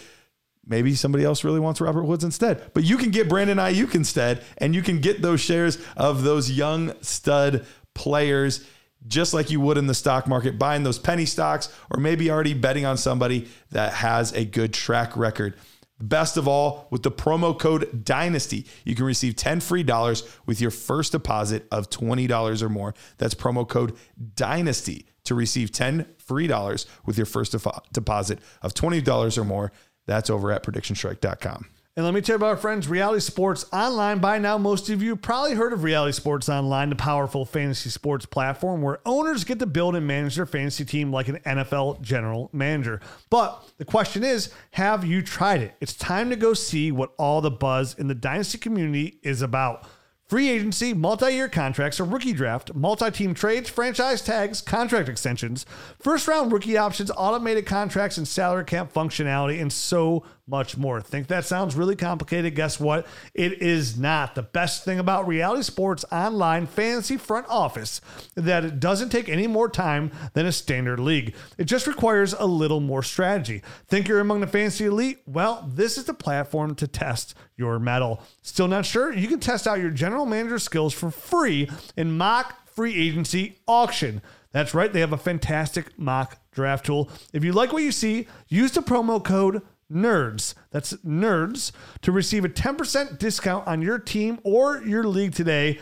maybe 0.67 0.93
somebody 0.93 1.23
else 1.23 1.43
really 1.43 1.59
wants 1.59 1.82
Robert 1.82 2.03
Woods 2.03 2.23
instead. 2.23 2.71
But 2.73 2.84
you 2.84 2.97
can 2.97 3.09
get 3.09 3.28
Brandon 3.28 3.57
Aiyuk 3.57 3.95
instead, 3.95 4.43
and 4.59 4.75
you 4.75 4.84
can 4.84 5.01
get 5.01 5.21
those 5.21 5.41
shares 5.41 5.80
of 5.95 6.23
those 6.23 6.51
young 6.51 6.93
stud 7.01 7.65
players 7.95 8.63
just 9.07 9.34
like 9.34 9.49
you 9.49 9.61
would 9.61 9.78
in 9.78 9.88
the 9.88 9.93
stock 9.93 10.28
market, 10.28 10.59
buying 10.59 10.84
those 10.84 10.99
penny 10.99 11.25
stocks 11.25 11.73
or 11.89 11.99
maybe 11.99 12.30
already 12.30 12.53
betting 12.53 12.86
on 12.86 12.97
somebody 12.97 13.47
that 13.71 13.93
has 13.93 14.34
a 14.34 14.43
good 14.43 14.73
track 14.73 15.15
record. 15.15 15.55
Best 15.99 16.37
of 16.37 16.47
all, 16.47 16.87
with 16.91 17.01
the 17.03 17.11
promo 17.11 17.57
code 17.57 18.05
DYNASTY, 18.05 18.67
you 18.85 18.93
can 18.93 19.05
receive 19.05 19.35
10 19.35 19.61
free 19.61 19.83
dollars 19.83 20.23
with 20.45 20.61
your 20.61 20.69
first 20.69 21.11
deposit 21.11 21.67
of 21.71 21.89
$20 21.89 22.61
or 22.61 22.69
more. 22.69 22.93
That's 23.17 23.33
promo 23.33 23.67
code 23.67 23.95
DYNASTY 24.35 25.05
to 25.23 25.35
receive 25.35 25.71
10 25.71 26.05
free 26.17 26.47
dollars 26.47 26.85
with 27.05 27.17
your 27.17 27.25
first 27.25 27.55
deposit 27.91 28.39
of 28.61 28.73
$20 28.73 29.37
or 29.37 29.43
more. 29.43 29.71
That's 30.05 30.29
over 30.29 30.51
at 30.51 30.63
predictionstrike.com. 30.63 31.65
And 31.97 32.05
let 32.05 32.13
me 32.13 32.21
tell 32.21 32.33
you 32.33 32.37
about 32.37 32.49
our 32.49 32.57
friends, 32.57 32.87
Reality 32.87 33.21
Sports 33.21 33.65
Online. 33.73 34.19
By 34.19 34.37
now, 34.37 34.59
most 34.59 34.87
of 34.91 35.01
you 35.01 35.15
probably 35.15 35.55
heard 35.55 35.73
of 35.73 35.81
Reality 35.81 36.11
Sports 36.11 36.47
Online, 36.47 36.91
the 36.91 36.95
powerful 36.95 37.43
fantasy 37.43 37.89
sports 37.89 38.23
platform 38.23 38.83
where 38.83 38.99
owners 39.03 39.43
get 39.43 39.57
to 39.57 39.65
build 39.65 39.95
and 39.95 40.05
manage 40.05 40.35
their 40.35 40.45
fantasy 40.45 40.85
team 40.85 41.11
like 41.11 41.27
an 41.27 41.39
NFL 41.39 42.01
general 42.01 42.51
manager. 42.53 43.01
But 43.31 43.67
the 43.77 43.85
question 43.85 44.23
is, 44.23 44.53
have 44.73 45.05
you 45.05 45.23
tried 45.23 45.61
it? 45.61 45.73
It's 45.81 45.95
time 45.95 46.29
to 46.29 46.35
go 46.35 46.53
see 46.53 46.91
what 46.91 47.13
all 47.17 47.41
the 47.41 47.49
buzz 47.49 47.95
in 47.95 48.07
the 48.07 48.13
dynasty 48.13 48.59
community 48.59 49.17
is 49.23 49.41
about. 49.41 49.89
Free 50.27 50.49
agency, 50.49 50.93
multi 50.93 51.33
year 51.33 51.49
contracts, 51.49 51.99
a 51.99 52.03
rookie 52.03 52.33
draft, 52.33 52.75
multi 52.75 53.09
team 53.09 53.33
trades, 53.33 53.69
franchise 53.69 54.21
tags, 54.21 54.61
contract 54.61 55.09
extensions, 55.09 55.65
first 55.99 56.27
round 56.27 56.51
rookie 56.51 56.77
options, 56.77 57.09
automated 57.17 57.65
contracts, 57.65 58.17
and 58.17 58.27
salary 58.27 58.65
cap 58.65 58.93
functionality, 58.93 59.59
and 59.59 59.73
so 59.73 60.25
much 60.47 60.77
more. 60.77 61.01
Think 61.01 61.27
that 61.27 61.45
sounds 61.45 61.75
really 61.75 61.95
complicated? 61.95 62.55
Guess 62.55 62.79
what? 62.79 63.05
It 63.33 63.61
is 63.61 63.99
not. 63.99 64.35
The 64.35 64.43
best 64.43 64.85
thing 64.85 64.97
about 64.99 65.27
Reality 65.27 65.63
Sports 65.63 66.05
Online 66.11 66.65
Fantasy 66.65 67.17
Front 67.17 67.47
Office 67.49 68.01
that 68.35 68.63
it 68.63 68.79
doesn't 68.79 69.09
take 69.09 69.27
any 69.29 69.47
more 69.47 69.69
time 69.69 70.11
than 70.33 70.45
a 70.45 70.51
standard 70.51 70.99
league. 70.99 71.35
It 71.57 71.65
just 71.65 71.87
requires 71.87 72.33
a 72.33 72.45
little 72.45 72.79
more 72.79 73.03
strategy. 73.03 73.61
Think 73.87 74.07
you're 74.07 74.19
among 74.19 74.39
the 74.39 74.47
fantasy 74.47 74.85
elite? 74.85 75.19
Well, 75.25 75.69
this 75.73 75.97
is 75.97 76.05
the 76.05 76.13
platform 76.13 76.75
to 76.75 76.87
test 76.87 77.35
your 77.57 77.79
metal. 77.79 78.21
Still 78.41 78.67
not 78.67 78.85
sure? 78.85 79.13
You 79.13 79.27
can 79.27 79.39
test 79.39 79.67
out 79.67 79.79
your 79.79 79.91
general 79.91 80.25
manager 80.25 80.59
skills 80.59 80.93
for 80.93 81.11
free 81.11 81.69
in 81.95 82.17
mock 82.17 82.67
free 82.77 82.95
agency 82.95 83.57
auction. 83.67 84.21
That's 84.51 84.73
right, 84.73 84.93
they 84.93 84.99
have 84.99 85.13
a 85.13 85.17
fantastic 85.17 85.97
mock 85.97 86.39
draft 86.51 86.85
tool. 86.85 87.09
If 87.33 87.43
you 87.43 87.51
like 87.51 87.73
what 87.73 87.83
you 87.83 87.91
see, 87.91 88.27
use 88.47 88.71
the 88.71 88.81
promo 88.81 89.23
code 89.23 89.61
NERDS. 89.91 90.53
That's 90.71 90.93
NERDS 90.93 91.71
to 92.01 92.11
receive 92.11 92.45
a 92.45 92.49
10% 92.49 93.17
discount 93.17 93.67
on 93.67 93.81
your 93.81 93.99
team 93.99 94.39
or 94.43 94.81
your 94.83 95.03
league 95.05 95.33
today. 95.33 95.79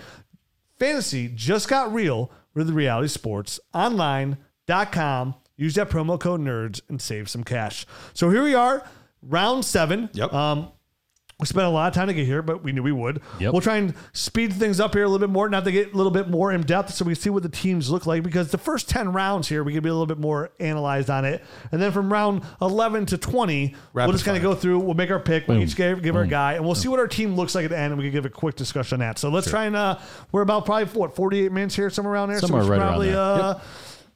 Fantasy 0.78 1.32
just 1.34 1.68
got 1.68 1.94
real 1.94 2.32
with 2.54 2.68
the 2.68 2.74
Reality 2.74 3.08
Sports 3.08 3.60
Online.com. 3.74 5.36
Use 5.58 5.76
that 5.76 5.90
promo 5.90 6.20
code 6.20 6.42
NERDS 6.42 6.82
and 6.90 7.02
save 7.02 7.30
some 7.30 7.44
cash. 7.44 7.86
So 8.14 8.30
here 8.30 8.44
we 8.44 8.54
are, 8.54 8.86
round 9.22 9.64
seven. 9.64 10.10
Yep. 10.14 10.34
Um, 10.34 10.72
we 11.38 11.46
spent 11.46 11.66
a 11.66 11.70
lot 11.70 11.90
of 11.90 11.94
time 11.94 12.08
to 12.08 12.14
get 12.14 12.26
here, 12.26 12.42
but 12.42 12.64
we 12.64 12.72
knew 12.72 12.82
we 12.82 12.94
would. 12.94 13.22
Yep. 13.40 13.52
We'll 13.52 13.62
try 13.62 13.76
and 13.76 13.94
speed 14.14 14.54
things 14.54 14.80
up 14.80 14.94
here 14.94 15.04
a 15.04 15.08
little 15.10 15.28
bit 15.28 15.32
more, 15.34 15.50
not 15.50 15.66
to 15.66 15.72
get 15.72 15.94
a 15.94 15.98
little 15.98 16.12
bit 16.12 16.30
more 16.30 16.54
in 16.54 16.62
depth, 16.62 16.94
so 16.94 17.04
we 17.04 17.14
see 17.14 17.30
what 17.30 17.44
the 17.44 17.50
teams 17.50 17.90
look 17.90 18.06
like. 18.06 18.24
Because 18.24 18.52
the 18.52 18.58
first 18.58 18.88
ten 18.90 19.12
rounds 19.12 19.50
here, 19.50 19.62
we 19.62 19.74
can 19.74 19.84
be 19.84 19.90
a 19.90 19.94
little 19.94 20.06
bit 20.06 20.18
more 20.18 20.52
analyzed 20.62 21.10
on 21.10 21.26
it, 21.26 21.44
and 21.74 21.82
then 21.82 21.92
from 21.92 22.12
round 22.12 22.44
eleven 22.62 23.06
to 23.08 23.18
twenty, 23.18 23.76
Rapid 23.94 24.08
we'll 24.08 24.14
just 24.14 24.24
kind 24.24 24.38
of 24.38 24.44
go 24.44 24.56
through. 24.56 24.80
We'll 24.80 24.94
make 24.94 25.12
our 25.12 25.20
pick. 25.20 25.48
We'll 25.48 25.62
each 25.62 25.76
give, 25.76 26.02
give 26.02 26.16
our 26.16 26.26
guy, 26.26 26.54
and 26.54 26.64
we'll 26.64 26.76
see 26.76 26.88
what 26.88 27.00
our 27.00 27.08
team 27.08 27.36
looks 27.36 27.54
like 27.54 27.66
at 27.66 27.72
the 27.72 27.78
end, 27.78 27.92
and 27.92 27.98
we 27.98 28.06
can 28.06 28.14
give 28.14 28.26
a 28.26 28.30
quick 28.30 28.56
discussion 28.56 28.96
on 28.96 29.00
that. 29.08 29.20
So 29.20 29.30
let's 29.30 29.50
try 29.50 29.66
and 29.66 29.76
uh, 29.76 30.00
we're 30.32 30.42
about 30.42 30.66
probably 30.66 30.86
what 30.98 31.18
forty-eight 31.18 31.52
minutes 31.52 31.76
here, 31.76 31.90
somewhere 31.90 32.14
around 32.14 32.30
there. 32.30 32.40
Somewhere 32.40 32.64
so 32.64 32.70
we 32.70 32.76
should 32.76 32.82
right 32.82 32.92
around 32.92 33.02
there. 33.06 33.18
Uh, 33.20 33.62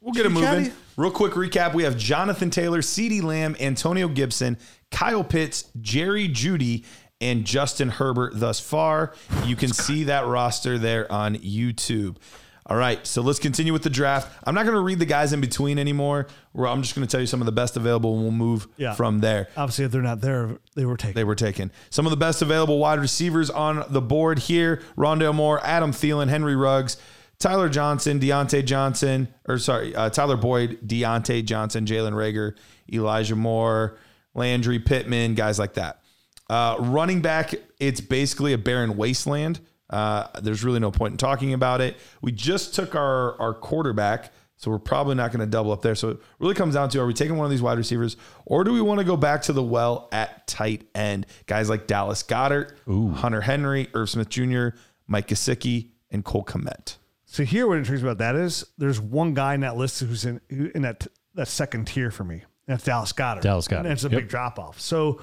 We'll 0.02 0.14
get 0.14 0.26
it 0.26 0.30
moving. 0.30 0.48
chatty? 0.48 0.72
Real 0.96 1.12
quick 1.12 1.34
recap: 1.34 1.74
We 1.74 1.84
have 1.84 1.98
Jonathan 1.98 2.50
Taylor, 2.50 2.80
CeeDee 2.80 3.22
Lamb, 3.22 3.58
Antonio 3.60 4.08
Gibson, 4.08 4.58
Kyle 4.92 5.26
Pitts, 5.26 5.66
Jerry 5.82 6.30
Jeudy, 6.30 6.86
and 7.22 7.46
Justin 7.46 7.90
Herbert. 7.90 8.34
Thus 8.40 8.60
far, 8.60 9.14
you 9.46 9.56
can 9.56 9.70
see 9.74 10.06
that 10.06 10.26
roster 10.26 10.78
there 10.78 11.12
on 11.12 11.36
YouTube. 11.38 12.18
All 12.66 12.78
right, 12.78 13.06
so 13.08 13.24
let's 13.24 13.40
continue 13.40 13.74
with 13.74 13.82
the 13.82 13.90
draft. 13.90 14.32
I'm 14.44 14.54
not 14.54 14.62
going 14.64 14.76
to 14.76 14.82
read 14.82 15.00
the 15.00 15.06
guys 15.08 15.34
in 15.34 15.42
between 15.42 15.80
anymore. 15.80 16.28
I'm 16.56 16.84
just 16.84 16.94
going 16.94 17.06
to 17.08 17.12
tell 17.12 17.20
you 17.20 17.26
some 17.26 17.42
of 17.42 17.48
the 17.48 17.52
best 17.52 17.76
available, 17.76 18.14
and 18.14 18.22
we'll 18.22 18.32
move 18.32 18.68
Yeah. 18.78 18.94
from 18.94 19.22
there. 19.22 19.48
Obviously, 19.58 19.86
if 19.86 19.92
they're 19.92 20.04
not 20.04 20.22
there, 20.22 20.60
they 20.76 20.86
were 20.86 20.96
taken. 20.96 21.16
They 21.16 21.24
were 21.24 21.34
taken. 21.34 21.72
Some 21.90 22.06
of 22.06 22.12
the 22.12 22.18
best 22.18 22.44
available 22.44 22.78
wide 22.78 23.00
receivers 23.00 23.50
on 23.50 23.84
the 23.90 24.02
board 24.02 24.38
here: 24.38 24.84
Rondale 24.96 25.34
Moore, 25.34 25.60
Adam 25.64 25.92
Thielen, 25.92 26.30
Henry 26.30 26.56
Ruggs, 26.56 26.98
Tyler 27.40 27.70
Johnson, 27.70 28.20
Diontae 28.20 28.64
Johnson, 28.64 29.30
or 29.48 29.58
sorry, 29.58 29.96
uh, 29.96 30.12
Tyler 30.12 30.38
Boyd, 30.38 30.78
Diontae 30.88 31.44
Johnson, 31.44 31.88
Jalen 31.88 32.14
Reagor, 32.14 32.56
Elijah 32.94 33.36
Moore, 33.36 33.98
Landry 34.36 34.78
Pittman, 34.78 35.34
guys 35.34 35.58
like 35.58 35.74
that. 35.74 36.02
Uh, 36.50 36.78
running 36.80 37.22
back, 37.22 37.54
it's 37.80 38.02
basically 38.02 38.54
a 38.54 38.58
barren 38.58 38.98
wasteland. 38.98 39.60
Uh, 39.90 40.28
there's 40.42 40.64
really 40.64 40.80
no 40.80 40.92
point 40.92 41.12
in 41.14 41.18
talking 41.18 41.54
about 41.54 41.82
it. 41.82 41.98
We 42.22 42.32
just 42.32 42.74
took 42.76 42.96
our 42.96 43.40
our 43.40 43.54
quarterback. 43.54 44.32
So 44.58 44.70
we're 44.72 44.80
probably 44.80 45.16
not 45.16 45.32
going 45.32 45.40
to 45.40 45.46
double 45.46 45.72
up 45.72 45.82
there. 45.82 45.96
So 45.96 46.10
it 46.10 46.18
really 46.38 46.54
comes 46.54 46.74
down 46.74 46.90
to 46.90 47.00
are 47.00 47.06
we 47.06 47.14
taking 47.14 47.38
one 47.38 47.46
of 47.46 47.50
these 47.52 47.62
wide 47.62 47.78
receivers 47.78 48.18
or 48.46 48.66
do 48.66 48.74
we 48.74 48.82
want 48.82 49.00
to 49.00 49.06
go 49.06 49.16
back 49.16 49.44
to 49.44 49.54
the 49.54 49.64
well 49.64 50.10
at 50.12 50.48
tight 50.48 50.86
end? 50.94 51.28
Guys 51.46 51.70
like 51.70 51.88
Dallas 51.88 52.24
Goedert, 52.24 52.74
Hunter 53.16 53.40
Henry, 53.40 53.88
Irv 53.94 54.10
Smith 54.10 54.28
Jr., 54.28 54.70
Mike 55.08 55.30
Gesicki, 55.30 55.92
and 56.12 56.26
Cole 56.26 56.44
Kmet. 56.44 56.98
So 57.26 57.44
here, 57.46 57.68
what 57.70 57.78
intrigues 57.78 58.04
me 58.04 58.10
about 58.10 58.18
that 58.18 58.36
is 58.36 58.66
there's 58.78 59.00
one 59.00 59.34
guy 59.34 59.54
in 59.54 59.62
that 59.62 59.78
list 59.78 60.02
who's 60.02 60.26
in 60.26 60.42
in 60.50 60.82
that 60.82 61.08
that 61.36 61.48
second 61.48 61.86
tier 61.88 62.12
for 62.12 62.26
me. 62.26 62.36
And 62.68 62.76
that's 62.76 62.84
Dallas 62.84 63.14
Goedert. 63.14 63.42
Dallas 63.42 63.68
Goedert. 63.70 63.86
And 63.86 63.94
it's 63.94 64.04
a 64.04 64.10
Yep. 64.10 64.20
big 64.20 64.28
drop 64.28 64.60
off. 64.60 64.80
So 64.82 65.22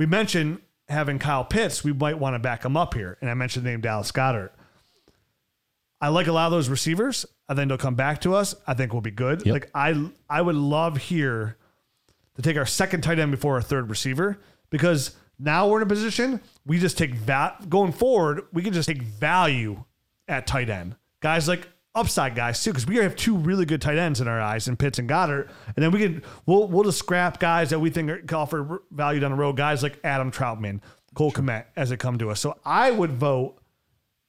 we 0.00 0.06
mentioned 0.06 0.62
having 0.88 1.18
Kyle 1.18 1.44
Pitts. 1.44 1.84
We 1.84 1.92
might 1.92 2.18
want 2.18 2.34
to 2.34 2.38
back 2.38 2.64
him 2.64 2.74
up 2.74 2.94
here, 2.94 3.18
and 3.20 3.28
I 3.28 3.34
mentioned 3.34 3.66
the 3.66 3.70
name 3.70 3.82
Dallas 3.82 4.10
Goedert. 4.10 4.50
I 6.00 6.08
like 6.08 6.26
a 6.26 6.32
lot 6.32 6.46
of 6.46 6.52
those 6.52 6.70
receivers. 6.70 7.26
I 7.50 7.54
think 7.54 7.68
they'll 7.68 7.76
come 7.76 7.96
back 7.96 8.22
to 8.22 8.34
us. 8.34 8.54
I 8.66 8.72
think 8.72 8.94
we'll 8.94 9.02
be 9.02 9.10
good. 9.10 9.44
Yep. 9.44 9.52
Like 9.52 9.70
I, 9.74 10.08
I 10.30 10.40
would 10.40 10.54
love 10.54 10.96
here 10.96 11.58
to 12.36 12.42
take 12.42 12.56
our 12.56 12.64
second 12.64 13.02
tight 13.02 13.18
end 13.18 13.30
before 13.30 13.56
our 13.56 13.62
third 13.62 13.90
receiver 13.90 14.40
because 14.70 15.14
now 15.38 15.68
we're 15.68 15.78
in 15.78 15.82
a 15.82 15.86
position 15.86 16.40
we 16.64 16.78
just 16.78 16.96
take 16.96 17.26
that 17.26 17.68
going 17.68 17.92
forward. 17.92 18.46
We 18.54 18.62
can 18.62 18.72
just 18.72 18.88
take 18.88 19.02
value 19.02 19.84
at 20.28 20.46
tight 20.46 20.70
end. 20.70 20.96
Guys 21.20 21.46
like 21.46 21.68
upside 21.94 22.34
guys 22.34 22.62
too, 22.62 22.70
because 22.70 22.86
we 22.86 22.96
have 22.96 23.16
two 23.16 23.36
really 23.36 23.64
good 23.64 23.82
tight 23.82 23.98
ends 23.98 24.20
in 24.20 24.28
our 24.28 24.40
eyes 24.40 24.68
in 24.68 24.76
Pitts 24.76 24.98
and 24.98 25.08
Goedert, 25.08 25.48
and 25.66 25.76
then 25.76 25.90
we 25.90 25.98
can 25.98 26.22
we'll 26.46 26.68
we'll 26.68 26.84
just 26.84 26.98
scrap 26.98 27.40
guys 27.40 27.70
that 27.70 27.78
we 27.78 27.90
think 27.90 28.10
are, 28.10 28.18
can 28.18 28.36
offer 28.36 28.82
value 28.90 29.20
down 29.20 29.32
the 29.32 29.36
road. 29.36 29.56
Guys 29.56 29.82
like 29.82 29.98
Adam 30.04 30.30
Trautman, 30.30 30.80
Cole 31.14 31.32
Kmet, 31.32 31.66
as 31.76 31.90
they 31.90 31.96
come 31.96 32.18
to 32.18 32.30
us. 32.30 32.40
So 32.40 32.58
I 32.64 32.90
would 32.90 33.12
vote 33.12 33.56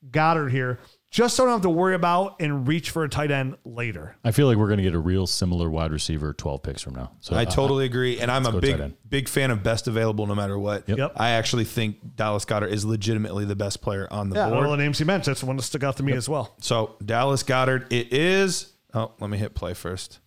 Goedert 0.09 0.51
here, 0.51 0.79
just 1.11 1.35
so 1.35 1.43
I 1.43 1.47
don't 1.47 1.55
have 1.55 1.61
to 1.63 1.69
worry 1.69 1.93
about 1.93 2.37
and 2.39 2.65
reach 2.67 2.89
for 2.89 3.03
a 3.03 3.09
tight 3.09 3.29
end 3.31 3.57
later. 3.65 4.15
I 4.23 4.31
feel 4.31 4.47
like 4.47 4.55
we're 4.57 4.67
going 4.67 4.77
to 4.77 4.83
get 4.83 4.95
a 4.95 4.99
real 4.99 5.27
similar 5.27 5.69
wide 5.69 5.91
receiver 5.91 6.31
12 6.33 6.63
picks 6.63 6.81
from 6.81 6.95
now. 6.95 7.11
So 7.19 7.35
I 7.35 7.41
uh, 7.43 7.45
totally 7.45 7.85
agree. 7.85 8.19
And 8.19 8.31
I'm 8.31 8.45
a 8.45 8.59
big, 8.59 8.93
big 9.09 9.27
fan 9.27 9.51
of 9.51 9.61
best 9.61 9.87
available 9.87 10.25
no 10.25 10.33
matter 10.35 10.57
what. 10.57 10.87
Yep. 10.87 10.97
Yep. 10.97 11.13
I 11.17 11.31
actually 11.31 11.65
think 11.65 12.15
Dallas 12.15 12.45
Goedert 12.45 12.71
is 12.71 12.85
legitimately 12.85 13.43
the 13.45 13.55
best 13.57 13.81
player 13.81 14.07
on 14.09 14.29
the 14.29 14.37
Yeah, 14.37 14.49
board. 14.49 14.65
all 14.65 14.71
the 14.71 14.77
names 14.77 14.97
he 14.99 15.03
mentioned, 15.03 15.33
that's 15.33 15.41
the 15.41 15.47
one 15.47 15.57
that 15.57 15.63
stuck 15.63 15.83
out 15.83 15.97
to 15.97 16.03
me 16.03 16.13
as 16.13 16.27
well. 16.29 16.55
So 16.61 16.95
Dallas 17.05 17.43
Goedert, 17.43 17.91
it 17.91 18.11
is. 18.13 18.71
Oh, 18.93 19.11
let 19.19 19.29
me 19.29 19.37
hit 19.37 19.53
play 19.53 19.73
first. 19.73 20.19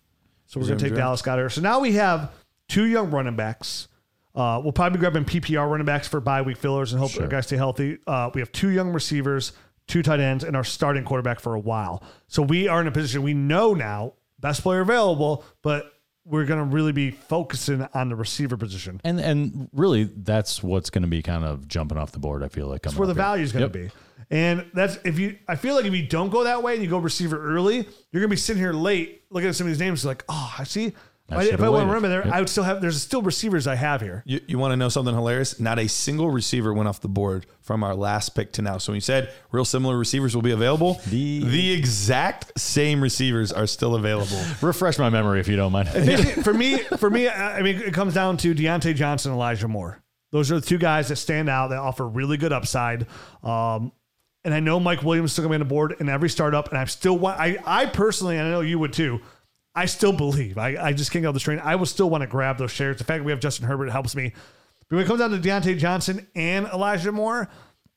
So 0.45 0.59
we're 0.59 0.67
going 0.67 0.77
to 0.77 0.85
take. 0.89 0.95
Dallas 0.95 1.21
Goedert. 1.23 1.51
So 1.51 1.61
now 1.61 1.79
we 1.79 1.93
have 1.93 2.31
two 2.69 2.85
young 2.85 3.09
running 3.09 3.35
backs. 3.35 3.87
Uh, 4.35 4.59
we'll 4.61 4.73
probably 4.73 4.97
be 4.97 4.99
grabbing 4.99 5.23
PPR 5.25 5.67
running 5.69 5.85
backs 5.85 6.07
for 6.07 6.19
bye 6.19 6.41
week 6.41 6.57
fillers 6.57 6.91
and 6.91 6.99
hope 6.99 7.09
Sure. 7.11 7.23
our 7.23 7.29
guys 7.29 7.47
stay 7.47 7.55
healthy. 7.55 7.97
Uh, 8.05 8.29
we 8.33 8.41
have 8.41 8.51
two 8.51 8.69
young 8.69 8.89
receivers, 8.91 9.53
two 9.87 10.03
tight 10.03 10.19
ends, 10.19 10.43
and 10.43 10.55
our 10.55 10.63
starting 10.63 11.03
quarterback 11.03 11.39
for 11.39 11.53
a 11.55 11.59
while. 11.59 12.03
So 12.27 12.41
we 12.41 12.67
are 12.67 12.81
in 12.81 12.87
a 12.87 12.91
position 12.91 13.23
we 13.23 13.33
know 13.33 13.73
now, 13.73 14.13
best 14.39 14.61
player 14.61 14.81
available, 14.81 15.43
but 15.61 15.91
we're 16.25 16.45
going 16.45 16.59
to 16.59 16.65
really 16.65 16.91
be 16.91 17.11
focusing 17.11 17.87
on 17.93 18.09
the 18.09 18.15
receiver 18.15 18.57
position. 18.57 18.99
And 19.03 19.19
and 19.19 19.69
really, 19.73 20.05
that's 20.05 20.63
what's 20.63 20.89
going 20.89 21.03
to 21.03 21.07
be 21.07 21.21
kind 21.21 21.45
of 21.45 21.67
jumping 21.67 21.97
off 21.97 22.11
the 22.11 22.19
board. 22.19 22.43
I 22.43 22.47
feel 22.47 22.67
like 22.67 22.81
That's 22.81 22.95
where 22.95 23.07
the 23.07 23.13
value 23.13 23.43
is 23.43 23.51
going 23.51 23.63
to 23.63 23.69
be. 23.69 23.91
And 24.31 24.65
that's 24.73 24.97
if 25.05 25.19
you, 25.19 25.37
I 25.47 25.55
feel 25.55 25.75
like 25.75 25.85
if 25.85 25.93
you 25.93 26.07
don't 26.07 26.31
go 26.31 26.45
that 26.45 26.63
way 26.63 26.73
and 26.73 26.83
you 26.83 26.89
go 26.89 26.97
receiver 26.97 27.39
early, 27.39 27.75
you're 27.75 28.21
going 28.21 28.23
to 28.23 28.27
be 28.27 28.35
sitting 28.35 28.59
here 28.59 28.73
late 28.73 29.21
looking 29.29 29.49
at 29.49 29.55
some 29.55 29.67
of 29.67 29.71
these 29.71 29.79
names 29.79 30.03
like, 30.03 30.23
oh, 30.29 30.55
I 30.57 30.63
see. 30.63 30.93
I 31.27 31.43
if 31.45 31.59
I 31.59 31.69
want 31.69 31.81
to 31.83 31.85
remember 31.87 32.07
there, 32.07 32.23
Yep. 32.25 32.33
I 32.35 32.39
would 32.39 32.49
still 32.49 32.63
have, 32.63 32.81
there's 32.81 33.01
still 33.01 33.23
receivers 33.23 33.65
I 33.65 33.73
have 33.73 33.99
here. 34.01 34.21
You, 34.27 34.41
you 34.47 34.59
want 34.59 34.73
to 34.73 34.75
know 34.77 34.89
something 34.89 35.13
hilarious? 35.15 35.59
Not 35.59 35.79
a 35.79 35.87
single 35.89 36.29
receiver 36.29 36.71
went 36.71 36.87
off 36.87 37.01
the 37.01 37.07
board 37.07 37.47
from 37.61 37.83
our 37.83 37.95
last 37.95 38.35
pick 38.35 38.51
to 38.53 38.61
now. 38.61 38.77
So 38.77 38.91
when 38.91 38.97
you 38.97 39.01
said 39.01 39.31
real 39.51 39.65
similar 39.65 39.97
receivers 39.97 40.35
will 40.35 40.43
be 40.43 40.51
available, 40.51 41.01
The- 41.07 41.43
the 41.43 41.71
exact 41.71 42.59
same 42.59 43.01
receivers 43.01 43.51
are 43.51 43.65
still 43.65 43.95
available. 43.95 44.37
Refresh 44.61 44.99
my 44.99 45.09
memory 45.09 45.39
if 45.39 45.47
you 45.47 45.55
don't 45.55 45.71
mind. 45.71 45.89
For 46.43 46.53
me, 46.53 46.77
for 46.77 47.09
me, 47.09 47.27
I 47.27 47.57
I 47.57 47.61
mean, 47.63 47.77
it 47.77 47.93
comes 47.93 48.13
down 48.13 48.37
to 48.37 48.53
Diontae 48.53 48.93
Johnson, 48.95 49.31
Elijah 49.31 49.67
Moore. 49.67 50.03
Those 50.31 50.51
are 50.51 50.59
the 50.59 50.65
two 50.65 50.77
guys 50.77 51.07
that 51.07 51.15
stand 51.15 51.49
out 51.49 51.69
that 51.69 51.79
offer 51.79 52.07
really 52.07 52.37
good 52.37 52.51
upside. 52.53 53.07
Um, 53.43 53.91
and 54.43 54.53
I 54.53 54.59
know 54.59 54.79
Mike 54.79 55.01
Williams 55.01 55.29
is 55.29 55.33
still 55.33 55.47
going 55.47 55.57
to 55.57 55.59
be 55.59 55.63
on 55.63 55.67
the 55.67 55.73
board 55.73 55.95
in 55.99 56.07
every 56.09 56.29
startup, 56.29 56.69
and 56.69 56.77
I'm 56.77 56.85
still 56.87 57.17
want. 57.17 57.39
I, 57.39 57.57
I 57.65 57.85
personally, 57.87 58.37
and 58.37 58.47
I 58.47 58.51
know 58.51 58.59
you 58.61 58.77
would 58.77 58.93
too. 58.93 59.21
I 59.75 59.85
still 59.85 60.13
believe. 60.13 60.57
I, 60.57 60.77
I 60.81 60.93
just 60.93 61.11
can't 61.11 61.23
get 61.23 61.27
off 61.27 61.33
the 61.33 61.39
train. 61.39 61.59
I 61.59 61.75
will 61.75 61.85
still 61.85 62.09
want 62.09 62.21
to 62.21 62.27
grab 62.27 62.57
those 62.57 62.71
shares. 62.71 62.97
The 62.97 63.03
fact 63.03 63.19
that 63.19 63.25
we 63.25 63.31
have 63.31 63.41
Justin 63.41 63.67
Herbert 63.67 63.89
helps 63.89 64.15
me. 64.15 64.33
But 64.87 64.95
when 64.95 65.05
it 65.05 65.07
comes 65.07 65.19
down 65.19 65.31
to 65.31 65.37
Diontae 65.37 65.77
Johnson 65.77 66.27
and 66.35 66.67
Elijah 66.67 67.11
Moore, 67.11 67.49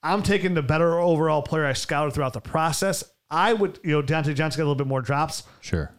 I'm 0.02 0.22
taking 0.22 0.54
the 0.54 0.62
better 0.62 0.98
overall 0.98 1.42
player 1.42 1.66
I 1.66 1.74
scouted 1.74 2.14
throughout 2.14 2.32
the 2.32 2.40
process. 2.40 3.04
I 3.30 3.52
would, 3.52 3.78
you 3.84 3.92
know, 3.92 4.02
Diontae 4.02 4.34
Johnson 4.34 4.58
got 4.58 4.64
a 4.64 4.68
little 4.68 4.74
bit 4.74 4.86
more 4.86 5.02
drops. 5.02 5.44
Sure. 5.60 5.92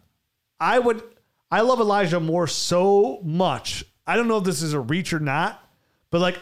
I 0.59 0.80
would 0.80 1.01
I 1.51 1.61
love 1.61 1.80
Elijah 1.80 2.19
Moore 2.19 2.47
so 2.47 3.21
much. 3.23 3.84
I 4.05 4.15
don't 4.15 4.27
know 4.27 4.38
if 4.38 4.43
this 4.43 4.61
is 4.61 4.73
a 4.73 4.80
reach 4.80 5.13
or 5.13 5.19
not, 5.19 5.63
but 6.11 6.21
like 6.21 6.39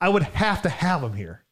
I 0.00 0.08
would 0.08 0.22
have 0.22 0.62
to 0.62 0.68
have 0.68 1.02
him 1.02 1.14
here. 1.14 1.44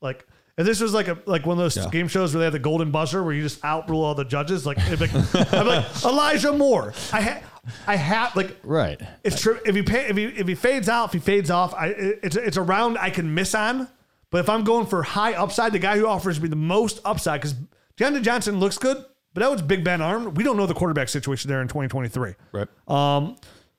Like 0.00 0.26
if 0.56 0.64
this 0.66 0.80
was 0.80 0.94
like 0.94 1.08
a 1.08 1.18
like 1.26 1.46
one 1.46 1.58
of 1.58 1.62
those 1.74 1.86
game 1.86 2.08
shows 2.08 2.32
where 2.34 2.40
they 2.40 2.44
have 2.44 2.52
the 2.52 2.58
golden 2.58 2.90
buzzer 2.90 3.22
where 3.22 3.32
you 3.34 3.42
just 3.42 3.64
outrule 3.64 4.04
all 4.04 4.14
the 4.14 4.24
judges, 4.24 4.64
like, 4.64 4.78
it'd 4.78 4.98
be 5.00 5.06
like 5.06 5.52
I'm 5.52 5.66
like 5.66 6.04
Elijah 6.04 6.52
Moore. 6.52 6.92
I 7.12 7.20
ha- 7.20 7.40
I 7.86 7.96
have 7.96 8.36
like 8.36 8.56
Right. 8.62 9.00
it's 9.24 9.40
true. 9.40 9.58
If 9.64 9.74
he 9.74 9.82
pay, 9.82 10.06
if 10.08 10.16
he 10.16 10.24
if 10.26 10.46
he 10.46 10.54
fades 10.54 10.88
out, 10.88 11.06
if 11.06 11.12
he 11.12 11.18
fades 11.18 11.50
off, 11.50 11.74
I 11.74 11.86
it- 11.88 12.20
it's 12.22 12.36
it's 12.36 12.56
a 12.56 12.62
round 12.62 12.98
I 12.98 13.10
can 13.10 13.34
miss 13.34 13.54
on. 13.54 13.88
But 14.30 14.38
if 14.40 14.48
I'm 14.48 14.64
going 14.64 14.86
for 14.86 15.02
high 15.02 15.34
upside, 15.34 15.72
the 15.72 15.78
guy 15.78 15.96
who 15.96 16.06
offers 16.08 16.40
me 16.40 16.48
the 16.48 16.56
most 16.56 17.00
upside 17.04 17.40
because 17.40 17.56
Diontae 17.96 18.22
Johnson 18.22 18.58
looks 18.58 18.78
good, 18.78 18.96
but 19.32 19.40
that 19.40 19.50
was 19.50 19.62
Big 19.62 19.84
Ben 19.84 20.00
armed. 20.02 20.36
We 20.36 20.42
don't 20.44 20.56
know 20.56 20.66
the 20.66 20.74
quarterback 20.74 21.08
situation 21.08 21.48
there 21.48 21.62
in 21.62 21.68
2023. 21.68 22.34
Right. 22.52 22.66
Um, 22.88 23.36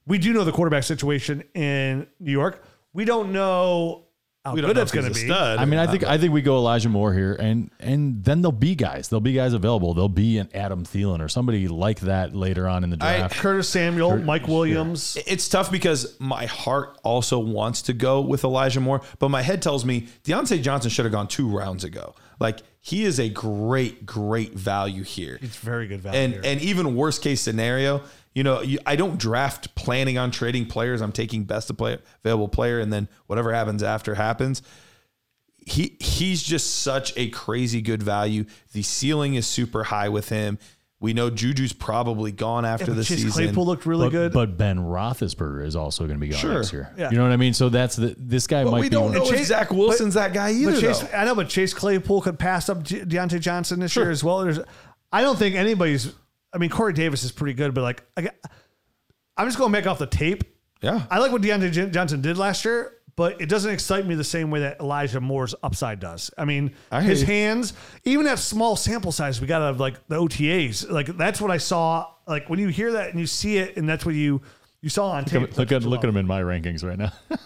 we 0.07 0.17
do 0.17 0.31
know 0.33 0.45
the 0.45 0.53
quarterback 0.53 0.83
situation 0.83 1.43
in 1.53 2.07
New 2.21 2.31
York. 2.31 2.63
We 2.93 3.03
don't 3.03 3.33
know 3.33 4.04
how 4.45 4.53
we 4.53 4.61
don't 4.61 4.69
good 4.69 4.75
know 4.75 4.81
it's 4.83 4.91
going 4.91 5.07
to 5.07 5.13
be. 5.13 5.25
stud. 5.25 5.57
I 5.57 5.65
mean, 5.65 5.79
I 5.79 5.87
think 5.87 6.03
uh, 6.03 6.09
I 6.09 6.17
think 6.17 6.31
we 6.31 6.41
go 6.41 6.57
Elijah 6.57 6.89
Moore 6.89 7.13
here, 7.13 7.33
and 7.33 7.71
and 7.79 8.23
then 8.23 8.41
there'll 8.41 8.51
be 8.51 8.75
guys. 8.75 9.09
There'll 9.09 9.21
be 9.21 9.33
guys 9.33 9.53
available. 9.53 9.93
There'll 9.93 10.07
be 10.07 10.37
an 10.37 10.49
Adam 10.53 10.85
Thielen 10.85 11.19
or 11.19 11.27
somebody 11.27 11.67
like 11.67 12.01
that 12.01 12.35
later 12.35 12.67
on 12.67 12.83
in 12.83 12.91
the 12.91 12.97
I- 13.01 13.17
draft. 13.17 13.35
Curtis 13.35 13.67
Samuel, 13.69 14.17
Mike 14.17 14.47
Williams. 14.47 15.17
It's 15.25 15.49
tough 15.49 15.71
because 15.71 16.19
my 16.19 16.45
heart 16.45 16.99
also 17.03 17.39
wants 17.39 17.81
to 17.83 17.93
go 17.93 18.21
with 18.21 18.43
Elijah 18.43 18.79
Moore, 18.79 19.01
but 19.19 19.29
my 19.29 19.41
head 19.41 19.61
tells 19.61 19.83
me 19.83 20.07
Diontae 20.23 20.61
Johnson 20.61 20.91
should 20.91 21.05
have 21.05 21.11
gone 21.11 21.27
two 21.27 21.49
rounds 21.49 21.83
ago. 21.83 22.13
Like 22.39 22.59
he 22.81 23.03
is 23.03 23.19
a 23.19 23.29
great, 23.29 24.05
great 24.05 24.53
value 24.53 25.03
here. 25.03 25.39
It's 25.41 25.57
very 25.57 25.87
good 25.87 26.01
value. 26.01 26.19
and 26.19 26.33
here. 26.33 26.41
and 26.43 26.61
even 26.61 26.95
worst 26.95 27.23
case 27.23 27.41
scenario, 27.41 28.03
you 28.35 28.43
know, 28.43 28.61
you, 28.61 28.77
I 28.85 28.95
don't 28.95 29.17
draft 29.17 29.73
planning 29.75 30.17
on 30.19 30.29
trading 30.29 30.67
players. 30.67 31.01
I'm 31.01 31.11
taking 31.13 31.45
best 31.45 31.69
of 31.71 31.77
play, 31.77 31.97
available 32.23 32.47
player, 32.49 32.79
and 32.79 32.93
then 32.93 33.07
whatever 33.25 33.51
happens 33.53 33.81
after 33.81 34.13
happens. 34.15 34.61
He 35.57 35.97
he's 35.99 36.43
just 36.43 36.81
such 36.81 37.11
a 37.17 37.29
crazy 37.29 37.81
good 37.81 38.03
value. 38.03 38.45
The 38.73 38.83
ceiling 38.83 39.33
is 39.33 39.47
super 39.47 39.83
high 39.85 40.09
with 40.09 40.29
him. 40.29 40.59
We 40.99 41.13
know 41.13 41.29
Juju's 41.29 41.73
probably 41.73 42.31
gone 42.31 42.65
after 42.65 42.85
Yeah, 42.85 42.91
the 42.91 42.95
but 43.01 43.05
Chase 43.07 43.17
season. 43.23 43.31
Claypool 43.31 43.65
looked 43.65 43.85
really 43.85 44.07
but, 44.07 44.11
good. 44.11 44.33
but 44.33 44.57
Ben 44.57 44.77
Roethlisberger 44.79 45.65
is 45.65 45.75
also 45.75 46.05
going 46.05 46.17
to 46.17 46.21
be 46.21 46.29
gone 46.29 46.39
Sure. 46.39 46.53
next 46.53 46.71
year. 46.71 46.93
Yeah. 46.97 47.09
You 47.11 47.17
know 47.17 47.23
what 47.23 47.31
I 47.33 47.37
mean? 47.37 47.53
So 47.53 47.69
that's 47.69 47.95
the 47.95 48.15
this 48.17 48.47
guy 48.47 48.63
But 48.63 48.71
might 48.71 48.79
we 48.81 48.85
be. 48.89 48.89
don't 48.91 49.05
one- 49.05 49.13
know 49.13 49.23
if 49.23 49.29
Chase- 49.29 49.47
Zach 49.47 49.71
Wilson's 49.71 50.13
that 50.13 50.33
guy 50.33 50.51
either. 50.51 50.71
But 50.73 50.81
Chase, 50.81 50.99
though. 50.99 51.17
I 51.17 51.25
know, 51.25 51.35
but 51.35 51.49
Chase 51.49 51.73
Claypool 51.73 52.21
could 52.21 52.37
pass 52.39 52.69
up 52.69 52.83
De- 52.83 53.05
Diontae 53.05 53.39
Johnson 53.39 53.79
this 53.79 53.95
year 53.95 54.09
as 54.11 54.23
well. 54.23 54.39
There's, 54.41 54.59
I 55.11 55.21
don't 55.21 55.37
think 55.37 55.55
anybody's. 55.55 56.13
I 56.55 56.57
mean, 56.57 56.69
Corey 56.69 56.93
Davis 56.93 57.23
is 57.23 57.31
pretty 57.33 57.53
good, 57.53 57.73
but 57.73 57.81
like, 57.81 58.03
I, 58.15 58.29
I'm 59.37 59.45
just 59.45 59.57
going 59.57 59.67
to 59.67 59.71
make 59.77 59.85
off 59.85 59.99
the 59.99 60.07
tape. 60.07 60.43
Yeah. 60.81 61.05
I 61.11 61.19
like 61.19 61.31
what 61.31 61.41
Diontae 61.41 61.71
J- 61.71 61.89
Johnson 61.89 62.21
did 62.21 62.37
last 62.37 62.63
year, 62.63 62.93
but 63.17 63.41
it 63.41 63.49
doesn't 63.49 63.71
excite 63.71 64.05
me 64.05 64.15
the 64.15 64.23
same 64.23 64.51
way 64.51 64.61
that 64.61 64.79
Elijah 64.79 65.19
Moore's 65.19 65.53
upside 65.63 65.99
does. 65.99 66.31
I 66.37 66.45
mean, 66.45 66.73
I 66.91 67.01
his 67.01 67.21
you. 67.21 67.27
hands, 67.27 67.73
even 68.05 68.25
that 68.25 68.39
small 68.39 68.75
sample 68.75 69.11
size 69.11 69.41
we 69.41 69.47
got 69.47 69.61
out 69.61 69.71
of 69.71 69.79
like 69.79 70.07
the 70.07 70.15
OTAs, 70.15 70.89
like 70.89 71.07
that's 71.17 71.41
what 71.41 71.51
I 71.51 71.57
saw. 71.57 72.07
Like 72.27 72.49
when 72.49 72.59
you 72.59 72.69
hear 72.69 72.93
that 72.93 73.09
and 73.11 73.19
you 73.19 73.27
see 73.27 73.57
it, 73.57 73.77
and 73.77 73.87
that's 73.87 74.05
what 74.05 74.15
you 74.15 74.41
you 74.81 74.89
saw 74.89 75.11
on 75.11 75.25
tape. 75.25 75.57
Look 75.57 75.71
at 75.71 75.83
look 75.83 76.03
at 76.03 76.09
him 76.09 76.17
in 76.17 76.27
my 76.27 76.41
rankings 76.41 76.83
right 76.83 76.97
now. 76.97 77.11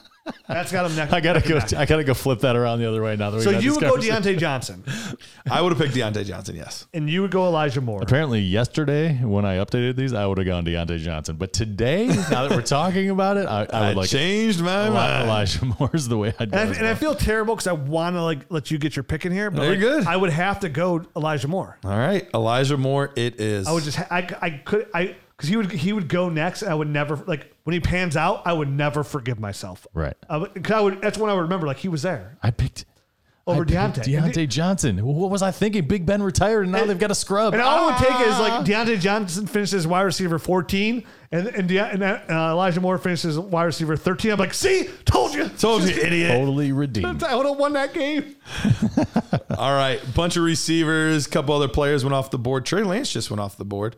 That's 0.47 0.71
got 0.71 0.89
him 0.89 0.95
next. 0.95 1.13
I 1.13 1.19
gotta 1.21 1.39
neck 1.39 1.47
go. 1.47 1.55
and 1.57 1.71
neck. 1.71 1.79
I 1.79 1.85
gotta 1.85 2.03
go 2.03 2.13
flip 2.13 2.39
that 2.39 2.55
around 2.55 2.79
the 2.79 2.87
other 2.87 3.01
way 3.03 3.15
now 3.15 3.29
that 3.29 3.37
we 3.37 3.43
So 3.43 3.51
got 3.51 3.63
you 3.63 3.69
this 3.71 3.77
would 3.79 3.81
go 3.81 3.89
conversation. 3.95 4.23
Diontae 4.35 4.37
Johnson, 4.39 4.83
I 5.51 5.61
would 5.61 5.71
have 5.71 5.81
picked 5.81 5.95
Diontae 5.95 6.25
Johnson. 6.25 6.55
Yes. 6.55 6.87
and 6.93 7.09
you 7.09 7.21
would 7.21 7.31
go 7.31 7.45
Elijah 7.45 7.81
Moore. 7.81 8.01
Apparently, 8.01 8.39
yesterday 8.39 9.13
when 9.23 9.45
I 9.45 9.57
updated 9.57 9.95
these, 9.95 10.13
I 10.13 10.25
would 10.25 10.37
have 10.37 10.47
gone 10.47 10.65
Diontae 10.65 10.99
Johnson. 10.99 11.35
But 11.37 11.53
today, 11.53 12.07
now 12.07 12.47
that 12.47 12.51
we're 12.51 12.61
talking 12.79 13.09
about 13.09 13.37
it, 13.37 13.47
I, 13.47 13.61
I 13.63 13.65
I 13.71 13.87
would 13.89 13.97
like 13.97 14.09
changed 14.09 14.61
my 14.61 14.87
Eli- 14.87 14.93
mind. 14.93 15.23
Elijah 15.25 15.65
Moore's 15.79 16.07
the 16.07 16.17
way 16.17 16.33
I'd 16.39 16.51
go. 16.51 16.57
And 16.57 16.69
I, 16.69 16.71
as 16.71 16.77
and 16.77 16.87
I 16.87 16.91
well. 16.91 16.95
feel 16.99 17.15
terrible 17.15 17.55
because 17.55 17.67
I 17.67 17.73
want 17.73 18.15
to 18.15 18.23
like 18.23 18.39
let 18.49 18.71
you 18.71 18.77
get 18.77 18.95
your 18.95 19.03
pick 19.03 19.25
in 19.25 19.31
here, 19.31 19.51
but 19.51 19.61
Very 19.61 19.71
like, 19.71 19.79
good. 19.79 20.07
I 20.07 20.17
would 20.17 20.31
have 20.31 20.59
to 20.61 20.69
go 20.69 21.05
Elijah 21.15 21.47
Moore. 21.47 21.77
All 21.83 21.91
right, 21.91 22.27
Elijah 22.33 22.77
Moore. 22.77 23.11
It 23.15 23.39
is. 23.39 23.67
I 23.67 23.71
would 23.71 23.83
just 23.83 23.97
ha- 23.97 24.07
I 24.09 24.27
I 24.41 24.49
could 24.51 24.87
I 24.93 25.15
because 25.39 25.49
he 25.49 25.55
would 25.55 25.71
he 25.71 25.93
would 25.93 26.09
go 26.09 26.27
next. 26.29 26.61
And 26.63 26.71
I 26.71 26.75
would 26.75 26.89
never 26.89 27.15
like 27.27 27.53
when 27.63 27.73
he 27.73 27.79
pans 27.79 28.17
out. 28.17 28.43
I 28.45 28.51
would 28.53 28.69
never 28.69 29.03
forgive 29.05 29.39
myself. 29.39 29.87
right. 29.93 30.17
I 30.29 30.37
would, 30.37 30.53
'cause 30.63 30.71
I 30.73 30.81
would 30.81 31.01
that's 31.01 31.17
when 31.17 31.29
I 31.29 31.33
would 31.33 31.43
remember 31.43 31.65
like 31.67 31.77
he 31.77 31.87
was 31.87 32.01
there 32.01 32.37
I 32.43 32.51
picked 32.51 32.83
over 33.47 33.61
I 33.61 33.65
picked 33.65 33.71
Diontae. 33.71 34.17
And 34.17 34.25
Diontae 34.31 34.33
the- 34.35 34.47
Johnson. 34.47 35.03
What 35.03 35.31
was 35.31 35.41
I 35.41 35.49
thinking? 35.51 35.87
Big 35.87 36.05
Ben 36.05 36.21
retired, 36.21 36.63
and 36.63 36.71
now 36.71 36.85
they've 36.85 36.99
got 36.99 37.09
a 37.09 37.15
scrub. 37.15 37.53
And 37.53 37.63
all 37.63 37.79
I 37.79 37.85
would 37.87 37.97
take 37.97 38.27
is 38.27 38.33
Ah. 38.35 38.41
like 38.41 38.65
Diontae 38.67 38.99
Johnson 38.99 39.47
finishes 39.47 39.87
wide 39.87 40.01
receiver 40.01 40.37
14 40.37 41.03
and 41.31 41.47
and, 41.47 41.67
De- 41.67 41.79
and 41.79 42.03
uh, 42.03 42.19
Elijah 42.29 42.79
Moore 42.81 42.97
finishes 42.99 43.39
wide 43.39 43.63
receiver 43.63 43.95
13. 43.95 44.31
I'm 44.31 44.37
like, 44.39 44.53
see, 44.53 44.87
told 45.05 45.33
you. 45.33 45.47
Told 45.49 45.83
you, 45.83 45.89
idiot. 46.01 46.31
totally 46.31 46.71
redeemed. 46.73 47.23
I 47.23 47.33
would 47.35 47.45
have 47.47 47.57
won 47.57 47.73
that 47.73 47.93
game. 47.93 48.35
All 49.57 49.73
right, 49.73 49.99
bunch 50.13 50.37
of 50.37 50.43
receivers, 50.43 51.25
couple 51.27 51.55
other 51.55 51.67
players 51.67 52.03
went 52.03 52.13
off 52.13 52.29
the 52.31 52.37
board. 52.39 52.65
Trey 52.65 52.83
Lance 52.83 53.11
just 53.11 53.29
went 53.31 53.39
off 53.41 53.57
the 53.57 53.65
board. 53.65 53.95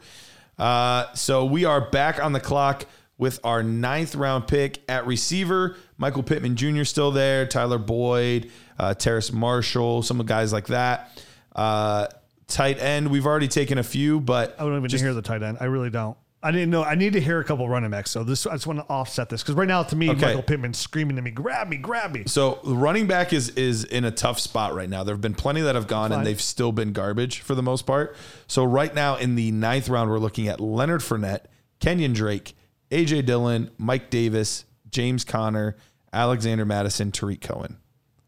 Uh, 0.61 1.11
so 1.15 1.43
we 1.43 1.65
are 1.65 1.81
back 1.81 2.23
on 2.23 2.33
the 2.33 2.39
clock 2.39 2.85
with 3.17 3.39
our 3.43 3.63
ninth 3.63 4.13
round 4.13 4.47
pick 4.47 4.79
at 4.87 5.07
receiver. 5.07 5.75
Michael 5.97 6.21
Pittman 6.21 6.55
Jr. 6.55 6.83
still 6.83 7.09
there. 7.11 7.47
Tyler 7.47 7.79
Boyd, 7.79 8.51
uh, 8.77 8.93
Terrace 8.93 9.31
Marshall, 9.31 10.03
some 10.03 10.19
of 10.19 10.27
the 10.27 10.31
guys 10.31 10.53
like 10.53 10.67
that. 10.67 11.19
Uh, 11.55 12.05
tight 12.47 12.79
end, 12.79 13.09
we've 13.09 13.25
already 13.25 13.47
taken 13.47 13.79
a 13.79 13.83
few, 13.83 14.19
but 14.19 14.55
I 14.59 14.63
don't 14.63 14.77
even 14.77 14.87
just- 14.87 15.03
hear 15.03 15.15
the 15.15 15.21
tight 15.23 15.41
end. 15.41 15.57
I 15.59 15.65
really 15.65 15.89
don't. 15.89 16.15
I 16.43 16.51
didn't 16.51 16.71
know. 16.71 16.83
I 16.83 16.95
need 16.95 17.13
to 17.13 17.21
hear 17.21 17.39
a 17.39 17.43
couple 17.43 17.69
running 17.69 17.91
backs. 17.91 18.09
So 18.09 18.23
this, 18.23 18.47
I 18.47 18.53
just 18.53 18.65
want 18.65 18.79
to 18.79 18.85
offset 18.91 19.29
this 19.29 19.43
because 19.43 19.53
right 19.53 19.67
now, 19.67 19.83
to 19.83 19.95
me, 19.95 20.09
Okay. 20.09 20.21
Michael 20.27 20.41
Pittman's 20.41 20.79
screaming 20.79 21.15
to 21.17 21.21
me, 21.21 21.29
"Grab 21.29 21.67
me, 21.69 21.77
grab 21.77 22.13
me!" 22.13 22.23
So 22.25 22.59
the 22.63 22.73
running 22.75 23.05
back 23.05 23.31
is 23.31 23.49
is 23.49 23.83
in 23.83 24.05
a 24.05 24.11
tough 24.11 24.39
spot 24.39 24.73
right 24.73 24.89
now. 24.89 25.03
There 25.03 25.13
have 25.13 25.21
been 25.21 25.35
plenty 25.35 25.61
that 25.61 25.75
have 25.75 25.85
gone 25.87 26.09
Fine. 26.09 26.19
and 26.19 26.27
they've 26.27 26.41
still 26.41 26.71
been 26.71 26.93
garbage 26.93 27.41
for 27.41 27.53
the 27.53 27.61
most 27.61 27.85
part. 27.85 28.15
So 28.47 28.63
right 28.63 28.93
now 28.93 29.17
in 29.17 29.35
the 29.35 29.51
ninth 29.51 29.87
round, 29.87 30.09
we're 30.09 30.17
looking 30.17 30.47
at 30.47 30.59
Leonard 30.59 31.01
Fournette, 31.01 31.45
Kenyan 31.79 32.15
Drake, 32.15 32.55
AJ 32.89 33.25
Dillon, 33.27 33.69
Mike 33.77 34.09
Davis, 34.09 34.65
James 34.89 35.23
Conner, 35.23 35.75
Alexander 36.11 36.65
Mattison, 36.65 37.11
Tarik 37.11 37.41
Cohen, 37.41 37.77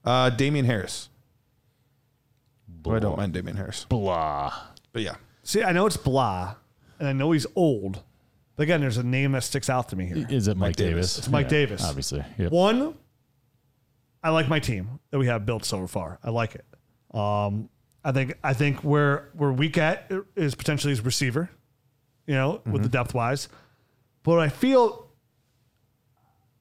uh, 0.06 0.30
Damien 0.30 0.66
Harris. 0.66 1.10
Oh, 2.86 2.92
I 2.94 3.00
don't 3.00 3.18
mind 3.18 3.34
Damien 3.34 3.56
Harris, 3.58 3.86
Blah. 3.90 4.54
but 4.92 5.02
yeah. 5.02 5.16
See, 5.44 5.64
I 5.64 5.72
know 5.72 5.86
it's 5.86 5.98
blah, 5.98 6.56
and 7.04 7.10
I 7.10 7.14
know 7.14 7.32
he's 7.34 7.46
old, 7.54 8.02
but 8.56 8.64
again, 8.64 8.80
there's 8.80 8.98
a 8.98 9.04
name 9.04 9.34
that 9.34 9.44
sticks 9.44 9.70
out 9.70 9.90
to 9.90 9.98
me 9.98 10.06
here. 10.06 10.26
Is 10.30 10.48
it 10.48 10.56
Mike, 10.56 10.70
Mike 10.70 10.76
Davis? 10.78 10.94
Davis. 10.94 11.18
It's 11.18 11.28
Mike 11.28 11.50
Davis. 11.50 11.84
Obviously. 11.84 12.24
Yep. 12.38 12.52
One, 12.54 12.96
I 14.24 14.30
like 14.30 14.48
my 14.48 14.60
team 14.60 15.02
that 15.12 15.20
we 15.20 15.28
have 15.28 15.46
built 15.46 15.66
so 15.66 15.86
far. 15.86 16.18
I 16.24 16.30
like 16.30 16.56
it. 16.56 16.66
Um, 17.14 17.70
I 18.06 18.14
think 18.14 18.38
I 18.42 18.54
think 18.54 18.86
where 18.86 19.32
we're 19.36 19.52
weak 19.52 19.78
at 19.78 20.10
is 20.38 20.56
potentially 20.56 20.92
his 20.92 21.02
receiver, 21.02 21.50
you 22.26 22.36
know, 22.36 22.62
with 22.66 22.84
the 22.84 22.90
depth 22.90 23.14
wise. 23.14 23.50
But 24.24 24.40
I 24.40 24.48
feel 24.48 25.10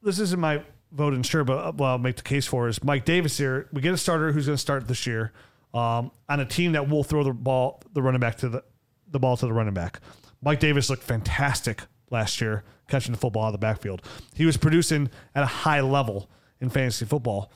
this 0.01 0.19
isn't 0.19 0.39
my 0.39 0.61
vote 0.91 1.13
and 1.13 1.25
sure, 1.25 1.45
but 1.45 1.75
what 1.75 1.87
I'll 1.87 1.97
make 1.97 2.17
the 2.17 2.21
case 2.21 2.45
for 2.45 2.67
is 2.67 2.83
Mike 2.83 3.05
Davis 3.05 3.37
here. 3.37 3.69
We 3.71 3.79
get 3.79 3.93
a 3.93 3.97
starter 3.97 4.33
who's 4.33 4.45
going 4.45 4.57
to 4.57 4.61
start 4.61 4.89
this 4.89 5.07
year 5.07 5.31
um, 5.73 6.11
on 6.27 6.41
a 6.41 6.45
team 6.45 6.73
that 6.73 6.89
will 6.89 7.05
throw 7.05 7.23
the 7.23 7.31
ball, 7.31 7.81
the 7.93 8.01
running 8.01 8.19
back 8.19 8.35
to 8.39 8.49
the 8.49 8.63
the 9.09 9.19
ball 9.19 9.37
to 9.37 9.45
the 9.45 9.53
running 9.53 9.73
back. 9.73 10.01
Mike 10.43 10.59
Davis 10.59 10.89
looked 10.89 11.03
fantastic 11.03 11.81
last 12.09 12.41
year 12.41 12.63
catching 12.87 13.11
the 13.13 13.17
football 13.17 13.43
out 13.43 13.47
of 13.47 13.53
the 13.53 13.57
backfield. 13.59 14.01
He 14.35 14.45
was 14.45 14.57
producing 14.57 15.09
at 15.33 15.43
a 15.43 15.47
high 15.47 15.81
level 15.81 16.29
in 16.59 16.69
fantasy 16.69 17.05
football. 17.05 17.51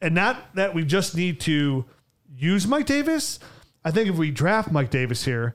And 0.00 0.14
not 0.14 0.54
that 0.54 0.74
we 0.74 0.84
just 0.84 1.16
need 1.16 1.40
to 1.40 1.84
use 2.34 2.66
Mike 2.66 2.86
Davis. 2.86 3.40
I 3.84 3.90
think 3.90 4.08
if 4.08 4.16
we 4.16 4.30
draft 4.30 4.70
Mike 4.70 4.90
Davis 4.90 5.24
here, 5.24 5.54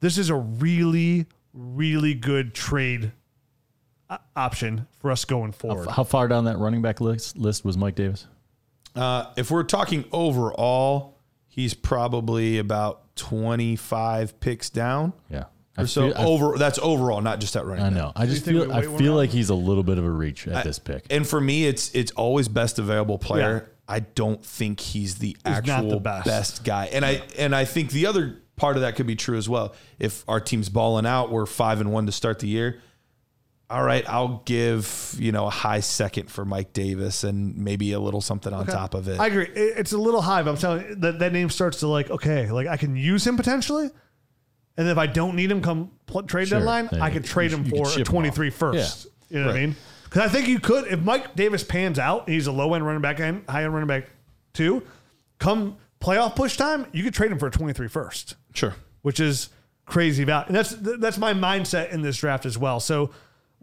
this 0.00 0.18
is 0.18 0.30
a 0.30 0.34
really, 0.34 1.26
really 1.52 2.14
good 2.14 2.54
trade 2.54 3.12
uh, 4.10 4.18
option 4.34 4.86
for 4.98 5.10
us 5.10 5.24
going 5.24 5.52
forward. 5.52 5.88
How 5.88 6.04
far 6.04 6.28
down 6.28 6.44
that 6.44 6.58
running 6.58 6.82
back 6.82 7.00
list 7.00 7.38
list 7.38 7.64
was 7.64 7.78
Mike 7.78 7.94
Davis? 7.94 8.26
Uh, 8.94 9.32
if 9.36 9.50
we're 9.50 9.62
talking 9.62 10.04
overall, 10.12 11.13
he's 11.54 11.72
probably 11.74 12.58
about 12.58 13.14
25 13.16 14.40
picks 14.40 14.70
down. 14.70 15.12
Yeah. 15.30 15.44
or 15.78 15.86
so. 15.86 16.10
feel- 16.12 16.18
I- 16.20 16.24
over 16.24 16.58
that's 16.58 16.78
overall, 16.80 17.20
not 17.20 17.40
just 17.40 17.56
at 17.56 17.64
running. 17.64 17.84
I 17.84 17.88
back. 17.90 17.96
know. 17.98 18.12
I 18.16 18.26
just 18.26 18.44
feel 18.44 18.72
I 18.72 18.82
feel 18.82 18.90
round? 18.92 19.16
like 19.16 19.30
he's 19.30 19.50
a 19.50 19.54
little 19.54 19.82
bit 19.82 19.98
of 19.98 20.04
a 20.04 20.10
reach 20.10 20.46
at 20.48 20.64
this 20.64 20.78
pick. 20.78 21.04
And 21.10 21.26
for 21.26 21.40
me, 21.40 21.66
it's 21.66 21.90
it's 21.94 22.12
always 22.12 22.48
best 22.48 22.78
available 22.78 23.18
player. 23.18 23.70
I 23.86 24.00
don't 24.00 24.42
think 24.44 24.80
he's 24.80 25.16
the 25.16 25.36
not 25.44 25.64
the 25.64 25.72
actual 25.72 26.00
best. 26.00 26.26
best. 26.26 26.64
guy. 26.64 26.86
And 26.86 27.04
I 27.04 27.22
and 27.38 27.54
I 27.54 27.64
think 27.66 27.90
the 27.90 28.06
other 28.06 28.38
part 28.56 28.76
of 28.76 28.82
that 28.82 28.96
could 28.96 29.06
be 29.06 29.16
true 29.16 29.36
as 29.36 29.48
well. 29.48 29.74
If 29.98 30.24
our 30.28 30.40
team's 30.40 30.68
balling 30.68 31.06
out, 31.06 31.30
we're 31.30 31.44
five 31.46 31.80
and 31.80 31.92
one 31.92 32.06
to 32.06 32.12
start 32.12 32.38
the 32.38 32.48
year. 32.48 32.80
All 33.70 33.82
right, 33.82 34.08
I'll 34.08 34.42
give 34.44 35.14
you 35.18 35.32
know 35.32 35.46
a 35.46 35.50
high 35.50 35.80
second 35.80 36.30
for 36.30 36.44
Mike 36.44 36.72
Davis 36.74 37.24
and 37.24 37.56
maybe 37.56 37.92
a 37.92 37.98
little 38.00 38.20
something 38.20 38.52
on 38.52 38.66
top 38.66 38.94
of 38.94 39.08
it. 39.08 39.18
I 39.18 39.26
agree. 39.28 39.48
It's 39.54 39.92
a 39.92 39.98
little 39.98 40.20
high, 40.20 40.42
but 40.42 40.50
I'm 40.50 40.56
telling 40.58 40.86
you 40.86 40.94
that 40.96 41.18
that 41.20 41.32
name 41.32 41.48
starts 41.50 41.80
to 41.80 41.88
like 41.88 42.10
okay, 42.10 42.50
like 42.50 42.66
I 42.66 42.76
can 42.76 42.94
use 42.94 43.26
him 43.26 43.36
potentially, 43.36 43.90
and 44.76 44.88
if 44.88 44.98
I 44.98 45.06
don't 45.06 45.34
need 45.34 45.50
him 45.50 45.62
come 45.62 45.90
pl- 46.06 46.24
trade 46.24 46.48
Sure. 46.48 46.58
deadline, 46.58 46.88
Then 46.90 47.00
I 47.00 47.10
could 47.10 47.24
trade 47.24 47.52
you- 47.52 47.56
him 47.58 47.64
you 47.66 47.84
for 47.84 48.00
a 48.00 48.04
23 48.04 48.48
off. 48.48 48.54
first. 48.54 49.06
You 49.30 49.40
know 49.40 49.46
what 49.46 49.56
I 49.56 49.60
mean? 49.60 49.76
Because 50.04 50.22
I 50.22 50.28
think 50.28 50.46
you 50.46 50.60
could 50.60 50.86
if 50.88 51.00
Mike 51.00 51.34
Davis 51.34 51.64
pans 51.64 51.98
out, 51.98 52.26
and 52.26 52.34
he's 52.34 52.46
a 52.46 52.52
low 52.52 52.74
end 52.74 52.84
running 52.86 53.00
back 53.02 53.18
and 53.18 53.42
high 53.48 53.64
end 53.64 53.72
running 53.72 53.88
back 53.88 54.08
too. 54.52 54.82
Come 55.38 55.78
playoff 56.00 56.36
push 56.36 56.56
time, 56.58 56.86
you 56.92 57.02
could 57.02 57.14
trade 57.14 57.32
him 57.32 57.38
for 57.38 57.46
a 57.46 57.50
23 57.50 57.88
first 57.88 58.36
sure. 58.52 58.74
which 59.02 59.18
is 59.20 59.48
crazy 59.86 60.22
value. 60.24 60.46
And 60.48 60.54
that's 60.56 60.70
that's 60.78 61.16
my 61.18 61.32
mindset 61.32 61.90
in 61.90 62.02
this 62.02 62.18
draft 62.18 62.44
as 62.46 62.56
well. 62.58 62.78
So, 62.78 63.10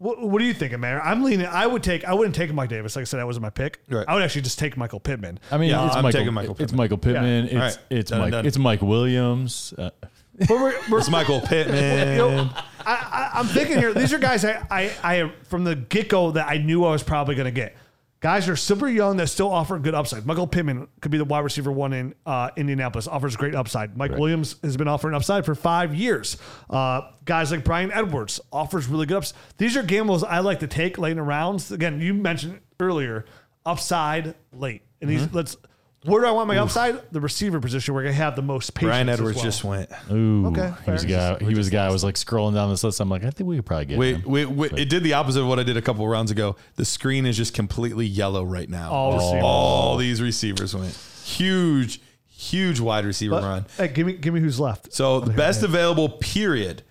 what, 0.02 0.20
what 0.22 0.42
are 0.42 0.46
you 0.46 0.54
thinking, 0.54 0.80
man? 0.80 1.00
I'm 1.04 1.24
leaning. 1.24 1.46
I 1.46 1.68
would 1.68 1.84
take. 1.84 2.04
I 2.06 2.14
wouldn't 2.14 2.36
take 2.36 2.52
Mike 2.54 2.70
Davis. 2.70 2.96
Like 2.96 3.02
I 3.02 3.06
said, 3.06 3.20
that 3.20 3.26
wasn't 3.28 3.44
my 3.44 3.50
pick. 3.52 3.80
Right. 3.88 4.06
I 4.08 4.16
would 4.16 4.24
actually 4.24 4.42
just 4.42 4.58
take 4.60 4.76
Michael 4.76 5.00
Pittman. 5.00 5.40
I 5.52 5.58
mean, 5.58 5.70
Yeah, 5.70 5.86
it's 5.86 5.96
I'm 5.96 6.04
Michael, 6.04 6.20
taking 6.20 6.34
Michael 6.34 6.52
It's 6.54 6.60
Pittman. 6.60 6.78
Michael 6.78 6.98
Pittman. 6.98 7.46
Yeah. 7.46 7.52
It's 7.52 7.54
All 7.54 7.60
right. 7.60 7.78
it's 7.92 8.10
Done, 8.12 8.20
Mike 8.22 8.32
done. 8.32 8.46
it's 8.48 8.58
Mike 8.58 8.82
Williams. 8.82 9.74
Uh, 9.78 9.92
But 10.40 10.50
we're, 10.50 10.74
we're, 10.90 11.00
It's 11.00 11.10
Michael 11.10 11.40
Pittman. 11.42 12.08
you 12.12 12.18
know, 12.18 12.50
I, 12.84 13.30
I, 13.36 13.40
I'm 13.40 13.46
thinking 13.46 13.78
here. 13.78 13.94
These 13.94 14.12
are 14.12 14.18
guys 14.18 14.44
I, 14.44 14.66
I, 14.72 14.92
I 15.04 15.32
from 15.44 15.64
the 15.66 15.76
get 15.76 16.10
go 16.10 16.32
that 16.32 16.48
I 16.50 16.58
knew 16.58 16.84
I 16.84 16.92
was 16.92 17.04
probably 17.04 17.36
going 17.36 17.46
to 17.46 17.52
get. 17.52 17.76
Guys 18.22 18.48
are 18.48 18.56
super 18.56 18.88
young 18.88 19.18
that 19.18 19.28
still 19.28 19.52
offer 19.52 19.80
good 19.80 19.96
upside. 19.96 20.28
Michael 20.28 20.46
Pittman 20.46 20.88
could 21.02 21.12
be 21.12 21.18
the 21.18 21.26
wide 21.26 21.40
receiver 21.40 21.72
one 21.72 21.92
in 21.92 22.14
uh, 22.28 22.52
Indianapolis, 22.56 23.08
offers 23.08 23.36
great 23.36 23.56
upside. 23.56 23.98
Mike 23.98 24.12
Williams 24.12 24.58
has 24.62 24.78
been 24.78 24.88
offering 24.88 25.16
upside 25.16 25.44
for 25.44 25.56
five 25.56 25.96
years. 25.96 26.38
Uh, 26.70 27.02
guys 27.26 27.50
like 27.50 27.64
Bryan 27.64 27.92
Edwards 27.92 28.40
offers 28.54 28.88
really 28.88 29.08
good 29.08 29.18
ups. 29.18 29.34
These 29.58 29.76
are 29.76 29.82
gambles 29.82 30.24
I 30.24 30.38
like 30.40 30.60
to 30.60 30.68
take 30.68 31.00
late 31.00 31.12
in 31.12 31.18
the 31.18 31.24
rounds. 31.24 31.72
Again, 31.72 32.00
you 32.00 32.14
mentioned 32.14 32.60
earlier 32.80 33.26
upside 33.66 34.36
late, 34.54 34.84
and 35.02 35.10
these 35.10 35.28
let's. 35.34 35.58
Where 36.04 36.22
do 36.22 36.28
I 36.28 36.32
want 36.32 36.48
my 36.48 36.58
upside? 36.58 37.00
The 37.12 37.22
receiver 37.22 37.60
position 37.60 37.94
where 37.94 38.08
I 38.08 38.12
have 38.12 38.36
the 38.36 38.42
most 38.42 38.74
patience. 38.74 38.90
Bryan 38.90 39.08
as 39.10 39.20
Edwards 39.20 39.36
well. 39.36 39.46
just 39.46 39.64
went. 39.64 39.90
ooh, 40.12 40.48
Okay, 40.48 40.74
he 40.86 40.92
was 40.92 41.04
a 41.04 41.08
fair. 41.08 41.38
guy. 41.40 41.46
He 41.46 41.54
was 41.54 41.68
a 41.68 41.72
guy. 41.72 41.86
I 41.86 41.92
was 41.92 42.04
like 42.04 42.16
scrolling 42.16 42.56
down 42.56 42.72
this 42.72 42.84
list. 42.84 43.00
I'm 43.00 43.10
like, 43.10 43.24
I 43.24 43.30
think 43.30 43.48
we 43.48 43.56
could 43.58 43.66
probably 43.68 43.86
get 43.86 44.00
Wait, 44.00 44.16
him. 44.16 44.24
wait, 44.26 44.46
wait. 44.48 44.72
It 44.74 44.90
did 44.90 45.04
the 45.04 45.14
opposite 45.14 45.42
of 45.42 45.48
what 45.48 45.60
I 45.60 45.64
did 45.64 45.78
a 45.78 45.82
couple 45.82 46.08
rounds 46.08 46.32
ago. 46.32 46.56
The 46.76 46.86
screen 46.86 47.28
is 47.28 47.38
just 47.38 47.54
completely 47.54 48.08
yellow 48.08 48.44
right 48.44 48.68
now. 48.68 48.90
All 48.92 49.12
Just 49.12 49.26
receivers. 49.26 49.44
all 49.44 49.98
these 49.98 50.22
receivers 50.24 50.76
went. 50.76 50.96
Huge, 51.24 52.02
huge 52.28 52.80
wide 52.80 53.06
receiver 53.06 53.36
But- 53.36 53.44
run. 53.44 53.66
Hey, 53.78 53.88
give 53.90 54.08
me 54.08 54.14
give 54.14 54.34
me 54.34 54.40
who's 54.40 54.60
left. 54.60 54.92
So 54.94 55.16
oh, 55.16 55.20
the 55.20 55.34
best 55.34 55.62
available 55.62 56.10
period, 56.10 56.82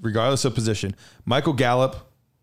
regardless 0.00 0.44
of 0.44 0.54
position, 0.54 0.94
Michael 1.24 1.54
Gallup, 1.54 1.96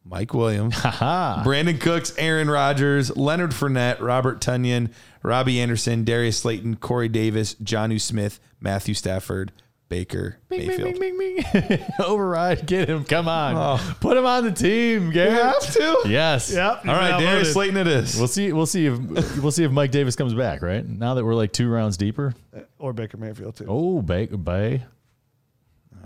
Mike 0.03 0.33
Williams, 0.33 0.75
Brandin 0.75 1.79
Cooks, 1.79 2.13
Aaron 2.17 2.49
Rodgers, 2.49 3.15
Leonard 3.15 3.51
Fournette, 3.51 3.99
Robert 4.01 4.41
Tonyan, 4.41 4.91
Robbie 5.27 5.59
Anderson, 5.59 6.05
Darius 6.05 6.37
Slayton, 6.37 6.77
Corey 6.77 7.09
Davis, 7.09 7.55
Jonnu 7.55 7.99
Smith, 7.99 8.39
Matthew 8.61 8.93
Stafford, 8.93 9.51
Baker 9.89 10.37
Mayfield. 10.49 10.97
Bing, 10.97 11.17
bing, 11.17 11.43
bing. 11.53 11.85
Override. 11.99 12.65
Get 12.65 12.89
him. 12.89 13.03
Come 13.03 13.27
on. 13.27 13.55
Oh. 13.55 13.95
Put 13.99 14.15
him 14.15 14.25
on 14.25 14.45
the 14.45 14.51
team, 14.51 15.11
Garrett. 15.11 15.33
have 15.33 15.73
to? 15.73 16.03
Yes. 16.05 16.53
Yep. 16.53 16.85
All 16.87 16.95
right, 16.95 17.19
Darius 17.19 17.51
Slayton 17.53 17.75
it 17.75 17.87
is. 17.87 18.17
We'll 18.17 18.29
see. 18.29 18.53
We'll 18.53 18.65
see 18.65 18.85
if 18.85 18.97
we'll 19.41 19.51
see 19.51 19.65
if 19.65 19.71
Mike 19.71 19.91
Davis 19.91 20.15
comes 20.15 20.33
back. 20.33 20.61
Right 20.61 20.87
now 20.87 21.13
that 21.13 21.25
we're 21.25 21.35
like 21.35 21.51
two 21.51 21.69
rounds 21.69 21.97
deeper. 21.97 22.33
Uh, 22.55 22.61
or 22.79 22.93
Baker 22.93 23.17
Mayfield 23.17 23.57
too. 23.57 23.65
Oh, 23.67 24.01
Baker 24.01 24.37
Bay. 24.37 24.85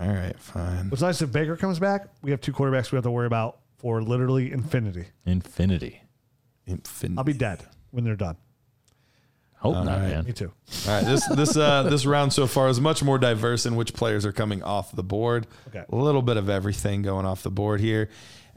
All 0.00 0.08
right, 0.08 0.38
fine. 0.38 0.90
What's 0.90 1.02
nice 1.02 1.22
if 1.22 1.30
Baker 1.30 1.56
comes 1.56 1.78
back, 1.78 2.08
we 2.22 2.32
have 2.32 2.40
two 2.40 2.52
quarterbacks 2.52 2.90
we 2.90 2.96
have 2.96 3.04
to 3.04 3.10
worry 3.10 3.26
about 3.26 3.58
for 3.76 4.02
literally 4.02 4.50
infinity. 4.50 5.06
Infinity. 5.26 6.02
Infinity. 6.66 7.18
I'll 7.18 7.24
be 7.24 7.34
dead 7.34 7.64
when 7.92 8.02
they're 8.02 8.16
done. 8.16 8.36
Hope 9.62 9.76
not, 9.76 9.86
right. 9.86 10.00
man. 10.08 10.24
Me 10.24 10.32
too. 10.32 10.50
All 10.88 10.92
right, 10.94 11.04
this 11.04 11.26
this 11.28 11.56
uh, 11.56 11.82
this 11.90 12.04
round 12.04 12.32
so 12.32 12.46
far 12.48 12.68
is 12.68 12.80
much 12.80 13.02
more 13.02 13.16
diverse 13.18 13.64
in 13.64 13.76
which 13.76 13.94
players 13.94 14.26
are 14.26 14.32
coming 14.32 14.62
off 14.62 14.90
the 14.90 15.04
board. 15.04 15.46
Okay. 15.68 15.84
A 15.88 15.94
little 15.96 16.20
bit 16.22 16.36
of 16.36 16.50
everything 16.50 17.02
going 17.02 17.24
off 17.26 17.42
the 17.44 17.50
board 17.50 17.80
here. 17.80 18.08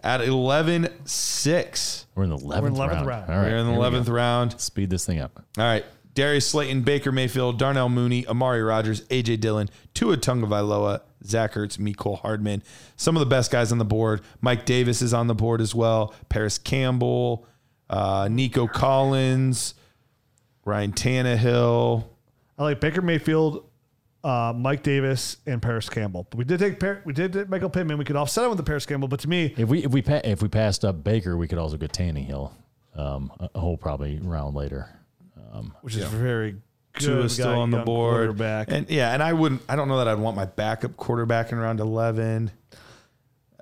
At 0.04 0.22
11-6, 0.22 2.06
We're 2.16 2.24
in 2.24 2.30
the 2.30 2.38
11th, 2.38 2.76
11th 2.76 2.78
round. 2.78 3.08
round. 3.08 3.30
All 3.32 3.38
right. 3.38 3.52
we're 3.52 3.58
in 3.58 3.66
the 3.66 3.72
here 3.74 3.82
11th 3.82 4.10
round. 4.10 4.60
Speed 4.60 4.90
this 4.90 5.06
thing 5.06 5.20
up. 5.20 5.44
All 5.58 5.64
right. 5.64 5.86
Darius 6.14 6.48
Slayton, 6.48 6.82
Baker 6.84 7.12
Mayfield, 7.12 7.60
Darnell 7.60 7.90
Mooney, 7.90 8.26
Amari 8.28 8.62
Rodgers, 8.64 9.02
AJ 9.08 9.42
Dillon, 9.42 9.70
Tua 9.94 10.16
Tagovailoa, 10.16 11.02
Zach 11.26 11.54
Ertz, 11.56 11.78
Mecole 11.78 12.20
Hardman. 12.20 12.64
Some 12.96 13.18
of 13.18 13.20
the 13.20 13.26
best 13.26 13.52
guys 13.52 13.72
on 13.72 13.80
the 13.80 13.86
board. 13.86 14.22
Mike 14.42 14.66
Davis 14.66 15.02
is 15.02 15.14
on 15.14 15.28
the 15.28 15.36
board 15.36 15.60
as 15.60 15.76
well. 15.76 16.14
Parris 16.30 16.58
Campbell, 16.58 17.46
uh, 17.90 18.30
Nico 18.32 18.66
Collins, 18.68 19.74
Ryan 20.66 20.92
Tannehill. 20.94 22.04
I 22.58 22.64
like 22.64 22.80
Baker 22.82 23.02
Mayfield, 23.02 23.66
uh, 24.24 24.54
Mike 24.56 24.82
Davis, 24.84 25.38
and 25.46 25.62
Parris 25.62 25.88
Campbell. 25.90 26.26
But 26.30 26.38
we 26.38 26.44
did 26.46 26.60
take 26.60 26.80
Par- 26.80 27.02
we 27.06 27.14
did 27.14 27.34
take 27.34 27.50
Michael 27.50 27.70
Pittman. 27.70 27.98
We 27.98 28.06
could 28.06 28.16
offset 28.16 28.44
him 28.46 28.50
with 28.50 28.58
the 28.58 28.64
Parris 28.64 28.86
Campbell, 28.86 29.08
but 29.08 29.20
to 29.22 29.30
me, 29.30 29.54
If 29.58 29.70
we 29.70 29.84
if 29.84 29.92
we 29.92 30.02
pa- 30.02 30.22
if 30.24 30.42
we 30.42 30.48
passed 30.48 30.84
up 30.84 31.04
Baker, 31.04 31.38
we 31.38 31.48
could 31.48 31.60
also 31.60 31.78
get 31.78 31.92
Tannehill. 31.92 32.52
Um, 32.96 33.32
a 33.40 33.50
a 33.56 33.60
whole 33.60 33.78
probably 33.78 34.20
round 34.20 34.56
later. 34.56 34.90
which 35.82 35.96
is 35.96 36.06
very 36.06 36.58
Two 37.00 37.22
is 37.22 37.34
still 37.34 37.60
on 37.60 37.72
the 37.72 37.80
board. 37.80 38.40
And 38.42 38.90
yeah, 38.90 39.14
and 39.14 39.22
I 39.22 39.34
wouldn't 39.34 39.62
I 39.70 39.76
don't 39.76 39.88
know 39.88 39.98
that 39.98 40.08
I'd 40.08 40.18
want 40.20 40.36
my 40.36 40.46
backup 40.46 40.96
quarterback 40.98 41.52
in 41.52 41.58
round 41.58 41.80
11. 41.80 42.52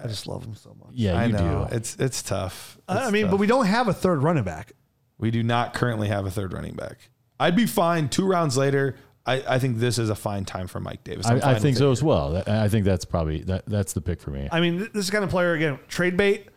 I 0.01 0.07
just 0.07 0.27
love 0.27 0.43
him 0.43 0.55
so 0.55 0.75
much. 0.79 0.89
Yeah, 0.93 1.17
I 1.19 1.25
you 1.25 1.33
know. 1.33 1.67
do. 1.69 1.75
It's 1.75 1.95
it's 1.97 2.21
tough. 2.21 2.77
I 2.87 3.09
mean, 3.11 3.23
tough. 3.23 3.31
but 3.31 3.37
we 3.37 3.47
don't 3.47 3.65
have 3.65 3.87
a 3.87 3.93
third 3.93 4.21
running 4.21 4.43
back. 4.43 4.73
We 5.17 5.31
do 5.31 5.43
not 5.43 5.73
currently 5.73 6.07
have 6.07 6.25
a 6.25 6.31
third 6.31 6.53
running 6.53 6.75
back. 6.75 7.09
I'd 7.39 7.55
be 7.55 7.65
fine 7.65 8.09
two 8.09 8.25
rounds 8.25 8.57
later. 8.57 8.95
I, 9.25 9.43
I 9.47 9.59
think 9.59 9.77
this 9.77 9.97
is 9.97 10.09
a 10.09 10.15
fine 10.15 10.43
time 10.43 10.67
for 10.67 10.79
Mike 10.79 11.03
Davis. 11.03 11.25
I'm 11.25 11.41
I, 11.43 11.51
I 11.51 11.59
think 11.59 11.77
so 11.77 11.89
it. 11.89 11.93
as 11.93 12.03
well. 12.03 12.43
I 12.45 12.67
think 12.67 12.85
that's 12.85 13.05
probably 13.05 13.41
that. 13.43 13.65
That's 13.65 13.93
the 13.93 14.01
pick 14.01 14.19
for 14.21 14.31
me. 14.31 14.49
I 14.51 14.59
mean, 14.59 14.79
th- 14.79 14.91
this 14.91 15.09
kind 15.09 15.23
of 15.23 15.29
player 15.29 15.53
again, 15.53 15.79
trade 15.87 16.17
bait. 16.17 16.49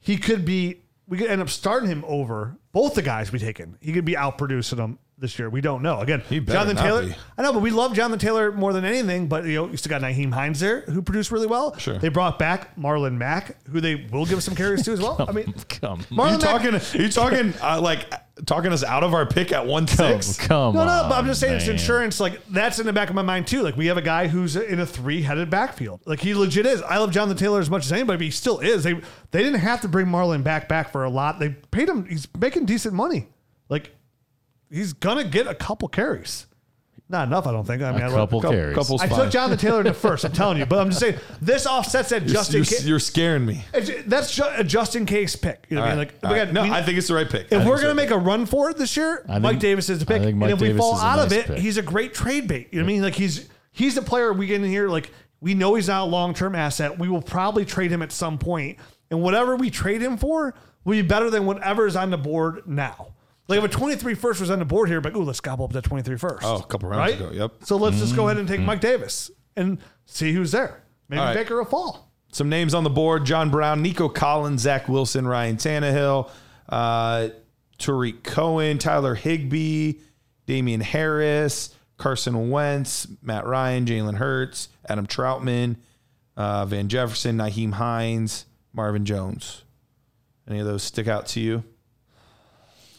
He 0.00 0.16
could 0.16 0.44
be. 0.44 0.80
We 1.06 1.18
could 1.18 1.28
end 1.28 1.42
up 1.42 1.50
starting 1.50 1.90
him 1.90 2.02
over 2.06 2.56
both 2.72 2.94
the 2.94 3.02
guys 3.02 3.30
we 3.30 3.38
taken. 3.38 3.76
He 3.82 3.92
could 3.92 4.06
be 4.06 4.14
outproducing 4.14 4.78
them 4.78 4.98
this 5.18 5.38
year. 5.38 5.48
We 5.48 5.60
don't 5.60 5.82
know. 5.82 6.00
Again, 6.00 6.22
He 6.28 6.38
better 6.40 6.58
Jonathan 6.58 6.76
Taylor. 6.76 7.06
be. 7.06 7.14
I 7.38 7.42
know, 7.42 7.52
but 7.52 7.62
we 7.62 7.70
love 7.70 7.94
Jonathan 7.94 8.18
Taylor 8.18 8.50
more 8.52 8.72
than 8.72 8.84
anything. 8.84 9.26
But 9.28 9.44
you 9.44 9.54
know, 9.54 9.68
you 9.70 9.76
still 9.76 9.90
got 9.90 10.02
Nyheim 10.02 10.32
Hines 10.32 10.60
there, 10.60 10.80
who 10.82 11.02
produced 11.02 11.30
really 11.30 11.46
well. 11.46 11.76
Sure. 11.78 11.98
They 11.98 12.08
brought 12.08 12.38
back 12.38 12.76
Marlon 12.76 13.16
Mack, 13.16 13.56
who 13.68 13.80
they 13.80 14.06
will 14.12 14.26
give 14.26 14.42
some 14.42 14.54
carries 14.54 14.82
to 14.84 14.92
as 14.92 15.00
well. 15.00 15.24
I 15.28 15.32
mean, 15.32 15.52
Come, 15.68 16.00
Are 16.00 16.02
you 16.02 16.16
Marlon 16.16 16.30
Mack. 16.32 16.40
talking? 16.40 16.74
Are 17.00 17.02
you 17.04 17.10
talking 17.10 17.54
uh, 17.62 17.80
like 17.80 18.12
talking 18.46 18.72
us 18.72 18.82
out 18.82 19.04
of 19.04 19.14
our 19.14 19.24
pick 19.26 19.52
at 19.52 19.64
one 19.64 19.86
come, 19.86 20.20
six? 20.20 20.36
come 20.46 20.74
No, 20.74 20.80
on. 20.80 20.86
no, 20.86 21.06
but 21.08 21.14
I'm 21.16 21.26
just 21.26 21.40
saying 21.40 21.54
it's 21.54 21.68
insurance. 21.68 22.18
Like 22.18 22.44
that's 22.48 22.78
in 22.80 22.86
the 22.86 22.92
back 22.92 23.08
of 23.08 23.14
my 23.14 23.22
mind 23.22 23.46
too. 23.46 23.62
Like 23.62 23.76
we 23.76 23.86
have 23.86 23.96
a 23.96 24.02
guy 24.02 24.26
who's 24.26 24.56
in 24.56 24.80
a 24.80 24.86
three-headed 24.86 25.48
backfield. 25.50 26.00
Like 26.06 26.20
he 26.20 26.34
legit 26.34 26.66
is. 26.66 26.82
I 26.82 26.98
love 26.98 27.12
Jonathan 27.12 27.36
Taylor 27.38 27.60
as 27.60 27.70
much 27.70 27.84
as 27.86 27.92
anybody, 27.92 28.16
but 28.18 28.24
he 28.24 28.30
still 28.32 28.58
is. 28.58 28.82
They 28.82 28.94
they 29.30 29.42
didn't 29.42 29.60
have 29.60 29.80
to 29.82 29.88
bring 29.88 30.06
Marlon 30.06 30.42
back 30.42 30.68
back 30.68 30.90
for 30.90 31.04
a 31.04 31.10
lot. 31.10 31.38
They 31.38 31.50
paid 31.50 31.88
him. 31.88 32.04
He's 32.06 32.26
making 32.38 32.66
decent 32.66 32.94
money. 32.94 33.28
Like 33.68 33.94
he's 34.70 34.92
gonna 34.92 35.24
get 35.24 35.46
a 35.46 35.54
couple 35.54 35.88
carries. 35.88 36.46
Not 37.06 37.28
enough, 37.28 37.46
I 37.46 37.52
don't 37.52 37.66
think. 37.66 37.82
I 37.82 37.92
mean, 37.92 38.00
A 38.00 38.06
I, 38.06 38.08
couple 38.08 38.40
Couple- 38.40 38.56
carries. 38.56 38.74
couple 38.74 38.98
I 39.00 39.06
took 39.06 39.16
fine. 39.18 39.30
Jonathan 39.30 39.58
Taylor 39.58 39.80
in 39.82 39.86
the 39.86 39.92
first. 39.94 40.24
I'm 40.24 40.32
telling 40.32 40.56
you, 40.56 40.64
but 40.64 40.78
I'm 40.78 40.88
just 40.88 41.00
saying 41.00 41.16
this 41.40 41.66
offsets 41.66 42.08
that 42.08 42.22
You're, 42.22 42.32
just 42.32 42.50
in 42.54 42.56
you're, 42.56 42.64
case. 42.64 42.84
you're 42.86 42.98
scaring 42.98 43.44
me. 43.44 43.62
it's- 43.74 44.04
That's 44.06 44.34
ju- 44.34 44.42
a 44.56 44.64
just 44.64 44.96
in 44.96 45.04
case 45.04 45.36
pick. 45.36 45.66
You 45.68 45.76
know 45.76 45.82
what 45.82 45.88
I 45.88 45.90
mean? 45.90 45.98
Like 45.98 46.14
All 46.24 46.30
right. 46.32 46.40
again, 46.42 46.54
no, 46.54 46.62
we- 46.62 46.70
I 46.70 46.82
think 46.82 46.96
it's 46.96 47.08
the 47.08 47.14
right 47.14 47.28
pick. 47.28 47.48
If 47.52 47.64
we're 47.66 47.76
gonna 47.76 47.88
right 47.88 47.96
make 47.96 48.10
a 48.10 48.16
run 48.16 48.46
for 48.46 48.70
it 48.70 48.78
this 48.78 48.96
year, 48.96 49.22
I 49.28 49.38
Mike 49.38 49.58
Davis 49.58 49.90
is 49.90 49.98
the 49.98 50.06
I 50.06 50.16
pick. 50.16 50.22
think 50.22 50.30
And 50.32 50.40
Mike 50.40 50.50
if 50.52 50.60
we 50.62 50.72
fall 50.72 50.96
is 50.96 51.02
a 51.02 51.04
out 51.04 51.18
of 51.18 51.30
it, 51.32 51.46
pick. 51.46 51.58
he's 51.58 51.76
a 51.76 51.82
great 51.82 52.14
trade 52.14 52.48
bait. 52.48 52.68
You 52.72 52.78
know 52.78 52.84
what 52.86 52.90
I 52.90 52.94
mean? 52.94 53.02
Like 53.02 53.14
he's 53.16 53.48
he's 53.70 53.94
the 53.96 54.02
player 54.02 54.32
we 54.32 54.46
get 54.46 54.62
in 54.62 54.68
here. 54.68 54.88
Like 54.88 55.10
we 55.42 55.52
know 55.52 55.74
he's 55.74 55.88
not 55.88 56.04
a 56.04 56.06
long 56.10 56.32
term 56.32 56.54
asset. 56.54 56.98
We 56.98 57.08
will 57.10 57.22
probably 57.22 57.66
trade 57.66 57.90
him 57.90 58.00
at 58.00 58.12
some 58.12 58.38
point, 58.38 58.78
and 59.10 59.20
whatever 59.20 59.56
we 59.56 59.68
trade 59.68 60.00
him 60.00 60.16
for 60.16 60.54
will 60.84 60.92
be 60.92 61.02
better 61.02 61.28
than 61.28 61.44
whatever 61.44 61.86
is 61.86 61.96
on 61.96 62.08
the 62.10 62.16
board 62.18 62.62
now. 62.66 63.08
Like 63.46 63.58
if 63.58 63.64
a 63.64 63.68
23 63.68 64.14
first 64.14 64.40
was 64.40 64.50
on 64.50 64.58
the 64.58 64.64
board 64.64 64.88
here, 64.88 65.00
but 65.00 65.14
ooh, 65.14 65.22
let's 65.22 65.40
gobble 65.40 65.66
up 65.66 65.72
that 65.72 65.84
23 65.84 66.16
first. 66.16 66.44
Oh, 66.44 66.56
a 66.56 66.62
couple 66.64 66.88
rounds 66.88 67.14
ago, 67.14 67.30
yep. 67.32 67.52
So 67.64 67.76
let's 67.76 67.98
just 67.98 68.16
go 68.16 68.28
ahead 68.28 68.38
and 68.38 68.48
take 68.48 68.60
Mike 68.60 68.80
Davis 68.80 69.30
and 69.56 69.78
see 70.06 70.32
who's 70.32 70.52
there. 70.52 70.82
Maybe 71.08 71.20
All 71.20 71.26
right. 71.26 71.34
Baker 71.34 71.56
will 71.56 71.64
fall. 71.66 72.10
Some 72.32 72.48
names 72.48 72.74
on 72.74 72.84
the 72.84 72.90
board: 72.90 73.26
John 73.26 73.50
Brown, 73.50 73.82
Nico 73.82 74.08
Collins, 74.08 74.62
Zach 74.62 74.88
Wilson, 74.88 75.28
Ryan 75.28 75.56
Tannehill, 75.56 76.30
uh, 76.68 77.28
Tarik 77.78 78.24
Cohen, 78.24 78.78
Tyler 78.78 79.14
Higbee, 79.14 79.94
Damien 80.46 80.80
Harris, 80.80 81.74
Carson 81.96 82.50
Wentz, 82.50 83.06
Matt 83.22 83.46
Ryan, 83.46 83.84
Jalen 83.84 84.16
Hurts, 84.16 84.68
Adam 84.88 85.06
Trautman, 85.06 85.76
uh, 86.36 86.64
Van 86.64 86.88
Jefferson, 86.88 87.36
Nyheim 87.36 87.74
Hines, 87.74 88.46
Marvin 88.72 89.04
Jones. 89.04 89.64
Any 90.48 90.60
of 90.60 90.66
those 90.66 90.82
stick 90.82 91.08
out 91.08 91.26
to 91.28 91.40
you? 91.40 91.62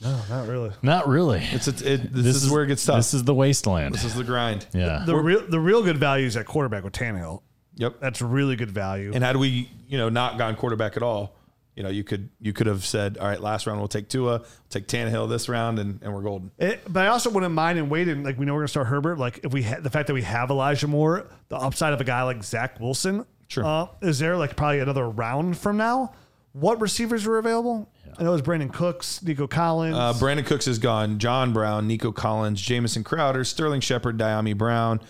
No, 0.02 0.20
not 0.30 0.48
really. 0.48 0.72
Not 0.82 1.08
really. 1.08 1.42
It's, 1.52 1.68
it's 1.68 1.82
it, 1.82 2.12
this, 2.14 2.36
is, 2.44 2.50
where 2.50 2.64
it 2.64 2.68
gets 2.68 2.86
tough. 2.86 2.98
This 2.98 3.14
is 3.14 3.24
the 3.24 3.34
wasteland. 3.34 3.94
This 3.96 4.04
is 4.04 4.16
the 4.16 4.24
grind. 4.24 4.68
yeah. 4.74 5.04
The 5.06 5.16
real 5.16 5.46
the 5.48 5.60
real 5.60 5.82
good 5.84 5.98
value 5.98 6.26
is 6.28 6.36
at 6.38 6.46
quarterback 6.46 6.84
with 6.84 6.94
Tannehill. 6.94 7.42
Yep. 7.76 8.00
That's 8.00 8.22
really 8.22 8.56
good 8.56 8.72
value. 8.72 9.12
And 9.14 9.24
had 9.24 9.38
we, 9.38 9.70
you 9.88 9.98
know, 9.98 10.10
not 10.10 10.38
gone 10.38 10.56
quarterback 10.56 10.96
at 10.98 11.04
all, 11.04 11.36
you 11.76 11.84
know, 11.84 11.90
you 11.90 12.04
could 12.04 12.30
you 12.40 12.54
could 12.54 12.68
have 12.68 12.86
said, 12.86 13.18
all 13.18 13.28
right, 13.28 13.40
last 13.40 13.68
round 13.68 13.80
we'll 13.80 13.88
take 13.88 14.08
Tua, 14.10 14.40
we'll 14.40 14.46
take 14.70 14.88
Tannehill 14.88 15.28
this 15.30 15.50
round, 15.50 15.80
and, 15.80 16.02
and 16.02 16.14
we're 16.14 16.22
golden. 16.22 16.52
It- 16.58 16.82
but 16.92 17.04
I 17.06 17.08
also 17.08 17.30
wouldn't 17.30 17.54
mind 17.54 17.80
and 17.80 17.90
waiting. 17.90 18.24
Like 18.24 18.38
we 18.38 18.46
know 18.46 18.54
we're 18.54 18.62
gonna 18.62 18.68
start 18.70 18.88
Herbert. 18.88 19.18
Like 19.18 19.42
if 19.44 19.52
we 19.54 19.62
had 19.64 19.84
the 19.84 19.90
fact 19.90 20.08
that 20.08 20.14
we 20.14 20.22
have 20.24 20.50
Elijah 20.50 20.88
Moore, 20.88 21.28
the 21.50 21.58
upside 21.58 21.94
of 21.94 22.02
a 22.02 22.06
guy 22.06 22.24
like 22.24 22.44
Zach 22.44 22.80
Wilson, 22.80 23.26
Sure. 23.48 23.64
uh, 23.66 23.88
is 24.02 24.20
there 24.20 24.36
like 24.38 24.56
probably 24.56 24.80
another 24.80 25.10
round 25.10 25.58
from 25.58 25.78
now? 25.78 26.14
What 26.54 26.80
receivers 26.80 27.28
are 27.28 27.38
available? 27.38 27.90
I 28.18 28.24
know 28.24 28.30
it 28.30 28.34
was 28.34 28.42
Brandin 28.42 28.72
Cooks, 28.72 29.22
Nico 29.24 29.48
Collins. 29.48 29.96
Uh, 29.96 30.14
Brandin 30.14 30.46
Cooks 30.46 30.68
is 30.68 30.80
gone. 30.80 31.20
John 31.20 31.52
Brown, 31.54 31.88
Nico 31.88 32.12
Collins, 32.12 32.62
Jamison 32.62 33.04
Crowder, 33.04 33.44
Sterling 33.44 33.82
Shepard, 33.82 34.18
Dyami 34.18 34.58
Brown, 34.58 35.02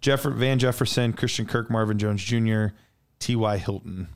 Jeff- 0.00 0.22
Van 0.22 0.58
Jefferson, 0.58 1.12
Christian 1.12 1.46
Kirk, 1.46 1.70
Marvin 1.70 1.98
Jones 1.98 2.22
Jr., 2.22 2.66
T.Y. 3.18 3.56
Hilton. 3.58 4.08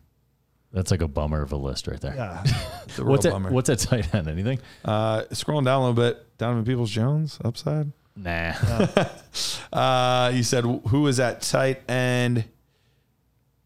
That's 0.73 0.91
like 0.91 1.01
a 1.03 1.09
bummer 1.09 1.41
of 1.43 1.53
a 1.53 1.57
list 1.57 1.87
right 1.89 2.01
there. 2.01 2.15
yeah. 2.15 2.43
The 2.97 3.03
real 3.05 3.13
What's 3.13 3.25
that? 3.25 3.33
bummer. 3.33 3.51
What's 3.51 3.69
that 3.69 3.79
tight 3.79 4.15
end? 4.15 4.29
Anything? 4.29 4.59
Uh, 4.85 5.23
scrolling 5.31 5.65
down 5.65 5.83
a 5.83 5.89
little 5.89 5.95
bit, 5.95 6.37
Donovan 6.39 6.65
Peoples 6.65 6.91
Jones 6.91 7.39
upside. 7.45 7.93
Nah. 8.17 8.53
Uh, 9.73 10.33
you 10.35 10.43
said 10.43 10.65
who 10.65 11.07
is 11.07 11.21
at 11.21 11.43
tight 11.43 11.89
end? 11.91 12.45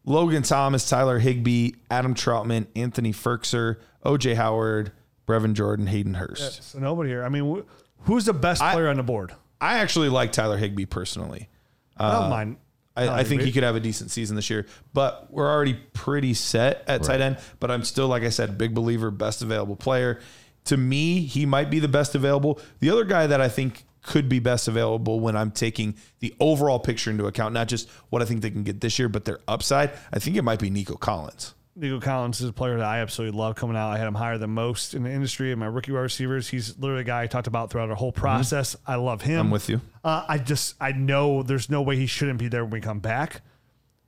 Logan 0.05 0.43
Thomas, 0.43 0.87
Tyler 0.87 1.17
Higbee, 1.17 1.71
Adam 1.89 2.13
Trautman, 2.13 2.67
Anthony 2.75 3.13
Firkser, 3.13 3.77
OJ 4.05 4.35
Howard, 4.35 4.91
Brevin 5.27 5.53
Jordan, 5.53 5.87
Hayden 5.87 6.15
Hurst. 6.15 6.63
so 6.63 6.79
nobody 6.79 7.09
here. 7.09 7.23
I 7.23 7.29
mean, 7.29 7.55
wh- 7.55 8.05
who's 8.05 8.25
the 8.25 8.33
best 8.33 8.61
I- 8.61 8.73
player 8.73 8.89
on 8.89 8.97
the 8.97 9.03
board? 9.03 9.33
I 9.61 9.77
actually 9.77 10.09
like 10.09 10.33
Tyler 10.33 10.57
Higbee 10.57 10.85
personally. 10.85 11.47
I 11.95 12.11
don't 12.11 12.23
uh, 12.23 12.29
mind. 12.29 12.57
I, 12.95 13.07
I 13.07 13.23
think 13.23 13.41
he 13.41 13.51
could 13.51 13.63
have 13.63 13.75
a 13.75 13.79
decent 13.79 14.11
season 14.11 14.35
this 14.35 14.49
year, 14.49 14.67
but 14.93 15.31
we're 15.31 15.49
already 15.49 15.73
pretty 15.93 16.33
set 16.33 16.83
at 16.87 17.01
tight 17.01 17.21
end. 17.21 17.37
But 17.59 17.71
I'm 17.71 17.83
still, 17.83 18.07
like 18.07 18.23
I 18.23 18.29
said, 18.29 18.57
big 18.57 18.75
believer, 18.75 19.09
best 19.09 19.41
available 19.41 19.75
player. 19.75 20.19
To 20.65 20.77
me, 20.77 21.21
he 21.21 21.45
might 21.45 21.69
be 21.71 21.79
the 21.79 21.87
best 21.87 22.13
available. 22.13 22.59
The 22.79 22.89
other 22.91 23.03
guy 23.03 23.25
that 23.25 23.41
I 23.41 23.49
think 23.49 23.85
could 24.03 24.29
be 24.29 24.39
best 24.39 24.67
available 24.67 25.19
when 25.19 25.35
I'm 25.35 25.49
taking 25.49 25.95
the 26.19 26.35
overall 26.39 26.77
picture 26.77 27.09
into 27.09 27.25
account, 27.25 27.53
not 27.53 27.67
just 27.67 27.89
what 28.09 28.21
I 28.21 28.25
think 28.25 28.41
they 28.41 28.51
can 28.51 28.63
get 28.63 28.81
this 28.81 28.99
year, 28.99 29.09
but 29.09 29.25
their 29.25 29.39
upside, 29.47 29.91
I 30.11 30.19
think 30.19 30.35
it 30.35 30.43
might 30.43 30.59
be 30.59 30.69
Nico 30.69 30.95
Collins. 30.95 31.55
Nico 31.75 31.99
Collins 31.99 32.39
is 32.39 32.49
a 32.49 32.53
player 32.53 32.77
that 32.77 32.85
I 32.85 32.99
absolutely 32.99 33.37
love 33.37 33.55
coming 33.55 33.75
out. 33.75 33.89
I 33.89 33.97
had 33.97 34.07
him 34.07 34.13
higher 34.13 34.37
than 34.37 34.51
most 34.51 34.93
in 34.93 35.03
the 35.03 35.11
industry. 35.11 35.51
And 35.51 35.59
my 35.59 35.65
rookie 35.65 35.91
wide 35.91 36.01
receivers, 36.01 36.47
he's 36.47 36.77
literally 36.77 37.01
a 37.01 37.05
guy 37.05 37.23
I 37.23 37.27
talked 37.27 37.47
about 37.47 37.71
throughout 37.71 37.89
our 37.89 37.95
whole 37.95 38.11
process. 38.11 38.75
I 38.85 38.95
love 38.95 39.21
him. 39.23 39.39
I'm 39.39 39.51
with 39.51 39.69
you. 39.69 39.81
Uh, 40.03 40.23
I 40.27 40.37
just 40.37 40.75
I 40.79 40.91
know 40.91 41.41
there's 41.41 41.69
no 41.69 41.81
way 41.81 41.95
he 41.95 42.05
shouldn't 42.05 42.39
be 42.39 42.47
there 42.47 42.63
when 42.63 42.71
we 42.71 42.81
come 42.81 42.99
back 42.99 43.41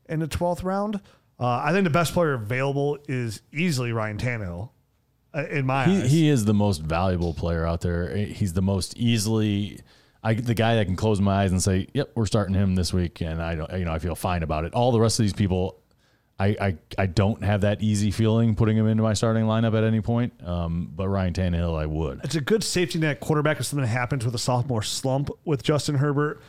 in 0.08 0.20
the 0.20 0.28
twelfth 0.28 0.64
round. 0.64 1.00
Uh, 1.40 1.62
I 1.64 1.72
think 1.72 1.84
the 1.84 1.90
best 1.90 2.14
player 2.14 2.34
available 2.34 2.98
is 3.08 3.42
easily 3.52 3.92
Ryan 3.92 4.18
Tannehill, 4.18 4.70
uh, 5.34 5.46
in 5.48 5.66
my 5.66 5.86
he, 5.86 5.98
eyes. 5.98 6.12
he 6.12 6.30
is 6.30 6.46
the 6.46 6.54
most 6.54 6.82
valuable 6.82 7.34
player 7.34 7.66
out 7.66 7.82
there. 7.82 8.16
He's 8.16 8.54
the 8.54 8.62
most 8.62 8.96
easily. 8.96 9.82
I, 10.24 10.34
the 10.34 10.54
guy 10.54 10.76
that 10.76 10.86
can 10.86 10.96
close 10.96 11.20
my 11.20 11.44
eyes 11.44 11.52
and 11.52 11.62
say, 11.62 11.88
"Yep, 11.94 12.12
we're 12.16 12.26
starting 12.26 12.56
him 12.56 12.76
this 12.76 12.94
week," 12.94 13.22
and 13.22 13.42
I 13.42 13.56
don't, 13.56 13.72
you 13.74 13.86
know, 13.86 13.92
I 13.92 14.00
feel 14.00 14.16
fine 14.16 14.44
about 14.44 14.66
it. 14.66 14.74
All 14.74 14.92
the 14.92 15.00
rest 15.00 15.20
of 15.20 15.24
these 15.24 15.34
people, 15.34 15.82
I, 16.38 16.48
I, 16.60 16.78
I 16.98 17.06
don't 17.06 17.44
have 17.44 17.62
that 17.62 17.82
easy 17.82 18.12
feeling 18.12 18.56
putting 18.56 18.76
him 18.76 18.88
into 18.88 19.04
my 19.04 19.14
starting 19.14 19.46
lineup 19.46 19.78
at 19.78 19.84
any 19.86 20.02
point. 20.02 20.34
Um, 20.46 20.92
but 20.94 21.08
Ryan 21.08 21.34
Tannehill, 21.34 21.78
I 21.80 21.86
would. 21.86 22.22
it's 22.24 22.36
a 22.36 22.42
good 22.42 22.64
safety 22.64 23.00
net 23.00 23.22
quarterback 23.22 23.60
if 23.60 23.66
something 23.66 23.88
happens 23.88 24.26
with 24.26 24.36
a 24.36 24.40
sophomore 24.40 24.82
slump 24.84 25.30
with 25.46 25.64
Justin 25.64 25.96
Herbert. 25.96 26.42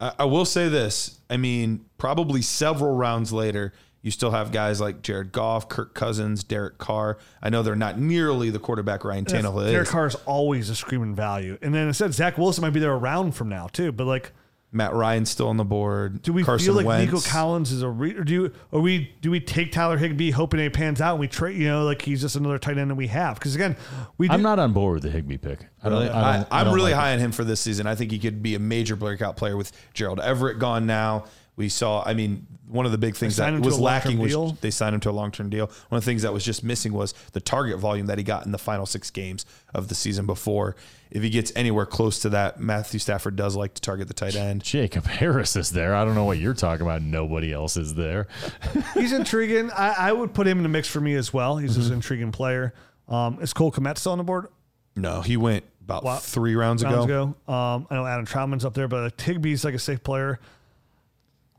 I, 0.00 0.12
I 0.20 0.24
will 0.24 0.44
say 0.44 0.68
this. 0.68 1.20
I 1.30 1.36
mean, 1.36 1.84
probably 1.96 2.42
several 2.42 2.96
rounds 2.96 3.32
later, 3.32 3.72
you 4.02 4.10
still 4.10 4.32
have 4.32 4.50
guys 4.50 4.80
like 4.80 5.02
Jared 5.02 5.30
Goff, 5.30 5.68
Kirk 5.68 5.94
Cousins, 5.94 6.42
Derek 6.42 6.78
Carr. 6.78 7.18
I 7.42 7.50
know 7.50 7.62
they're 7.62 7.76
not 7.76 8.00
nearly 8.00 8.50
the 8.50 8.58
quarterback 8.58 9.04
Ryan 9.04 9.26
Tannehill 9.26 9.64
is. 9.66 9.70
Derek 9.70 9.86
is. 9.86 9.92
Carr 9.92 10.06
is 10.06 10.14
always 10.26 10.70
a 10.70 10.74
screaming 10.74 11.14
value. 11.14 11.56
And 11.62 11.72
then 11.72 11.88
it 11.88 11.94
said 11.94 12.14
Zach 12.14 12.36
Wilson 12.38 12.62
might 12.62 12.70
be 12.70 12.80
there 12.80 12.94
around 12.94 13.32
from 13.32 13.48
now 13.48 13.68
too. 13.68 13.92
But 13.92 14.06
like, 14.06 14.32
Matt 14.72 14.94
Ryan's 14.94 15.28
still 15.30 15.48
on 15.48 15.56
the 15.56 15.64
board. 15.64 16.22
do 16.22 16.32
we 16.32 16.44
Carson 16.44 16.66
feel 16.66 16.74
like 16.74 16.86
Wentz. 16.86 17.12
Nico 17.12 17.28
Collins 17.28 17.72
is 17.72 17.82
a 17.82 17.88
re- 17.88 18.14
or 18.14 18.22
do 18.22 18.32
you, 18.32 18.52
or 18.70 18.80
we 18.80 19.12
do 19.20 19.30
we 19.30 19.40
take 19.40 19.72
Tyler 19.72 19.96
Higbee 19.96 20.30
hoping 20.30 20.60
it 20.60 20.72
pans 20.72 21.00
out 21.00 21.12
and 21.14 21.20
we 21.20 21.26
trade 21.26 21.56
you 21.56 21.66
know 21.66 21.84
like 21.84 22.02
he's 22.02 22.20
just 22.20 22.36
another 22.36 22.58
tight 22.58 22.78
end 22.78 22.90
that 22.90 22.94
we 22.94 23.08
have 23.08 23.34
because 23.34 23.56
again 23.56 23.76
we 24.16 24.28
do, 24.28 24.34
I'm 24.34 24.42
not 24.42 24.60
on 24.60 24.72
board 24.72 24.94
with 24.94 25.02
the 25.02 25.10
Higbee 25.10 25.38
pick. 25.38 25.66
I 25.82 25.88
don't. 25.88 25.98
Really? 25.98 26.10
I 26.10 26.20
I, 26.20 26.36
don't, 26.36 26.48
I 26.52 26.60
am 26.60 26.66
don't 26.66 26.74
really 26.74 26.92
like 26.92 26.98
it. 26.98 27.02
high 27.02 27.12
on 27.14 27.18
him 27.18 27.32
for 27.32 27.42
this 27.42 27.60
season. 27.60 27.86
I 27.88 27.96
think 27.96 28.12
he 28.12 28.18
could 28.20 28.42
be 28.42 28.54
a 28.54 28.60
major 28.60 28.94
breakout 28.94 29.36
player 29.36 29.56
with 29.56 29.72
Gerald 29.92 30.20
Everett 30.20 30.58
gone 30.60 30.86
now. 30.86 31.24
We 31.56 31.68
saw, 31.68 32.02
I 32.06 32.14
mean, 32.14 32.46
one 32.68 32.86
of 32.86 32.92
the 32.92 32.98
big 32.98 33.16
things 33.16 33.36
that 33.36 33.52
was 33.60 33.78
lacking 33.78 34.18
was 34.18 34.30
deal. 34.32 34.56
they 34.60 34.70
signed 34.70 34.94
him 34.94 35.00
to 35.02 35.10
a 35.10 35.12
long 35.12 35.30
term 35.30 35.50
deal. 35.50 35.66
One 35.88 35.98
of 35.98 36.04
the 36.04 36.10
things 36.10 36.22
that 36.22 36.32
was 36.32 36.44
just 36.44 36.64
missing 36.64 36.92
was 36.92 37.12
the 37.32 37.40
target 37.40 37.78
volume 37.78 38.06
that 38.06 38.16
he 38.16 38.24
got 38.24 38.46
in 38.46 38.52
the 38.52 38.58
final 38.58 38.86
six 38.86 39.10
games 39.10 39.44
of 39.74 39.88
the 39.88 39.94
season 39.94 40.24
before. 40.24 40.76
If 41.10 41.22
he 41.22 41.28
gets 41.28 41.52
anywhere 41.56 41.84
close 41.86 42.20
to 42.20 42.28
that, 42.30 42.60
Matthew 42.60 43.00
Stafford 43.00 43.34
does 43.36 43.56
like 43.56 43.74
to 43.74 43.82
target 43.82 44.06
the 44.08 44.14
tight 44.14 44.36
end. 44.36 44.62
Jacob 44.62 45.04
Harris 45.06 45.56
is 45.56 45.70
there. 45.70 45.94
I 45.94 46.04
don't 46.04 46.14
know 46.14 46.24
what 46.24 46.38
you're 46.38 46.54
talking 46.54 46.86
about. 46.86 47.02
Nobody 47.02 47.52
else 47.52 47.76
is 47.76 47.94
there. 47.94 48.28
he's 48.94 49.12
intriguing. 49.12 49.70
I, 49.72 49.94
I 49.98 50.12
would 50.12 50.32
put 50.32 50.46
him 50.46 50.58
in 50.58 50.62
the 50.62 50.68
mix 50.68 50.88
for 50.88 51.00
me 51.00 51.14
as 51.16 51.32
well. 51.34 51.56
He's 51.56 51.76
Mm-hmm. 51.76 51.86
an 51.88 51.92
intriguing 51.94 52.32
player. 52.32 52.72
Um, 53.08 53.38
is 53.42 53.52
Cole 53.52 53.72
Kmet 53.72 53.98
still 53.98 54.12
on 54.12 54.18
the 54.18 54.24
board? 54.24 54.46
No, 54.94 55.20
he 55.20 55.36
went 55.36 55.64
about 55.82 56.04
Wow. 56.04 56.16
three 56.18 56.54
rounds, 56.54 56.84
Rounds 56.84 57.04
ago. 57.06 57.34
ago. 57.46 57.52
Um, 57.52 57.86
I 57.90 57.96
know 57.96 58.06
Adam 58.06 58.24
Trautman's 58.24 58.64
up 58.64 58.74
there, 58.74 58.86
but 58.86 59.02
like, 59.02 59.16
Higbee's 59.16 59.64
like 59.64 59.74
a 59.74 59.78
safe 59.80 60.02
player. 60.04 60.38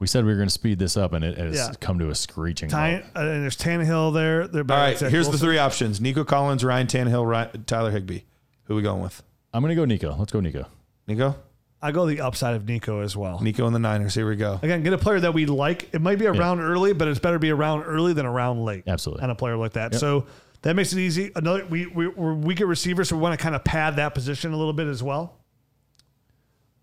We 0.02 0.08
said 0.08 0.26
we 0.26 0.32
were 0.32 0.38
going 0.38 0.47
to 0.47 0.54
speed 0.54 0.80
this 0.80 0.97
up, 0.97 1.14
and 1.14 1.24
it 1.24 1.38
has 1.38 1.56
Yeah. 1.56 1.74
come 1.80 1.99
to 1.99 2.10
a 2.10 2.16
screeching. 2.16 2.70
Ty, 2.70 2.91
halt. 2.91 3.04
uh, 3.16 3.20
and 3.20 3.43
there's 3.43 3.56
Tannehill 3.56 4.12
there. 4.16 4.47
They're 4.47 4.62
All 4.62 4.66
back 4.66 4.78
right, 4.80 4.93
at 4.93 4.97
Zach 4.97 5.12
here's 5.12 5.30
the 5.30 5.38
three 5.38 5.60
options 5.60 6.02
Nico 6.02 6.24
Collins, 6.24 6.64
Ryan 6.66 6.88
Tannehill, 6.88 7.24
Ryan, 7.30 7.64
Tyler 7.66 7.91
Higbee. 7.91 8.22
Who 8.64 8.74
are 8.74 8.78
we 8.78 8.82
going 8.82 9.04
with? 9.04 9.22
I'm 9.54 9.62
going 9.62 9.70
to 9.70 9.76
go 9.76 9.86
Nico. 9.86 10.16
Let's 10.18 10.32
go 10.32 10.39
Nico. 10.39 10.66
Nico? 11.06 11.36
I 11.84 11.91
go 11.91 12.08
the 12.08 12.20
upside 12.22 12.56
of 12.56 12.68
Nico 12.68 13.02
as 13.02 13.16
well. 13.16 13.39
Nico 13.41 13.68
and 13.68 13.76
the 13.76 13.80
Niners. 13.80 14.16
Here 14.16 14.28
we 14.28 14.36
go. 14.36 14.60
Again, 14.64 14.82
get 14.82 14.93
a 14.93 14.97
player 14.97 15.20
that 15.20 15.36
we 15.36 15.45
like. 15.45 15.89
It 15.93 16.02
might 16.02 16.18
be 16.18 16.26
around 16.26 16.62
early, 16.62 16.93
but 16.93 17.08
it's 17.08 17.20
better 17.20 17.36
to 17.36 17.39
be 17.39 17.52
around 17.52 17.84
early 17.84 18.14
than 18.14 18.26
around 18.26 18.66
late. 18.66 18.86
Absolutely. 18.88 19.24
On 19.24 19.30
a 19.30 19.36
player 19.36 19.56
like 19.56 19.74
that. 19.74 19.93
So 19.93 20.26
that 20.64 20.76
makes 20.76 20.93
it 20.93 20.99
easy. 20.99 21.32
Another 21.36 21.64
we, 21.68 21.86
we 21.86 22.08
we're 22.08 22.34
weak 22.34 22.60
at 22.60 22.66
receiver, 22.66 23.04
so 23.04 23.16
we 23.16 23.22
want 23.22 23.38
to 23.39 23.43
kind 23.43 23.54
of 23.56 23.64
pad 23.64 23.97
that 23.97 24.16
position 24.16 24.52
a 24.52 24.58
little 24.58 24.74
bit 24.74 24.88
as 24.88 25.04
well. 25.04 25.38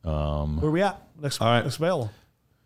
Um, 0.04 0.60
Where 0.60 0.68
are 0.68 0.72
we 0.72 0.82
at? 0.82 1.02
Next, 1.20 1.40
All 1.40 1.48
right. 1.48 1.62
next 1.64 1.76
available. 1.78 2.12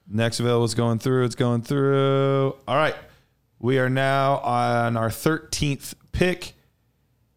Next 0.08 0.40
available 0.40 0.64
is 0.64 0.74
going 0.74 0.98
through. 0.98 1.24
It's 1.24 1.34
going 1.34 1.62
through. 1.62 2.56
All 2.66 2.76
right. 2.76 2.94
We 3.58 3.78
are 3.78 3.88
now 3.88 4.38
on 4.38 4.96
our 4.96 5.08
13th 5.08 5.94
pick. 6.12 6.54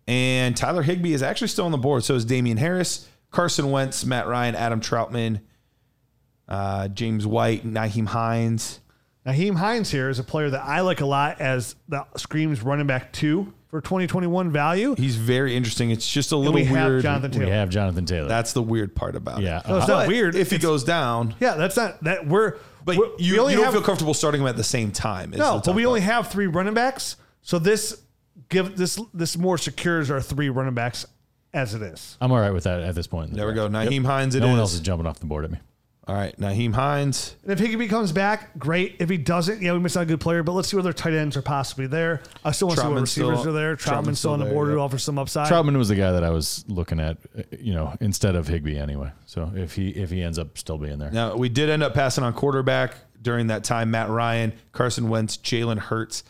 And 0.07 0.55
Tyler 0.55 0.83
Higbee 0.83 1.13
is 1.13 1.23
actually 1.23 1.47
still 1.47 1.65
on 1.65 1.71
the 1.71 1.77
board. 1.77 2.03
So 2.03 2.15
is 2.15 2.25
Damien 2.25 2.57
Harris, 2.57 3.07
Carson 3.31 3.71
Wentz, 3.71 4.05
Matt 4.05 4.27
Ryan, 4.27 4.55
Adam 4.55 4.81
Trautman, 4.81 5.41
uh, 6.47 6.87
James 6.89 7.25
White, 7.25 7.65
Nyheim 7.65 8.07
Hines. 8.07 8.79
Nyheim 9.25 9.55
Hines 9.55 9.89
here 9.89 10.09
is 10.09 10.19
a 10.19 10.23
player 10.23 10.49
that 10.51 10.63
I 10.63 10.81
like 10.81 11.01
a 11.01 11.05
lot 11.05 11.41
as 11.41 11.75
the 11.87 12.05
screams 12.17 12.61
running 12.61 12.85
back 12.85 13.11
two 13.11 13.53
for 13.75 13.81
2021 13.81 14.51
value. 14.51 14.95
He's 14.97 15.17
very 15.17 15.53
interesting. 15.53 15.91
It's 15.91 16.09
just 16.09 16.31
a 16.31 16.37
little 16.37 16.53
we 16.53 16.63
have 16.63 16.89
weird. 16.89 17.03
Jonathan 17.03 17.41
We 17.41 17.49
have 17.49 17.69
Jonathan 17.69 18.05
Taylor. 18.05 18.29
That's 18.29 18.53
the 18.53 18.61
weird 18.61 18.95
part 18.95 19.17
about 19.17 19.41
yeah. 19.41 19.59
it. 19.59 19.67
No, 19.67 19.77
it's 19.77 19.85
Uh, 19.85 19.87
not 19.91 19.99
But 20.03 20.07
weird. 20.07 20.35
If 20.35 20.49
he 20.51 20.55
It's- 20.55 20.65
goes 20.65 20.85
down, 20.85 21.35
yeah, 21.41 21.55
that's 21.55 21.75
not 21.75 22.01
that 22.05 22.25
we're. 22.25 22.53
but 22.85 22.95
we're- 22.95 23.11
you, 23.17 23.33
we 23.33 23.39
only 23.39 23.51
you 23.53 23.57
don't 23.57 23.65
have, 23.65 23.73
feel 23.73 23.81
comfortable 23.83 24.13
starting 24.13 24.39
them 24.39 24.47
at 24.47 24.55
the 24.55 24.63
same 24.63 24.91
time. 24.91 25.33
is 25.33 25.39
No, 25.39 25.55
the 25.55 25.63
but 25.65 25.75
we 25.75 25.81
tough 25.83 25.87
only 25.89 25.99
part. 26.01 26.13
have 26.13 26.27
three 26.29 26.47
running 26.47 26.73
backs, 26.73 27.17
so 27.41 27.59
this 27.59 27.97
give 28.47 28.77
this 28.77 28.97
this 29.13 29.37
more 29.37 29.57
secures 29.57 30.09
our 30.09 30.21
three 30.21 30.47
running 30.49 30.73
backs 30.73 31.05
as 31.53 31.73
it 31.73 31.81
is. 31.81 32.15
I'm 32.21 32.31
all 32.31 32.39
right 32.39 32.51
with 32.53 32.63
that 32.63 32.81
at 32.81 32.95
this 32.95 33.07
point. 33.07 33.27
in 33.27 33.31
the 33.33 33.37
There 33.39 33.47
we 33.47 33.53
draft. 33.55 33.73
go. 33.73 33.77
Nyheim 33.77 34.05
Hines. 34.05 34.35
It 34.35 34.39
no 34.39 34.45
is. 34.45 34.51
one 34.51 34.59
else 34.59 34.73
is 34.73 34.79
jumping 34.79 35.05
off 35.05 35.19
the 35.19 35.25
board 35.25 35.43
at 35.43 35.51
me. 35.51 35.57
All 36.07 36.13
right, 36.15 36.37
Nyheim 36.37 36.73
Hines. 36.75 37.35
And 37.41 37.51
if 37.51 37.57
Higbee 37.57 37.87
comes 37.87 38.11
back, 38.11 38.59
great. 38.59 38.97
If 38.99 39.09
he 39.09 39.17
doesn't, 39.17 39.59
yeah, 39.63 39.73
we 39.73 39.79
missed 39.79 39.97
out 39.97 40.03
a 40.03 40.05
good 40.05 40.19
player. 40.21 40.43
But 40.43 40.51
let's 40.51 40.67
see 40.67 40.75
whether 40.77 40.93
tight 40.93 41.13
ends 41.13 41.35
are 41.35 41.41
possibly 41.41 41.87
there. 41.87 42.21
I 42.43 42.51
still 42.51 42.67
want 42.67 42.77
to 42.77 42.83
see 42.83 42.87
what 42.87 42.93
Trautman's 42.93 43.01
receivers 43.01 43.39
still- 43.39 43.49
are 43.49 43.53
there. 43.59 43.75
Trautman's 43.75 43.85
Trautman's 44.07 44.19
still 44.19 44.31
on 44.33 44.39
the 44.39 44.45
still 44.45 44.53
board 44.53 44.67
there, 44.67 44.75
to 44.75 44.79
yeah. 44.79 44.83
offer 44.85 44.97
some 44.99 45.17
upside. 45.17 45.51
Trautman 45.51 45.77
was 45.77 45.89
the 45.89 45.95
guy 45.95 46.11
that 46.11 46.23
I 46.23 46.29
was 46.29 46.63
looking 46.67 46.99
at, 46.99 47.17
uh, 47.35 47.41
you 47.59 47.73
know, 47.73 47.95
instead 48.01 48.35
of 48.35 48.47
Higbee 48.47 48.77
anyway. 48.77 49.11
So 49.25 49.51
if 49.55 49.73
he 49.73 49.89
if 49.89 50.11
he 50.11 50.21
ends 50.21 50.37
up 50.37 50.59
still 50.59 50.77
being 50.77 50.99
there, 50.99 51.09
Now 51.09 51.35
we 51.37 51.49
did 51.49 51.71
end 51.71 51.81
up 51.81 51.95
passing 51.95 52.23
on 52.23 52.33
quarterback 52.33 52.93
during 53.19 53.47
that 53.47 53.63
time. 53.63 53.89
Matt 53.89 54.09
Ryan, 54.11 54.53
Carson 54.73 55.09
Wentz, 55.09 55.37
Jalen 55.37 55.79
Hurts, 55.79 56.23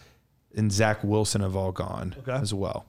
and 0.56 0.72
Zach 0.72 1.04
Wilson 1.04 1.42
have 1.42 1.58
all 1.58 1.74
gone 1.74 2.16
Okay. 2.20 2.32
as 2.32 2.54
well, 2.54 2.86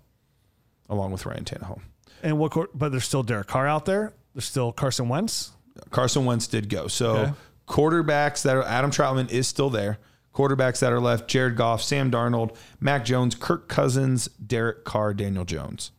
along 0.89 1.11
with 1.11 1.27
Ryan 1.27 1.43
Tannehill. 1.45 1.81
And 2.23 2.39
what? 2.39 2.53
quar- 2.53 2.69
But 2.73 2.93
there's 2.93 3.05
still 3.05 3.25
Derek 3.25 3.49
Carr 3.49 3.67
out 3.67 3.87
there. 3.87 4.13
There's 4.35 4.45
still 4.45 4.71
Carson 4.71 5.09
Wentz. 5.09 5.51
Carson 5.91 6.25
Wentz 6.25 6.47
did 6.47 6.69
go. 6.69 6.87
So 6.89 7.17
Okay. 7.17 7.33
quarterbacks 7.69 8.43
that 8.43 8.57
are 8.57 8.65
Adam 8.65 8.91
Trautman 8.91 9.31
is 9.31 9.47
still 9.49 9.71
there. 9.71 9.99
Quarterbacks 10.35 10.81
that 10.81 10.93
are 10.93 11.01
left: 11.01 11.29
Jared 11.29 11.57
Goff, 11.57 11.83
Sam 11.83 12.11
Darnold, 12.11 12.55
Mac 12.81 13.05
Jones, 13.05 13.35
Kirk 13.35 13.69
Cousins, 13.69 14.29
Derek 14.45 14.85
Carr, 14.85 15.15
Daniel 15.15 15.45
Jones. 15.47 15.93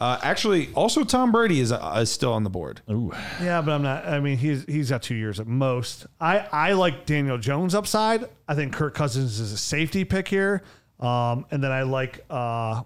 Uh, 0.00 0.18
actually, 0.22 0.70
also 0.74 1.04
Tom 1.04 1.30
Brady 1.32 1.60
is, 1.60 1.70
uh, 1.72 1.98
is 2.00 2.10
still 2.10 2.32
on 2.32 2.42
the 2.44 2.50
board. 2.50 2.80
Ooh, 2.90 3.12
Yeah, 3.40 3.62
but 3.62 3.72
I'm 3.72 3.82
not. 3.82 4.04
I 4.06 4.20
mean, 4.20 4.36
he's 4.38 4.64
he's 4.64 4.90
got 4.90 5.02
two 5.02 5.14
years 5.14 5.38
at 5.40 5.46
most. 5.46 6.06
I 6.20 6.40
I 6.52 6.72
like 6.72 7.06
Daniel 7.06 7.38
Jones 7.38 7.74
upside. 7.74 8.24
I 8.48 8.54
think 8.54 8.72
Kirk 8.72 8.94
Cousins 8.94 9.38
is 9.40 9.52
a 9.52 9.56
safety 9.56 10.04
pick 10.04 10.28
here. 10.28 10.62
Um, 11.00 11.46
and 11.50 11.62
then 11.62 11.72
I 11.72 11.82
like. 11.82 12.24
Uh, 12.30 12.82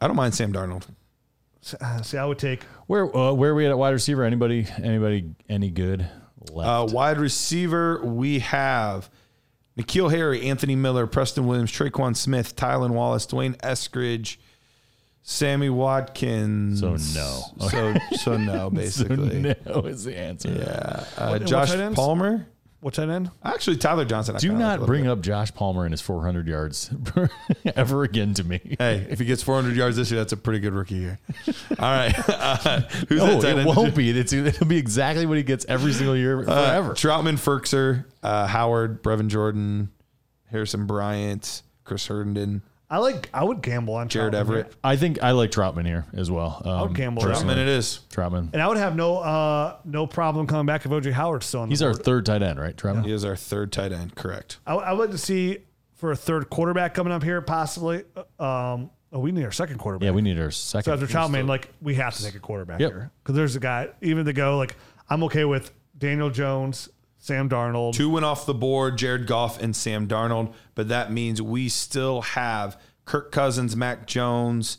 I 0.00 0.06
don't 0.06 0.16
mind 0.16 0.34
Sam 0.34 0.52
Darnold. 0.52 0.84
See, 1.62 2.18
I 2.18 2.24
would 2.24 2.38
take. 2.38 2.64
where 2.86 3.14
uh, 3.16 3.32
where 3.32 3.52
are 3.52 3.54
we 3.54 3.66
at 3.66 3.78
wide 3.78 3.90
receiver? 3.90 4.24
Anybody 4.24 4.66
anybody 4.82 5.34
any 5.48 5.70
good 5.70 6.08
left? 6.50 6.68
Uh, 6.68 6.94
wide 6.94 7.18
receiver, 7.18 8.04
we 8.04 8.40
have 8.40 9.08
N'Keal 9.78 10.10
Harry, 10.10 10.42
Anthony 10.48 10.74
Miller, 10.74 11.06
Preston 11.06 11.46
Williams, 11.46 11.70
Tre'Quan 11.70 12.16
Smith, 12.16 12.56
Tylan 12.56 12.90
Wallace, 12.90 13.26
D'Wayne 13.26 13.56
Eskridge, 13.58 14.38
Sammy 15.22 15.70
Watkins. 15.70 16.80
So 16.80 16.90
no. 16.90 17.42
So 17.68 17.94
so 18.16 18.36
no, 18.36 18.68
basically. 18.74 19.54
no 19.64 19.80
is 19.82 20.04
the 20.04 20.18
answer. 20.18 20.50
Yeah. 20.50 21.04
Uh, 21.16 21.30
what 21.30 21.44
Josh 21.46 21.70
tight 21.70 21.78
ends? 21.80 21.96
Palmer. 21.96 22.48
What's 22.82 22.96
that 22.96 23.08
end? 23.08 23.30
Actually, 23.44 23.76
Tyler 23.76 24.04
Johnson. 24.04 24.34
I 24.34 24.40
Do 24.40 24.48
kinda 24.48 24.58
like 24.58 24.64
a 24.64 24.68
not 24.68 24.72
little 24.80 24.86
bring 24.88 25.04
bit. 25.04 25.10
up 25.12 25.20
Josh 25.20 25.54
Palmer 25.54 25.84
and 25.84 25.92
his 25.92 26.00
400 26.00 26.48
yards 26.48 26.90
ever 27.76 28.02
again 28.02 28.34
to 28.34 28.42
me. 28.44 28.60
Hey, 28.76 29.06
if 29.08 29.20
he 29.20 29.24
gets 29.24 29.40
400 29.40 29.76
yards 29.76 29.96
this 29.96 30.10
year, 30.10 30.18
that's 30.18 30.32
a 30.32 30.36
pretty 30.36 30.58
good 30.58 30.72
rookie 30.74 30.96
year. 30.96 31.20
All 31.46 31.76
right. 31.78 32.12
Uh, 32.28 32.80
who's 33.08 33.18
No, 33.20 33.26
that 33.26 33.40
tight 33.42 33.52
it 33.56 33.66
end? 33.66 33.66
won't 33.76 33.94
be. 33.94 34.10
It's, 34.10 34.32
it'll 34.32 34.66
be 34.66 34.78
exactly 34.78 35.26
what 35.26 35.36
he 35.36 35.44
gets 35.44 35.64
every 35.68 35.92
single 35.92 36.16
year 36.16 36.40
Uh, 36.40 36.44
forever. 36.44 36.94
Trautman, 36.94 37.34
Firkser, 37.38 38.04
uh, 38.24 38.48
Howard, 38.48 39.00
Brevin 39.02 39.28
Jordan, 39.28 39.90
Harrison 40.50 40.86
Bryant, 40.86 41.62
Chris 41.84 42.06
Herndon, 42.08 42.62
I 42.92 42.98
like. 42.98 43.30
I 43.32 43.42
would 43.42 43.62
gamble 43.62 43.94
on 43.94 44.08
Jared 44.08 44.34
Trautman 44.34 44.40
Everett. 44.40 44.66
here. 44.66 44.74
I 44.84 44.96
think 44.96 45.22
I 45.22 45.30
like 45.30 45.50
Trautman 45.50 45.86
here 45.86 46.04
as 46.12 46.30
well. 46.30 46.60
Um, 46.64 46.80
would 46.88 46.94
gamble 46.94 47.22
personally. 47.22 47.54
Trautman 47.54 47.58
it 47.62 47.68
is. 47.68 48.00
Trautman. 48.12 48.50
and 48.52 48.60
I 48.60 48.68
would 48.68 48.76
have 48.76 48.94
no 48.96 49.16
uh 49.16 49.76
no 49.86 50.06
problem 50.06 50.46
coming 50.46 50.66
back 50.66 50.84
if 50.84 50.90
OJ 50.90 51.10
Howard's 51.12 51.46
still 51.46 51.60
on. 51.62 51.70
He's 51.70 51.78
the 51.80 51.86
our 51.86 51.92
board. 51.94 52.04
third 52.04 52.26
tight 52.26 52.42
end, 52.42 52.60
right? 52.60 52.76
Trautman. 52.76 53.06
He 53.06 53.12
is 53.12 53.24
our 53.24 53.34
third 53.34 53.72
tight 53.72 53.92
end. 53.92 54.14
Correct. 54.14 54.58
I, 54.66 54.74
I 54.74 54.92
would 54.92 55.00
like 55.00 55.10
to 55.12 55.18
see 55.18 55.60
for 55.94 56.12
a 56.12 56.16
third 56.16 56.50
quarterback 56.50 56.92
coming 56.92 57.12
up 57.14 57.22
here, 57.22 57.40
possibly. 57.40 58.04
Um, 58.38 58.90
oh, 59.10 59.20
we 59.20 59.32
need 59.32 59.44
our 59.44 59.52
second 59.52 59.78
quarterback. 59.78 60.04
Yeah, 60.04 60.10
we 60.10 60.20
need 60.20 60.38
our 60.38 60.50
second. 60.50 60.84
So 60.84 60.90
second. 60.90 61.02
after 61.04 61.38
Trautman, 61.38 61.48
like 61.48 61.68
we 61.80 61.94
have 61.94 62.14
to 62.16 62.22
take 62.24 62.34
a 62.34 62.40
quarterback 62.40 62.78
Yep. 62.78 62.90
here 62.90 63.10
because 63.22 63.34
there's 63.36 63.56
a 63.56 63.60
guy. 63.60 63.88
Even 64.02 64.26
to 64.26 64.34
go, 64.34 64.58
like 64.58 64.76
I'm 65.08 65.22
okay 65.24 65.46
with 65.46 65.72
Daniel 65.96 66.28
Jones, 66.28 66.90
Sam 67.22 67.48
Darnold. 67.48 67.92
Two 67.94 68.10
went 68.10 68.24
off 68.24 68.46
the 68.46 68.52
board, 68.54 68.98
Jared 68.98 69.28
Goff 69.28 69.62
and 69.62 69.76
Sam 69.76 70.08
Darnold, 70.08 70.54
but 70.74 70.88
that 70.88 71.12
means 71.12 71.40
we 71.40 71.68
still 71.68 72.20
have 72.22 72.76
Kirk 73.04 73.30
Cousins, 73.30 73.76
Mac 73.76 74.08
Jones, 74.08 74.78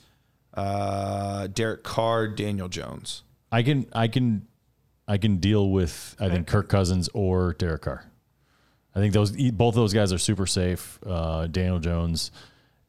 uh, 0.54 1.48
Derek 1.48 1.84
Carr, 1.84 2.28
Daniel 2.28 2.68
Jones. 2.68 3.24
I 3.50 3.64
can 3.64 3.86
I 3.94 4.10
can 4.10 4.46
I 5.08 5.18
can 5.18 5.38
deal 5.38 5.70
with 5.70 6.18
I 6.20 6.28
think 6.28 6.48
Kirk 6.48 6.68
Cousins 6.68 7.08
or 7.14 7.54
Derek 7.54 7.84
Carr. 7.84 8.12
I 8.94 9.00
think 9.00 9.14
those 9.14 9.38
e- 9.38 9.52
both 9.52 9.74
those 9.74 9.94
guys 9.94 10.12
are 10.12 10.18
super 10.18 10.46
safe. 10.46 11.00
Uh, 11.06 11.48
Daniel 11.48 11.80
Jones 11.80 12.32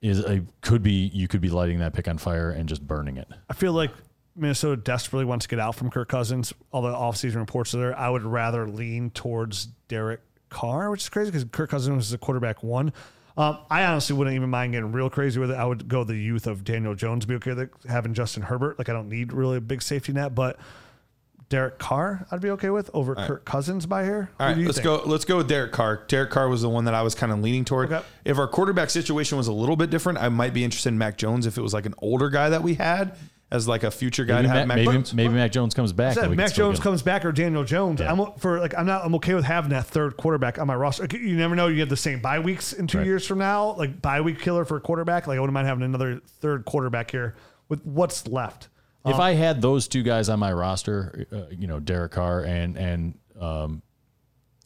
is 0.02 0.18
a 0.18 0.42
could 0.62 0.82
be 0.82 1.12
you 1.14 1.28
could 1.28 1.40
be 1.40 1.48
lighting 1.50 1.78
that 1.78 1.92
pick 1.92 2.08
on 2.08 2.18
fire 2.18 2.50
and 2.50 2.68
just 2.68 2.84
burning 2.84 3.18
it. 3.18 3.28
I 3.48 3.54
feel 3.54 3.72
like 3.72 3.92
Minnesota 4.36 4.76
desperately 4.76 5.24
wants 5.24 5.44
to 5.44 5.48
get 5.48 5.60
out 5.60 5.74
from 5.74 5.90
Kirk 5.90 6.08
Cousins. 6.08 6.52
All 6.72 6.82
the 6.82 6.92
offseason 6.92 7.36
reports 7.36 7.74
are 7.74 7.78
there. 7.78 7.98
I 7.98 8.10
would 8.10 8.22
rather 8.22 8.66
lean 8.68 9.10
towards 9.10 9.66
Derek 9.88 10.20
Carr, 10.48 10.90
which 10.90 11.02
is 11.02 11.08
crazy 11.08 11.30
because 11.30 11.44
Kirk 11.44 11.70
Cousins 11.70 11.96
was 11.96 12.12
a 12.12 12.18
quarterback 12.18 12.62
one. 12.62 12.92
Um, 13.36 13.58
I 13.68 13.84
honestly 13.84 14.14
wouldn't 14.14 14.36
even 14.36 14.50
mind 14.50 14.72
getting 14.72 14.92
real 14.92 15.10
crazy 15.10 15.40
with 15.40 15.50
it. 15.50 15.56
I 15.56 15.64
would 15.64 15.88
go 15.88 16.04
the 16.04 16.14
youth 16.14 16.46
of 16.46 16.62
Daniel 16.62 16.94
Jones, 16.94 17.26
be 17.26 17.34
okay 17.34 17.50
with 17.50 17.60
it, 17.60 17.70
having 17.88 18.14
Justin 18.14 18.44
Herbert. 18.44 18.78
Like 18.78 18.88
I 18.88 18.92
don't 18.92 19.08
need 19.08 19.32
really 19.32 19.56
a 19.56 19.60
big 19.60 19.82
safety 19.82 20.12
net, 20.12 20.34
but 20.34 20.58
Derek 21.48 21.78
Carr, 21.78 22.26
I'd 22.30 22.40
be 22.40 22.50
okay 22.50 22.70
with 22.70 22.90
over 22.94 23.14
Kirk 23.14 23.44
Cousins 23.44 23.86
by 23.86 24.04
here. 24.04 24.30
All 24.40 24.46
right, 24.46 24.56
let's 24.56 24.80
go. 24.80 25.02
Let's 25.04 25.24
go 25.24 25.36
with 25.36 25.48
Derek 25.48 25.72
Carr. 25.72 26.04
Derek 26.08 26.30
Carr 26.30 26.48
was 26.48 26.62
the 26.62 26.68
one 26.68 26.84
that 26.86 26.94
I 26.94 27.02
was 27.02 27.14
kind 27.14 27.32
of 27.32 27.40
leaning 27.40 27.64
toward. 27.64 27.92
Okay. 27.92 28.04
If 28.24 28.38
our 28.38 28.48
quarterback 28.48 28.90
situation 28.90 29.36
was 29.36 29.46
a 29.46 29.52
little 29.52 29.76
bit 29.76 29.90
different, 29.90 30.18
I 30.18 30.28
might 30.30 30.54
be 30.54 30.64
interested 30.64 30.88
in 30.88 30.98
Mac 30.98 31.18
Jones 31.18 31.46
if 31.46 31.58
it 31.58 31.60
was 31.60 31.74
like 31.74 31.86
an 31.86 31.94
older 31.98 32.30
guy 32.30 32.48
that 32.48 32.62
we 32.62 32.74
had 32.74 33.16
as 33.50 33.68
like 33.68 33.84
a 33.84 33.90
future 33.90 34.24
guy 34.24 34.36
Maybe, 34.36 34.48
to 34.48 34.48
have 34.54 34.66
Mac, 34.66 34.68
Mac 34.68 34.76
maybe, 34.78 34.92
Jones. 34.92 35.14
maybe 35.14 35.34
Mac 35.34 35.52
Jones 35.52 35.74
comes 35.74 35.92
back. 35.92 36.14
said 36.14 36.24
and 36.24 36.30
we 36.30 36.36
can 36.36 36.44
Mac 36.44 36.54
Jones 36.54 36.80
comes 36.80 37.02
back 37.02 37.24
or 37.24 37.30
Daniel 37.32 37.62
Jones. 37.64 38.00
Yeah. 38.00 38.10
I'm 38.12 38.32
for 38.38 38.58
like 38.58 38.76
I'm 38.76 38.86
not 38.86 39.04
I'm 39.04 39.14
okay 39.16 39.34
with 39.34 39.44
having 39.44 39.70
that 39.70 39.86
third 39.86 40.16
quarterback 40.16 40.58
on 40.58 40.66
my 40.66 40.74
roster. 40.74 41.06
You 41.16 41.36
never 41.36 41.54
know. 41.54 41.68
You 41.68 41.80
have 41.80 41.88
the 41.88 41.96
same 41.96 42.20
bye 42.20 42.40
weeks 42.40 42.72
in 42.72 42.86
two 42.86 42.98
Right. 42.98 43.06
years 43.06 43.26
from 43.26 43.38
now, 43.38 43.74
like 43.76 44.00
bye 44.02 44.20
week 44.22 44.40
killer 44.40 44.64
for 44.64 44.76
a 44.76 44.80
quarterback. 44.80 45.26
Like 45.26 45.36
I 45.36 45.40
wouldn't 45.40 45.54
mind 45.54 45.66
having 45.68 45.84
another 45.84 46.20
third 46.40 46.64
quarterback 46.64 47.10
here 47.10 47.36
with 47.68 47.84
what's 47.84 48.26
left. 48.26 48.68
If 49.06 49.16
I 49.16 49.32
had 49.34 49.60
those 49.60 49.86
two 49.86 50.02
guys 50.02 50.30
on 50.30 50.38
my 50.38 50.50
roster, 50.52 51.26
uh, 51.30 51.42
you 51.50 51.66
know, 51.66 51.78
Derek 51.78 52.12
Carr 52.12 52.40
and 52.44 52.76
and 52.78 53.14
um, 53.38 53.82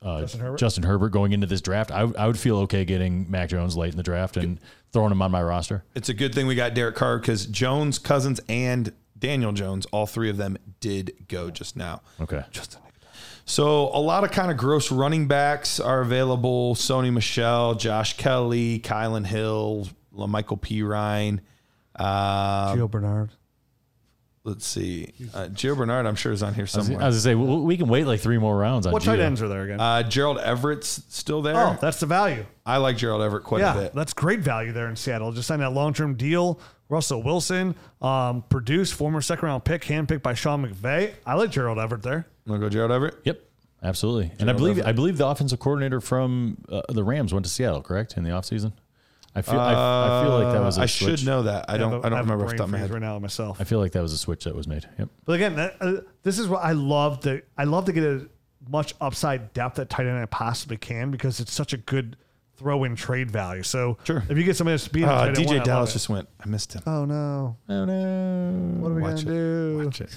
uh, 0.03 0.21
Justin 0.21 0.41
Herbert? 0.41 0.59
Justin 0.59 0.83
Herbert 0.85 1.11
going 1.11 1.33
into 1.33 1.47
this 1.47 1.61
draft, 1.61 1.91
I, 1.91 2.03
I 2.19 2.27
would 2.27 2.39
feel 2.39 2.59
okay 2.59 2.85
getting 2.85 3.31
Mac 3.31 3.49
Jones 3.49 3.77
late 3.77 3.91
in 3.93 3.97
the 3.97 4.03
draft 4.03 4.37
and 4.37 4.59
throwing 4.93 5.13
him 5.13 5.23
on 5.23 5.31
my 5.31 5.43
roster. 5.43 5.85
It's 5.95 6.09
a 6.09 6.15
good 6.15 6.35
thing 6.35 6.47
we 6.47 6.55
got 6.55 6.75
Derek 6.75 6.97
Carr 6.97 7.19
because 7.19 7.47
Jones, 7.47 7.99
Cousins, 7.99 8.41
and 8.49 8.93
Daniel 9.19 9.53
Jones, 9.53 9.87
all 9.87 10.07
three 10.07 10.31
of 10.31 10.37
them 10.37 10.57
did 10.81 11.27
go 11.29 11.51
just 11.51 11.77
now. 11.77 12.03
Okay. 12.21 12.45
So 13.45 13.89
a 13.95 14.01
lot 14.01 14.25
of 14.25 14.31
kind 14.31 14.51
of 14.51 14.59
gross 14.59 14.93
running 14.93 15.27
backs 15.27 15.81
are 15.81 16.03
available. 16.03 16.75
Sony 16.75 17.13
Michel, 17.13 17.75
Josh 17.75 18.17
Kelley, 18.19 18.79
Kylin 18.79 19.25
Hill, 19.25 19.89
Michael 20.13 20.59
P. 20.59 20.83
Ryan. 20.83 21.41
Uh, 21.97 22.75
Gio 22.75 22.91
Bernard. 22.91 23.31
Let's 24.49 24.67
see. 24.67 25.13
Uh, 25.35 25.47
Gio 25.47 25.77
Bernard, 25.77 26.07
I'm 26.07 26.15
sure, 26.17 26.33
is 26.33 26.43
on 26.43 26.55
here 26.55 26.63
I 26.63 26.65
was, 26.65 26.71
somewhere. 26.71 27.03
I 27.03 27.07
was 27.07 27.15
gonna 27.17 27.21
say 27.21 27.35
we, 27.35 27.57
we 27.61 27.77
can 27.77 27.89
wait 27.89 28.07
like 28.07 28.21
three 28.21 28.39
more 28.39 28.57
rounds 28.57 28.87
on 28.87 28.93
What 28.93 29.03
tight 29.03 29.19
Gio. 29.19 29.23
ends 29.23 29.43
are 29.43 29.49
there 29.49 29.63
again? 29.65 29.81
Uh, 29.81 30.03
Gerald 30.03 30.39
Everett's 30.39 31.03
still 31.09 31.43
there. 31.43 31.57
oh, 31.57 31.79
that's 31.81 32.01
the 32.01 32.07
value. 32.07 32.45
I 32.67 32.79
like 32.79 32.97
Gerald 32.97 33.23
Everett 33.23 33.45
quite 33.45 33.61
a 33.61 33.65
Yeah, 33.65 33.75
bit. 33.75 33.95
that's 33.95 34.13
great 34.13 34.41
value 34.41 34.73
there 34.73 34.89
in 34.89 34.97
Seattle. 34.97 35.33
Just 35.33 35.49
signed 35.49 35.63
that 35.63 35.73
long 35.73 35.93
term 35.95 36.15
deal. 36.15 36.59
Russell 36.91 37.23
Wilson, 37.23 37.75
um, 38.01 38.43
produced 38.49 38.95
former 38.95 39.21
second 39.21 39.47
round 39.47 39.65
pick, 39.65 39.83
handpicked 39.83 40.23
by 40.23 40.33
Sean 40.35 40.67
McVay. 40.67 41.13
I 41.27 41.35
like 41.35 41.51
Gerald 41.51 41.79
Everett 41.79 42.03
there. 42.03 42.27
I'm 42.47 42.53
gonna 42.53 42.61
go 42.61 42.69
Gerald 42.71 42.93
Everett? 42.93 43.17
Yep, 43.25 43.43
absolutely. 43.83 44.33
and 44.39 44.49
I 44.49 44.55
believe 44.55 44.81
I 44.85 44.93
believe 44.93 45.19
the 45.19 45.27
offensive 45.27 45.59
coordinator 45.59 46.01
from 46.01 46.57
uh, 46.71 46.81
the 46.89 47.05
Rams 47.05 47.33
went 47.35 47.45
to 47.45 47.51
Seattle, 47.51 47.83
correct, 47.83 48.17
in 48.17 48.25
the 48.25 48.31
offseason? 48.31 48.73
I 49.39 49.43
feel 49.43 49.61
I, 49.61 49.73
I 50.21 50.23
feel 50.25 50.39
like 50.41 50.53
that 50.53 50.63
was 50.63 50.77
a 50.77 50.81
Uh, 50.81 50.83
I 50.83 50.87
switch. 50.87 51.21
should 51.21 51.27
know 51.27 51.43
that. 51.45 51.67
I 51.69 51.79
don't. 51.79 51.91
but 52.01 52.07
I 52.07 52.09
don't 52.11 52.17
have 52.19 52.25
remember 52.27 52.45
off 52.45 52.51
the 52.51 52.57
brain 52.57 52.59
top 52.59 52.67
of 52.67 52.73
my 52.73 52.79
head. 52.79 52.91
right 52.91 53.01
now 53.03 53.19
myself. 53.19 53.61
I 53.61 53.65
feel 53.65 53.79
like 53.79 53.93
that 53.93 54.03
was 54.03 54.13
a 54.13 54.19
switch 54.19 54.45
that 54.45 54.55
was 54.55 54.67
made. 54.69 54.87
Yep. 54.99 55.09
But 55.25 55.33
again, 55.33 55.57
that, 55.57 55.77
uh, 55.81 55.93
this 56.23 56.39
is 56.39 56.49
what 56.49 56.63
I 56.63 56.73
love 56.73 57.21
to 57.21 57.43
I 57.57 57.65
love 57.65 57.85
to 57.87 57.93
get 57.93 58.05
as 58.05 58.23
much 58.69 58.95
upside 59.01 59.53
depth 59.55 59.79
at 59.79 59.89
tight 59.89 60.07
end 60.07 60.19
I 60.19 60.27
possibly 60.27 60.77
can 60.77 61.11
because 61.11 61.41
it's 61.41 61.53
such 61.53 61.73
a 61.73 61.77
good 61.79 62.17
throw 62.59 62.85
in 62.85 62.97
trade 62.97 63.31
value. 63.31 63.63
So 63.63 63.99
Sure. 64.05 64.25
if 64.29 64.37
you 64.37 64.43
get 64.45 64.57
somebody 64.57 64.75
that's 64.77 64.89
being 64.89 65.07
a 65.07 65.13
Uh, 65.13 65.27
tight 65.27 65.29
end 65.29 65.37
one, 65.39 65.47
I 65.47 65.49
DJ 65.51 65.57
love 65.59 65.65
Dallas 65.67 65.91
it. 65.91 65.93
just 65.95 66.09
went. 66.09 66.29
I 66.45 66.49
missed 66.49 66.73
him. 66.73 66.83
oh 66.87 67.05
no, 67.05 67.57
Oh 67.69 67.85
no! 67.85 68.79
what 68.81 68.91
are 68.91 68.95
we 68.95 69.03
Watch 69.03 69.25
gonna 69.25 69.37
it. 69.37 69.39
do? 69.39 69.83
Watch 69.85 70.01
it. 70.01 70.17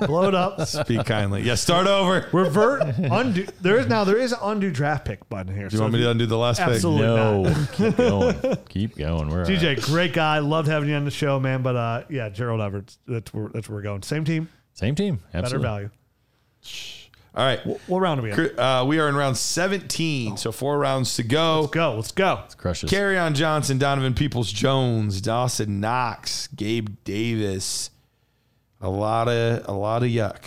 Blow 0.06 0.28
it 0.28 0.34
up. 0.34 0.60
Speak 0.68 1.04
kindly. 1.06 1.42
Yeah, 1.42 1.54
start 1.54 1.86
over. 1.86 2.20
Do 2.20 2.26
Revert. 2.38 2.82
undo. 2.98 3.46
There 3.62 3.78
is 3.78 3.86
now 3.86 4.04
there 4.04 4.18
is 4.18 4.32
an 4.32 4.38
undo 4.42 4.70
draft 4.70 5.04
pick 5.06 5.26
button 5.30 5.54
here. 5.54 5.68
Do 5.68 5.76
you 5.76 5.80
want 5.82 5.94
me 5.94 6.00
to 6.00 6.10
undo 6.10 6.26
the 6.26 6.36
last 6.38 6.58
pick? 6.58 6.68
Absolutely. 6.68 7.06
No, 7.06 7.54
keep 7.72 7.96
going. 7.96 8.56
Keep 8.68 8.96
going. 8.96 9.28
We're 9.30 9.38
all 9.44 9.44
right. 9.44 9.58
DJ, 9.58 9.82
great 9.86 10.12
guy. 10.12 10.38
Loved 10.40 10.68
having 10.68 10.88
you 10.88 10.94
on 10.96 11.04
the 11.06 11.10
show, 11.10 11.40
man. 11.40 11.62
But 11.62 11.76
uh, 11.76 12.02
yeah, 12.10 12.28
Gerald 12.28 12.60
Everett. 12.60 12.96
That's 13.06 13.32
where 13.32 13.48
that's 13.54 13.68
where 13.68 13.76
we're 13.76 13.82
going. 13.82 14.02
Same 14.02 14.24
team, 14.24 14.48
Same 14.74 14.94
team. 14.94 15.16
better 15.32 15.38
Absolutely. 15.44 15.66
value. 15.66 15.90
Pick? 17.40 17.66
All 17.66 17.72
right. 17.72 17.80
What 17.88 17.98
round 18.00 18.20
are 18.20 18.22
we 18.22 18.32
in? 18.32 18.58
Uh, 18.58 18.84
we 18.84 18.98
are 18.98 19.08
in 19.08 19.14
round 19.14 19.36
17, 19.36 20.36
so 20.36 20.52
four 20.52 20.78
rounds 20.78 21.16
to 21.16 21.22
go. 21.22 21.62
Let's 21.62 21.72
go. 21.72 21.94
Let's 21.94 22.12
go. 22.12 22.42
Crushes. 22.56 22.90
Carry 22.90 23.18
on 23.18 23.34
Johnson, 23.34 23.78
Donovan 23.78 24.14
Peoples 24.14 24.52
Jones, 24.52 25.20
Dawson 25.20 25.80
Knox, 25.80 26.48
Gabe 26.48 26.88
Davis. 27.04 27.90
A 28.80 28.88
lot 28.88 29.28
of 29.28 29.68
a 29.68 29.72
lot 29.72 30.02
of 30.02 30.08
yuck. 30.08 30.42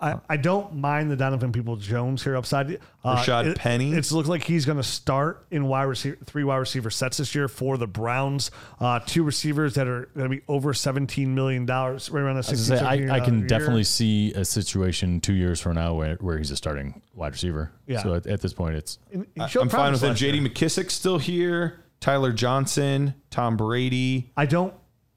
I, 0.00 0.20
I 0.28 0.36
don't 0.36 0.76
mind 0.76 1.10
the 1.10 1.16
Donovan 1.16 1.50
People 1.50 1.74
Jones 1.76 2.22
here 2.22 2.36
upside. 2.36 2.78
Uh, 3.02 3.16
Rashaad 3.16 3.46
it, 3.46 3.58
Penny. 3.58 3.92
It 3.92 4.12
looks 4.12 4.28
like 4.28 4.44
he's 4.44 4.64
going 4.64 4.76
to 4.78 4.84
start 4.84 5.44
in 5.50 5.66
wide 5.66 5.82
receiver, 5.84 6.16
three 6.24 6.44
wide 6.44 6.58
receiver 6.58 6.88
sets 6.88 7.16
this 7.16 7.34
year 7.34 7.48
for 7.48 7.76
the 7.76 7.88
Browns. 7.88 8.52
Uh, 8.78 9.00
two 9.00 9.24
receivers 9.24 9.74
that 9.74 9.88
are 9.88 10.08
going 10.14 10.30
to 10.30 10.36
be 10.36 10.42
over 10.46 10.72
seventeen 10.72 11.34
million 11.34 11.66
dollars, 11.66 12.10
right 12.10 12.20
around 12.20 12.36
the 12.36 12.38
I, 12.40 12.42
16, 12.42 12.68
gonna 12.76 12.80
say, 12.80 12.84
17 12.96 13.10
I, 13.10 13.14
I 13.14 13.18
a 13.18 13.24
can 13.24 13.38
year. 13.40 13.48
definitely 13.48 13.84
see 13.84 14.32
a 14.34 14.44
situation 14.44 15.20
two 15.20 15.34
years 15.34 15.60
from 15.60 15.74
now 15.74 15.94
where, 15.94 16.14
where 16.16 16.38
he's 16.38 16.52
a 16.52 16.56
starting 16.56 17.02
wide 17.14 17.32
receiver. 17.32 17.72
Yeah. 17.86 18.02
So 18.02 18.14
at, 18.14 18.26
at 18.28 18.40
this 18.40 18.52
point, 18.52 18.76
it's 18.76 18.98
And 19.12 19.26
he 19.34 19.48
showed 19.48 19.62
I'm 19.62 19.68
fine 19.68 19.92
with 19.92 20.02
it. 20.04 20.08
last 20.08 20.20
year. 20.20 20.32
JD 20.32 20.46
McKissic's 20.46 20.92
still 20.94 21.18
here. 21.18 21.80
Tyler 22.00 22.32
Johnson, 22.32 23.14
Tom 23.30 23.56
Brady. 23.56 24.30
I 24.36 24.46
don't. 24.46 24.72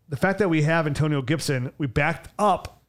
The 0.09 0.17
fact 0.17 0.39
that 0.39 0.49
we 0.49 0.63
have 0.63 0.87
Antonio 0.87 1.21
Gibson, 1.21 1.71
we 1.77 1.85
backed 1.87 2.29
up 2.39 2.80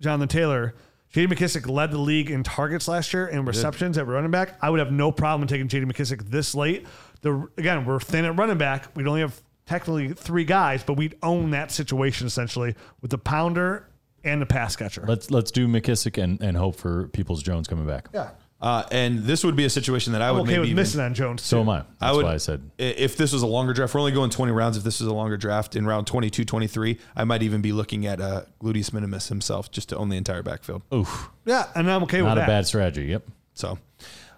Jonathan 0.00 0.28
Taylor 0.28 0.74
J.D. 1.10 1.34
McKissic 1.34 1.68
led 1.68 1.90
the 1.90 1.98
league 1.98 2.30
in 2.30 2.42
targets 2.42 2.86
last 2.86 3.14
year 3.14 3.26
and 3.26 3.46
receptions 3.46 3.96
at 3.96 4.06
running 4.06 4.30
back. 4.30 4.58
I 4.60 4.68
would 4.68 4.78
have 4.78 4.92
no 4.92 5.10
problem 5.10 5.48
taking 5.48 5.66
J.D. 5.68 5.86
McKissic 5.86 6.28
this 6.28 6.54
late. 6.54 6.86
The 7.22 7.48
again, 7.56 7.86
we're 7.86 7.98
thin 7.98 8.24
at 8.24 8.36
running 8.36 8.58
back. 8.58 8.94
We'd 8.94 9.06
only 9.06 9.22
have 9.22 9.40
technically 9.66 10.12
three 10.12 10.44
guys, 10.44 10.84
but 10.84 10.94
we'd 10.94 11.16
own 11.22 11.50
that 11.50 11.70
situation 11.72 12.26
essentially 12.26 12.74
with 13.00 13.10
the 13.10 13.18
pounder 13.18 13.88
and 14.22 14.42
the 14.42 14.46
pass 14.46 14.76
catcher. 14.76 15.04
Let's 15.06 15.30
let's 15.30 15.50
do 15.50 15.66
McKissic 15.66 16.22
and, 16.22 16.40
and 16.42 16.56
hope 16.56 16.76
for 16.76 17.08
Peoples 17.08 17.42
Jones 17.42 17.66
coming 17.66 17.86
back. 17.86 18.08
yeah, 18.12 18.30
Uh, 18.60 18.82
and 18.90 19.20
this 19.20 19.44
would 19.44 19.54
be 19.54 19.64
a 19.64 19.70
situation 19.70 20.12
that 20.14 20.20
I 20.22 20.28
I'm 20.30 20.34
would 20.34 20.40
okay 20.42 20.50
maybe 20.52 20.60
with 20.60 20.68
even- 20.70 20.76
missing 20.82 21.00
on 21.00 21.14
Jones. 21.14 21.42
So 21.42 21.58
too. 21.58 21.60
am 21.60 21.68
I. 21.68 21.76
That's 21.78 21.86
I 22.00 22.12
would, 22.12 22.24
why 22.24 22.34
I 22.34 22.38
said 22.38 22.68
i- 22.78 22.82
if 22.82 23.16
this 23.16 23.32
was 23.32 23.42
a 23.42 23.46
longer 23.46 23.72
draft, 23.72 23.94
we're 23.94 24.00
only 24.00 24.10
going 24.12 24.30
20 24.30 24.50
rounds. 24.50 24.76
If 24.76 24.82
this 24.82 25.00
is 25.00 25.06
a 25.06 25.14
longer 25.14 25.36
draft 25.36 25.76
in 25.76 25.86
round 25.86 26.08
22, 26.08 26.44
23, 26.44 26.98
I 27.14 27.22
might 27.22 27.44
even 27.44 27.60
be 27.62 27.70
looking 27.72 28.04
at 28.06 28.20
uh, 28.20 28.42
Gluteus 28.60 28.92
Minimus 28.92 29.28
himself 29.28 29.70
just 29.70 29.88
to 29.90 29.96
own 29.96 30.08
the 30.08 30.16
entire 30.16 30.42
backfield. 30.42 30.82
oof. 30.92 31.30
Yeah, 31.46 31.66
and 31.76 31.88
I'm 31.88 32.02
okay 32.02 32.18
with 32.20 32.30
Not 32.30 32.38
a 32.38 32.40
that. 32.40 32.46
bad 32.48 32.66
strategy. 32.66 33.04
Yep. 33.06 33.28
So, 33.54 33.78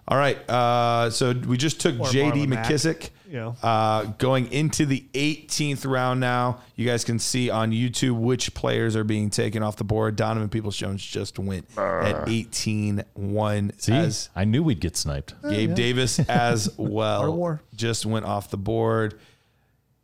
all 0.07 0.17
right. 0.17 0.37
Uh, 0.49 1.09
so 1.09 1.33
we 1.33 1.57
just 1.57 1.81
took 1.81 1.99
Or 1.99 2.05
JD 2.05 2.31
Marlon 2.45 2.47
Mack, 2.49 2.65
McKissic. 2.67 3.09
You 3.31 3.37
know. 3.37 3.55
Uh, 3.63 4.03
going 4.17 4.51
into 4.51 4.85
the 4.85 5.05
18th 5.13 5.89
round 5.89 6.19
now, 6.19 6.59
you 6.75 6.85
guys 6.85 7.05
can 7.05 7.17
see 7.17 7.49
on 7.49 7.71
YouTube 7.71 8.19
which 8.19 8.53
players 8.53 8.97
are 8.97 9.05
being 9.05 9.29
taken 9.29 9.63
off 9.63 9.77
the 9.77 9.85
board. 9.85 10.17
Donovan 10.17 10.49
Peoples 10.49 10.75
Jones 10.75 11.01
just 11.01 11.39
went 11.39 11.65
at 11.77 12.27
18 12.27 13.05
1 13.13 13.71
See, 13.77 13.93
as 13.93 14.29
I 14.35 14.43
knew 14.43 14.61
we'd 14.63 14.81
get 14.81 14.97
sniped. 14.97 15.33
Gabe 15.49 15.73
Davis 15.73 16.19
as 16.19 16.73
well. 16.77 17.57
Just 17.73 18.05
went 18.05 18.25
off 18.25 18.51
the 18.51 18.57
board. 18.57 19.17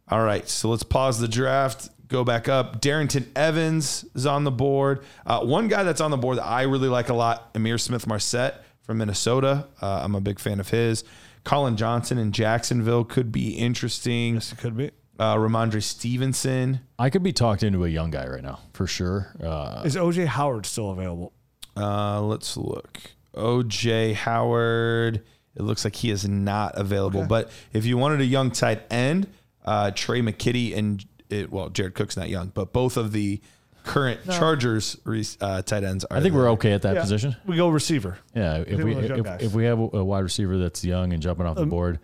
All 0.07 0.23
right, 0.23 0.47
so 0.47 0.69
let's 0.69 0.83
pause 0.83 1.19
the 1.19 1.27
draft. 1.27 1.89
Go 2.07 2.23
back 2.23 2.47
up. 2.47 2.81
Darrynton 2.81 3.27
Evans 3.35 4.05
is 4.15 4.25
on 4.25 4.45
the 4.45 4.51
board. 4.51 5.03
Uh, 5.25 5.41
one 5.41 5.67
guy 5.67 5.83
that's 5.83 5.99
on 5.99 6.11
the 6.11 6.17
board 6.17 6.37
that 6.37 6.45
I 6.45 6.61
really 6.61 6.87
like 6.87 7.09
a 7.09 7.13
lot, 7.13 7.53
Ihmir 7.55 7.77
Smith-Marsette 7.77 8.63
from 8.83 8.99
Minnesota. 8.99 9.67
Uh, 9.81 9.99
I'm 10.01 10.15
a 10.15 10.21
big 10.21 10.39
fan 10.39 10.61
of 10.61 10.69
his. 10.69 11.03
Collin 11.47 11.77
Johnson 11.77 12.17
in 12.17 12.33
Jacksonville 12.33 13.05
could 13.05 13.31
be 13.31 13.51
interesting. 13.51 14.33
Yes, 14.33 14.51
it 14.51 14.57
could 14.57 14.75
be. 14.75 14.91
Uh, 15.17 15.37
Rhamondre 15.37 15.81
Stevenson. 15.81 16.81
I 16.99 17.09
could 17.09 17.23
be 17.23 17.31
talked 17.31 17.63
into 17.63 17.85
a 17.85 17.87
young 17.87 18.11
guy 18.11 18.27
right 18.27 18.43
now 18.43 18.59
for 18.73 18.85
sure. 18.85 19.33
Uh, 19.41 19.81
Is 19.85 19.95
OJ 19.95 20.25
Howard 20.25 20.65
still 20.65 20.91
available? 20.91 21.31
Uh, 21.77 22.21
let's 22.21 22.57
look. 22.57 22.99
OJ 23.33 24.13
Howard. 24.15 25.23
It 25.55 25.61
looks 25.61 25.85
like 25.85 25.95
he 25.95 26.11
is 26.11 26.27
not 26.27 26.77
available. 26.77 27.25
But 27.25 27.49
if 27.71 27.85
you 27.85 27.97
wanted 27.97 28.19
a 28.19 28.25
young 28.25 28.51
tight 28.51 28.81
end, 28.91 29.27
uh, 29.63 29.91
Tre' 29.91 30.19
McKitty 30.19 30.75
and 30.77 31.03
it, 31.29 31.49
well, 31.49 31.69
Jared 31.69 31.95
Cook's 31.95 32.17
not 32.17 32.27
young, 32.27 32.49
but 32.53 32.73
both 32.73 32.97
of 32.97 33.13
the 33.13 33.39
current 33.87 34.19
Chargers 34.25 34.97
re- 35.03 35.25
uh, 35.41 35.61
tight 35.63 35.83
ends 35.83 36.05
are. 36.05 36.17
I 36.17 36.21
think 36.21 36.35
we're 36.35 36.49
okay 36.51 36.73
at 36.73 36.81
that 36.83 36.95
Yeah. 36.95 37.01
position. 37.01 37.35
We 37.45 37.55
go 37.55 37.69
receiver. 37.69 38.17
Yeah, 38.35 38.57
if 38.67 38.83
we 38.83 38.93
those 38.93 39.09
young 39.09 39.19
if, 39.19 39.25
guys. 39.25 39.41
if 39.41 39.53
we 39.53 39.65
have 39.65 39.79
a 39.79 40.03
wide 40.03 40.19
receiver 40.23 40.57
that's 40.57 40.83
young 40.85 41.13
and 41.13 41.21
jumping 41.21 41.45
off 41.45 41.55
the 41.57 41.65
board, 41.65 41.99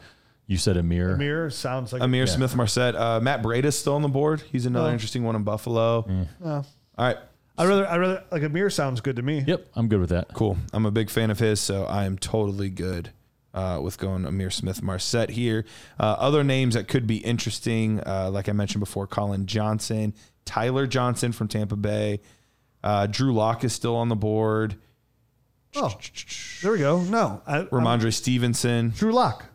you 0.47 0.57
said 0.57 0.75
Ihmir. 0.75 1.17
Ihmir 1.17 1.51
sounds 1.51 1.93
like 1.93 2.01
Ihmir 2.01 2.27
Smith-Marsette. 2.27 2.95
Uh, 2.95 3.19
Matt 3.21 3.41
Breida's 3.43 3.77
still 3.77 3.93
on 3.95 4.01
the 4.01 4.09
board. 4.09 4.41
He's 4.51 4.65
another 4.65 4.89
Oh. 4.89 4.93
interesting 4.93 5.23
one 5.23 5.35
in 5.35 5.43
Buffalo. 5.43 6.05
All 6.43 6.65
right. 6.97 7.17
I 7.57 7.65
rather, 7.67 7.87
I 7.87 7.97
rather 7.97 8.23
like 8.31 8.41
Ihmir 8.41 8.71
sounds 8.71 8.99
good 8.99 9.15
to 9.17 9.21
me. 9.21 9.43
Yep, 9.45 9.67
I'm 9.75 9.87
good 9.87 9.99
with 9.99 10.09
that. 10.09 10.33
Cool. 10.33 10.57
I'm 10.73 10.85
a 10.87 10.91
big 10.91 11.09
fan 11.11 11.29
of 11.29 11.37
his, 11.39 11.59
so 11.59 11.83
I 11.85 12.05
am 12.05 12.17
totally 12.17 12.69
good 12.69 13.11
uh, 13.53 13.79
with 13.83 13.99
going 13.99 14.23
Ihmir 14.23 14.51
Smith-Marsette 14.51 15.29
here. 15.29 15.63
Uh, 15.99 16.15
other 16.17 16.43
names 16.43 16.73
that 16.73 16.87
could 16.87 17.05
be 17.05 17.17
interesting, 17.17 17.99
uh, 18.07 18.31
like 18.31 18.49
I 18.49 18.51
mentioned 18.53 18.79
before, 18.79 19.05
Collin 19.05 19.45
Johnson, 19.45 20.15
Tyler 20.45 20.87
Johnson 20.87 21.31
from 21.31 21.47
Tampa 21.47 21.75
Bay, 21.75 22.21
uh, 22.83 23.07
Drew 23.07 23.33
Lock 23.33 23.63
is 23.63 23.73
still 23.73 23.95
on 23.95 24.09
the 24.09 24.15
board, 24.15 24.75
Oh, 25.75 25.91
there 26.61 26.71
we 26.73 26.77
go. 26.77 27.01
No, 27.01 27.41
I, 27.47 27.57
I'm- 27.57 27.67
Rhamondre 27.69 28.13
Stevenson. 28.13 28.89
Drew 28.95 29.11
Lock. 29.11 29.45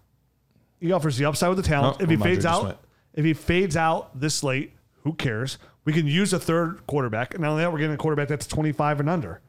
He 0.80 0.90
offers 0.90 1.16
the 1.16 1.26
upside 1.26 1.48
with 1.50 1.58
the 1.58 1.62
talent. 1.62 1.98
Oh, 2.00 2.02
if 2.02 2.10
he 2.10 2.16
Rhamondre 2.16 2.22
fades 2.24 2.44
out, 2.46 2.64
went. 2.64 2.78
if 3.14 3.24
he 3.24 3.34
fades 3.34 3.76
out 3.76 4.18
this 4.18 4.42
late, 4.42 4.72
who 5.04 5.12
cares? 5.14 5.58
We 5.84 5.92
can 5.92 6.06
use 6.08 6.32
a 6.32 6.40
third 6.40 6.84
quarterback. 6.88 7.34
And 7.34 7.42
not 7.42 7.50
only 7.50 7.62
that, 7.62 7.72
we're 7.72 7.78
getting 7.78 7.94
a 7.94 7.98
quarterback 7.98 8.26
that's 8.28 8.48
25 8.48 8.98
and 9.00 9.08
under, 9.08 9.40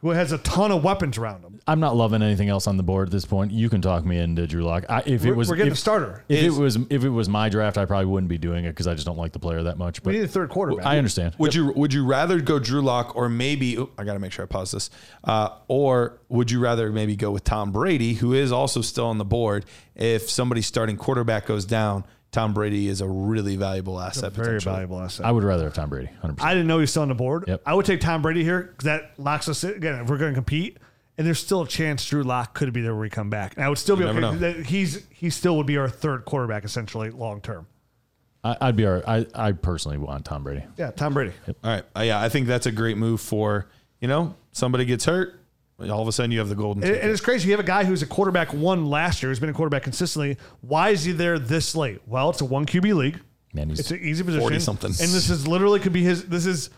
who 0.00 0.10
has 0.10 0.30
a 0.32 0.38
ton 0.38 0.70
of 0.70 0.84
weapons 0.84 1.18
around 1.18 1.42
him. 1.42 1.58
I'm 1.66 1.80
not 1.80 1.96
loving 1.96 2.22
anything 2.22 2.48
else 2.48 2.66
on 2.66 2.76
the 2.76 2.82
board 2.82 3.08
at 3.08 3.12
this 3.12 3.24
point. 3.24 3.50
You 3.50 3.68
can 3.68 3.82
talk 3.82 4.04
me 4.04 4.18
into 4.18 4.46
Drew 4.46 4.62
Lock. 4.62 4.84
I, 4.88 5.02
if 5.04 5.24
We're, 5.24 5.32
it 5.32 5.36
was 5.36 5.48
we're 5.50 5.56
getting 5.56 5.72
if, 5.72 5.78
a 5.78 5.80
starter. 5.80 6.24
if 6.28 6.38
Is- 6.44 6.56
it 6.56 6.60
was 6.60 6.76
if 6.88 7.04
it 7.04 7.08
was 7.08 7.28
my 7.28 7.48
draft, 7.48 7.76
I 7.76 7.84
probably 7.84 8.06
wouldn't 8.06 8.28
be 8.30 8.38
doing 8.38 8.64
it 8.64 8.70
because 8.70 8.86
I 8.86 8.94
just 8.94 9.06
don't 9.06 9.18
like 9.18 9.32
the 9.32 9.38
player 9.40 9.64
that 9.64 9.76
much. 9.76 10.00
We 10.00 10.04
But 10.04 10.12
need 10.18 10.24
a 10.24 10.28
third 10.28 10.50
quarterback. 10.50 10.86
I 10.86 10.98
understand. 10.98 11.34
Would 11.38 11.54
you 11.54 11.72
would 11.72 11.92
you 11.92 12.04
rather 12.06 12.40
go 12.40 12.58
Drew 12.58 12.80
Lock 12.80 13.16
or 13.16 13.28
maybe 13.28 13.74
oop, 13.76 13.92
I 13.98 14.04
got 14.04 14.14
to 14.14 14.20
make 14.20 14.32
sure 14.32 14.44
I 14.44 14.46
pause 14.46 14.70
this, 14.70 14.88
uh, 15.24 15.50
or 15.66 16.20
would 16.28 16.50
you 16.50 16.60
rather 16.60 16.92
maybe 16.92 17.16
go 17.16 17.30
with 17.32 17.44
Tom 17.44 17.72
Brady, 17.72 18.14
who 18.14 18.34
is 18.34 18.52
also 18.52 18.80
still 18.82 19.06
on 19.06 19.18
the 19.18 19.24
board? 19.24 19.64
If 19.96 20.30
somebody's 20.30 20.66
starting 20.66 20.96
quarterback 20.96 21.46
goes 21.46 21.64
down, 21.64 22.04
Tom 22.30 22.52
Brady 22.52 22.88
is 22.88 23.00
a 23.00 23.08
really 23.08 23.56
valuable 23.56 23.98
asset. 23.98 24.32
Very 24.32 24.46
potentially. 24.46 24.74
valuable 24.74 25.00
asset. 25.00 25.24
I 25.26 25.32
would 25.32 25.44
rather 25.44 25.64
have 25.64 25.74
Tom 25.74 25.88
Brady. 25.88 26.08
100. 26.20 26.42
I 26.42 26.52
didn't 26.52 26.66
know 26.66 26.78
he's 26.78 26.90
still 26.90 27.02
on 27.02 27.08
the 27.08 27.14
board. 27.14 27.44
Yep. 27.48 27.62
I 27.64 27.74
would 27.74 27.86
take 27.86 28.00
Tom 28.00 28.20
Brady 28.22 28.44
here 28.44 28.62
because 28.62 28.84
that 28.84 29.12
locks 29.18 29.48
us 29.48 29.64
in. 29.64 29.70
Again, 29.70 30.00
if 30.00 30.10
we're 30.10 30.18
going 30.18 30.32
to 30.32 30.36
compete, 30.36 30.76
and 31.16 31.26
there's 31.26 31.38
still 31.40 31.62
a 31.62 31.66
chance 31.68 32.06
Drew 32.06 32.22
Lock 32.22 32.54
could 32.54 32.72
be 32.72 32.80
there 32.82 32.92
when 32.92 33.00
we 33.00 33.10
come 33.10 33.30
back. 33.30 33.56
And 33.56 33.64
I 33.64 33.68
would 33.68 33.78
still 33.78 33.96
be 33.96 34.02
You 34.04 34.10
okay. 34.10 34.20
never 34.20 34.34
know. 34.34 34.38
that 34.40 34.66
He's 34.66 35.04
he 35.10 35.30
still 35.30 35.56
would 35.56 35.66
be 35.66 35.76
our 35.78 35.88
third 35.88 36.24
quarterback 36.26 36.64
essentially 36.64 37.10
long 37.10 37.40
term. 37.40 37.66
I'd 38.44 38.76
be. 38.76 38.86
All 38.86 39.00
right. 39.00 39.26
I 39.34 39.48
I 39.48 39.52
personally 39.52 39.98
want 39.98 40.24
Tom 40.24 40.44
Brady. 40.44 40.62
Yeah, 40.76 40.90
Tom 40.92 41.12
Brady. 41.12 41.32
All 41.48 41.54
right, 41.64 41.84
uh, 41.96 42.00
yeah, 42.02 42.20
I 42.22 42.28
think 42.28 42.46
that's 42.46 42.66
a 42.66 42.72
great 42.72 42.96
move 42.96 43.20
for 43.20 43.68
you 44.00 44.06
know 44.06 44.36
somebody 44.52 44.84
gets 44.84 45.04
hurt, 45.06 45.37
all 45.80 46.02
of 46.02 46.08
a 46.08 46.12
sudden 46.12 46.30
you 46.32 46.38
have 46.40 46.48
the 46.48 46.54
golden. 46.54 46.82
And, 46.82 46.90
ticket. 46.92 47.02
and 47.02 47.12
it's 47.12 47.20
crazy. 47.20 47.46
You 47.48 47.52
have 47.52 47.60
a 47.64 47.66
guy 47.68 47.84
who's 47.84 48.02
a 48.02 48.06
quarterback 48.06 48.52
one 48.52 48.86
last 48.86 49.22
year, 49.22 49.30
who's 49.30 49.38
been 49.38 49.48
a 49.50 49.54
quarterback 49.54 49.82
consistently. 49.84 50.36
Why 50.60 50.90
is 50.90 51.04
he 51.04 51.12
there 51.12 51.38
this 51.38 51.74
late? 51.76 52.00
Well, 52.06 52.30
it's 52.30 52.40
a 52.40 52.44
one 52.44 52.66
QB 52.66 52.94
league. 52.94 53.20
Man, 53.52 53.70
he's 53.70 53.80
It's 53.80 53.90
an 53.90 54.00
easy 54.00 54.24
position. 54.24 54.48
40-something. 54.48 54.90
And 54.90 54.96
this 54.98 55.30
is 55.30 55.46
literally 55.46 55.80
could 55.80 55.92
be 55.92 56.02
his. 56.02 56.24
This 56.26 56.46
is 56.46 56.70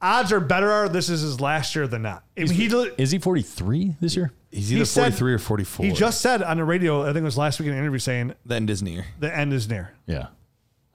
odds 0.00 0.32
are 0.32 0.40
better. 0.40 0.70
Are 0.70 0.88
this 0.88 1.08
is 1.10 1.20
his 1.20 1.40
last 1.40 1.74
year 1.76 1.86
than 1.86 2.02
not. 2.02 2.24
I 2.36 2.44
mean, 2.44 2.52
he 2.52 2.66
is 2.96 3.10
he 3.10 3.18
43 3.18 3.96
this 4.00 4.16
year? 4.16 4.32
He's 4.50 4.70
he 4.70 4.76
either 4.76 4.84
said- 4.86 5.02
forty 5.02 5.16
three 5.16 5.34
or 5.34 5.38
forty 5.38 5.64
four. 5.64 5.84
he 5.84 5.92
just 5.92 6.20
said 6.22 6.42
on 6.42 6.56
the 6.56 6.64
radio. 6.64 7.02
I 7.02 7.06
think 7.06 7.18
it 7.18 7.22
was 7.22 7.36
last 7.36 7.60
week 7.60 7.66
in 7.68 7.74
an 7.74 7.78
interview 7.80 7.98
saying 7.98 8.34
then 8.46 8.64
Disney. 8.64 9.04
the 9.20 9.34
end 9.34 9.52
is 9.52 9.68
near. 9.68 9.92
Yeah. 10.06 10.28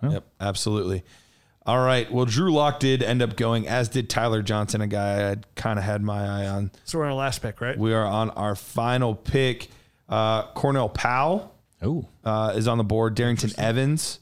Yep, 0.01 0.25
absolutely. 0.41 1.03
All 1.65 1.80
right. 1.84 2.11
Well, 2.11 2.26
Drew 2.26 2.53
Lock 2.53 2.80
did 2.80 3.02
end 3.02 3.22
up 3.22 3.38
going, 3.38 3.68
as 3.68 3.88
did 3.90 4.10
Tyler 4.10 4.41
Johnson, 4.41 4.81
a 4.81 4.88
guy 4.88 5.31
I 5.31 5.35
kind 5.56 5.80
of 5.80 5.85
had 5.85 6.02
my 6.02 6.26
eye 6.44 6.48
on. 6.48 6.72
So 6.84 6.98
we're 6.98 7.06
on 7.06 7.11
our 7.11 7.18
last 7.18 7.41
pick, 7.41 7.61
right? 7.61 7.77
We 7.77 7.94
are 7.94 8.03
on 8.06 8.30
our 8.31 8.56
final 8.56 9.15
pick. 9.15 9.69
Uh, 10.10 10.44
Cornell 10.53 10.90
Powell 10.90 11.56
Oh, 11.81 12.07
uh, 12.23 12.53
is 12.56 12.68
on 12.68 12.77
the 12.77 12.84
board. 12.84 13.15
Darrynton 13.15 13.57
Evans 13.57 14.19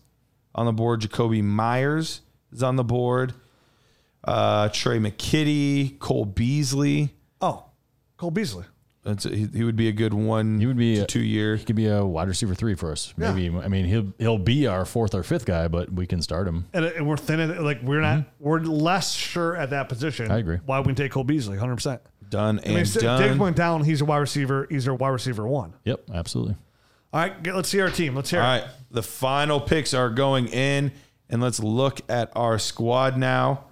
on 0.54 0.66
the 0.66 0.72
board. 0.72 1.02
Jakobi 1.02 1.44
Meyers 1.44 2.22
is 2.52 2.62
on 2.64 2.76
the 2.76 2.84
board. 2.84 3.34
Uh, 4.24 4.70
Tre' 4.70 4.98
McKitty, 5.00 5.98
Cole 6.00 6.26
Beasley. 6.26 7.14
Oh, 7.40 7.66
Cole 8.18 8.32
Beasley. 8.32 8.66
That's 9.04 9.24
he, 9.24 9.48
he 9.52 9.64
would 9.64 9.76
be 9.76 9.88
a 9.88 9.92
good 9.92 10.14
one. 10.14 10.60
He 10.60 10.68
would 10.68 10.78
be 10.78 10.98
to 10.98 11.02
a- 11.02 11.08
two 11.08 11.22
year. 11.24 11.56
he 11.56 11.66
could 11.66 11.76
be 11.76 11.88
a 11.88 12.06
wide 12.06 12.28
receiver 12.28 12.54
three 12.54 12.76
for 12.76 12.92
us. 12.92 13.14
Yeah. 13.18 13.34
Maybe. 13.34 13.56
I 13.58 13.68
mean, 13.68 13.86
he'll 13.86 14.14
he'll 14.20 14.38
be 14.38 14.68
our 14.68 14.86
fourth 14.86 15.16
or 15.16 15.24
fifth 15.24 15.46
guy, 15.46 15.68
but 15.68 15.92
we 15.92 16.06
can 16.06 16.22
start 16.22 16.48
him. 16.48 16.68
And, 16.74 16.86
and 16.86 17.08
we're 17.08 17.18
thin. 17.18 17.40
at- 17.40 17.64
Like 17.64 17.82
we're 17.82 18.02
not. 18.02 18.20
Mm-hmm. 18.20 18.30
We're 18.44 18.60
less 18.60 19.12
sure 19.14 19.56
at 19.56 19.72
that 19.72 19.90
position. 19.90 20.30
I 20.30 20.38
agree. 20.38 20.60
Why 20.66 20.80
we 20.82 20.94
take 20.94 21.12
Cole 21.12 21.24
Beasley? 21.24 21.58
Hundred 21.58 21.76
percent. 21.76 22.02
Done 22.30 22.60
I 22.64 22.68
mean, 22.70 22.78
and 22.78 22.94
Diggs 22.94 23.04
done. 23.04 23.40
went 23.40 23.58
down. 23.58 23.84
He's 23.84 24.02
a 24.02 24.06
wide 24.06 24.20
receiver. 24.20 24.68
He's 24.70 24.88
a 24.88 24.94
wide 24.94 25.10
receiver 25.10 25.48
one. 25.48 25.74
Yep, 25.84 26.04
absolutely. 26.14 26.56
All 27.12 27.20
right, 27.20 27.44
get, 27.44 27.56
let's 27.56 27.68
see 27.68 27.82
our 27.82 27.90
team. 27.90 28.16
Let's 28.16 28.30
hear. 28.30 28.40
All 28.40 28.46
it. 28.56 28.62
right. 28.62 28.70
The 28.92 29.04
final 29.04 29.60
picks 29.60 29.94
are 29.94 30.10
going 30.10 30.48
in, 30.48 30.94
and 31.30 31.42
let's 31.42 31.60
look 31.60 32.00
at 32.10 32.32
our 32.36 32.58
squad 32.60 33.18
now. 33.18 33.66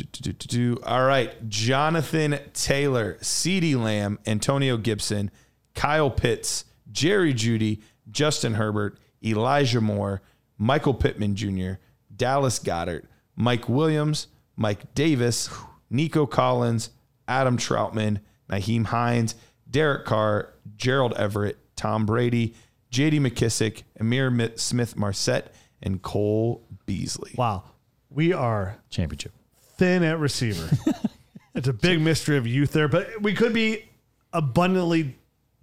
Do, 0.00 0.06
do, 0.22 0.32
do, 0.32 0.32
do, 0.32 0.74
do. 0.76 0.82
All 0.84 1.04
right. 1.04 1.48
Jonathan 1.48 2.38
Taylor, 2.54 3.18
CeeDee 3.20 3.76
Lamb, 3.76 4.18
Antonio 4.26 4.78
Gibson, 4.78 5.30
Kyle 5.74 6.10
Pitts, 6.10 6.64
Jerry 6.90 7.34
Jeudy, 7.34 7.82
Justin 8.10 8.54
Herbert, 8.54 8.98
Elijah 9.22 9.80
Moore, 9.82 10.22
Michael 10.56 10.94
Pittman 10.94 11.36
Jr., 11.36 11.72
Dallas 12.14 12.58
Goedert, 12.58 13.04
Mike 13.36 13.68
Williams, 13.68 14.28
Mike 14.56 14.94
Davis, 14.94 15.50
Nico 15.90 16.24
Collins, 16.24 16.90
Adam 17.28 17.58
Trautman, 17.58 18.20
Nyheim 18.50 18.86
Hines, 18.86 19.34
Derek 19.68 20.06
Carr, 20.06 20.54
Gerald 20.76 21.12
Everett, 21.14 21.58
Tom 21.76 22.06
Brady, 22.06 22.54
JD 22.90 23.20
McKissic, 23.20 23.82
Amir 23.98 24.52
Smith 24.56 24.96
Marset, 24.96 25.52
and 25.82 26.00
Cole 26.00 26.66
Beasley. 26.86 27.34
Wow, 27.36 27.64
we 28.08 28.32
are 28.32 28.78
Championship. 28.88 29.32
Thin 29.80 30.02
at 30.04 30.18
receiver. 30.18 30.68
it's 31.54 31.66
a 31.68 31.72
big 31.72 32.00
mystery 32.02 32.36
of 32.36 32.46
youth 32.46 32.70
there, 32.72 32.86
but 32.86 33.08
we 33.22 33.32
could 33.34 33.52
be 33.54 33.84
abundantly 34.32 35.16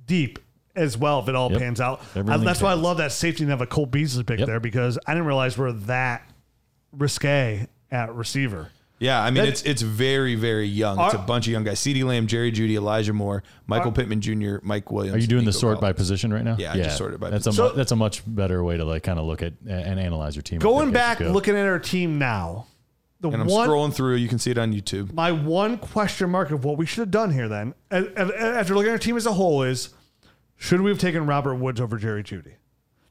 deep 0.08 0.40
as 0.76 0.98
well 0.98 1.20
if 1.20 1.30
it 1.30 1.36
all 1.36 1.52
Yep. 1.52 1.60
pans 1.62 1.80
out. 1.80 2.02
Everything 2.16 2.42
Uh, 2.42 2.44
that's 2.44 2.62
why 2.62 2.70
I 2.72 2.74
pans. 2.74 2.84
love 2.84 2.98
that 2.98 3.12
safety 3.12 3.44
and 3.44 3.52
have 3.52 3.62
a 3.62 3.68
Cole 3.68 3.86
Beasley 3.86 4.24
pick 4.24 4.40
Yep. 4.40 4.48
there 4.48 4.60
because 4.60 4.98
I 5.06 5.14
didn't 5.14 5.28
realize 5.28 5.58
we're 5.58 5.72
that 5.72 6.28
risque 6.92 7.68
at 7.92 8.14
receiver. 8.16 8.70
Yeah, 9.00 9.22
I 9.22 9.26
mean 9.30 9.44
That- 9.44 9.50
it's 9.50 9.62
it's 9.62 9.84
very 9.84 10.34
very 10.34 10.66
young. 10.68 11.00
It's 11.00 11.14
a 11.14 11.20
Are- 11.20 11.28
bunch 11.28 11.46
of 11.46 11.52
young 11.54 11.64
guys: 11.64 11.80
CeeDee 11.80 12.04
Lamb, 12.04 12.26
Jerry 12.26 12.52
Jeudy, 12.52 12.74
Elijah 12.74 13.14
Moore, 13.14 13.44
Michael 13.68 13.90
Are- 13.90 13.94
Pittman 13.94 14.22
Jr., 14.22 14.56
Mike 14.64 14.92
Williams. 14.92 15.16
Are 15.16 15.20
you 15.20 15.28
doing 15.28 15.46
the 15.46 15.52
Nico 15.52 15.60
sort 15.60 15.76
by 15.76 15.90
Collins. 15.92 15.98
position 16.00 16.34
right 16.34 16.44
now? 16.44 16.56
Yeah, 16.58 16.74
I 16.74 16.78
just 16.78 16.98
sorted 16.98 17.20
by 17.20 17.30
that's 17.30 17.46
position. 17.46 17.66
a 17.66 17.70
mu- 17.70 17.76
that's 17.76 17.92
a 17.92 17.96
much 17.96 18.24
better 18.26 18.64
way 18.64 18.78
to 18.78 18.84
like 18.86 19.04
kind 19.04 19.20
of 19.20 19.26
look 19.28 19.44
at 19.44 19.54
and 19.68 20.00
analyze 20.00 20.36
your 20.36 20.42
team. 20.42 20.58
I 20.60 20.64
Going 20.64 20.88
think, 20.88 20.96
as 20.98 21.00
back, 21.00 21.20
go. 21.20 21.30
looking 21.32 21.56
at 21.56 21.68
our 21.68 21.78
team 21.78 22.18
now, 22.18 22.66
the 23.20 23.30
And 23.30 23.42
I'm 23.42 23.48
one 23.48 23.68
scrolling 23.68 23.94
through. 23.94 24.16
You 24.16 24.28
can 24.28 24.40
see 24.40 24.52
it 24.52 24.58
on 24.58 24.74
YouTube. 24.74 25.14
my 25.14 25.32
one 25.32 25.78
question 25.78 26.30
mark 26.30 26.52
of 26.52 26.64
what 26.64 26.78
we 26.78 26.86
should 26.86 27.00
have 27.02 27.12
done 27.12 27.32
here 27.32 27.48
then, 27.48 27.74
a- 27.92 28.04
a- 28.16 28.58
after 28.60 28.76
looking 28.76 28.90
at 28.90 28.94
our 28.94 28.98
team 29.00 29.18
as 29.18 29.26
a 29.26 29.34
whole, 29.34 29.64
is 29.64 29.90
should 30.56 30.82
we 30.82 30.90
have 30.92 31.00
taken 31.00 31.26
Robert 31.26 31.56
Woods 31.56 31.80
over 31.82 31.98
Jerry 31.98 32.24
Jeudy? 32.24 32.54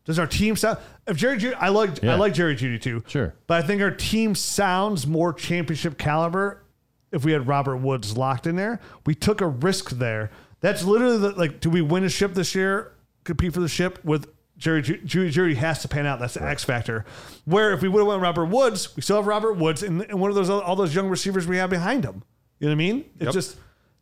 Does 0.04 0.18
our 0.20 0.26
team 0.26 0.54
sound? 0.54 0.78
If 1.08 1.16
Jerry 1.16 1.36
Jeudy, 1.38 1.56
I 1.58 1.68
like 1.70 2.02
I 2.04 2.14
like 2.14 2.32
Jerry 2.34 2.54
Jeudy 2.54 2.80
too. 2.80 3.02
Sure. 3.08 3.34
but 3.48 3.62
I 3.62 3.66
think 3.66 3.82
our 3.82 3.90
team 3.90 4.34
sounds 4.36 5.06
more 5.06 5.32
championship 5.32 5.98
caliber 5.98 6.62
if 7.10 7.24
we 7.24 7.32
had 7.32 7.46
Robert 7.48 7.78
Woods 7.78 8.16
locked 8.16 8.46
in 8.46 8.54
there. 8.56 8.78
We 9.06 9.14
took 9.16 9.40
a 9.40 9.46
risk 9.48 9.90
there. 9.90 10.30
That's 10.60 10.84
literally 10.84 11.18
the, 11.18 11.30
like, 11.32 11.60
do 11.60 11.68
we 11.70 11.82
win 11.82 12.04
a 12.04 12.08
ship 12.08 12.34
this 12.34 12.54
year? 12.54 12.92
Compete 13.24 13.52
for 13.52 13.60
the 13.60 13.68
ship 13.68 13.98
with 14.04 14.28
Jerry 14.58 14.82
Ju- 14.82 14.98
Jeudy? 15.04 15.30
Jeudy 15.32 15.54
has 15.56 15.82
to 15.82 15.88
pan 15.88 16.06
out. 16.06 16.18
That's 16.18 16.34
the 16.34 16.42
X 16.42 16.64
factor. 16.64 17.04
Where 17.44 17.72
if 17.72 17.82
we 17.82 17.88
would 17.88 18.00
have 18.00 18.06
went 18.08 18.22
Robert 18.22 18.46
Woods, 18.46 18.94
we 18.96 19.02
still 19.02 19.16
have 19.16 19.26
Robert 19.26 19.54
Woods 19.54 19.82
and, 19.82 20.02
and 20.02 20.18
one 20.20 20.30
of 20.30 20.34
those 20.34 20.48
all 20.50 20.76
those 20.76 20.94
young 20.94 21.08
receivers 21.08 21.46
we 21.46 21.56
have 21.58 21.70
behind 21.70 22.04
him. 22.04 22.22
You 22.58 22.66
know 22.68 22.70
what 22.70 22.72
I 22.72 22.76
mean? 22.76 23.04
It's 23.16 23.24
Yep. 23.26 23.34
just 23.34 23.56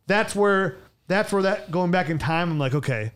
that's 0.07 0.35
where 0.35 0.77
that's 1.07 1.31
where 1.33 1.43
that 1.43 1.71
going 1.71 1.91
back 1.91 2.09
in 2.09 2.17
time. 2.17 2.49
I'm 2.51 2.59
like, 2.59 2.73
okay, 2.73 3.11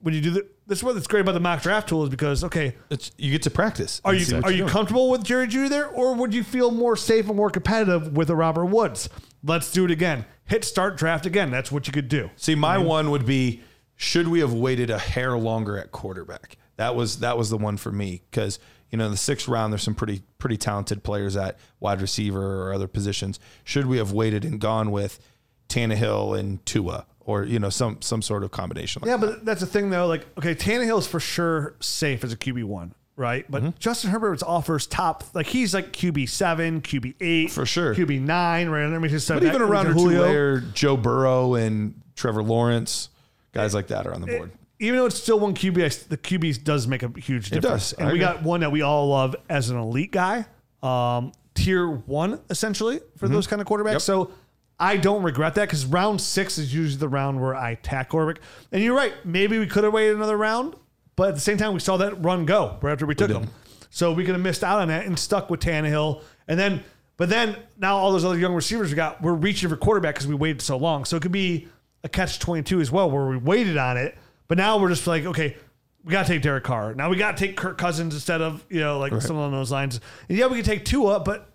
when 0.00 0.14
you 0.14 0.20
do 0.20 0.30
the, 0.30 0.46
this, 0.66 0.78
is 0.78 0.84
what's 0.84 1.06
great 1.06 1.20
about 1.20 1.32
the 1.32 1.40
mock 1.40 1.62
draft 1.62 1.88
tool 1.88 2.04
is 2.04 2.08
because 2.10 2.42
okay, 2.44 2.74
It's, 2.90 3.10
you 3.18 3.30
get 3.30 3.42
to 3.42 3.50
practice. 3.50 4.00
are 4.04 4.14
you 4.14 4.36
are 4.36 4.50
you're 4.50 4.58
doing. 4.60 4.68
comfortable 4.68 5.10
with 5.10 5.24
Jerry 5.24 5.46
Jeudy 5.46 5.68
there, 5.68 5.86
or 5.88 6.14
would 6.14 6.32
you 6.34 6.42
feel 6.44 6.70
more 6.70 6.96
safe 6.96 7.26
and 7.28 7.36
more 7.36 7.50
competitive 7.50 8.16
with 8.16 8.30
a 8.30 8.36
Robert 8.36 8.66
Woods? 8.66 9.08
Let's 9.44 9.70
do 9.72 9.84
it 9.84 9.90
again. 9.90 10.24
Hit 10.46 10.64
start 10.64 10.96
draft 10.96 11.26
again. 11.26 11.50
That's 11.50 11.70
what 11.72 11.86
you 11.86 11.92
could 11.92 12.08
do. 12.08 12.30
See, 12.36 12.54
my 12.54 12.76
one 12.78 13.10
would 13.10 13.24
be: 13.26 13.62
should 13.96 14.28
we 14.28 14.40
have 14.40 14.52
waited 14.52 14.90
a 14.90 14.98
hair 14.98 15.36
longer 15.38 15.78
at 15.78 15.90
quarterback? 15.90 16.56
That 16.78 16.94
was 16.96 17.18
that 17.20 17.36
was 17.36 17.50
the 17.50 17.58
one 17.58 17.76
for 17.76 17.92
me 17.92 18.22
because 18.30 18.58
you 18.90 18.96
know 18.98 19.04
in 19.04 19.10
the 19.10 19.16
sixth 19.16 19.46
round 19.46 19.72
there's 19.72 19.82
some 19.82 19.94
pretty 19.94 20.22
pretty 20.38 20.56
talented 20.56 21.02
players 21.04 21.36
at 21.36 21.58
wide 21.80 22.00
receiver 22.00 22.62
or 22.62 22.72
other 22.72 22.88
positions. 22.88 23.38
Should 23.64 23.86
we 23.86 23.98
have 23.98 24.10
waited 24.12 24.44
and 24.44 24.58
gone 24.60 24.90
with 24.90 25.20
Tannehill 25.68 26.38
and 26.38 26.64
Tua 26.64 27.04
or 27.20 27.44
you 27.44 27.58
know 27.58 27.68
some 27.70 28.00
some 28.00 28.22
sort 28.22 28.42
of 28.44 28.50
combination? 28.50 29.02
Like 29.02 29.08
Yeah, 29.10 29.16
but 29.18 29.44
that's 29.44 29.60
the 29.60 29.66
thing 29.66 29.90
though. 29.90 30.06
Like, 30.06 30.26
okay, 30.38 30.54
Tannehill 30.54 30.98
is 30.98 31.06
for 31.06 31.20
sure 31.20 31.74
safe 31.80 32.24
as 32.24 32.32
a 32.32 32.36
QB 32.36 32.64
one, 32.64 32.94
right? 33.16 33.44
But 33.50 33.62
Mm-hmm. 33.62 33.78
Justin 33.78 34.10
Herbert 34.10 34.42
offers 34.42 34.86
top. 34.86 35.24
Like 35.34 35.46
he's 35.46 35.74
like 35.74 35.92
QB 35.92 36.28
seven, 36.28 36.80
QB 36.80 37.16
eight, 37.20 37.50
For 37.50 37.66
sure. 37.66 37.94
QB 37.94 38.22
nine, 38.22 38.68
right? 38.68 38.86
Let 38.86 39.00
me 39.00 39.08
just 39.08 39.28
But 39.28 39.42
even 39.42 39.60
a 39.60 39.66
round 39.66 39.88
or 39.88 39.94
two 39.94 40.08
later, 40.10 40.60
Joe 40.74 40.96
Burrow 40.96 41.54
and 41.54 42.00
Trevor 42.14 42.42
Lawrence, 42.42 43.10
guys 43.52 43.74
like 43.74 43.88
that 43.88 44.06
are 44.06 44.14
on 44.14 44.20
the 44.20 44.28
board. 44.28 44.52
Even 44.80 44.98
though 44.98 45.06
it's 45.06 45.20
still 45.20 45.40
one 45.40 45.54
QB, 45.54 45.84
I- 45.84 46.06
the 46.08 46.16
QB 46.16 46.62
does 46.64 46.86
make 46.86 47.02
a 47.02 47.08
huge 47.20 47.50
difference. 47.50 47.90
does. 47.90 47.92
And 47.94 48.08
I 48.08 48.12
we 48.12 48.18
agree. 48.22 48.34
got 48.34 48.42
one 48.42 48.60
that 48.60 48.70
we 48.72 48.82
all 48.82 49.08
love 49.08 49.34
as 49.48 49.70
an 49.70 49.78
elite 49.78 50.12
guy, 50.12 50.46
um, 50.82 51.32
tier 51.54 51.88
one 51.88 52.40
essentially 52.50 53.00
for 53.16 53.28
those 53.28 53.46
kind 53.46 53.60
of 53.60 53.66
quarterbacks. 53.66 53.84
Mm-hmm. 53.84 53.92
Yep. 53.94 54.00
So 54.02 54.30
I 54.78 54.96
don't 54.96 55.24
regret 55.24 55.56
that 55.56 55.62
because 55.66 55.84
round 55.86 56.20
six 56.20 56.56
is 56.58 56.72
usually 56.72 57.00
the 57.00 57.08
round 57.08 57.40
where 57.40 57.54
I 57.54 57.70
attack 57.70 58.10
quarterback. 58.10 58.42
And 58.70 58.82
you're 58.82 58.94
right, 58.96 59.12
maybe 59.24 59.58
we 59.58 59.66
could 59.66 59.82
have 59.82 59.92
waited 59.92 60.14
another 60.14 60.36
round, 60.36 60.76
but 61.16 61.30
at 61.30 61.34
the 61.34 61.40
same 61.40 61.56
time 61.58 61.74
we 61.74 61.80
saw 61.80 61.96
that 61.96 62.22
run 62.22 62.44
go 62.46 62.78
right 62.80 62.92
after 62.92 63.06
we 63.06 63.16
took 63.16 63.30
him. 63.30 63.48
So 63.90 64.12
we 64.12 64.24
could 64.24 64.34
have 64.34 64.42
missed 64.42 64.62
out 64.62 64.80
on 64.80 64.88
that 64.88 65.06
and 65.06 65.18
stuck 65.18 65.50
with 65.50 65.58
Tannehill. 65.60 66.22
And 66.46 66.60
then, 66.60 66.84
but 67.16 67.28
then 67.28 67.56
now 67.78 67.96
all 67.96 68.12
those 68.12 68.24
other 68.24 68.38
young 68.38 68.54
receivers 68.54 68.90
we 68.90 68.94
got, 68.96 69.20
we're 69.20 69.32
reaching 69.32 69.68
for 69.68 69.76
quarterback 69.76 70.14
because 70.14 70.28
we 70.28 70.36
waited 70.36 70.62
so 70.62 70.76
long. 70.76 71.04
So 71.04 71.16
it 71.16 71.22
could 71.22 71.32
be 71.32 71.66
a 72.04 72.08
catch 72.08 72.38
22 72.38 72.80
as 72.80 72.92
well 72.92 73.10
where 73.10 73.26
we 73.26 73.36
waited 73.38 73.76
on 73.76 73.96
it. 73.96 74.16
But 74.48 74.58
now 74.58 74.78
we're 74.78 74.88
just 74.88 75.06
like, 75.06 75.24
okay, 75.26 75.56
we 76.04 76.12
got 76.12 76.26
to 76.26 76.32
take 76.32 76.42
Derek 76.42 76.64
Carr. 76.64 76.94
Now 76.94 77.10
we 77.10 77.16
got 77.16 77.36
to 77.36 77.46
take 77.46 77.56
Kirk 77.56 77.76
Cousins 77.78 78.14
instead 78.14 78.40
of, 78.40 78.64
you 78.70 78.80
know, 78.80 78.98
like 78.98 79.12
something 79.12 79.36
along 79.36 79.52
those 79.52 79.70
lines. 79.70 80.00
And 80.28 80.38
yeah, 80.38 80.46
we 80.46 80.56
can 80.56 80.64
take 80.64 80.84
Tua, 80.84 81.20
but 81.20 81.50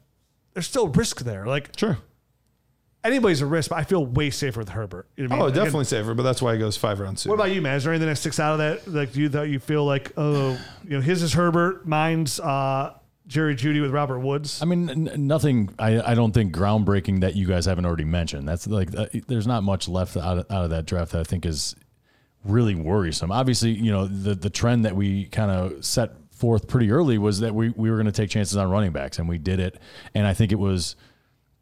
there's 0.54 0.68
still 0.68 0.88
risk 0.88 1.22
there. 1.22 1.46
Like 1.48 1.72
Sure. 1.78 1.98
anybody's 3.04 3.42
a 3.42 3.46
risk, 3.46 3.70
but 3.72 3.80
I 3.80 3.84
feel 3.84 4.06
way 4.06 4.30
safer 4.30 4.60
with 4.60 4.70
Herbert. 4.70 5.08
You 5.18 5.28
know 5.28 5.36
I 5.36 5.40
Oh, 5.40 5.42
mean? 5.46 5.50
Again, 5.54 5.64
definitely 5.66 5.86
safer, 5.86 6.14
but 6.14 6.24
that's 6.24 6.42
why 6.42 6.54
he 6.54 6.60
goes 6.60 6.78
five 6.78 7.00
rounds. 7.00 7.26
what 7.26 7.34
about 7.36 7.52
you, 7.52 7.62
man? 7.62 7.76
Is 7.78 7.84
there 7.84 7.94
anything 7.94 8.10
that 8.10 8.16
sticks 8.18 8.40
out 8.40 8.54
of 8.54 8.58
that? 8.60 8.88
Like 8.88 9.16
you 9.16 9.30
that 9.30 9.50
you 9.50 9.60
feel 9.60 9.86
like, 9.86 10.12
oh, 10.18 10.52
you 10.84 10.92
know, 10.92 11.02
his 11.02 11.24
is 11.24 11.34
Herbert, 11.34 11.88
mine's 11.88 12.40
uh, 12.40 12.94
Jerry 13.26 13.56
Jeudy 13.56 13.82
with 13.82 13.92
Robert 13.92 14.20
Woods. 14.20 14.62
I 14.62 14.66
mean, 14.66 14.90
n- 14.90 15.28
nothing. 15.28 15.74
I, 15.80 16.12
I 16.12 16.14
don't 16.14 16.32
think 16.34 16.54
groundbreaking 16.54 17.22
that 17.22 17.36
you 17.36 17.48
guys 17.48 17.66
haven't 17.66 17.86
already 17.86 18.04
mentioned. 18.06 18.48
That's 18.48 18.68
like 18.68 18.94
uh, 18.96 19.08
there's 19.28 19.48
not 19.48 19.64
much 19.64 19.88
left 19.88 20.16
out 20.18 20.38
of, 20.40 20.52
out 20.52 20.64
of 20.66 20.70
that 20.72 20.86
draft 20.86 21.14
that 21.14 21.22
I 21.22 21.24
think 21.24 21.46
is 21.46 21.76
really 22.44 22.76
worrisome. 22.76 23.32
Obviously, 23.32 23.72
you 23.72 23.92
know 23.92 24.08
the 24.08 24.36
the 24.36 24.50
trend 24.50 24.86
that 24.86 24.96
we 24.96 25.26
kind 25.26 25.52
of 25.52 25.84
set 25.84 26.12
forth 26.32 26.68
pretty 26.68 26.92
early 26.92 27.18
was 27.18 27.40
that 27.40 27.56
we 27.56 27.70
we 27.70 27.90
were 27.90 27.98
going 27.98 28.06
to 28.06 28.12
take 28.12 28.30
chances 28.30 28.58
on 28.58 28.70
running 28.70 28.92
backs, 28.92 29.20
and 29.20 29.30
we 29.30 29.38
did 29.38 29.60
it. 29.60 29.80
And 30.14 30.28
I 30.28 30.34
think 30.34 30.52
it 30.52 30.60
was 30.60 30.96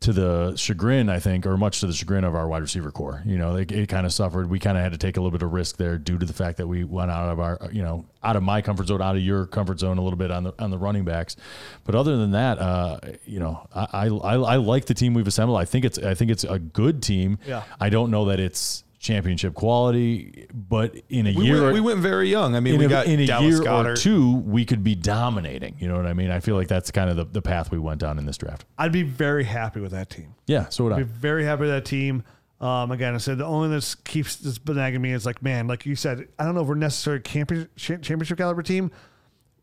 to 0.02 0.12
the 0.12 0.56
chagrin, 0.56 1.10
I 1.10 1.20
think, 1.20 1.45
or 1.45 1.56
much 1.58 1.82
to 1.82 1.88
the 1.88 1.94
chagrin 1.94 2.24
of 2.24 2.34
our 2.34 2.48
wide 2.48 2.64
receiver 2.64 2.91
core. 2.91 3.22
You 3.24 3.38
know, 3.38 3.56
it, 3.56 3.72
it 3.72 3.88
kind 3.88 4.08
of 4.08 4.12
suffered. 4.12 4.49
We 4.49 4.58
kind 4.58 4.76
of 4.76 4.82
had 4.84 4.94
to 4.94 4.98
take 4.98 5.16
a 5.16 5.22
little 5.22 5.32
bit 5.32 5.44
of 5.44 5.53
risk 5.53 5.78
there 5.78 5.99
due 5.99 6.18
to 6.18 6.26
the 6.26 6.34
fact 6.34 6.58
that 6.58 6.66
we 6.66 6.84
went 6.84 7.12
out 7.12 7.30
of 7.30 7.40
our, 7.40 7.60
you 7.72 7.84
know, 7.84 8.06
out 8.24 8.36
of 8.36 8.41
my 8.41 8.64
comfort 8.64 8.88
zone, 8.88 8.99
out 8.99 9.16
of 9.16 9.22
your 9.22 9.45
comfort 9.45 9.80
zone 9.80 9.99
a 9.99 10.02
little 10.02 10.18
bit 10.18 10.32
on 10.32 10.44
the 10.44 10.53
on 10.58 10.72
the 10.72 10.78
running 10.80 11.06
backs. 11.06 11.36
But 11.84 11.94
other 11.94 12.18
than 12.18 12.32
that, 12.32 12.58
uh, 12.58 12.99
you 13.26 13.40
know, 13.40 13.68
I, 13.76 13.88
I 13.94 14.08
I 14.08 14.36
I 14.38 14.56
like 14.56 14.86
the 14.86 14.95
team 14.95 15.14
we've 15.14 15.28
assembled. 15.28 15.60
I 15.60 15.66
think 15.66 15.86
it's 15.86 15.99
I 15.99 16.16
think 16.16 16.32
it's 16.32 16.44
a 16.44 16.58
good 16.58 17.03
team. 17.03 17.38
Yeah. 17.45 17.64
I 17.80 17.90
don't 17.90 18.10
know 18.10 18.26
that 18.26 18.40
it's 18.40 18.84
championship 19.02 19.56
quality, 19.56 20.45
but 20.53 20.95
in 21.10 21.26
a 21.26 21.34
We 21.34 21.45
year 21.45 21.64
went, 21.64 21.73
we 21.73 21.80
went 21.82 21.99
very 22.02 22.30
young. 22.30 22.56
I 22.56 22.60
mean, 22.60 22.76
in 22.76 22.80
we 22.80 22.86
a, 22.86 22.90
got 22.90 23.07
in 23.07 23.19
a 23.19 23.26
Dallas 23.26 23.56
year 23.56 23.60
Goedert. 23.60 23.94
or 23.94 23.95
two, 23.95 24.36
we 24.38 24.64
could 24.64 24.84
be 24.84 24.94
dominating. 24.94 25.76
You 25.80 25.88
know 25.88 25.98
what 25.98 26.06
I 26.06 26.14
mean? 26.14 26.30
I 26.30 26.40
feel 26.40 26.56
like 26.56 26.68
that's 26.68 26.91
kind 26.91 27.10
of 27.10 27.15
the, 27.18 27.26
the 27.26 27.41
path 27.41 27.72
we 27.72 27.80
went 27.80 27.99
down 27.99 28.19
in 28.19 28.26
this 28.28 28.38
draft. 28.38 28.64
I'd 28.78 28.91
be 28.91 29.02
very 29.02 29.44
happy 29.44 29.80
with 29.82 29.91
that 29.91 30.11
team. 30.11 30.36
Yeah, 30.45 30.69
so 30.69 30.84
would 30.84 30.94
I'd 30.94 30.98
I. 30.99 31.03
be 31.03 31.10
very 31.10 31.44
happy 31.44 31.61
with 31.61 31.72
that 31.72 31.84
team. 31.86 32.23
Um, 32.60 32.91
again, 32.91 33.15
I 33.15 33.18
said 33.18 33.40
the 33.40 33.45
only 33.45 33.69
that 33.69 33.95
keeps 34.06 34.36
this 34.36 34.60
nagging 34.68 35.02
me 35.02 35.14
is 35.14 35.26
like, 35.26 35.41
man, 35.41 35.65
like 35.65 35.88
you 35.88 35.95
said, 35.95 36.28
I 36.38 36.45
don't 36.45 36.53
know 36.53 36.61
if 36.61 36.68
we're 36.68 36.76
necessarily 36.76 37.23
champion, 37.23 37.68
championship 37.76 38.38
caliber 38.38 38.61
team. 38.61 38.91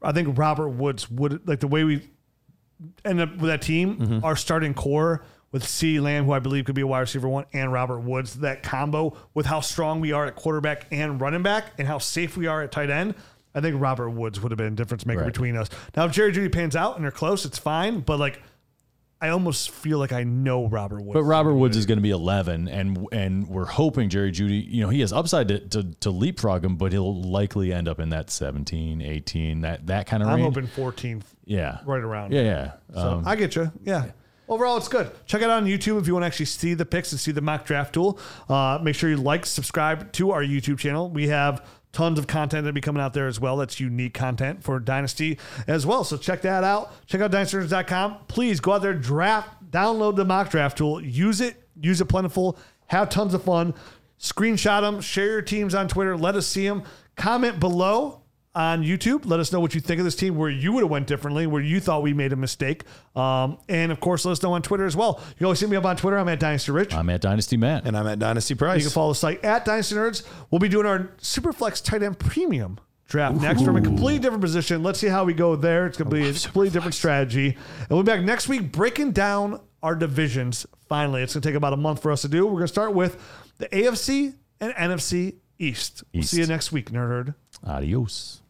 I 0.03 0.11
think 0.11 0.37
Robert 0.37 0.71
Woods 0.71 1.09
would 1.09 1.47
like 1.47 1.61
the 1.61 1.69
way 1.69 1.85
we 1.85 2.03
end 3.05 3.21
up 3.21 3.31
with 3.37 3.51
that 3.51 3.63
team, 3.63 4.21
our 4.25 4.35
starting 4.35 4.75
core 4.75 5.25
with 5.53 5.67
C 5.67 5.99
Lamb, 6.01 6.25
who 6.27 6.33
I 6.33 6.39
believe 6.41 6.65
could 6.67 6.75
be 6.75 6.83
a 6.83 6.87
wide 6.87 7.01
receiver 7.01 7.29
one, 7.29 7.47
and 7.53 7.73
Robert 7.73 8.01
Woods, 8.01 8.35
that 8.41 8.63
combo 8.63 9.17
with 9.35 9.47
how 9.47 9.61
strong 9.61 10.01
we 10.01 10.13
are 10.13 10.27
at 10.27 10.37
quarterback 10.37 10.87
and 10.91 11.21
running 11.21 11.43
back 11.43 11.73
and 11.79 11.89
how 11.89 11.99
safe 11.99 12.37
we 12.37 12.47
are 12.47 12.63
at 12.63 12.71
tight 12.73 12.91
end. 12.91 13.15
I 13.55 13.61
think 13.63 13.81
Robert 13.81 14.11
Woods 14.11 14.41
would 14.41 14.53
have 14.53 14.59
been 14.59 14.75
a 14.75 14.77
difference 14.77 15.07
maker 15.07 15.21
Right. 15.21 15.27
between 15.33 15.57
us. 15.57 15.69
Now, 15.97 16.05
if 16.05 16.13
Jerry 16.13 16.33
Jeudy 16.33 16.53
pans 16.53 16.77
out 16.77 16.97
and 16.97 17.05
they're 17.05 17.11
close, 17.11 17.45
it's 17.47 17.59
fine. 17.59 18.01
But 18.01 18.19
like, 18.21 18.43
I 19.21 19.31
almost 19.31 19.71
feel 19.71 19.99
like 19.99 20.13
I 20.13 20.23
know 20.23 20.69
Robert 20.69 21.01
Woods. 21.03 21.15
But 21.15 21.25
Robert 21.25 21.55
Woods 21.55 21.77
is 21.77 21.87
going 21.87 21.99
to 21.99 22.03
be 22.03 22.11
11, 22.11 22.69
and 22.69 23.09
and 23.11 23.49
we're 23.49 23.65
hoping 23.65 24.11
Jerry 24.11 24.31
Jeudy, 24.31 24.65
you 24.71 24.81
know, 24.83 24.91
he 24.91 25.01
has 25.01 25.13
upside 25.13 25.49
to, 25.49 25.59
to, 25.59 25.83
to 26.01 26.11
leapfrog 26.11 26.65
him, 26.65 26.77
but 26.77 26.93
he'll 26.93 27.21
likely 27.23 27.73
end 27.73 27.89
up 27.89 27.99
in 27.99 28.11
that 28.11 28.31
17, 28.31 29.03
18, 29.03 29.63
that, 29.63 29.87
that 29.89 30.07
kind 30.07 30.23
of 30.23 30.29
range. 30.29 30.39
I'm 30.39 30.45
range. 30.45 30.55
hoping 30.55 30.69
14. 30.85 31.23
yeah. 31.47 31.79
right 31.85 32.01
around. 32.03 32.33
Yeah, 32.33 32.43
yeah. 32.43 32.73
So 32.95 33.01
Um, 33.15 33.23
I 33.27 33.35
get 33.35 33.57
you. 33.57 33.73
Yeah. 33.83 34.11
Overall, 34.49 34.79
it's 34.79 34.89
good. 34.89 35.11
Check 35.27 35.43
it 35.43 35.45
out 35.45 35.63
on 35.63 35.67
YouTube 35.67 36.01
if 36.01 36.07
you 36.07 36.15
want 36.15 36.23
to 36.23 36.27
actually 36.27 36.47
see 36.47 36.75
the 36.75 36.87
picks 36.87 37.13
and 37.13 37.21
see 37.21 37.33
the 37.33 37.43
mock 37.43 37.67
draft 37.67 37.93
tool. 37.93 38.19
Uh, 38.49 38.79
make 38.83 38.95
sure 38.95 39.11
you 39.11 39.17
like, 39.17 39.45
subscribe 39.45 40.11
to 40.13 40.31
our 40.31 40.43
YouTube 40.43 40.79
channel. 40.79 41.11
We 41.11 41.29
have 41.29 41.67
tons 41.93 42.19
of 42.19 42.27
content 42.27 42.65
that 42.65 42.69
will 42.69 42.75
be 42.75 42.81
coming 42.81 43.03
out 43.03 43.13
there 43.13 43.27
as 43.27 43.39
well. 43.39 43.57
That's 43.59 43.79
unique 43.79 44.15
content 44.15 44.63
for 44.63 44.79
Dynasty 44.81 45.39
as 45.67 45.85
well. 45.85 46.03
So 46.05 46.17
check 46.17 46.43
that 46.43 46.65
out. 46.65 46.93
Check 47.07 47.21
out 47.21 47.31
dynastynerds.com. 47.31 48.17
Please 48.29 48.61
go 48.61 48.73
out 48.73 48.83
there, 48.83 48.95
draft, 48.95 49.71
download 49.71 50.17
the 50.17 50.25
mock 50.25 50.51
draft 50.51 50.79
tool, 50.79 51.03
use 51.03 51.41
it, 51.41 51.63
use 51.81 52.01
it 52.01 52.07
plentiful, 52.07 52.59
have 52.87 53.11
tons 53.11 53.35
of 53.35 53.43
fun. 53.43 53.75
Screenshot 54.19 54.81
them, 54.81 55.01
share 55.01 55.27
your 55.27 55.43
teams 55.43 55.75
on 55.75 55.89
Twitter, 55.89 56.17
let 56.17 56.35
us 56.35 56.47
see 56.47 56.67
them. 56.67 56.83
Comment 57.17 57.61
below 57.61 58.18
on 58.59 58.83
YouTube. 58.83 59.25
Let 59.25 59.39
us 59.39 59.53
know 59.53 59.61
what 59.61 59.73
you 59.73 59.81
think 59.81 60.01
of 60.01 60.05
this 60.05 60.17
team, 60.17 60.37
where 60.37 60.51
you 60.51 60.73
would 60.73 60.83
have 60.83 60.91
went 60.91 61.07
differently, 61.07 61.47
where 61.47 61.63
you 61.63 61.79
thought 61.79 62.03
we 62.03 62.13
made 62.13 62.33
a 62.33 62.37
mistake. 62.37 62.83
Um, 63.15 63.59
and 63.69 63.93
of 63.93 64.01
course, 64.01 64.25
let 64.25 64.33
us 64.33 64.43
know 64.43 64.53
on 64.53 64.63
Twitter 64.63 64.85
as 64.85 64.97
well. 64.97 65.21
You 65.29 65.35
can 65.37 65.47
always 65.47 65.61
hit 65.61 65.71
me 65.71 65.77
up 65.77 65.85
on 65.85 65.97
Twitter. 65.97 66.19
I'm 66.19 66.29
at 66.29 66.41
Dynasty 66.41 66.73
Rich. 66.73 66.93
I'm 66.93 67.09
at 67.09 67.21
Dynasty 67.21 67.57
Matt. 67.57 67.87
and 67.87 67.97
I'm 67.97 68.09
at 68.09 68.19
Dynasty 68.19 68.57
Price. 68.57 68.79
You 68.79 68.89
can 68.89 68.93
follow 68.93 69.13
the 69.13 69.19
site 69.19 69.45
at 69.45 69.65
Dynasty 69.65 69.95
Nerds. 69.95 70.27
We'll 70.51 70.59
be 70.59 70.69
doing 70.69 70.87
our 70.87 71.11
Superflex 71.21 71.85
tight 71.85 72.03
end 72.03 72.19
premium 72.19 72.81
draft 73.07 73.41
next 73.41 73.63
from 73.63 73.77
a 73.77 73.81
completely 73.81 74.19
different 74.19 74.43
position. 74.43 74.83
Let's 74.83 74.99
see 74.99 75.07
how 75.07 75.25
we 75.25 75.35
go 75.35 75.55
there. 75.55 75.87
It's 75.87 75.97
going 75.97 76.11
to 76.11 76.17
be 76.17 76.29
a 76.29 76.33
completely 76.33 76.71
different 76.71 76.95
strategy. 76.95 77.57
And 77.79 77.89
we'll 77.91 78.03
be 78.03 78.11
back 78.11 78.23
next 78.23 78.49
week 78.49 78.73
breaking 78.73 79.13
down 79.13 79.61
our 79.85 79.95
divisions. 79.95 80.67
Finally, 80.89 81.23
it's 81.23 81.35
going 81.35 81.43
to 81.43 81.49
take 81.49 81.57
about 81.57 81.75
a 81.75 81.77
month 81.77 82.03
for 82.03 82.11
us 82.11 82.23
to 82.23 82.29
do. 82.29 82.45
We're 82.45 82.53
going 82.55 82.65
to 82.65 82.69
start 82.69 82.93
with 82.93 83.23
the 83.59 83.69
AFC 83.69 84.35
and 84.61 84.73
NFC 84.75 85.37
East. 85.61 86.03
We'll 86.13 86.25
see 86.25 86.41
you 86.41 86.47
next 86.47 86.73
week, 86.73 86.91
Nerd 86.91 87.09
Herd. 87.09 87.35
Adios. 87.65 88.43